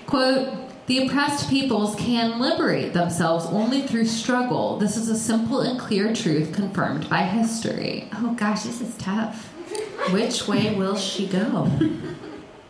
Quote. 0.07 0.59
The 0.87 1.07
oppressed 1.07 1.49
peoples 1.49 1.95
can 1.95 2.41
liberate 2.41 2.93
themselves 2.93 3.47
only 3.47 3.83
through 3.83 4.07
struggle. 4.07 4.79
This 4.79 4.97
is 4.97 5.09
a 5.09 5.17
simple 5.17 5.61
and 5.61 5.79
clear 5.79 6.13
truth 6.13 6.53
confirmed 6.53 7.09
by 7.09 7.23
history. 7.23 8.09
oh 8.15 8.35
gosh, 8.35 8.65
this 8.65 8.81
is 8.81 8.95
tough. 8.97 9.47
Which 10.11 10.49
way 10.49 10.75
will 10.75 10.97
she 10.97 11.29
go? 11.29 11.39
I'm 11.39 12.17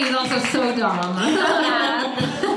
he's 0.00 0.14
also 0.14 0.38
so 0.50 0.76
dumb. 0.76 1.16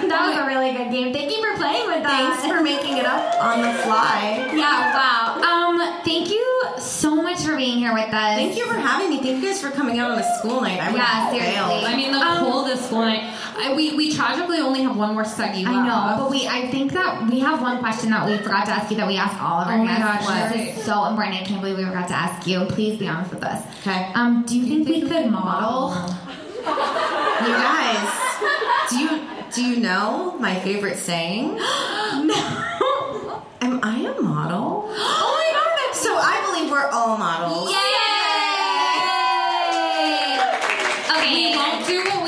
Yeah. 0.05 0.07
that 0.07 0.27
was 0.27 0.37
a 0.37 0.45
really 0.47 0.71
good 0.73 0.91
game. 0.91 1.13
Thank 1.13 1.31
you 1.31 1.41
for 1.43 1.57
playing 1.57 1.87
with 1.87 2.05
us. 2.05 2.11
Thanks 2.11 2.45
for 2.47 2.61
making 2.61 2.97
it 2.97 3.05
up 3.05 3.41
on 3.43 3.61
the 3.61 3.73
fly. 3.83 4.49
Yeah, 4.53 4.93
wow. 4.95 5.41
Um, 5.41 6.03
thank 6.03 6.29
you 6.29 6.63
so 6.77 7.15
much 7.21 7.41
for 7.43 7.55
being 7.57 7.77
here 7.79 7.93
with 7.93 8.13
us. 8.13 8.35
Thank 8.37 8.55
you 8.55 8.65
for 8.67 8.75
having 8.77 9.09
me. 9.09 9.17
Thank 9.21 9.41
you 9.41 9.47
guys 9.49 9.59
for 9.61 9.71
coming 9.71 9.97
out 9.99 10.11
on 10.11 10.19
a 10.19 10.37
school 10.37 10.61
night. 10.61 10.79
I 10.79 10.91
would 10.91 10.97
Yeah, 10.97 11.29
seriously. 11.31 11.53
failed. 11.55 11.83
I 11.85 11.95
mean, 11.95 12.11
the 12.11 12.19
Um, 12.19 12.37
coldest 12.45 12.91
one. 12.91 13.19
I, 13.57 13.73
we, 13.75 13.95
we 13.95 14.13
tragically 14.13 14.59
only 14.59 14.83
have 14.83 14.95
one 14.95 15.13
more 15.13 15.23
seggy 15.23 15.65
I 15.65 15.85
know, 15.85 16.23
but 16.23 16.29
we 16.29 16.47
I 16.47 16.67
think 16.71 16.91
that 16.93 17.29
we 17.29 17.39
have 17.39 17.61
one 17.61 17.79
question 17.79 18.09
that 18.11 18.27
we 18.27 18.37
forgot 18.37 18.65
to 18.65 18.71
ask 18.71 18.91
you 18.91 18.97
that 18.97 19.07
we 19.07 19.17
asked 19.17 19.41
all 19.41 19.61
of 19.61 19.67
our 19.67 19.75
Oh 19.75 19.83
my 19.83 19.97
guests. 19.97 20.27
gosh, 20.27 20.51
This 20.53 20.57
right. 20.67 20.77
is 20.77 20.83
so 20.83 21.05
important. 21.05 21.35
I 21.35 21.43
can't 21.43 21.61
believe 21.61 21.77
we 21.77 21.85
forgot 21.85 22.07
to 22.09 22.15
ask 22.15 22.47
you. 22.47 22.65
Please 22.65 22.97
be 22.99 23.07
honest 23.07 23.31
with 23.33 23.43
us. 23.43 23.65
Okay. 23.81 24.11
Um, 24.13 24.43
do 24.45 24.57
you 24.59 24.65
think, 24.83 24.87
we 24.87 25.01
could 25.09 25.31
model? 25.31 25.95
You 27.45 27.51
guys, 27.51 28.09
do 28.89 28.97
you 28.97 29.21
do 29.53 29.63
you 29.63 29.79
know 29.79 30.35
my 30.39 30.55
favorite 30.61 30.97
saying? 30.97 31.55
no. 31.55 33.43
Am 33.61 33.79
I 33.83 33.99
a 33.99 34.19
model? 34.19 34.89
Oh 34.89 35.29
my 35.37 35.51
god! 35.53 35.95
So 35.95 36.17
I 36.17 36.41
believe 36.49 36.71
we're 36.71 36.89
all 36.89 37.17
models. 37.19 37.69
Yay! 37.69 37.77
Okay, 41.17 41.51
we 41.51 41.55
won't 41.55 41.85
do 41.85 41.99
what 41.99 42.23
do 42.23 42.24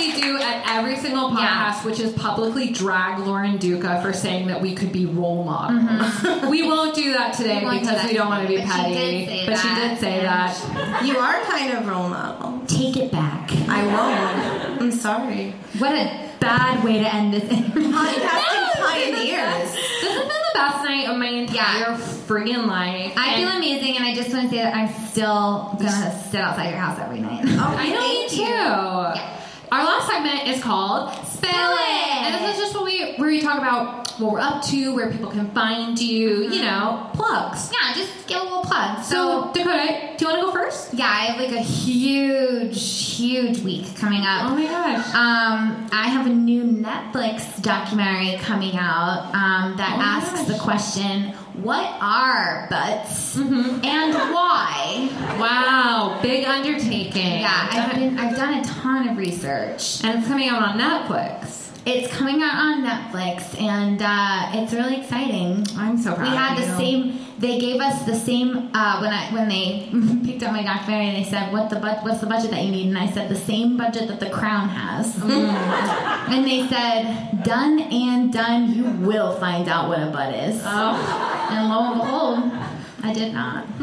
at 0.66 0.78
every 0.78 0.96
single 0.98 1.30
podcast, 1.30 1.38
Yeah. 1.40 1.84
which 1.86 2.00
is 2.00 2.14
publicly 2.14 2.70
drag 2.72 3.20
Lauren 3.20 3.58
Duca 3.58 4.02
for 4.02 4.14
saying 4.14 4.48
that 4.48 4.62
we 4.62 4.74
could 4.76 4.92
be 4.92 5.06
role 5.06 5.44
models. 5.44 5.82
Mm-hmm. 5.82 6.50
we 6.52 6.64
won't 6.64 6.96
do 6.96 7.14
that 7.14 7.34
today 7.34 7.64
We 7.64 7.80
because 7.80 7.96
that 7.96 8.06
we 8.06 8.14
don't 8.14 8.28
want 8.28 8.44
to 8.44 8.48
be 8.48 8.56
today, 8.58 8.66
but 8.68 8.78
she 8.78 8.94
petty. 8.94 9.26
did 9.26 9.28
say 9.30 9.46
but 9.48 9.58
she 9.58 9.68
that, 9.68 9.90
did 9.90 10.00
say 10.00 10.20
and- 10.20 10.26
that. 10.28 11.06
You 11.06 11.18
are 11.18 11.42
kind 11.44 11.74
of 11.78 11.88
role 11.88 12.10
model. 12.10 12.62
Take 12.68 12.98
it 12.98 13.12
back. 13.12 13.52
I 13.70 13.86
won't. 13.88 14.82
I'm 14.82 14.92
sorry. 14.92 15.54
What 15.78 15.94
a 15.94 16.30
bad 16.40 16.84
way 16.84 17.00
to 17.00 17.14
end 17.16 17.34
this 17.34 17.44
interview. 17.44 17.92
Podcasting 17.92 18.72
pioneers. 18.86 19.72
This 19.74 20.12
has 20.14 20.20
been 20.20 20.28
the 20.28 20.52
best 20.54 20.84
night 20.84 21.08
of 21.10 21.18
my 21.18 21.28
entire 21.28 21.56
Yeah. 21.92 21.98
friggin' 22.28 22.68
life. 22.68 23.14
I 23.16 23.36
feel 23.38 23.50
amazing, 23.50 23.96
and 23.98 24.06
I 24.06 24.14
just 24.16 24.32
want 24.32 24.50
to 24.50 24.56
say 24.56 24.62
that 24.64 24.76
I'm 24.76 24.90
still 25.08 25.76
gonna 25.80 26.24
sit 26.30 26.42
outside 26.42 26.70
your 26.70 26.80
house 26.80 27.00
every 27.00 27.20
night. 27.22 27.44
Oh, 27.46 27.76
I 27.78 27.90
know 27.90 28.06
you 28.06 28.30
thank 28.30 29.16
too. 29.16 29.47
Our 29.72 29.84
last 29.84 30.08
segment 30.08 30.48
is 30.48 30.64
called 30.64 31.14
Spill 31.28 31.50
It. 31.52 32.24
and 32.24 32.36
this 32.36 32.54
is 32.56 32.62
just 32.64 32.74
what 32.76 32.86
we 32.86 33.16
where 33.16 33.30
we 33.30 33.42
talk 33.42 33.58
about 33.58 34.08
what 34.20 34.32
we're 34.32 34.40
up 34.40 34.64
to, 34.64 34.96
where 34.96 35.12
people 35.12 35.30
can 35.30 35.50
find 35.52 36.00
you, 36.00 36.50
you 36.50 36.62
know, 36.62 37.08
plugs. 37.14 37.72
Yeah, 37.72 37.94
just 37.94 38.28
give 38.28 38.40
a 38.40 38.44
little 38.44 38.64
plug. 38.64 39.04
So 39.04 39.52
So, 39.54 39.54
Dakota, 39.54 40.16
do 40.18 40.26
you 40.26 40.32
want 40.32 40.40
to 40.40 40.46
go 40.48 40.52
first? 40.52 40.94
yeah, 40.94 41.06
I 41.06 41.26
have 41.26 41.40
like 41.40 41.52
a 41.52 41.62
huge, 41.62 43.16
huge 43.18 43.60
week 43.60 43.96
coming 43.98 44.22
up. 44.22 44.50
Oh 44.52 44.56
my 44.56 44.66
gosh. 44.66 45.06
Um, 45.14 45.88
I 45.92 46.08
have 46.08 46.26
a 46.26 46.30
new 46.34 46.64
Netflix 46.64 47.62
documentary 47.62 48.38
coming 48.40 48.76
out 48.78 49.30
um, 49.36 49.76
that 49.78 49.98
Oh 49.98 50.02
asks 50.02 50.40
gosh. 50.40 50.48
the 50.48 50.58
question, 50.60 51.34
"What 51.62 51.86
are 52.02 52.68
butts 52.70 53.36
Mm-hmm. 53.36 53.84
and 53.86 54.14
why?" 54.34 55.10
Wow, 55.40 56.20
big 56.22 56.46
undertaking. 56.46 57.40
Yeah, 57.42 57.70
I've 57.72 57.92
been 57.94 58.18
I've 58.20 58.36
done 58.36 58.54
a 58.56 58.64
ton 58.64 59.10
of 59.10 59.18
research. 59.18 60.04
and 60.04 60.20
it's 60.20 60.28
coming 60.28 60.50
out 60.50 60.62
on 60.62 60.80
Netflix. 60.80 61.67
It's 61.90 62.14
coming 62.14 62.42
out 62.44 62.56
on 62.56 62.84
Netflix, 62.84 63.58
and 63.62 64.02
uh, 64.02 64.50
it's 64.60 64.74
really 64.74 64.98
exciting. 64.98 65.66
I'm 65.78 65.98
so 65.98 66.14
proud. 66.16 66.30
we 66.30 66.36
had 66.36 66.60
of 66.60 66.66
the 66.66 66.72
you. 66.72 66.78
same. 66.78 67.26
They 67.40 67.60
gave 67.60 67.80
us 67.80 68.04
the 68.04 68.16
same 68.16 68.72
uh, 68.74 69.00
when 69.00 69.12
I 69.14 69.32
when 69.32 69.48
they 69.48 69.88
picked 70.26 70.44
up 70.44 70.52
my 70.52 70.64
documentary. 70.64 71.24
They 71.24 71.30
said, 71.30 71.54
"What 71.54 71.70
the 71.70 71.78
bu- 71.78 72.02
what's 72.04 72.20
the 72.20 72.26
budget 72.28 72.52
that 72.52 72.62
you 72.66 72.72
need?" 72.72 72.88
And 72.88 72.98
I 72.98 73.10
said, 73.10 73.30
"The 73.30 73.38
same 73.38 73.78
budget 73.78 74.10
that 74.10 74.20
The 74.20 74.30
Crown 74.30 74.68
has." 74.68 75.16
Mm. 75.16 75.48
and 76.34 76.46
they 76.46 76.68
said, 76.68 77.44
"Done 77.46 77.80
and 77.80 78.34
done. 78.34 78.74
You 78.74 78.84
will 79.08 79.32
find 79.38 79.70
out 79.70 79.88
what 79.88 80.00
a 80.02 80.08
butt 80.08 80.34
is." 80.34 80.62
Oh. 80.66 81.48
And 81.52 81.70
lo 81.70 81.92
and 81.92 82.02
behold, 82.02 82.77
I 83.08 83.14
did 83.14 83.34
not. 83.34 83.66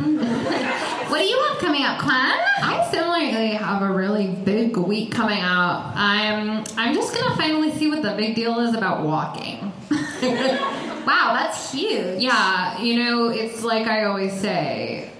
what 1.08 1.18
do 1.18 1.24
you 1.24 1.38
have 1.48 1.58
coming 1.58 1.82
up, 1.82 1.98
Clan? 1.98 2.38
I 2.62 2.86
similarly 2.90 3.52
have 3.54 3.80
a 3.80 3.90
really 3.90 4.26
big 4.26 4.76
week 4.76 5.12
coming 5.12 5.40
out. 5.40 5.92
I'm 5.96 6.62
I'm 6.76 6.94
just 6.94 7.14
gonna 7.14 7.34
finally 7.34 7.72
see 7.72 7.88
what 7.88 8.02
the 8.02 8.14
big 8.18 8.34
deal 8.34 8.60
is 8.60 8.74
about 8.74 9.02
walking. 9.02 9.72
Wow, 11.04 11.34
that's 11.34 11.70
huge. 11.70 12.22
Yeah, 12.22 12.80
you 12.80 13.04
know, 13.04 13.28
it's 13.28 13.62
like 13.62 13.86
I 13.86 14.04
always 14.04 14.32
say, 14.32 15.10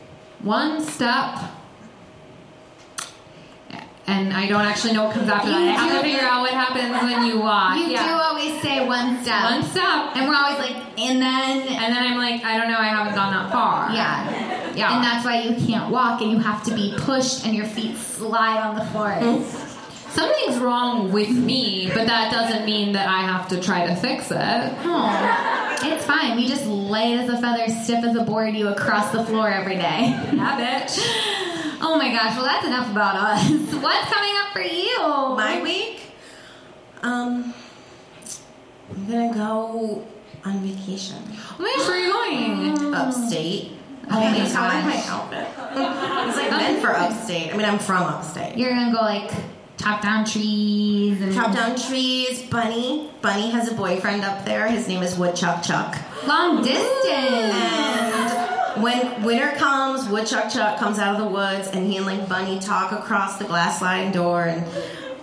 one 0.41 0.83
step. 0.83 1.39
And 4.07 4.35
I 4.35 4.47
don't 4.47 4.61
actually 4.67 4.93
know 4.93 5.05
what 5.05 5.15
comes 5.15 5.29
after 5.29 5.49
that. 5.49 5.57
I 5.57 5.73
have 5.73 5.97
to 5.97 6.03
figure 6.03 6.21
out 6.21 6.43
what 6.43 6.53
happens 6.53 6.93
when 7.03 7.25
you 7.27 7.41
walk. 7.41 7.79
You 7.79 7.87
yeah. 7.87 8.07
do 8.07 8.13
always 8.13 8.61
say 8.61 8.87
one 8.87 9.23
step. 9.23 9.45
one 9.45 9.63
step. 9.63 10.17
And 10.17 10.29
we're 10.29 10.35
always 10.37 10.59
like, 10.59 10.77
and 10.99 11.23
then, 11.23 11.63
And 11.63 11.95
then 11.95 12.03
I'm 12.03 12.19
like, 12.19 12.45
I 12.45 12.59
don't 12.59 12.69
know, 12.69 12.79
I 12.79 12.89
haven't 12.89 13.15
gone 13.15 13.33
that 13.33 13.51
far. 13.51 13.91
yeah. 13.93 14.75
Yeah. 14.77 14.97
And 14.97 15.05
that's 15.05 15.25
why 15.25 15.41
you 15.41 15.55
can't 15.67 15.91
walk 15.91 16.21
and 16.21 16.33
you 16.33 16.39
have 16.39 16.65
to 16.65 16.75
be 16.75 16.95
pushed 16.99 17.47
and 17.47 17.55
your 17.55 17.65
feet 17.67 17.97
slide 17.97 18.61
on 18.61 18.75
the 18.75 18.85
floor. 18.87 19.13
Something's 20.11 20.59
wrong 20.61 21.11
with 21.11 21.31
me, 21.31 21.89
but 21.93 22.07
that 22.07 22.31
doesn't 22.31 22.65
mean 22.65 22.93
that 22.93 23.09
I 23.09 23.23
have 23.23 23.49
to 23.49 23.61
try 23.61 23.87
to 23.87 23.97
fix 23.97 24.31
it. 24.31 24.39
Oh, 24.85 25.79
it's 25.83 26.05
fine. 26.05 26.37
We 26.37 26.47
just 26.47 26.67
lay 26.67 27.15
as 27.19 27.29
a 27.29 27.41
feather, 27.41 27.69
stiff 27.83 28.05
as 28.05 28.15
a 28.15 28.23
board 28.23 28.55
you 28.55 28.69
across 28.69 29.11
the 29.11 29.25
floor 29.25 29.49
every 29.49 29.75
day. 29.75 30.11
Yeah, 30.33 30.87
bitch. 30.87 31.41
Oh 31.87 31.97
my 31.99 32.09
gosh, 32.11 32.35
well 32.37 32.47
that's 32.47 32.67
enough 32.67 32.91
about 32.91 33.15
us. 33.17 33.51
What's 33.83 34.11
coming 34.13 34.35
up 34.37 34.53
for 34.55 34.63
you? 34.63 34.99
My 35.37 35.61
week? 35.63 36.01
Um, 37.03 37.53
I'm 38.91 39.07
gonna 39.07 39.35
go 39.35 40.07
on 40.47 40.61
vacation. 40.61 41.17
Where 41.59 41.91
are 41.91 41.99
you 41.99 42.13
going? 42.13 42.95
Upstate. 42.95 43.73
Oh 44.11 44.21
my 44.21 44.37
you 44.37 44.49
tell 44.49 44.69
by 44.69 44.81
my 44.83 45.03
outfit? 45.07 45.47
It's 46.29 46.37
like 46.39 46.51
meant 46.51 46.81
for 46.81 46.91
upstate. 46.95 47.53
I 47.53 47.57
mean, 47.57 47.67
I'm 47.67 47.79
from 47.79 48.03
upstate. 48.03 48.57
You're 48.57 48.71
gonna 48.71 48.93
go 48.93 49.01
like 49.03 49.31
chop 49.79 50.01
down 50.03 50.25
trees 50.25 51.21
and 51.21 51.35
Chop 51.35 51.53
down 51.55 51.77
trees. 51.77 52.43
Bunny. 52.45 53.11
Bunny 53.21 53.51
has 53.51 53.71
a 53.71 53.75
boyfriend 53.75 54.25
up 54.25 54.45
there. 54.45 54.69
His 54.69 54.89
name 54.89 55.03
is 55.03 55.19
Woodchuck 55.19 55.63
Chuck. 55.63 55.97
long 56.27 56.63
distance. 56.63 56.85
And 57.05 58.44
when 58.81 59.23
winter 59.23 59.51
comes, 59.57 60.09
Woodchuck 60.09 60.51
Chuck 60.51 60.79
comes 60.79 60.99
out 60.99 61.15
of 61.15 61.25
the 61.25 61.31
woods, 61.31 61.69
and 61.69 61.87
he 61.87 61.97
and 61.97 62.07
like 62.07 62.29
Bunny 62.29 62.59
talk 62.59 62.93
across 62.93 63.39
the 63.39 63.45
glass 63.45 63.79
sliding 63.79 64.13
door. 64.13 64.45
And 64.45 64.67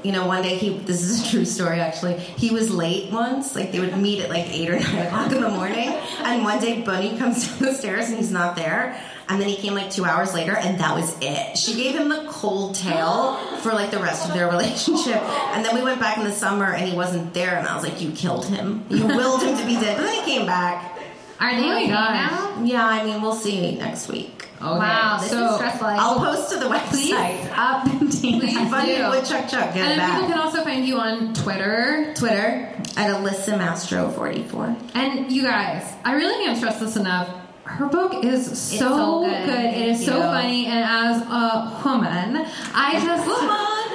you 0.04 0.12
know, 0.12 0.26
one 0.26 0.42
day 0.42 0.56
he 0.58 0.78
this 0.80 1.02
is 1.02 1.26
a 1.26 1.30
true 1.32 1.46
story 1.46 1.80
actually. 1.80 2.18
He 2.18 2.52
was 2.52 2.72
late 2.72 3.12
once. 3.12 3.56
Like 3.56 3.72
they 3.72 3.80
would 3.80 3.96
meet 3.98 4.22
at 4.22 4.30
like 4.30 4.48
eight 4.50 4.70
or 4.70 4.80
nine 4.80 5.06
o'clock 5.06 5.32
in 5.32 5.42
the 5.42 5.50
morning, 5.50 5.90
and 6.24 6.44
one 6.44 6.60
day 6.60 6.82
Bunny 6.82 7.18
comes 7.18 7.48
down 7.60 7.70
the 7.70 7.74
stairs 7.74 8.10
and 8.10 8.18
he's 8.18 8.32
not 8.32 8.56
there. 8.56 9.00
And 9.30 9.40
then 9.40 9.48
he 9.48 9.56
came 9.56 9.76
like 9.76 9.90
two 9.90 10.04
hours 10.04 10.34
later, 10.34 10.58
and 10.58 10.78
that 10.80 10.94
was 10.94 11.16
it. 11.22 11.58
She 11.58 11.76
gave 11.76 11.96
him 11.96 12.10
the 12.10 12.26
cold 12.28 12.76
tail 12.76 13.36
for 13.60 13.72
like 13.72 13.90
the 13.90 14.00
rest 14.00 14.28
of 14.28 14.34
their 14.34 14.50
relationship. 14.50 15.22
And 15.54 15.64
then 15.64 15.74
we 15.74 15.82
went 15.82 16.02
back 16.02 16.18
in 16.18 16.26
the 16.26 16.34
summer, 16.34 16.74
and 16.74 16.86
he 16.90 16.96
wasn't 16.96 17.34
there. 17.34 17.56
And 17.58 17.66
I 17.66 17.74
was 17.76 17.84
like, 17.84 18.02
"You 18.02 18.12
killed 18.12 18.46
him. 18.48 18.84
You 18.90 19.06
willed 19.08 19.42
him 19.44 19.58
to 19.58 19.66
be 19.66 19.76
dead." 19.76 19.96
But 19.98 20.04
then 20.04 20.26
he 20.26 20.30
came 20.30 20.46
back. 20.46 20.98
Are 21.42 21.52
they 21.56 21.64
Oh 21.64 21.68
my 21.70 21.76
okay 21.82 21.88
gosh. 21.88 22.32
now? 22.32 22.64
Yeah, 22.64 22.86
I 22.86 23.04
mean, 23.04 23.22
we'll 23.22 23.34
see 23.36 23.76
next 23.76 24.08
week. 24.08 24.48
Okay, 24.62 24.78
Wow, 24.78 25.18
this 25.20 25.32
so 25.32 25.44
is 25.50 25.56
stressful. 25.56 25.88
I 25.88 25.96
I'll 25.98 26.20
post 26.20 26.52
to 26.52 26.60
the 26.60 26.68
Please 26.68 27.12
website. 27.12 27.52
up 27.58 27.86
and 27.88 28.12
Please 28.12 28.54
down. 28.54 28.70
Funny 28.70 28.96
do. 28.98 29.10
Woodchuck 29.10 29.50
Chuck, 29.50 29.74
get 29.74 29.78
And 29.78 29.94
it 29.94 29.98
then 29.98 30.12
people 30.14 30.30
can 30.30 30.40
also 30.40 30.64
find 30.64 30.86
you 30.86 30.98
on 31.00 31.34
Twitter. 31.34 32.14
Twitter 32.16 32.70
at 32.96 33.10
Alyssa 33.10 33.58
Mastro 33.58 34.10
44. 34.12 34.76
And 34.94 35.32
you 35.32 35.42
guys, 35.42 35.92
I 36.06 36.14
really 36.14 36.46
can't 36.46 36.58
stress 36.58 36.80
this 36.80 36.96
enough. 36.96 37.28
Her 37.64 37.88
book 37.88 38.24
is 38.24 38.46
so, 38.62 38.78
so 38.78 39.20
good. 39.26 39.50
It 39.50 39.88
is 39.88 39.98
Thank 39.98 40.10
so 40.10 40.18
you. 40.18 40.24
funny, 40.24 40.66
and 40.68 40.84
as 40.84 41.22
a 41.22 41.82
woman, 41.84 42.46
I 42.76 43.00
just 43.04 43.26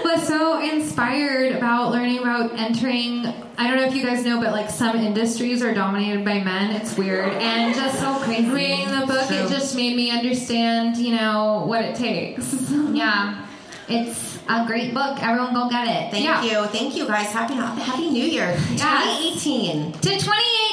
was 0.05 0.27
so 0.27 0.61
inspired 0.63 1.53
about 1.53 1.93
learning 1.93 2.19
about 2.19 2.53
entering. 2.59 3.27
I 3.59 3.67
don't 3.69 3.77
know 3.77 3.85
if 3.85 3.95
you 3.95 4.05
guys 4.05 4.25
know, 4.25 4.39
but 4.41 4.53
like 4.53 4.71
some 4.71 4.97
industries 4.97 5.63
are 5.63 5.73
dominated 5.75 6.25
by 6.25 6.41
men. 6.43 6.73
It's 6.77 6.97
weird, 6.97 7.33
and 7.35 7.75
just 7.75 7.99
So 8.01 8.15
crazy. 8.19 8.49
reading 8.51 8.89
the 8.99 9.07
book, 9.07 9.31
it 9.31 9.49
just 9.49 9.75
made 9.77 9.97
me 9.97 10.11
understand, 10.11 10.97
you 10.97 11.15
know, 11.17 11.65
what 11.67 11.83
it 11.83 11.97
takes. 11.97 12.55
Yeah, 12.93 13.47
it's 13.89 14.39
a 14.49 14.65
great 14.67 14.93
book. 14.95 15.23
Everyone 15.23 15.55
go 15.55 15.69
get 15.69 15.87
it. 15.89 16.11
Thank 16.11 16.25
Yeah. 16.25 16.43
you. 16.43 16.67
Thank 16.67 16.97
you 16.97 17.07
guys. 17.07 17.29
Happy 17.33 17.55
Happy 17.55 18.11
New 18.11 18.25
Year. 18.25 18.55
2018. 18.77 19.93
To 19.93 19.99
2018. 20.01 20.21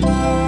Bye. 0.01 0.44